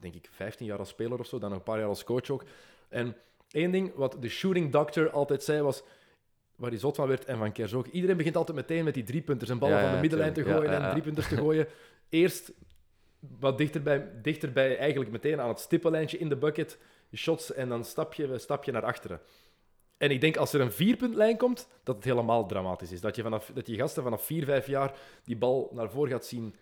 denk 0.00 0.14
ik 0.14 0.28
15 0.30 0.66
jaar 0.66 0.78
als 0.78 0.88
speler 0.88 1.18
of 1.18 1.26
zo, 1.26 1.38
dan 1.38 1.48
nog 1.48 1.58
een 1.58 1.64
paar 1.64 1.78
jaar 1.78 1.88
als 1.88 2.04
coach 2.04 2.30
ook. 2.30 2.44
En 2.94 3.16
één 3.50 3.70
ding 3.70 3.94
wat 3.94 4.16
de 4.20 4.28
shooting 4.28 4.72
doctor 4.72 5.10
altijd 5.10 5.42
zei 5.42 5.62
was, 5.62 5.82
waar 6.56 6.70
hij 6.70 6.78
zot 6.78 6.96
van 6.96 7.08
werd 7.08 7.24
en 7.24 7.38
van 7.38 7.52
Kers 7.52 7.74
ook, 7.74 7.86
iedereen 7.86 8.16
begint 8.16 8.36
altijd 8.36 8.56
meteen 8.56 8.84
met 8.84 8.94
die 8.94 9.02
driepunters 9.02 9.50
en 9.50 9.58
ballen 9.58 9.76
Ja, 9.76 9.82
van 9.82 9.94
de 9.94 10.00
middenlijn 10.00 10.32
te 10.32 10.42
tuurlijk. 10.42 10.64
Ja, 10.64 10.70
gooien 10.70 10.80
ja, 10.80 10.86
en 10.86 10.90
driepunters 10.90 11.28
te 11.28 11.36
gooien. 11.44 11.66
Eerst 12.08 12.52
wat 13.38 13.58
dichterbij, 13.58 14.10
dichterbij, 14.22 14.78
eigenlijk 14.78 15.10
meteen 15.10 15.40
aan 15.40 15.48
het 15.48 15.60
stippenlijntje 15.60 16.18
in 16.18 16.28
de 16.28 16.36
bucket, 16.36 16.78
shots 17.14 17.52
en 17.52 17.68
dan 17.68 17.84
stap 17.84 18.14
je, 18.14 18.38
stap 18.38 18.64
je 18.64 18.72
naar 18.72 18.84
achteren. 18.84 19.20
En 19.96 20.10
ik 20.10 20.20
denk 20.20 20.36
als 20.36 20.52
er 20.52 20.60
een 20.60 20.72
vierpuntlijn 20.72 21.36
komt, 21.36 21.68
dat 21.82 21.96
het 21.96 22.04
helemaal 22.04 22.46
dramatisch 22.46 22.92
is. 22.92 23.00
Dat 23.00 23.16
je, 23.16 23.22
vanaf, 23.22 23.50
dat 23.54 23.66
je 23.66 23.76
gasten 23.76 24.02
vanaf 24.02 24.24
vier, 24.24 24.44
vijf 24.44 24.66
jaar 24.66 24.94
die 25.24 25.36
bal 25.36 25.70
naar 25.72 25.90
voren 25.90 26.10
gaat 26.10 26.26
zien 26.26 26.54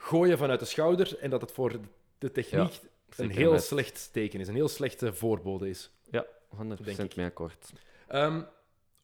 gooien 0.00 0.38
vanuit 0.38 0.60
de 0.60 0.66
schouder 0.66 1.18
en 1.18 1.30
dat 1.30 1.40
het 1.40 1.52
voor 1.52 1.72
de 2.18 2.32
techniek 2.32 2.80
een 3.18 3.24
zeker 3.26 3.40
heel 3.42 3.52
met- 3.52 3.62
slecht 3.62 4.08
teken 4.12 4.40
is, 4.40 4.48
een 4.48 4.54
heel 4.54 4.68
slechte 4.68 5.12
voorbode 5.14 5.68
is. 5.68 5.90
Ja, 6.10 6.26
100% 6.56 6.84
Denk 6.96 6.98
ik. 7.10 7.16
mee 7.16 7.26
akkoord. 7.26 7.72
Ehm, 8.08 8.42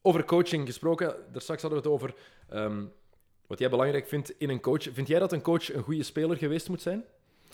over 0.01 0.23
coaching 0.23 0.65
gesproken, 0.65 1.15
daar 1.31 1.41
straks 1.41 1.61
hadden 1.61 1.81
we 1.81 1.89
het 1.89 1.93
over 1.95 2.15
ehm, 2.49 2.85
wat 3.47 3.59
jij 3.59 3.69
belangrijk 3.69 4.07
vindt 4.07 4.33
in 4.37 4.49
een 4.49 4.61
coach. 4.61 4.83
Vind 4.93 5.07
jij 5.07 5.19
dat 5.19 5.31
een 5.31 5.41
coach 5.41 5.73
een 5.73 5.83
goede 5.83 6.03
speler 6.03 6.37
geweest 6.37 6.69
moet 6.69 6.81
zijn? 6.81 7.03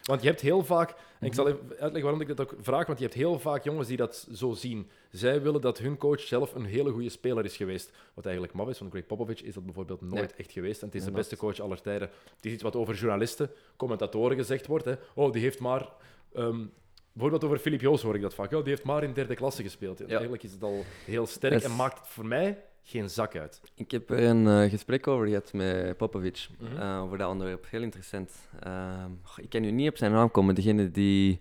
Want 0.03 0.21
je 0.21 0.27
hebt 0.27 0.41
heel 0.41 0.63
vaak, 0.63 0.89
en 1.19 1.27
ik 1.27 1.33
zal 1.33 1.47
even 1.47 1.59
uitleggen 1.69 2.01
waarom 2.01 2.21
ik 2.21 2.27
dat 2.27 2.39
ook 2.41 2.55
vraag, 2.61 2.85
want 2.85 2.97
je 2.99 3.03
hebt 3.05 3.17
heel 3.17 3.39
vaak 3.39 3.63
jongens 3.63 3.87
die 3.87 3.97
dat 3.97 4.27
zo 4.33 4.51
zien. 4.53 4.89
Zij 5.11 5.41
willen 5.41 5.61
dat 5.61 5.77
hun 5.77 5.97
coach 5.97 6.19
zelf 6.19 6.55
een 6.55 6.65
hele 6.65 6.91
goede 6.91 7.09
speler 7.09 7.45
is 7.45 7.55
geweest. 7.57 7.91
Wat 8.13 8.25
eigenlijk 8.25 8.55
maf 8.55 8.69
is, 8.69 8.79
want 8.79 8.91
Greg 8.91 9.05
Popovich 9.05 9.41
is 9.43 9.53
dat 9.53 9.65
bijvoorbeeld 9.65 10.01
nooit 10.01 10.13
Nee. 10.13 10.33
echt 10.37 10.51
geweest. 10.51 10.81
En 10.81 10.87
het 10.87 10.95
is 10.95 11.03
de 11.05 11.11
beste 11.11 11.37
coach 11.37 11.59
aller 11.59 11.81
tijden. 11.81 12.09
Het 12.35 12.45
is 12.45 12.51
iets 12.51 12.63
wat 12.63 12.75
over 12.75 12.95
journalisten, 12.95 13.51
commentatoren 13.75 14.37
gezegd 14.37 14.67
wordt. 14.67 14.85
Hè. 14.85 14.93
Oh, 15.15 15.31
die 15.31 15.41
heeft 15.41 15.59
maar... 15.59 15.87
ehm, 16.35 16.65
bijvoorbeeld 17.11 17.43
over 17.43 17.57
Filip 17.57 17.81
Joos 17.81 18.01
hoor 18.01 18.15
ik 18.15 18.21
dat 18.21 18.33
vaak. 18.33 18.49
Die 18.49 18.59
heeft 18.63 18.83
maar 18.83 19.03
in 19.03 19.13
derde 19.13 19.35
klasse 19.35 19.63
gespeeld. 19.63 19.99
En 19.99 20.05
Ja. 20.05 20.11
Eigenlijk 20.11 20.43
is 20.43 20.51
het 20.51 20.63
al 20.63 20.83
heel 21.05 21.25
sterk 21.25 21.63
en 21.63 21.75
maakt 21.75 21.97
het 21.99 22.07
voor 22.07 22.25
mij 22.25 22.63
geen 22.83 23.09
zak 23.09 23.35
uit. 23.35 23.61
Ik 23.75 23.91
heb 23.91 24.09
er 24.09 24.23
een 24.23 24.47
eh, 24.47 24.69
gesprek 24.69 25.07
over 25.07 25.27
gehad 25.27 25.53
met 25.53 25.97
Popovic 25.97 26.47
Mhm. 26.59 26.77
eh, 26.77 27.01
over 27.01 27.17
dat 27.17 27.29
onderwerp. 27.29 27.65
Heel 27.69 27.81
interessant. 27.81 28.31
Ehm, 28.59 29.11
ik 29.35 29.49
kan 29.49 29.61
nu 29.61 29.71
niet 29.71 29.89
op 29.89 29.97
zijn 29.97 30.11
naam 30.11 30.31
komen. 30.31 30.55
Degene 30.55 30.91
die 30.91 31.39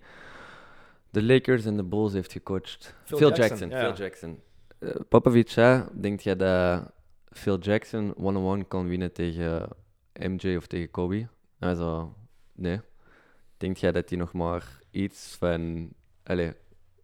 de 1.10 1.22
Lakers 1.22 1.64
en 1.64 1.76
de 1.76 1.84
Bulls 1.84 2.12
heeft 2.12 2.32
gecoacht. 2.32 2.94
Phil 3.04 3.16
Phil, 3.18 3.28
Jackson, 3.28 3.48
Jackson. 3.48 3.68
ja, 3.70 3.80
ja. 3.80 3.94
Phil 3.94 4.04
Jackson. 4.04 4.40
Eh, 4.78 4.90
Popovic, 5.08 5.50
hè, 5.50 5.80
denkt 6.00 6.22
jij 6.22 6.36
dat 6.36 6.90
Phil 7.30 7.58
Jackson 7.58 8.14
one-on-one 8.16 8.64
kan 8.64 8.88
winnen 8.88 9.12
tegen 9.12 9.68
MJ 10.12 10.56
of 10.56 10.66
tegen 10.66 10.90
Kobe? 10.90 11.26
Hij 11.58 11.74
zo, 11.74 12.14
nee. 12.52 12.80
Denkt 13.56 13.80
jij 13.80 13.92
dat 13.92 14.08
hij 14.08 14.18
nog 14.18 14.32
maar 14.32 14.78
iets 14.92 15.36
van... 15.38 15.90
Allez, 16.22 16.52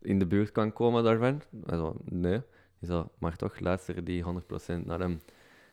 in 0.00 0.18
de 0.18 0.26
buurt 0.26 0.52
kan 0.52 0.72
komen 0.72 1.04
daarvan? 1.04 1.42
Hij 1.66 1.92
nee. 2.04 2.40
Hij 2.78 2.88
zo, 2.88 3.10
maar 3.18 3.36
toch, 3.36 3.60
luister 3.60 4.04
die 4.04 4.24
100% 4.24 4.26
naar 4.84 4.98
hem. 4.98 5.20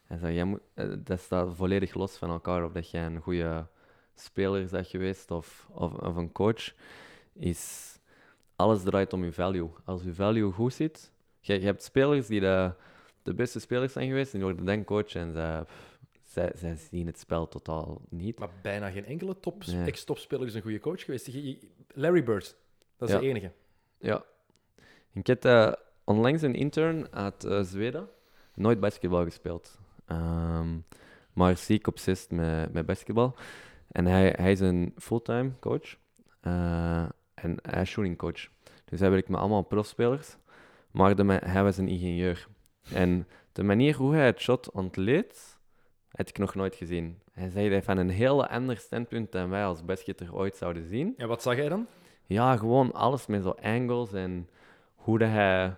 Hij 0.05 0.17
zei, 0.17 0.33
jij 0.33 0.43
moet, 0.43 0.61
eh, 0.73 0.93
dat 0.99 1.19
staat 1.19 1.55
volledig 1.55 1.93
los 1.93 2.17
van 2.17 2.29
elkaar. 2.29 2.63
Of 2.65 2.71
dat 2.71 2.89
jij 2.89 3.05
een 3.05 3.21
goede 3.21 3.67
speler 4.15 4.67
bent 4.71 4.87
geweest 4.87 5.31
of, 5.31 5.67
of, 5.71 5.93
of 5.93 6.15
een 6.15 6.31
coach. 6.31 6.73
Is, 7.33 7.93
alles 8.55 8.83
draait 8.83 9.13
om 9.13 9.23
je 9.23 9.31
value. 9.31 9.69
Als 9.85 10.03
je 10.03 10.13
value 10.13 10.51
goed 10.51 10.73
zit... 10.73 11.11
Je, 11.39 11.59
hebt 11.59 11.83
spelers 11.83 12.27
die 12.27 12.39
de, 12.39 12.71
de 13.23 13.33
beste 13.33 13.59
spelers 13.59 13.93
zijn 13.93 14.07
geweest. 14.07 14.33
En 14.33 14.39
die 14.39 14.47
worden 14.47 14.65
dan 14.65 14.83
coach 14.83 15.15
en 15.15 15.33
pff, 15.65 15.94
zij, 16.35 16.51
zij 16.55 16.75
zien 16.75 17.05
het 17.05 17.19
spel 17.19 17.47
totaal 17.47 18.01
niet. 18.09 18.39
Maar 18.39 18.49
bijna 18.61 18.89
geen 18.89 19.05
enkele 19.05 19.39
top, 19.39 19.65
Nee. 19.65 19.85
ex-topspeler 19.85 20.47
is 20.47 20.53
een 20.53 20.61
goede 20.61 20.79
coach 20.79 21.03
geweest. 21.03 21.29
Larry 21.93 22.23
Bird, 22.23 22.55
dat 22.97 23.07
is 23.09 23.15
Ja. 23.15 23.21
de 23.21 23.27
enige. 23.27 23.51
Ja. 23.99 24.23
Ik 25.13 25.27
heb 25.27 25.45
eh, 25.45 25.71
onlangs 26.03 26.41
een 26.41 26.55
intern 26.55 27.13
uit 27.13 27.43
eh, 27.43 27.61
Zweden. 27.63 28.09
Nooit 28.55 28.79
basketbal 28.79 29.23
gespeeld. 29.23 29.79
Ehm, 30.05 30.77
maar 31.33 31.57
ziek 31.57 31.87
obsessed 31.87 32.31
met, 32.31 32.73
met 32.73 32.85
basketbal. 32.85 33.35
En 33.91 34.05
hij, 34.05 34.33
hij 34.37 34.51
is 34.51 34.59
een 34.59 34.93
fulltime 34.97 35.51
coach. 35.59 35.95
Eh, 36.41 37.05
en 37.33 37.57
hij 37.61 37.81
is 37.81 37.89
shooting 37.89 38.17
coach. 38.17 38.47
Dus 38.85 38.99
hij 38.99 39.09
werkt 39.09 39.29
met 39.29 39.39
allemaal 39.39 39.61
profspelers. 39.61 40.37
Maar 40.91 41.15
de, 41.15 41.23
hij 41.45 41.63
was 41.63 41.77
een 41.77 41.87
ingenieur. 41.87 42.47
En 42.93 43.27
de 43.51 43.63
manier 43.63 43.95
hoe 43.95 44.13
hij 44.13 44.25
het 44.25 44.39
shot 44.39 44.71
ontleed, 44.71 45.54
had 46.15 46.29
ik 46.29 46.37
nog 46.37 46.55
nooit 46.55 46.75
gezien. 46.75 47.19
Hij 47.31 47.49
zei 47.49 47.69
dat 47.69 47.83
van 47.83 47.97
een 47.97 48.09
heel 48.09 48.47
ander 48.47 48.77
standpunt 48.77 49.31
dan 49.31 49.49
wij 49.49 49.65
als 49.65 49.85
basketter 49.85 50.35
ooit 50.35 50.55
zouden 50.55 50.87
zien. 50.87 51.13
En 51.17 51.27
wat 51.27 51.41
zag 51.41 51.55
jij 51.55 51.69
dan? 51.69 51.87
Ja, 52.25 52.57
gewoon 52.57 52.91
alles 52.91 53.25
met 53.25 53.43
zo 53.43 53.55
angles 53.61 54.13
en 54.13 54.49
hoe 54.95 55.19
dat 55.19 55.29
hij... 55.29 55.75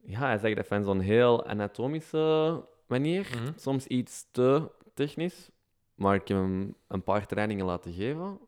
Ja, 0.00 0.20
hij 0.20 0.38
zegt 0.38 0.56
dat 0.56 0.66
van 0.66 0.84
zo'n 0.84 1.00
heel 1.00 1.46
anatomische 1.46 2.62
manier. 2.86 3.28
Mhm. 3.34 3.52
Soms 3.56 3.86
iets 3.86 4.26
te 4.30 4.70
technisch. 4.94 5.50
Maar 5.94 6.14
ik 6.14 6.28
heb 6.28 6.36
hem 6.36 6.74
een 6.88 7.02
paar 7.02 7.26
trainingen 7.26 7.64
laten 7.64 7.92
geven. 7.92 8.38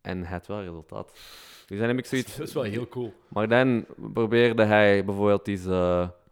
En 0.00 0.18
hij 0.18 0.30
had 0.30 0.46
wel 0.46 0.62
resultaat. 0.62 1.12
Dus 1.66 1.78
dan 1.78 1.88
heb 1.88 1.98
ik 1.98 2.06
zoiets... 2.06 2.36
Dat 2.38 2.48
is 2.48 2.54
wel 2.54 2.62
heel 2.62 2.88
cool. 2.88 3.12
Maar 3.28 3.48
dan 3.48 3.86
probeerde 4.12 4.64
hij 4.64 5.04
bijvoorbeeld 5.04 5.48
iets... 5.48 5.66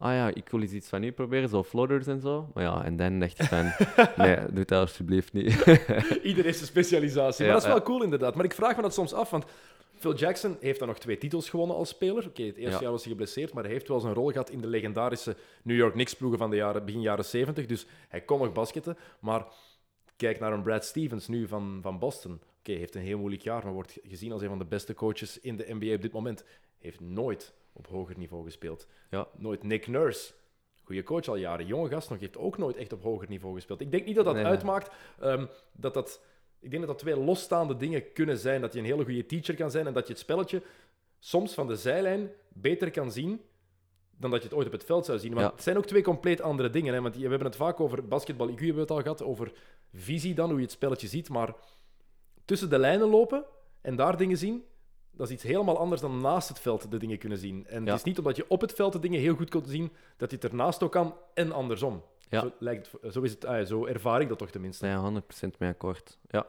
ah 0.03 0.13
ja, 0.13 0.29
ik 0.35 0.49
wil 0.49 0.61
eens 0.61 0.73
iets 0.73 0.89
van 0.89 1.03
u 1.03 1.13
proberen, 1.13 1.49
zo 1.49 1.63
floaters 1.63 2.07
en 2.07 2.21
zo. 2.21 2.51
Maar 2.55 2.63
ja, 2.65 2.85
en 2.85 2.97
dan 2.97 3.19
dacht 3.19 3.41
ik 3.41 3.47
van... 3.47 3.73
nee, 4.27 4.37
doe 4.37 4.65
dat 4.65 4.81
alsjeblieft 4.81 5.33
niet. 5.33 5.55
Ieder 6.23 6.45
heeft 6.45 6.57
zijn 6.57 6.69
specialisatie. 6.71 7.45
Maar 7.45 7.55
dat 7.55 7.63
is 7.63 7.69
wel 7.69 7.83
cool 7.83 8.03
inderdaad. 8.03 8.35
Maar 8.35 8.45
ik 8.45 8.55
vraag 8.55 8.77
me 8.77 8.83
dat 8.83 8.95
soms 8.95 9.13
af, 9.13 9.31
want 9.31 9.45
Phil 9.95 10.15
Jackson 10.15 10.57
heeft 10.61 10.79
dan 10.79 10.89
nog 10.89 10.99
twee 10.99 11.19
titels 11.19 11.49
gewonnen 11.49 11.77
als 11.77 11.89
speler. 11.89 12.27
Oké, 12.27 12.43
het 12.43 12.57
eerste 12.57 12.77
Ja. 12.77 12.81
jaar 12.81 12.91
was 12.91 13.03
hij 13.03 13.11
geblesseerd, 13.11 13.53
maar 13.53 13.63
hij 13.63 13.73
heeft 13.73 13.89
wel 13.89 14.01
zijn 14.01 14.15
rol 14.15 14.31
gehad 14.31 14.51
in 14.51 14.61
de 14.61 14.67
legendarische 14.67 15.37
New 15.63 15.77
York 15.77 15.93
Knicks-ploegen 15.93 16.39
van 16.39 16.51
de 16.51 16.57
jaren, 16.57 16.85
begin 16.85 17.01
jaren 17.01 17.25
70. 17.25 17.67
Dus 17.67 17.87
hij 18.09 18.21
kon 18.21 18.39
nog 18.39 18.53
basketten. 18.53 18.97
Maar 19.21 19.45
kijk 20.17 20.41
naar 20.41 20.53
een 20.53 20.63
Brad 20.63 20.85
Stevens 20.85 21.29
nu 21.29 21.47
van, 21.49 21.79
van 21.83 21.99
Boston. 21.99 22.41
Oké, 22.59 22.73
heeft 22.73 22.95
een 22.95 23.03
heel 23.03 23.19
moeilijk 23.19 23.43
jaar, 23.43 23.65
maar 23.65 23.73
wordt 23.73 23.99
gezien 24.03 24.33
als 24.33 24.43
een 24.43 24.49
van 24.49 24.59
de 24.59 24.65
beste 24.65 24.95
coaches 24.95 25.41
in 25.41 25.57
de 25.57 25.67
NBA 25.69 25.95
op 25.95 26.03
dit 26.03 26.13
moment. 26.13 26.45
Heeft 26.83 27.01
nooit 27.01 27.55
op 27.73 27.87
hoger 27.87 28.19
niveau 28.19 28.45
gespeeld. 28.45 28.87
Ja. 29.11 29.29
Nooit 29.37 29.63
Nick 29.63 29.87
Nurse. 29.87 30.33
Goede 30.83 31.03
coach 31.03 31.29
al 31.29 31.37
jaren. 31.37 31.67
Jonge 31.67 31.89
gast 31.89 32.11
nog, 32.11 32.21
heeft 32.21 32.37
ook 32.39 32.59
nooit 32.59 32.77
echt 32.77 32.93
op 32.93 33.03
hoger 33.03 33.29
niveau 33.29 33.55
gespeeld. 33.55 33.81
Ik 33.81 33.91
denk 33.91 34.05
niet 34.07 34.17
dat 34.17 34.25
dat 34.25 34.35
Nee, 34.35 34.45
uitmaakt. 34.45 34.91
ehm, 35.21 35.47
dat 35.73 35.95
dat, 35.95 36.21
ik 36.61 36.71
denk 36.71 36.83
dat 36.87 36.91
dat 36.91 36.99
twee 36.99 37.17
losstaande 37.17 37.77
dingen 37.77 38.13
kunnen 38.13 38.39
zijn. 38.39 38.61
Dat 38.61 38.73
je 38.73 38.79
een 38.79 38.85
hele 38.85 39.05
goede 39.05 39.27
teacher 39.27 39.55
kan 39.55 39.71
zijn 39.71 39.87
en 39.87 39.93
dat 39.93 40.07
je 40.07 40.13
het 40.13 40.23
spelletje 40.23 40.63
soms 41.19 41.55
van 41.55 41.67
de 41.67 41.77
zijlijn 41.77 42.31
beter 42.49 42.91
kan 42.91 43.13
zien 43.13 43.41
dan 44.17 44.31
dat 44.31 44.43
je 44.43 44.49
het 44.49 44.57
ooit 44.57 44.67
op 44.67 44.73
het 44.73 44.85
veld 44.85 45.05
zou 45.05 45.19
zien. 45.19 45.35
Want 45.35 45.47
Ja. 45.47 45.53
het 45.53 45.63
zijn 45.63 45.77
ook 45.77 45.87
twee 45.87 46.03
compleet 46.03 46.41
andere 46.41 46.71
dingen. 46.71 46.95
Hè? 46.95 47.01
Want 47.01 47.15
we 47.17 47.21
hebben 47.21 47.45
het 47.45 47.57
vaak 47.57 47.81
over 47.81 48.09
basketbal. 48.09 48.49
IQ 48.49 48.55
hebben 48.57 48.75
we 48.75 48.81
het 48.81 48.91
al 48.91 49.01
gehad, 49.03 49.23
over 49.23 49.53
visie 49.93 50.35
dan, 50.35 50.49
hoe 50.49 50.57
je 50.59 50.63
het 50.65 50.73
spelletje 50.73 51.07
ziet. 51.09 51.29
Maar 51.29 51.55
tussen 52.45 52.71
de 52.71 52.79
lijnen 52.79 53.09
lopen 53.09 53.45
en 53.81 53.97
daar 53.97 54.17
dingen 54.17 54.37
zien, 54.37 54.65
dat 55.17 55.27
is 55.29 55.33
iets 55.35 55.43
helemaal 55.43 55.79
anders 55.79 56.01
dan 56.01 56.21
naast 56.21 56.49
het 56.49 56.61
veld 56.61 56.91
de 56.91 56.99
dingen 56.99 57.19
kunnen 57.19 57.39
zien. 57.39 57.67
En 57.67 57.85
Ja. 57.85 57.91
het 57.91 57.99
is 57.99 58.05
niet 58.05 58.19
omdat 58.19 58.37
je 58.37 58.45
op 58.49 58.61
het 58.61 58.73
veld 58.73 58.93
de 58.93 58.99
dingen 58.99 59.21
heel 59.21 59.35
goed 59.35 59.51
kunt 59.51 59.69
zien, 59.69 59.93
dat 60.17 60.31
je 60.31 60.37
het 60.37 60.45
ernaast 60.45 60.83
ook 60.83 60.93
kan 60.93 61.15
en 61.35 61.53
andersom. 61.53 62.03
Ja. 62.29 62.41
Zo, 62.41 62.51
lijkt, 62.59 62.91
zo, 63.11 63.21
is 63.21 63.31
het, 63.31 63.45
ah, 63.45 63.67
zo 63.67 63.87
ervaar 63.87 64.21
ik 64.21 64.29
dat 64.29 64.39
toch 64.39 64.51
tenminste. 64.51 64.87
Nee, 64.87 64.97
100% 64.97 65.59
mee 65.59 65.71
akkoord. 65.71 66.19
Ja. 66.29 66.47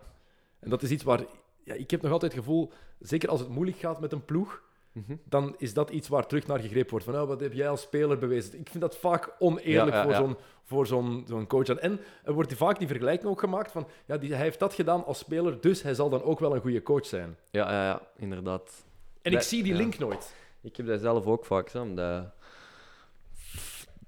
En 0.59 0.69
dat 0.69 0.81
is 0.83 0.89
iets 0.89 1.03
waar... 1.03 1.25
Ja, 1.63 1.73
ik 1.73 1.91
heb 1.91 2.01
nog 2.01 2.11
altijd 2.11 2.31
het 2.31 2.41
gevoel, 2.41 2.71
zeker 2.99 3.29
als 3.29 3.39
het 3.39 3.49
moeilijk 3.49 3.77
gaat 3.77 3.99
met 3.99 4.11
een 4.11 4.25
ploeg, 4.25 4.62
Mhm. 4.93 5.15
dan 5.23 5.55
is 5.57 5.73
dat 5.73 5.89
iets 5.89 6.07
waar 6.07 6.27
terug 6.27 6.47
naar 6.47 6.59
gegrepen 6.59 6.89
wordt. 6.89 7.05
Van, 7.05 7.15
oh, 7.15 7.27
wat 7.27 7.39
heb 7.39 7.53
jij 7.53 7.69
als 7.69 7.81
speler 7.81 8.17
bewezen? 8.17 8.59
Ik 8.59 8.69
vind 8.69 8.83
dat 8.83 8.97
vaak 8.97 9.35
oneerlijk 9.39 9.91
Ja, 9.91 9.97
ja, 9.97 10.03
voor 10.03 10.11
ja. 10.11 10.17
zo'n 10.17 10.37
voor 10.63 10.87
zo'n 10.87 11.23
zo'n 11.27 11.47
coach. 11.47 11.67
En, 11.67 11.81
en 11.81 11.99
er 12.23 12.33
wordt 12.33 12.53
vaak 12.53 12.77
die 12.79 12.87
vergelijking 12.87 13.29
ook 13.31 13.39
gemaakt 13.39 13.71
van, 13.71 13.87
ja, 14.05 14.17
die, 14.17 14.33
hij 14.33 14.43
heeft 14.43 14.59
dat 14.59 14.73
gedaan 14.73 15.05
als 15.05 15.17
speler, 15.17 15.61
dus 15.61 15.81
hij 15.81 15.93
zal 15.93 16.09
dan 16.09 16.23
ook 16.23 16.39
wel 16.39 16.55
een 16.55 16.61
goede 16.61 16.83
coach 16.83 17.05
zijn. 17.05 17.37
Ja, 17.49 17.71
ja, 17.71 17.83
ja, 17.85 18.01
inderdaad. 18.17 18.85
En 19.21 19.31
ik 19.31 19.41
zie 19.41 19.63
die 19.63 19.71
ja. 19.71 19.77
link 19.77 19.97
nooit. 19.97 20.35
Ik 20.61 20.75
heb 20.77 20.85
dat 20.85 20.99
zelf 21.01 21.25
ook 21.25 21.45
vaak, 21.45 21.73
omdat... 21.73 22.25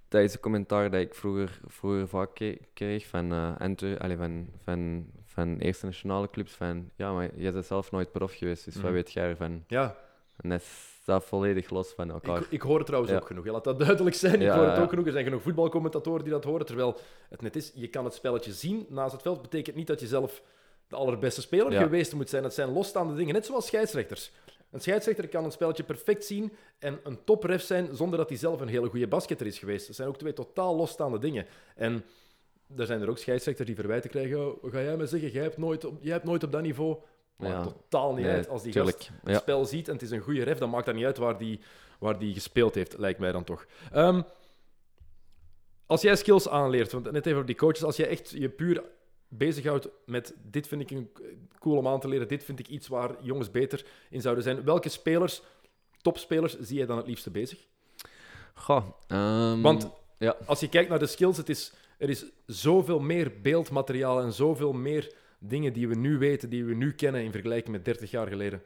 Dat 0.08 0.22
is 0.24 0.34
een 0.34 0.40
commentaar 0.40 0.92
dat 0.92 1.02
ik 1.02 1.16
vroeger, 1.16 1.60
vroeger 1.68 2.08
vaak 2.08 2.56
kreeg 2.74 3.08
van, 3.08 3.32
eh 3.32 3.56
enter, 3.58 3.98
allee, 4.00 4.18
van, 4.18 4.50
van, 4.64 5.06
van 5.26 5.58
eerste 5.58 5.86
nationale 5.86 6.30
clubs. 6.30 6.54
Van, 6.54 6.90
ja, 6.96 7.14
maar 7.14 7.30
jij 7.36 7.52
bent 7.52 7.66
zelf 7.66 7.92
nooit 7.92 8.12
prof 8.12 8.34
geweest, 8.34 8.66
dus 8.66 8.74
Mhm. 8.76 8.84
wat 8.84 8.94
weet 8.94 9.12
jij 9.14 9.30
ervan? 9.30 9.64
Ja, 9.68 9.96
En 10.38 10.50
dat 10.50 10.62
staat 11.02 11.26
volledig 11.26 11.70
los 11.70 11.94
van 11.94 12.12
elkaar. 12.12 12.42
Ik, 12.42 12.48
ik 12.50 12.62
hoor 12.62 12.78
het 12.78 12.86
trouwens 12.86 13.14
Ja. 13.14 13.20
ook 13.20 13.28
genoeg. 13.28 13.46
Laat 13.46 13.64
dat 13.64 13.80
duidelijk 13.80 14.16
zijn. 14.16 14.42
Ik 14.42 14.50
hoor 14.52 14.66
het 14.68 14.80
ook 14.80 14.90
genoeg. 14.90 15.06
Er 15.06 15.12
zijn 15.12 15.24
genoeg 15.24 15.42
voetbalcommentatoren 15.42 16.24
die 16.24 16.34
dat 16.34 16.44
horen. 16.44 16.66
Terwijl 16.66 16.98
het 17.30 17.42
net 17.42 17.56
is, 17.56 17.72
je 17.76 17.88
kan 17.88 18.06
het 18.06 18.14
spelletje 18.14 18.52
zien 18.54 18.86
naast 18.90 19.12
het 19.12 19.22
veld. 19.22 19.42
betekent 19.42 19.76
niet 19.76 19.88
dat 19.88 20.00
je 20.00 20.08
zelf 20.08 20.42
de 20.88 20.96
allerbeste 20.96 21.42
speler 21.42 21.72
geweest 21.72 22.14
moet 22.14 22.30
zijn. 22.30 22.44
Het 22.44 22.54
zijn 22.54 22.72
losstaande 22.74 23.16
dingen. 23.16 23.34
Net 23.34 23.46
zoals 23.46 23.66
scheidsrechters. 23.66 24.32
Een 24.72 24.82
scheidsrechter 24.82 25.28
kan 25.28 25.44
een 25.44 25.52
spelletje 25.52 25.84
perfect 25.84 26.26
zien 26.26 26.52
en 26.80 27.00
een 27.04 27.24
topref 27.24 27.62
zijn 27.62 27.96
zonder 27.96 28.18
dat 28.18 28.30
hij 28.30 28.38
zelf 28.38 28.62
een 28.62 28.68
hele 28.68 28.90
goede 28.90 29.08
basketter 29.08 29.48
is 29.48 29.60
geweest. 29.60 29.88
Dat 29.88 29.96
zijn 29.96 30.08
ook 30.08 30.18
twee 30.18 30.34
totaal 30.34 30.76
losstaande 30.76 31.20
dingen. 31.20 31.46
En 31.76 32.04
er 32.78 32.86
zijn 32.86 33.02
er 33.02 33.10
ook 33.10 33.18
scheidsrechters 33.18 33.68
die 33.68 33.76
verwijten 33.78 34.10
krijgen. 34.10 34.64
"Oh, 34.64 34.72
Ga 34.72 34.82
jij 34.82 34.98
me 34.98 35.06
zeggen, 35.06 35.32
jij 35.32 35.44
hebt 35.44 35.58
nooit 35.58 35.86
op, 35.86 35.98
jij 36.02 36.14
hebt 36.14 36.26
nooit 36.26 36.44
op 36.44 36.52
dat 36.52 36.62
niveau. 36.62 36.98
Maar 37.36 37.50
Ja. 37.50 37.64
totaal 37.64 38.14
niet 38.14 38.26
Nee, 38.26 38.34
uit. 38.34 38.50
Als 38.50 38.64
die 38.64 38.72
tuurlijk. 38.72 38.98
gast 38.98 39.10
het 39.24 39.32
Ja. 39.34 39.40
spel 39.40 39.66
ziet 39.66 39.88
en 39.88 39.94
het 39.94 40.02
is 40.02 40.12
een 40.12 40.20
goede 40.20 40.44
ref, 40.44 40.58
dan 40.58 40.70
maakt 40.70 40.86
dat 40.86 40.96
niet 40.96 41.06
uit 41.06 41.18
waar 41.18 41.38
die, 41.38 41.60
waar 42.00 42.20
die 42.20 42.34
gespeeld 42.34 42.76
heeft, 42.76 42.98
lijkt 42.98 43.20
mij 43.20 43.32
dan 43.32 43.44
toch. 43.44 43.66
Ehm, 43.92 44.22
als 45.86 46.02
jij 46.02 46.16
skills 46.16 46.50
aanleert, 46.50 46.92
want 46.92 47.12
net 47.12 47.26
even 47.26 47.34
over 47.34 47.46
die 47.46 47.56
coaches, 47.56 47.84
als 47.84 47.96
jij 47.96 48.08
echt 48.08 48.30
je 48.30 48.50
puur 48.50 48.84
bezighoudt 49.28 49.88
met 50.06 50.34
dit 50.44 50.68
vind 50.68 50.82
ik 50.82 50.92
een 50.92 51.12
cool 51.60 51.78
om 51.78 51.88
aan 51.88 52.00
te 52.00 52.08
leren, 52.08 52.28
dit 52.28 52.44
vind 52.44 52.60
ik 52.60 52.68
iets 52.68 52.88
waar 52.88 53.12
jongens 53.22 53.52
beter 53.52 53.86
in 54.10 54.22
zouden 54.22 54.44
zijn. 54.44 54.64
Welke 54.64 54.90
spelers, 54.90 55.42
topspelers, 56.02 56.60
zie 56.60 56.78
jij 56.78 56.86
dan 56.86 56.98
het 56.98 57.08
liefste 57.08 57.30
bezig? 57.32 57.60
Goh, 58.54 58.86
ehm, 59.08 59.62
Want 59.62 59.90
ja. 60.18 60.36
als 60.46 60.60
je 60.60 60.70
kijkt 60.70 60.90
naar 60.90 61.00
de 61.00 61.08
skills, 61.08 61.38
het 61.38 61.50
is, 61.50 61.74
er 61.98 62.10
is 62.10 62.26
zoveel 62.46 63.00
meer 63.00 63.32
beeldmateriaal 63.42 64.22
en 64.22 64.34
zoveel 64.34 64.74
meer 64.74 65.14
dingen 65.48 65.74
die 65.74 65.88
we 65.88 65.96
nu 65.96 66.18
weten, 66.18 66.50
die 66.50 66.66
we 66.66 66.74
nu 66.74 66.94
kennen 66.94 67.24
in 67.24 67.32
vergelijking 67.32 67.76
met 67.76 67.86
30 67.86 68.12
jaar 68.12 68.28
geleden. 68.28 68.62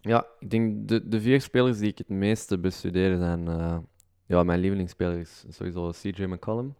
Ja, 0.00 0.26
ik 0.38 0.50
denk 0.50 0.88
de, 0.88 1.08
de 1.08 1.20
vier 1.20 1.40
spelers 1.40 1.78
die 1.78 1.90
ik 1.90 1.98
het 1.98 2.08
meeste 2.08 2.58
bestudeer 2.58 3.16
zijn. 3.16 3.48
eh, 3.48 3.78
ja, 4.26 4.42
mijn 4.42 4.60
lievelingsspeler 4.60 5.18
is 5.18 5.44
sowieso 5.48 5.90
CJ 5.90 6.24
McCollum. 6.24 6.74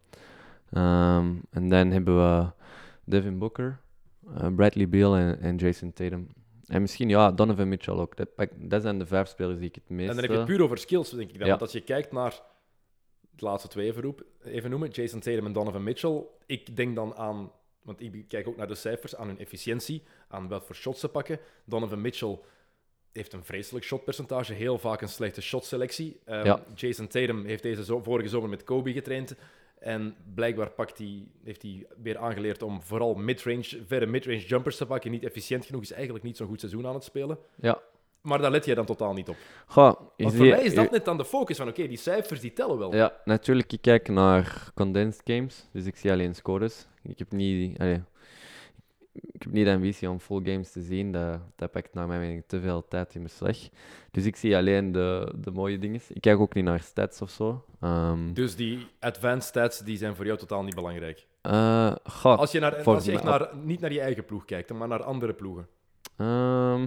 Ehm, 0.70 1.34
en 1.50 1.68
dan 1.68 1.90
hebben 1.90 2.16
we 2.16 2.50
Devin 3.04 3.38
Booker, 3.38 3.80
eh, 4.36 4.54
Bradley 4.54 4.88
Beal 4.88 5.16
en, 5.16 5.40
en 5.40 5.56
Jason 5.56 5.92
Tatum. 5.92 6.28
En 6.66 6.80
misschien 6.80 7.08
ja, 7.08 7.32
Donovan 7.32 7.68
Mitchell 7.68 7.94
ook. 7.94 8.16
Dat, 8.16 8.28
dat 8.56 8.82
zijn 8.82 8.98
de 8.98 9.06
vijf 9.06 9.28
spelers 9.28 9.58
die 9.58 9.68
ik 9.68 9.74
het 9.74 9.88
meeste. 9.88 10.08
En 10.10 10.14
dan 10.14 10.24
heb 10.24 10.32
je 10.32 10.38
het 10.38 10.46
puur 10.46 10.62
over 10.62 10.78
skills, 10.78 11.10
denk 11.10 11.30
ik 11.30 11.38
dan. 11.38 11.44
Ja. 11.44 11.48
Want 11.48 11.62
als 11.62 11.72
je 11.72 11.80
kijkt 11.80 12.12
naar 12.12 12.40
de 13.30 13.44
laatste 13.44 13.68
twee 13.68 13.86
even, 13.86 14.02
roep, 14.02 14.24
even 14.44 14.70
noemen, 14.70 14.88
Jason 14.88 15.20
Tatum 15.20 15.46
en 15.46 15.52
Donovan 15.52 15.82
Mitchell, 15.82 16.22
ik 16.46 16.76
denk 16.76 16.94
dan 16.96 17.16
aan, 17.16 17.50
want 17.84 18.00
ik 18.00 18.24
kijk 18.28 18.48
ook 18.48 18.56
naar 18.56 18.68
de 18.68 18.74
cijfers, 18.74 19.16
aan 19.16 19.26
hun 19.26 19.38
efficiëntie, 19.38 20.02
aan 20.28 20.48
wat 20.48 20.64
voor 20.66 20.74
shots 20.74 21.00
ze 21.00 21.08
pakken. 21.08 21.38
Donovan 21.64 22.00
Mitchell 22.00 22.38
heeft 23.12 23.32
een 23.32 23.44
vreselijk 23.44 23.84
shotpercentage, 23.84 24.52
heel 24.52 24.78
vaak 24.78 25.00
een 25.00 25.08
slechte 25.08 25.42
shotselectie. 25.42 26.20
Ja. 26.26 26.64
Jason 26.74 27.06
Tatum 27.06 27.44
heeft 27.44 27.62
deze 27.62 27.84
zo, 27.84 28.02
vorige 28.02 28.28
zomer 28.28 28.48
met 28.48 28.64
Kobe 28.64 28.92
getraind. 28.92 29.34
En 29.78 30.16
blijkbaar 30.34 30.70
pakt 30.70 30.98
hij, 30.98 31.26
heeft 31.44 31.62
hij 31.62 31.86
weer 32.02 32.18
aangeleerd 32.18 32.62
om 32.62 32.82
vooral 32.82 33.14
midrange, 33.14 33.82
verre 33.86 34.06
midrange 34.06 34.46
jumpers 34.46 34.76
te 34.76 34.86
pakken. 34.86 35.10
Niet 35.10 35.24
efficiënt 35.24 35.66
genoeg, 35.66 35.82
is 35.82 35.92
eigenlijk 35.92 36.24
niet 36.24 36.36
zo'n 36.36 36.46
goed 36.46 36.60
seizoen 36.60 36.86
aan 36.86 36.94
het 36.94 37.04
spelen. 37.04 37.38
Ja. 37.54 37.82
Maar 38.24 38.38
daar 38.38 38.50
let 38.50 38.64
jij 38.64 38.74
dan 38.74 38.84
totaal 38.84 39.12
niet 39.12 39.28
op. 39.28 39.36
Goh, 39.66 40.00
Want 40.16 40.34
voor 40.34 40.46
mij 40.46 40.62
is 40.62 40.74
dat 40.74 40.90
net 40.90 41.04
dan 41.04 41.16
de 41.16 41.24
focus 41.24 41.56
van, 41.56 41.68
oké, 41.68 41.86
die 41.86 41.96
cijfers 41.96 42.40
die 42.40 42.52
tellen 42.52 42.78
wel. 42.78 42.94
Ja, 42.94 43.12
natuurlijk. 43.24 43.72
Ik 43.72 43.80
kijk 43.80 44.08
naar 44.08 44.70
condensed 44.74 45.20
games, 45.24 45.68
dus 45.72 45.84
ik 45.86 45.96
zie 45.96 46.10
alleen 46.12 46.34
scores. 46.34 46.86
Ik 47.02 47.18
heb 47.18 47.32
niet, 47.32 47.78
allee, 47.78 48.02
ik 49.12 49.42
heb 49.42 49.52
niet 49.52 49.64
de 49.64 49.72
ambitie 49.72 50.10
om 50.10 50.18
full 50.20 50.40
games 50.44 50.72
te 50.72 50.80
zien. 50.80 51.12
Dat, 51.12 51.38
dat 51.56 51.70
pakt 51.70 51.94
naar 51.94 52.06
mijn 52.06 52.20
mening 52.20 52.44
te 52.46 52.60
veel 52.60 52.88
tijd 52.88 53.14
in 53.14 53.22
beslag. 53.22 53.56
Dus 54.10 54.24
ik 54.24 54.36
zie 54.36 54.56
alleen 54.56 54.92
de, 54.92 55.32
de 55.36 55.50
mooie 55.50 55.78
dingen. 55.78 56.00
Ik 56.08 56.20
kijk 56.20 56.38
ook 56.40 56.54
niet 56.54 56.64
naar 56.64 56.80
stats 56.80 57.22
of 57.22 57.30
zo. 57.30 57.64
Ehm, 57.80 58.32
Dus 58.32 58.56
die 58.56 58.86
advanced 59.00 59.42
stats 59.48 59.78
die 59.78 59.96
zijn 59.96 60.14
voor 60.16 60.26
jou 60.26 60.38
totaal 60.38 60.62
niet 60.62 60.74
belangrijk. 60.74 61.26
eh, 61.42 61.92
goh, 62.04 62.38
Als 62.38 62.52
je, 62.52 62.60
naar, 62.60 62.82
als 62.84 63.04
je 63.04 63.12
echt 63.12 63.22
naar, 63.24 63.48
niet 63.62 63.80
naar 63.80 63.92
je 63.92 64.00
eigen 64.00 64.24
ploeg 64.24 64.44
kijkt, 64.44 64.72
maar 64.72 64.88
naar 64.88 65.02
andere 65.02 65.32
ploegen. 65.32 65.68
Ehm, 66.16 66.86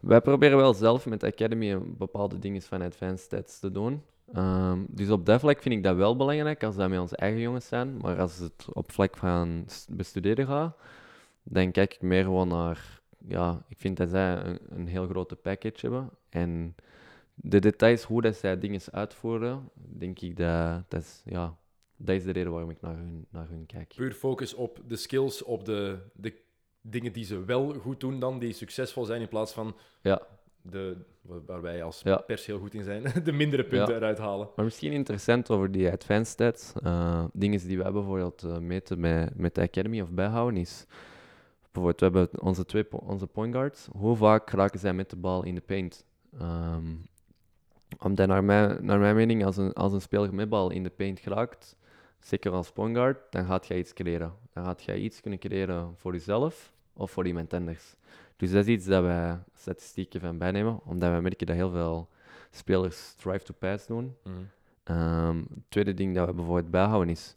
wij 0.00 0.20
proberen 0.20 0.56
wel 0.56 0.74
zelf 0.74 1.06
met 1.06 1.20
de 1.20 1.26
Academy 1.26 1.78
bepaalde 1.78 2.38
dingen 2.38 2.62
van 2.62 2.82
advanced 2.82 3.20
stats 3.20 3.58
te 3.58 3.70
doen. 3.70 4.02
Ehm, 4.32 4.84
dus 4.88 5.10
op 5.10 5.26
dat 5.26 5.40
vlak 5.40 5.62
vind 5.62 5.74
ik 5.74 5.82
dat 5.82 5.96
wel 5.96 6.16
belangrijk 6.16 6.62
als 6.62 6.76
dat 6.76 6.88
met 6.88 6.98
onze 6.98 7.16
eigen 7.16 7.40
jongens 7.40 7.66
zijn. 7.66 7.96
Maar 7.96 8.20
als 8.20 8.38
het 8.38 8.66
op 8.72 8.92
vlak 8.92 9.16
van 9.16 9.66
bestuderen 9.88 10.46
gaat, 10.46 10.76
dan 11.42 11.70
kijk 11.70 11.94
ik 11.94 12.02
meer 12.02 12.22
gewoon 12.22 12.48
naar. 12.48 13.00
Ja, 13.28 13.64
ik 13.68 13.78
vind 13.78 13.96
dat 13.96 14.08
zij 14.08 14.36
een, 14.36 14.58
een 14.68 14.86
heel 14.86 15.06
grote 15.06 15.36
package 15.36 15.78
hebben. 15.80 16.10
En 16.28 16.74
de 17.34 17.58
details, 17.58 18.02
hoe 18.02 18.22
dat 18.22 18.36
zij 18.36 18.58
dingen 18.58 18.80
uitvoeren, 18.90 19.70
denk 19.74 20.20
ik 20.20 20.36
dat 20.36 20.82
dat 20.88 21.00
is, 21.00 21.22
ja, 21.24 21.56
dat 21.96 22.14
is 22.14 22.24
de 22.24 22.32
reden 22.32 22.52
waarom 22.52 22.70
ik 22.70 22.80
naar 22.80 22.96
hun, 22.96 23.26
naar 23.30 23.48
hun 23.48 23.66
kijk. 23.66 23.92
Puur 23.96 24.12
focus 24.12 24.54
op 24.54 24.80
de 24.86 24.96
skills, 24.96 25.42
op 25.42 25.64
de, 25.64 25.98
de 26.12 26.34
dingen 26.90 27.12
die 27.12 27.24
ze 27.24 27.44
wel 27.44 27.74
goed 27.74 28.00
doen 28.00 28.20
dan, 28.20 28.38
die 28.38 28.52
succesvol 28.52 29.04
zijn, 29.04 29.20
in 29.20 29.28
plaats 29.28 29.52
van 29.52 29.76
Ja. 30.02 30.22
de, 30.62 30.96
waar 31.22 31.62
wij 31.62 31.82
als 31.82 32.00
Ja. 32.04 32.16
pers 32.16 32.46
heel 32.46 32.58
goed 32.58 32.74
in 32.74 32.84
zijn, 32.84 33.02
de 33.24 33.32
mindere 33.32 33.64
punten 33.64 33.94
Ja. 33.94 33.96
eruit 34.00 34.18
halen. 34.18 34.48
Maar 34.56 34.64
misschien 34.64 34.92
interessant 34.92 35.50
over 35.50 35.70
die 35.72 35.90
advanced 35.92 36.26
stats. 36.32 36.72
eh, 36.82 37.24
dingen 37.32 37.58
die 37.66 37.76
we 37.76 37.82
hebben 37.82 38.02
bijvoorbeeld 38.02 38.42
eh, 38.42 38.58
meten 38.58 39.00
met, 39.00 39.36
met 39.36 39.54
de 39.54 39.60
Academy 39.60 40.00
of 40.00 40.10
bijhouden 40.10 40.60
is... 40.60 40.86
Bijvoorbeeld, 41.72 42.12
we 42.12 42.18
hebben 42.18 42.42
onze 42.42 42.64
twee 42.64 42.90
onze 42.90 43.26
point 43.26 43.54
guards. 43.54 43.88
Hoe 43.92 44.16
vaak 44.16 44.50
raken 44.50 44.80
zij 44.80 44.92
met 44.94 45.10
de 45.10 45.16
bal 45.16 45.44
in 45.44 45.54
de 45.54 45.60
paint? 45.60 46.04
Ehm 46.38 46.84
omdat 47.98 48.26
naar 48.26 48.44
mijn, 48.44 48.84
naar 48.84 48.98
mijn 48.98 49.16
mening, 49.16 49.44
als 49.44 49.56
een, 49.56 49.72
als 49.72 49.92
een 49.92 50.00
speler 50.00 50.34
met 50.34 50.48
bal 50.48 50.70
in 50.70 50.82
de 50.82 50.90
paint 50.90 51.20
geraakt, 51.20 51.76
zeker 52.20 52.52
als 52.52 52.70
point 52.70 52.96
guard, 52.96 53.18
dan 53.30 53.44
gaat 53.44 53.66
jij 53.66 53.78
iets 53.78 53.92
creëren. 53.92 54.32
Dan 54.52 54.64
gaat 54.64 54.82
jij 54.82 54.98
iets 54.98 55.20
kunnen 55.20 55.38
creëren 55.38 55.94
voor 55.96 56.12
jezelf 56.12 56.72
of 56.98 57.10
voor 57.10 57.26
iemand 57.26 57.54
anders. 57.54 57.94
Dus 58.36 58.50
dat 58.50 58.66
is 58.66 58.74
iets 58.74 58.84
dat 58.86 59.02
wij 59.02 59.38
statistieken 59.54 60.20
van 60.20 60.38
bijnemen, 60.38 60.80
omdat 60.84 61.10
wij 61.10 61.20
merken 61.20 61.46
dat 61.46 61.56
heel 61.56 61.70
veel 61.70 62.08
spelers 62.50 63.12
drive 63.14 63.44
to 63.44 63.54
pass 63.58 63.86
doen. 63.86 64.16
Ehm, 64.84 65.36
het 65.38 65.64
tweede 65.68 65.94
ding 65.94 66.14
dat 66.14 66.26
we 66.26 66.32
bijvoorbeeld 66.32 66.70
bijhouden 66.70 67.08
is, 67.08 67.34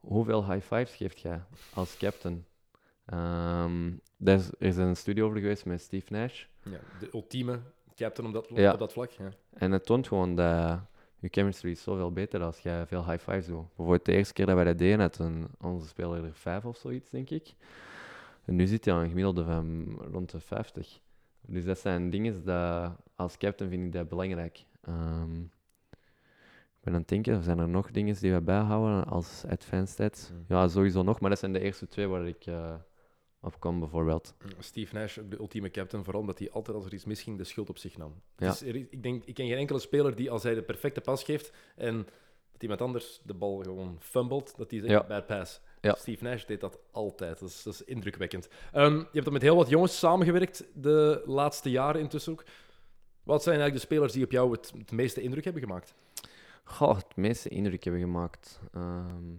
hoeveel 0.00 0.50
high 0.52 0.66
fives 0.74 0.94
geeft 0.96 1.20
jij 1.20 1.40
als 1.74 1.96
captain? 1.96 2.44
Ehm 3.06 3.90
daar 4.16 4.36
is, 4.38 4.46
er 4.48 4.66
is 4.66 4.76
een 4.76 4.96
studie 4.96 5.24
over 5.24 5.38
geweest 5.38 5.64
met 5.64 5.80
Steve 5.80 6.12
Nash. 6.12 6.44
Ja, 6.62 6.78
de 7.00 7.08
ultieme 7.14 7.58
captain 7.96 8.28
op 8.28 8.34
dat, 8.34 8.48
Ja. 8.58 8.72
op 8.72 8.78
dat 8.78 8.92
vlak. 8.92 9.10
Ja. 9.10 9.28
En 9.52 9.72
het 9.72 9.86
toont 9.86 10.08
gewoon 10.08 10.34
dat 10.34 10.78
je 11.18 11.28
chemistry 11.30 11.70
is 11.70 11.82
zoveel 11.82 12.12
beter 12.12 12.42
als 12.42 12.58
jij 12.58 12.86
veel 12.86 13.04
high 13.10 13.22
fives 13.22 13.46
doet. 13.46 13.66
Bijvoorbeeld 13.66 14.04
de 14.04 14.12
eerste 14.12 14.32
keer 14.32 14.46
dat 14.46 14.54
wij 14.54 14.64
dat 14.64 14.78
deden, 14.78 15.00
had 15.00 15.18
een, 15.18 15.46
onze 15.60 15.88
speler 15.88 16.24
er 16.24 16.34
vijf 16.34 16.64
of 16.64 16.76
zoiets, 16.76 17.10
denk 17.10 17.30
ik. 17.30 17.54
En 18.44 18.56
nu 18.56 18.66
zit 18.66 18.84
hij 18.84 18.94
aan 18.94 19.00
een 19.02 19.08
gemiddelde 19.08 19.44
van 19.44 19.96
rond 20.12 20.30
de 20.30 20.40
50. 20.40 21.00
Dus 21.40 21.64
dat 21.64 21.78
zijn 21.78 22.10
dingen 22.10 22.44
dat 22.44 22.92
als 23.14 23.36
captain 23.36 23.70
vind 23.70 23.82
ik 23.84 23.92
dat 23.92 24.08
belangrijk. 24.08 24.64
Ehm, 24.82 25.40
ik 25.40 26.86
ben 26.86 26.94
aan 26.94 27.00
het 27.00 27.08
denken, 27.08 27.42
zijn 27.42 27.58
er 27.58 27.68
nog 27.68 27.90
dingen 27.90 28.16
die 28.20 28.32
we 28.32 28.40
bijhouden 28.40 29.04
als 29.04 29.44
advanced 29.48 29.88
stats? 29.88 30.28
Hmm. 30.28 30.44
Ja, 30.48 30.68
sowieso 30.68 31.02
nog, 31.02 31.20
maar 31.20 31.30
dat 31.30 31.38
zijn 31.38 31.52
de 31.52 31.60
eerste 31.60 31.86
twee 31.88 32.06
waar 32.06 32.26
ik 32.26 32.46
eh, 32.46 32.74
op 33.40 33.60
kom, 33.60 33.78
bijvoorbeeld. 33.80 34.34
Steve 34.58 34.94
Nash, 34.94 35.18
ook 35.18 35.30
de 35.30 35.38
ultieme 35.38 35.70
captain, 35.70 36.04
vooral 36.04 36.20
omdat 36.20 36.38
hij 36.38 36.50
altijd 36.50 36.76
als 36.76 36.86
er 36.86 36.94
iets 36.94 37.04
misging 37.04 37.38
de 37.38 37.44
schuld 37.44 37.68
op 37.68 37.78
zich 37.78 37.96
nam. 37.96 38.14
Ja. 38.36 38.46
er 38.46 38.76
is- 38.76 38.86
ik, 38.90 39.02
denk, 39.02 39.24
ik 39.24 39.34
ken 39.34 39.46
geen 39.46 39.56
enkele 39.56 39.78
speler 39.78 40.16
die 40.16 40.30
als 40.30 40.42
hij 40.42 40.54
de 40.54 40.62
perfecte 40.62 41.00
pas 41.00 41.22
geeft 41.24 41.52
en 41.76 41.96
dat 42.52 42.62
iemand 42.62 42.80
anders 42.80 43.20
de 43.24 43.34
bal 43.34 43.56
gewoon 43.62 43.96
fumbled, 44.00 44.54
dat 44.56 44.70
hij 44.70 44.80
zegt 44.80 44.92
Ja. 44.92 45.06
bad 45.06 45.26
pass. 45.26 45.60
Ja. 45.80 45.94
Steve 45.94 46.24
Nash 46.24 46.44
deed 46.44 46.60
dat 46.60 46.78
altijd. 46.90 47.38
Dat 47.38 47.48
is, 47.48 47.62
dat 47.62 47.74
is 47.74 47.84
indrukwekkend. 47.84 48.48
Ehm, 48.72 48.94
je 48.96 49.06
hebt 49.12 49.24
dan 49.24 49.32
met 49.32 49.42
heel 49.42 49.56
wat 49.56 49.68
jongens 49.68 49.98
samengewerkt 49.98 50.64
de 50.74 51.22
laatste 51.26 51.70
jaren 51.70 52.00
intussen 52.00 52.32
ook. 52.32 52.44
Wat 53.22 53.42
zijn 53.42 53.58
eigenlijk 53.60 53.86
de 53.86 53.94
spelers 53.94 54.12
die 54.12 54.24
op 54.24 54.30
jou 54.30 54.52
het, 54.52 54.72
het 54.78 54.92
meeste 54.92 55.20
indruk 55.20 55.44
hebben 55.44 55.62
gemaakt? 55.62 55.94
Goh, 56.64 56.96
het 56.96 57.16
meeste 57.16 57.48
indruk 57.48 57.84
hebben 57.84 58.02
gemaakt. 58.02 58.60
Ehm, 58.72 59.32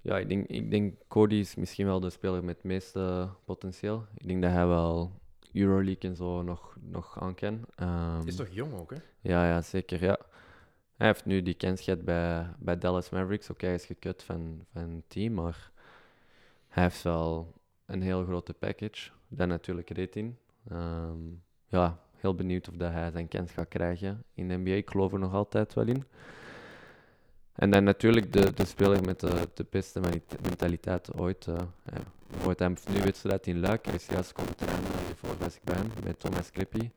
ja, 0.00 0.18
ik 0.18 0.28
denk, 0.28 0.46
ik 0.46 0.70
denk 0.70 0.94
Cody 1.08 1.34
is 1.34 1.54
misschien 1.54 1.86
wel 1.86 2.00
de 2.00 2.10
speler 2.10 2.44
met 2.44 2.56
het 2.56 2.64
meeste 2.64 3.28
potentieel. 3.44 4.04
Ik 4.16 4.28
denk 4.28 4.42
dat 4.42 4.50
hij 4.50 4.66
wel 4.66 5.12
Euroleague 5.52 6.10
en 6.10 6.16
zo 6.16 6.42
nog, 6.42 6.76
nog 6.80 7.20
aan 7.20 7.34
kan. 7.34 7.64
Ehm, 7.76 8.26
Is 8.26 8.36
toch 8.36 8.48
jong 8.50 8.74
ook, 8.74 8.90
hè? 8.90 8.96
Ja, 9.20 9.48
ja, 9.48 9.62
zeker. 9.62 10.02
Ja. 10.04 10.18
Hij 11.00 11.08
heeft 11.08 11.24
nu 11.24 11.42
die 11.42 11.54
kans 11.54 11.80
gehad 11.80 12.04
bij, 12.04 12.46
bij 12.58 12.78
Dallas 12.78 13.10
Mavericks. 13.10 13.50
Oké, 13.50 13.66
hij 13.66 13.74
is 13.74 13.84
gekut 13.84 14.22
van, 14.22 14.64
van 14.72 14.90
het 14.90 15.04
team, 15.08 15.34
maar 15.34 15.70
hij 16.68 16.82
heeft 16.82 17.02
wel 17.02 17.52
een 17.86 18.02
heel 18.02 18.24
grote 18.24 18.54
package. 18.54 19.10
Dat 19.28 19.48
natuurlijk 19.48 19.90
rating. 19.90 20.34
Ehm 20.70 21.18
ja, 21.66 21.98
heel 22.16 22.34
benieuwd 22.34 22.68
of 22.68 22.74
dat 22.74 22.92
hij 22.92 23.10
zijn 23.10 23.28
kans 23.28 23.52
gaat 23.52 23.68
krijgen 23.68 24.24
in 24.34 24.48
de 24.48 24.56
NBA. 24.56 24.70
Ik 24.70 24.90
geloof 24.90 25.12
er 25.12 25.18
nog 25.18 25.34
altijd 25.34 25.74
wel 25.74 25.86
in. 25.86 26.04
En 27.52 27.70
dan 27.70 27.84
natuurlijk 27.84 28.32
de, 28.32 28.52
de 28.54 28.64
speler 28.64 29.04
met 29.04 29.20
de, 29.20 29.48
de 29.54 29.66
beste 29.70 30.00
mentaliteit 30.42 31.14
ooit. 31.14 31.46
eh 31.46 31.54
ja. 31.84 32.00
Hij 32.56 32.66
heeft 32.68 32.88
nu 32.88 33.00
wedstrijd 33.02 33.46
in 33.46 33.60
Luik. 33.60 33.84
Hij 33.84 33.94
is 33.94 34.06
juist 34.06 34.32
komen 34.32 34.56
trainen. 34.56 34.90
Hiervoor 35.06 35.36
was 35.38 35.56
ik 35.56 35.62
bij 35.64 35.74
hem, 35.76 35.90
met 36.04 36.20
Thomas 36.20 36.50
Clippy. 36.50 36.90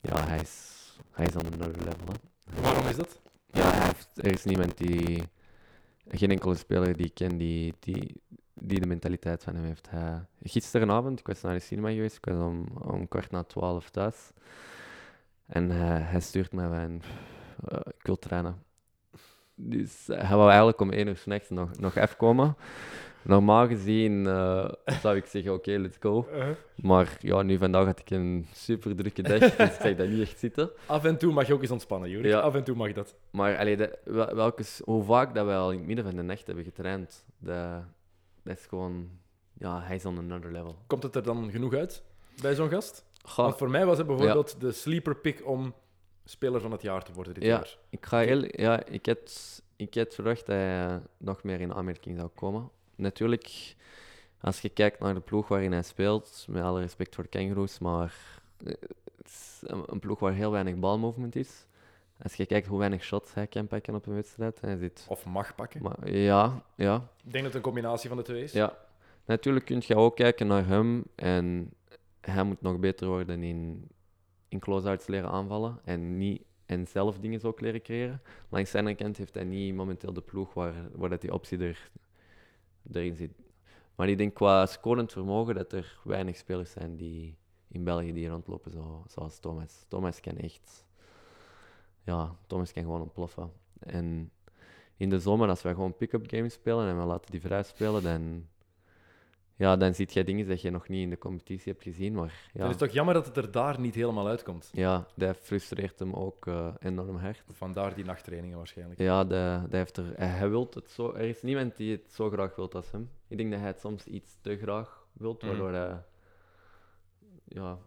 Ja, 0.00 0.26
hij 0.26 0.40
is, 0.40 0.96
hij 1.10 1.26
is 1.26 1.36
another 1.36 1.84
level. 1.84 2.32
Waarom 2.44 2.86
is 2.86 2.96
dat? 2.96 3.20
Ja, 3.46 3.92
er 4.14 4.32
is 4.32 4.44
niemand 4.44 4.78
die... 4.78 5.22
Geen 6.08 6.30
enkele 6.30 6.54
speler 6.54 6.96
die 6.96 7.06
ik 7.06 7.14
ken 7.14 7.36
die, 7.36 7.74
die, 7.78 8.20
die 8.54 8.80
de 8.80 8.86
mentaliteit 8.86 9.44
van 9.44 9.54
hem 9.54 9.64
heeft. 9.64 9.90
Hij, 9.90 10.26
gisteravond, 10.42 11.18
ik 11.18 11.26
was 11.26 11.40
naar 11.40 11.54
de 11.54 11.60
cinema 11.60 11.90
geweest, 11.90 12.16
ik 12.16 12.24
was 12.24 12.38
om, 12.38 12.66
om 12.82 13.08
kwart 13.08 13.30
na 13.30 13.42
twaalf 13.42 13.90
thuis. 13.90 14.30
En 15.46 15.70
hij, 15.70 16.00
hij 16.00 16.20
stuurt 16.20 16.52
mij 16.52 16.68
van, 16.68 17.02
eh, 17.68 17.80
ik 17.98 18.06
wil 18.06 18.18
trainen. 18.18 18.62
Dus 19.54 20.06
hij 20.06 20.36
wou 20.36 20.48
eigenlijk 20.48 20.80
om 20.80 20.90
één 20.90 21.06
uur 21.06 21.16
s'nachts 21.16 21.50
nog, 21.50 21.78
nog 21.78 21.96
afkomen. 21.96 22.56
Normaal 23.24 23.66
gezien 23.66 24.26
eh, 24.26 24.68
zou 25.02 25.16
ik 25.16 25.24
zeggen, 25.26 25.52
oké, 25.52 25.70
let's 25.70 25.96
go. 26.00 26.26
Maar 26.76 27.16
ja, 27.20 27.42
nu 27.42 27.58
vandaag 27.58 27.84
had 27.86 27.98
ik 28.00 28.10
een 28.10 28.46
super 28.52 28.96
drukke 28.96 29.22
dag, 29.22 29.38
dus 29.56 29.68
ik 29.68 29.76
zag 29.80 29.94
dat 29.96 30.08
niet 30.08 30.20
echt 30.20 30.38
zitten. 30.38 30.70
Af 30.86 31.04
en 31.04 31.18
toe 31.18 31.32
mag 31.32 31.46
je 31.46 31.52
ook 31.54 31.62
eens 31.62 31.70
ontspannen, 31.70 32.10
Jurik. 32.10 32.30
Ja. 32.30 32.38
Af 32.40 32.54
en 32.54 32.64
toe 32.64 32.76
mag 32.76 32.92
dat. 32.92 33.14
Maar 33.30 33.58
allee, 33.58 33.76
de, 33.76 33.98
welke, 34.34 34.64
hoe 34.84 35.04
vaak 35.04 35.34
dat 35.34 35.46
wij 35.46 35.56
al 35.56 35.70
in 35.72 35.78
het 35.78 35.86
midden 35.86 36.04
van 36.04 36.16
de 36.16 36.22
nacht 36.22 36.46
hebben 36.46 36.64
getraind, 36.64 37.24
dat, 37.38 37.82
dat 38.42 38.56
is 38.58 38.66
gewoon... 38.66 39.08
Ja, 39.58 39.80
hij 39.82 39.96
is 39.96 40.04
on 40.04 40.18
another 40.18 40.52
level. 40.52 40.76
Komt 40.86 41.02
het 41.02 41.14
er 41.16 41.22
dan 41.22 41.50
genoeg 41.50 41.74
uit 41.74 42.02
bij 42.42 42.54
zo'n 42.54 42.68
gast? 42.70 43.04
Want 43.36 43.56
voor 43.56 43.70
mij 43.70 43.86
was 43.86 43.98
het 43.98 44.06
bijvoorbeeld 44.06 44.60
de 44.60 44.72
sleeper 44.72 45.16
pick 45.16 45.46
om 45.46 45.74
speler 46.24 46.60
van 46.60 46.72
het 46.72 46.82
jaar 46.82 47.02
te 47.04 47.12
worden 47.12 47.34
dit 47.34 47.42
Ja. 47.42 47.48
jaar. 47.48 47.78
ik 47.90 48.06
ga 48.06 48.18
heel... 48.18 48.44
Ja, 48.46 48.84
ik 48.86 49.06
had, 49.06 49.62
ik 49.76 49.94
had 49.94 50.14
verwacht 50.14 50.46
dat 50.46 50.56
hij 50.56 51.00
nog 51.18 51.42
meer 51.42 51.60
in 51.60 51.74
aanmerking 51.74 52.16
zou 52.18 52.28
komen. 52.34 52.70
Natuurlijk, 52.96 53.74
als 54.40 54.60
je 54.60 54.68
kijkt 54.68 55.00
naar 55.00 55.14
de 55.14 55.20
ploeg 55.20 55.48
waarin 55.48 55.72
hij 55.72 55.82
speelt, 55.82 56.46
met 56.48 56.62
alle 56.62 56.80
respect 56.80 57.14
voor 57.14 57.24
de 57.24 57.30
Kangaroos, 57.30 57.78
maar 57.78 58.14
eh, 58.64 58.72
het 59.16 59.26
is 59.26 59.62
een, 59.66 59.98
ploeg 59.98 60.18
waar 60.18 60.32
heel 60.32 60.50
weinig 60.50 60.76
balmovement 60.76 61.36
is. 61.36 61.66
Als 62.22 62.34
je 62.34 62.46
kijkt 62.46 62.66
hoe 62.66 62.78
weinig 62.78 63.02
shots 63.02 63.34
hij 63.34 63.46
kan 63.46 63.66
pakken 63.66 63.94
op 63.94 64.06
een 64.06 64.14
wedstrijd, 64.14 64.60
hij 64.60 64.76
zit... 64.76 65.06
Of 65.08 65.24
mag 65.24 65.54
pakken. 65.54 65.82
Maar, 65.82 66.10
ja, 66.10 66.62
ja, 66.74 66.94
Ik 66.96 67.32
denk 67.32 67.34
dat 67.34 67.44
het 67.44 67.54
een 67.54 67.60
combinatie 67.60 68.08
van 68.08 68.18
de 68.18 68.24
twee 68.24 68.42
is. 68.42 68.52
Ja, 68.52 68.76
natuurlijk 69.24 69.64
kun 69.64 69.82
je 69.86 69.96
ook 69.96 70.16
kijken 70.16 70.46
naar 70.46 70.66
hem 70.66 71.04
en 71.14 71.72
hij 72.20 72.42
moet 72.42 72.62
nog 72.62 72.78
beter 72.78 73.06
worden 73.06 73.42
in, 73.42 73.88
in 74.48 74.58
close-outs 74.58 75.06
leren 75.06 75.30
aanvallen 75.30 75.80
en, 75.84 76.18
niet, 76.18 76.42
en 76.66 76.86
zelf 76.86 77.18
dingen 77.18 77.42
ook 77.42 77.60
leren 77.60 77.82
creëren. 77.82 78.22
Langs 78.48 78.74
andere 78.74 78.96
kant 78.96 79.16
heeft 79.16 79.34
hij 79.34 79.44
niet 79.44 79.74
momenteel 79.74 80.12
de 80.12 80.20
ploeg 80.20 80.54
waar, 80.54 80.74
waar 80.92 81.10
dat 81.10 81.20
die 81.20 81.32
optie 81.32 81.58
er, 81.58 81.90
erin 82.92 83.16
zit. 83.16 83.32
Maar 83.94 84.08
ik 84.08 84.18
denk 84.18 84.34
qua 84.34 84.66
scorend 84.66 85.12
vermogen 85.12 85.54
dat 85.54 85.72
er 85.72 85.98
weinig 86.04 86.36
spelers 86.36 86.70
zijn 86.70 86.96
die 86.96 87.36
in 87.68 87.84
België 87.84 88.12
die 88.12 88.28
rondlopen 88.28 88.70
zo, 88.70 89.04
zoals 89.06 89.38
Thomas. 89.38 89.84
Thomas 89.88 90.20
kan 90.20 90.36
echt... 90.36 90.86
Ja, 92.04 92.36
Thomas 92.46 92.72
kan 92.72 92.82
gewoon 92.82 93.00
ontploffen. 93.00 93.52
En 93.78 94.30
in 94.96 95.10
de 95.10 95.20
zomer, 95.20 95.48
als 95.48 95.62
wij 95.62 95.74
gewoon 95.74 95.96
pick-up 95.96 96.30
games 96.30 96.52
spelen 96.52 96.88
en 96.88 96.98
we 96.98 97.04
laten 97.04 97.30
die 97.30 97.40
vrij 97.40 97.62
spelen, 97.62 98.02
dan, 98.02 98.46
ja, 99.56 99.76
dan 99.76 99.94
ziet 99.94 100.12
je 100.12 100.24
dingen 100.24 100.48
dat 100.48 100.60
je 100.60 100.70
nog 100.70 100.88
niet 100.88 101.02
in 101.02 101.10
de 101.10 101.18
competitie 101.18 101.72
hebt 101.72 101.84
gezien. 101.84 102.14
Maar 102.14 102.26
Dan 102.26 102.34
ja, 102.52 102.64
is 102.64 102.68
het 102.70 102.78
toch 102.78 102.88
jammer 102.90 103.14
dat 103.14 103.26
het 103.26 103.36
er 103.36 103.50
daar 103.50 103.80
niet 103.80 103.94
helemaal 103.94 104.26
uitkomt. 104.28 104.70
ja 104.72 105.06
dat 105.14 105.36
frustreert 105.36 105.98
hem 105.98 106.12
ook 106.12 106.46
eh, 106.46 106.74
enorm 106.80 107.16
hard. 107.16 107.44
Vandaar 107.52 107.94
die 107.94 108.04
nachttrainingen 108.04 108.56
waarschijnlijk. 108.56 109.00
Ja, 109.00 109.24
dat, 109.24 109.60
dat 109.62 109.72
heeft 109.72 109.96
er, 109.96 110.04
hij 110.16 110.48
wilt 110.50 110.74
het 110.74 110.90
zo, 110.90 111.12
er 111.12 111.20
is 111.28 111.42
niemand 111.42 111.76
die 111.76 111.92
het 111.92 112.12
zo 112.12 112.30
graag 112.30 112.56
wilt 112.56 112.74
als 112.74 112.90
hem. 112.90 113.10
Ik 113.28 113.36
denk 113.36 113.50
dat 113.50 113.58
hij 113.60 113.68
het 113.68 113.80
soms 113.80 114.04
iets 114.06 114.36
te 114.40 114.56
graag 114.56 115.06
wilt, 115.12 115.42
Mhm. 115.42 115.50
waardoor 115.50 115.72
hij, 115.72 116.02
ja, 117.44 117.78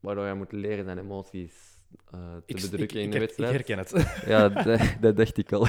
waardoor 0.00 0.24
hij 0.24 0.34
moet 0.34 0.52
leren 0.52 0.84
zijn 0.84 0.98
emoties 0.98 1.78
eh, 2.10 2.20
te 2.46 2.78
Ik, 2.78 2.92
in 2.92 3.12
ik, 3.12 3.36
de 3.36 3.44
herken 3.44 3.78
het. 3.78 3.92
Ja, 4.26 4.48
dat, 5.00 5.16
dacht 5.16 5.38
ik 5.38 5.52
al. 5.52 5.66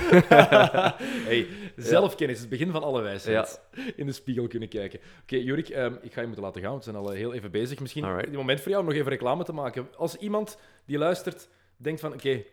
hey, 1.30 1.47
zelfkennis 1.76 2.36
is 2.36 2.41
het 2.41 2.49
begin 2.49 2.71
van 2.71 2.84
alle 2.84 3.01
wijsheid. 3.01 3.61
Ja. 3.71 3.84
In 3.95 4.05
de 4.05 4.11
spiegel 4.11 4.47
kunnen 4.47 4.69
kijken. 4.69 4.99
Oké, 5.21 5.36
Jurik, 5.36 5.69
ehm, 5.69 5.93
ik 6.01 6.13
ga 6.13 6.19
je 6.19 6.28
moeten 6.28 6.45
laten 6.45 6.61
gaan. 6.61 6.78
We 6.78 6.84
zijn 6.84 6.95
al 6.95 7.11
eh, 7.11 7.17
heel 7.17 7.34
even 7.34 7.51
bezig. 7.51 7.80
Misschien 7.80 8.03
Alright. 8.03 8.28
een 8.28 8.36
moment 8.36 8.61
voor 8.61 8.71
jou 8.71 8.84
om 8.84 8.89
nog 8.89 8.97
even 8.97 9.11
reclame 9.11 9.43
te 9.43 9.53
maken. 9.53 9.88
Als 9.97 10.15
iemand 10.15 10.57
die 10.86 10.97
luistert 10.97 11.49
denkt 11.78 11.99
van, 11.99 12.13
oké, 12.13 12.43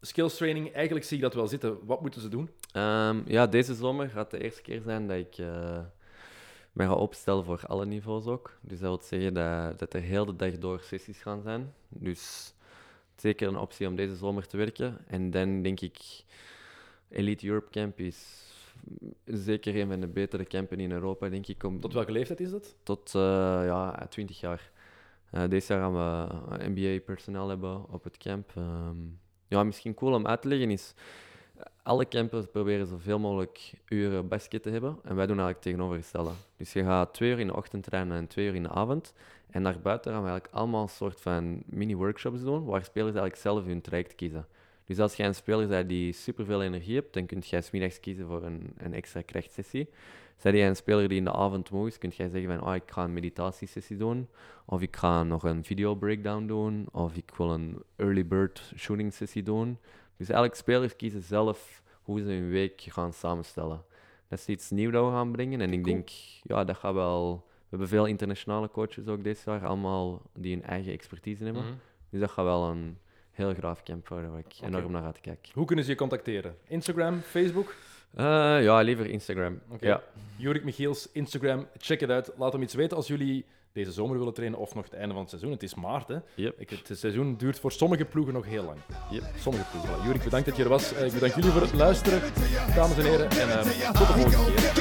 skills 0.00 0.36
training, 0.36 0.72
eigenlijk 0.72 1.06
zie 1.06 1.16
ik 1.16 1.22
dat 1.22 1.34
wel 1.34 1.48
zitten. 1.48 1.78
Wat 1.86 2.00
moeten 2.00 2.20
ze 2.20 2.28
doen? 2.28 2.50
Ehm, 2.72 3.20
ja, 3.26 3.46
deze 3.46 3.74
zomer 3.74 4.08
gaat 4.08 4.30
de 4.30 4.42
eerste 4.42 4.62
keer 4.62 4.80
zijn 4.80 5.06
dat 5.06 5.16
ik 5.16 5.38
eh 5.38 5.78
mij 6.74 6.86
ga 6.86 6.94
opstellen 6.94 7.44
voor 7.44 7.60
alle 7.66 7.86
niveaus 7.86 8.26
ook. 8.26 8.58
Dus 8.60 8.78
dat 8.78 8.88
wil 8.88 9.00
zeggen 9.02 9.34
dat, 9.34 9.78
dat 9.78 9.94
er 9.94 10.00
heel 10.00 10.24
de 10.24 10.36
dag 10.36 10.58
door 10.58 10.80
sessies 10.80 11.22
gaan 11.22 11.42
zijn. 11.42 11.74
Dus 11.88 12.54
zeker 13.16 13.48
een 13.48 13.56
optie 13.56 13.86
om 13.86 13.96
deze 13.96 14.16
zomer 14.16 14.46
te 14.46 14.56
werken. 14.56 14.98
En 15.06 15.30
dan 15.30 15.62
denk 15.62 15.80
ik, 15.80 16.24
Elite 17.08 17.46
Europe 17.46 17.70
Camp 17.70 17.98
is 17.98 18.42
zeker 19.24 19.76
een 19.76 19.88
van 19.88 20.00
de 20.00 20.06
betere 20.06 20.44
campen 20.44 20.80
in 20.80 20.92
Europa, 20.92 21.28
denk 21.28 21.46
ik. 21.46 21.62
Om, 21.62 21.80
Tot 21.80 21.92
welke 21.92 22.12
leeftijd 22.12 22.40
is 22.40 22.50
dat? 22.50 22.76
tot 22.82 23.14
eh, 23.14 23.20
ja, 23.64 24.06
20 24.08 24.40
jaar. 24.40 24.70
Eh 25.30 25.48
deze 25.48 25.72
jaar 25.72 25.82
gaan 25.82 25.94
we 25.94 26.68
NBA-personeel 26.68 27.48
hebben 27.48 27.92
op 27.92 28.04
het 28.04 28.16
camp. 28.16 28.52
Ehm, 28.56 28.96
ja, 29.48 29.64
misschien 29.64 29.94
cool 29.94 30.14
om 30.14 30.26
uit 30.26 30.42
te 30.42 30.48
leggen 30.48 30.70
is... 30.70 30.94
Alle 31.82 32.08
campers 32.08 32.46
proberen 32.46 32.86
zoveel 32.86 33.18
mogelijk 33.18 33.72
uren 33.88 34.28
basket 34.28 34.62
te 34.62 34.70
hebben. 34.70 34.98
En 35.02 35.16
wij 35.16 35.26
doen 35.26 35.36
eigenlijk 35.36 35.60
tegenovergestelde. 35.60 36.30
Dus 36.56 36.72
je 36.72 36.84
gaat 36.84 37.14
twee 37.14 37.30
uur 37.30 37.38
in 37.38 37.46
de 37.46 37.56
ochtend 37.56 37.84
trainen 37.84 38.16
en 38.16 38.26
twee 38.26 38.46
uur 38.46 38.54
in 38.54 38.62
de 38.62 38.68
avond. 38.68 39.12
En 39.54 39.62
daarbuiten 39.62 40.12
gaan 40.12 40.22
we 40.22 40.28
eigenlijk 40.28 40.56
allemaal 40.56 40.82
een 40.82 40.88
soort 40.88 41.20
van 41.20 41.62
mini-workshops 41.66 42.40
doen, 42.40 42.64
waar 42.64 42.84
spelers 42.84 43.14
eigenlijk 43.14 43.42
zelf 43.42 43.64
hun 43.64 43.80
traject 43.80 44.14
kiezen. 44.14 44.46
Dus 44.84 44.98
als 44.98 45.14
jij 45.14 45.26
een 45.26 45.34
speler 45.34 45.68
bent 45.68 45.88
die 45.88 46.12
superveel 46.12 46.62
energie 46.62 46.94
hebt, 46.94 47.12
dan 47.12 47.26
kun 47.26 47.38
jij 47.38 47.60
smiddags 47.60 48.00
kiezen 48.00 48.26
voor 48.26 48.42
een, 48.42 48.72
een 48.76 48.94
extra 48.94 49.22
krachtsessie. 49.22 49.88
Zij 50.36 50.52
jij 50.52 50.68
een 50.68 50.76
speler 50.76 51.08
die 51.08 51.18
in 51.18 51.24
de 51.24 51.32
avond 51.32 51.70
moe 51.70 51.86
is, 51.86 51.98
kun 51.98 52.08
jij 52.08 52.28
zeggen 52.28 52.58
van 52.58 52.68
oh, 52.68 52.74
ik 52.74 52.90
ga 52.90 53.04
een 53.04 53.12
meditatiesessie 53.12 53.96
doen, 53.96 54.28
of 54.64 54.80
ik 54.82 54.96
ga 54.96 55.22
nog 55.22 55.42
een 55.42 55.64
video 55.64 55.94
breakdown 55.94 56.46
doen, 56.46 56.86
of 56.92 57.16
ik 57.16 57.30
wil 57.36 57.52
een 57.52 57.82
early 57.96 58.26
bird 58.26 58.72
shooting 58.76 59.12
sessie 59.12 59.42
doen. 59.42 59.78
Dus 60.16 60.28
eigenlijk 60.28 60.58
spelers 60.58 60.96
kiezen 60.96 61.22
zelf 61.22 61.82
hoe 62.02 62.20
ze 62.20 62.26
hun 62.26 62.50
week 62.50 62.80
gaan 62.80 63.12
samenstellen. 63.12 63.84
Dat 64.28 64.38
is 64.38 64.46
iets 64.46 64.70
nieuws 64.70 64.92
dat 64.92 65.04
we 65.04 65.10
gaan 65.10 65.32
brengen 65.32 65.60
en 65.60 65.72
ik 65.72 65.82
Cool. 65.82 65.94
denk, 65.94 66.08
ja, 66.42 66.64
dat 66.64 66.76
gaat 66.76 66.94
wel... 66.94 67.52
We 67.74 67.80
hebben 67.80 67.98
veel 67.98 68.06
internationale 68.06 68.70
coaches 68.70 69.06
ook 69.06 69.24
dit 69.24 69.42
jaar, 69.46 69.66
allemaal 69.66 70.22
die 70.34 70.54
hun 70.54 70.64
eigen 70.64 70.92
expertise 70.92 71.44
hebben. 71.44 71.62
Mhm. 71.62 71.72
Dus 72.10 72.20
dat 72.20 72.30
gaat 72.30 72.44
wel 72.44 72.64
een 72.64 72.98
heel 73.30 73.54
graaf 73.54 73.82
camp 73.82 74.08
worden 74.08 74.30
waar 74.30 74.38
ik 74.40 74.54
enorm 74.62 74.92
naar 74.92 75.02
ga 75.02 75.12
te 75.12 75.20
kijken. 75.20 75.50
Hoe 75.54 75.64
kunnen 75.66 75.84
ze 75.84 75.90
je 75.90 75.96
contacteren? 75.96 76.56
Instagram, 76.68 77.20
Facebook? 77.20 77.74
Eh, 78.14 78.24
ja, 78.62 78.80
liever 78.80 79.06
Instagram. 79.06 79.60
Oké. 79.68 79.86
Ja. 79.86 80.02
Jurik 80.36 80.64
Michiels, 80.64 81.08
Instagram, 81.12 81.66
check 81.78 82.00
het 82.00 82.10
uit. 82.10 82.32
Laat 82.36 82.52
hem 82.52 82.62
iets 82.62 82.74
weten 82.74 82.96
als 82.96 83.06
jullie 83.06 83.44
deze 83.72 83.92
zomer 83.92 84.18
willen 84.18 84.34
trainen 84.34 84.58
of 84.58 84.74
nog 84.74 84.84
het 84.84 84.92
einde 84.92 85.12
van 85.12 85.20
het 85.20 85.30
seizoen. 85.30 85.50
Het 85.52 85.62
is 85.62 85.74
maart, 85.74 86.08
hè? 86.08 86.16
Yep. 86.34 86.60
Ik, 86.60 86.70
het 86.70 86.98
seizoen 86.98 87.36
duurt 87.36 87.58
voor 87.58 87.72
sommige 87.72 88.04
ploegen 88.04 88.34
nog 88.34 88.44
heel 88.44 88.64
lang. 88.64 88.78
Yep. 89.10 89.24
Sommige 89.38 89.64
ploegen. 89.70 89.90
Voilà. 89.90 90.04
Jurik, 90.06 90.22
bedankt 90.22 90.46
dat 90.46 90.56
je 90.56 90.62
er 90.62 90.68
was. 90.68 90.92
Eh, 90.94 91.06
Ik 91.06 91.12
bedank 91.12 91.34
jullie 91.34 91.50
voor 91.50 91.62
het 91.62 91.74
luisteren, 91.74 92.20
dames 92.74 92.98
en 92.98 93.04
heren. 93.04 93.30
En 93.30 93.48
eh, 93.48 93.90
tot 93.90 94.06
de 94.06 94.12
volgende 94.12 94.62
keer. 94.62 94.74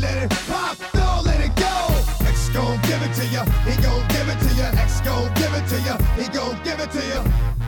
Let 0.00 0.22
it 0.22 0.30
pop, 0.46 0.78
don't 0.92 1.24
let 1.24 1.40
it 1.40 1.56
go. 1.56 1.74
X 2.24 2.50
gon' 2.50 2.80
give 2.82 3.02
it 3.02 3.12
to 3.14 3.26
ya, 3.34 3.44
he 3.66 3.74
gon' 3.82 4.06
give 4.08 4.28
it 4.28 4.38
to 4.38 4.54
ya. 4.54 4.70
X 4.80 5.00
gon' 5.00 5.34
give 5.34 5.52
it 5.52 5.66
to 5.70 5.80
ya, 5.80 5.96
he 6.14 6.28
gon' 6.28 6.62
give 6.62 6.78
it 6.78 6.90
to 6.92 7.02
ya. 7.08 7.67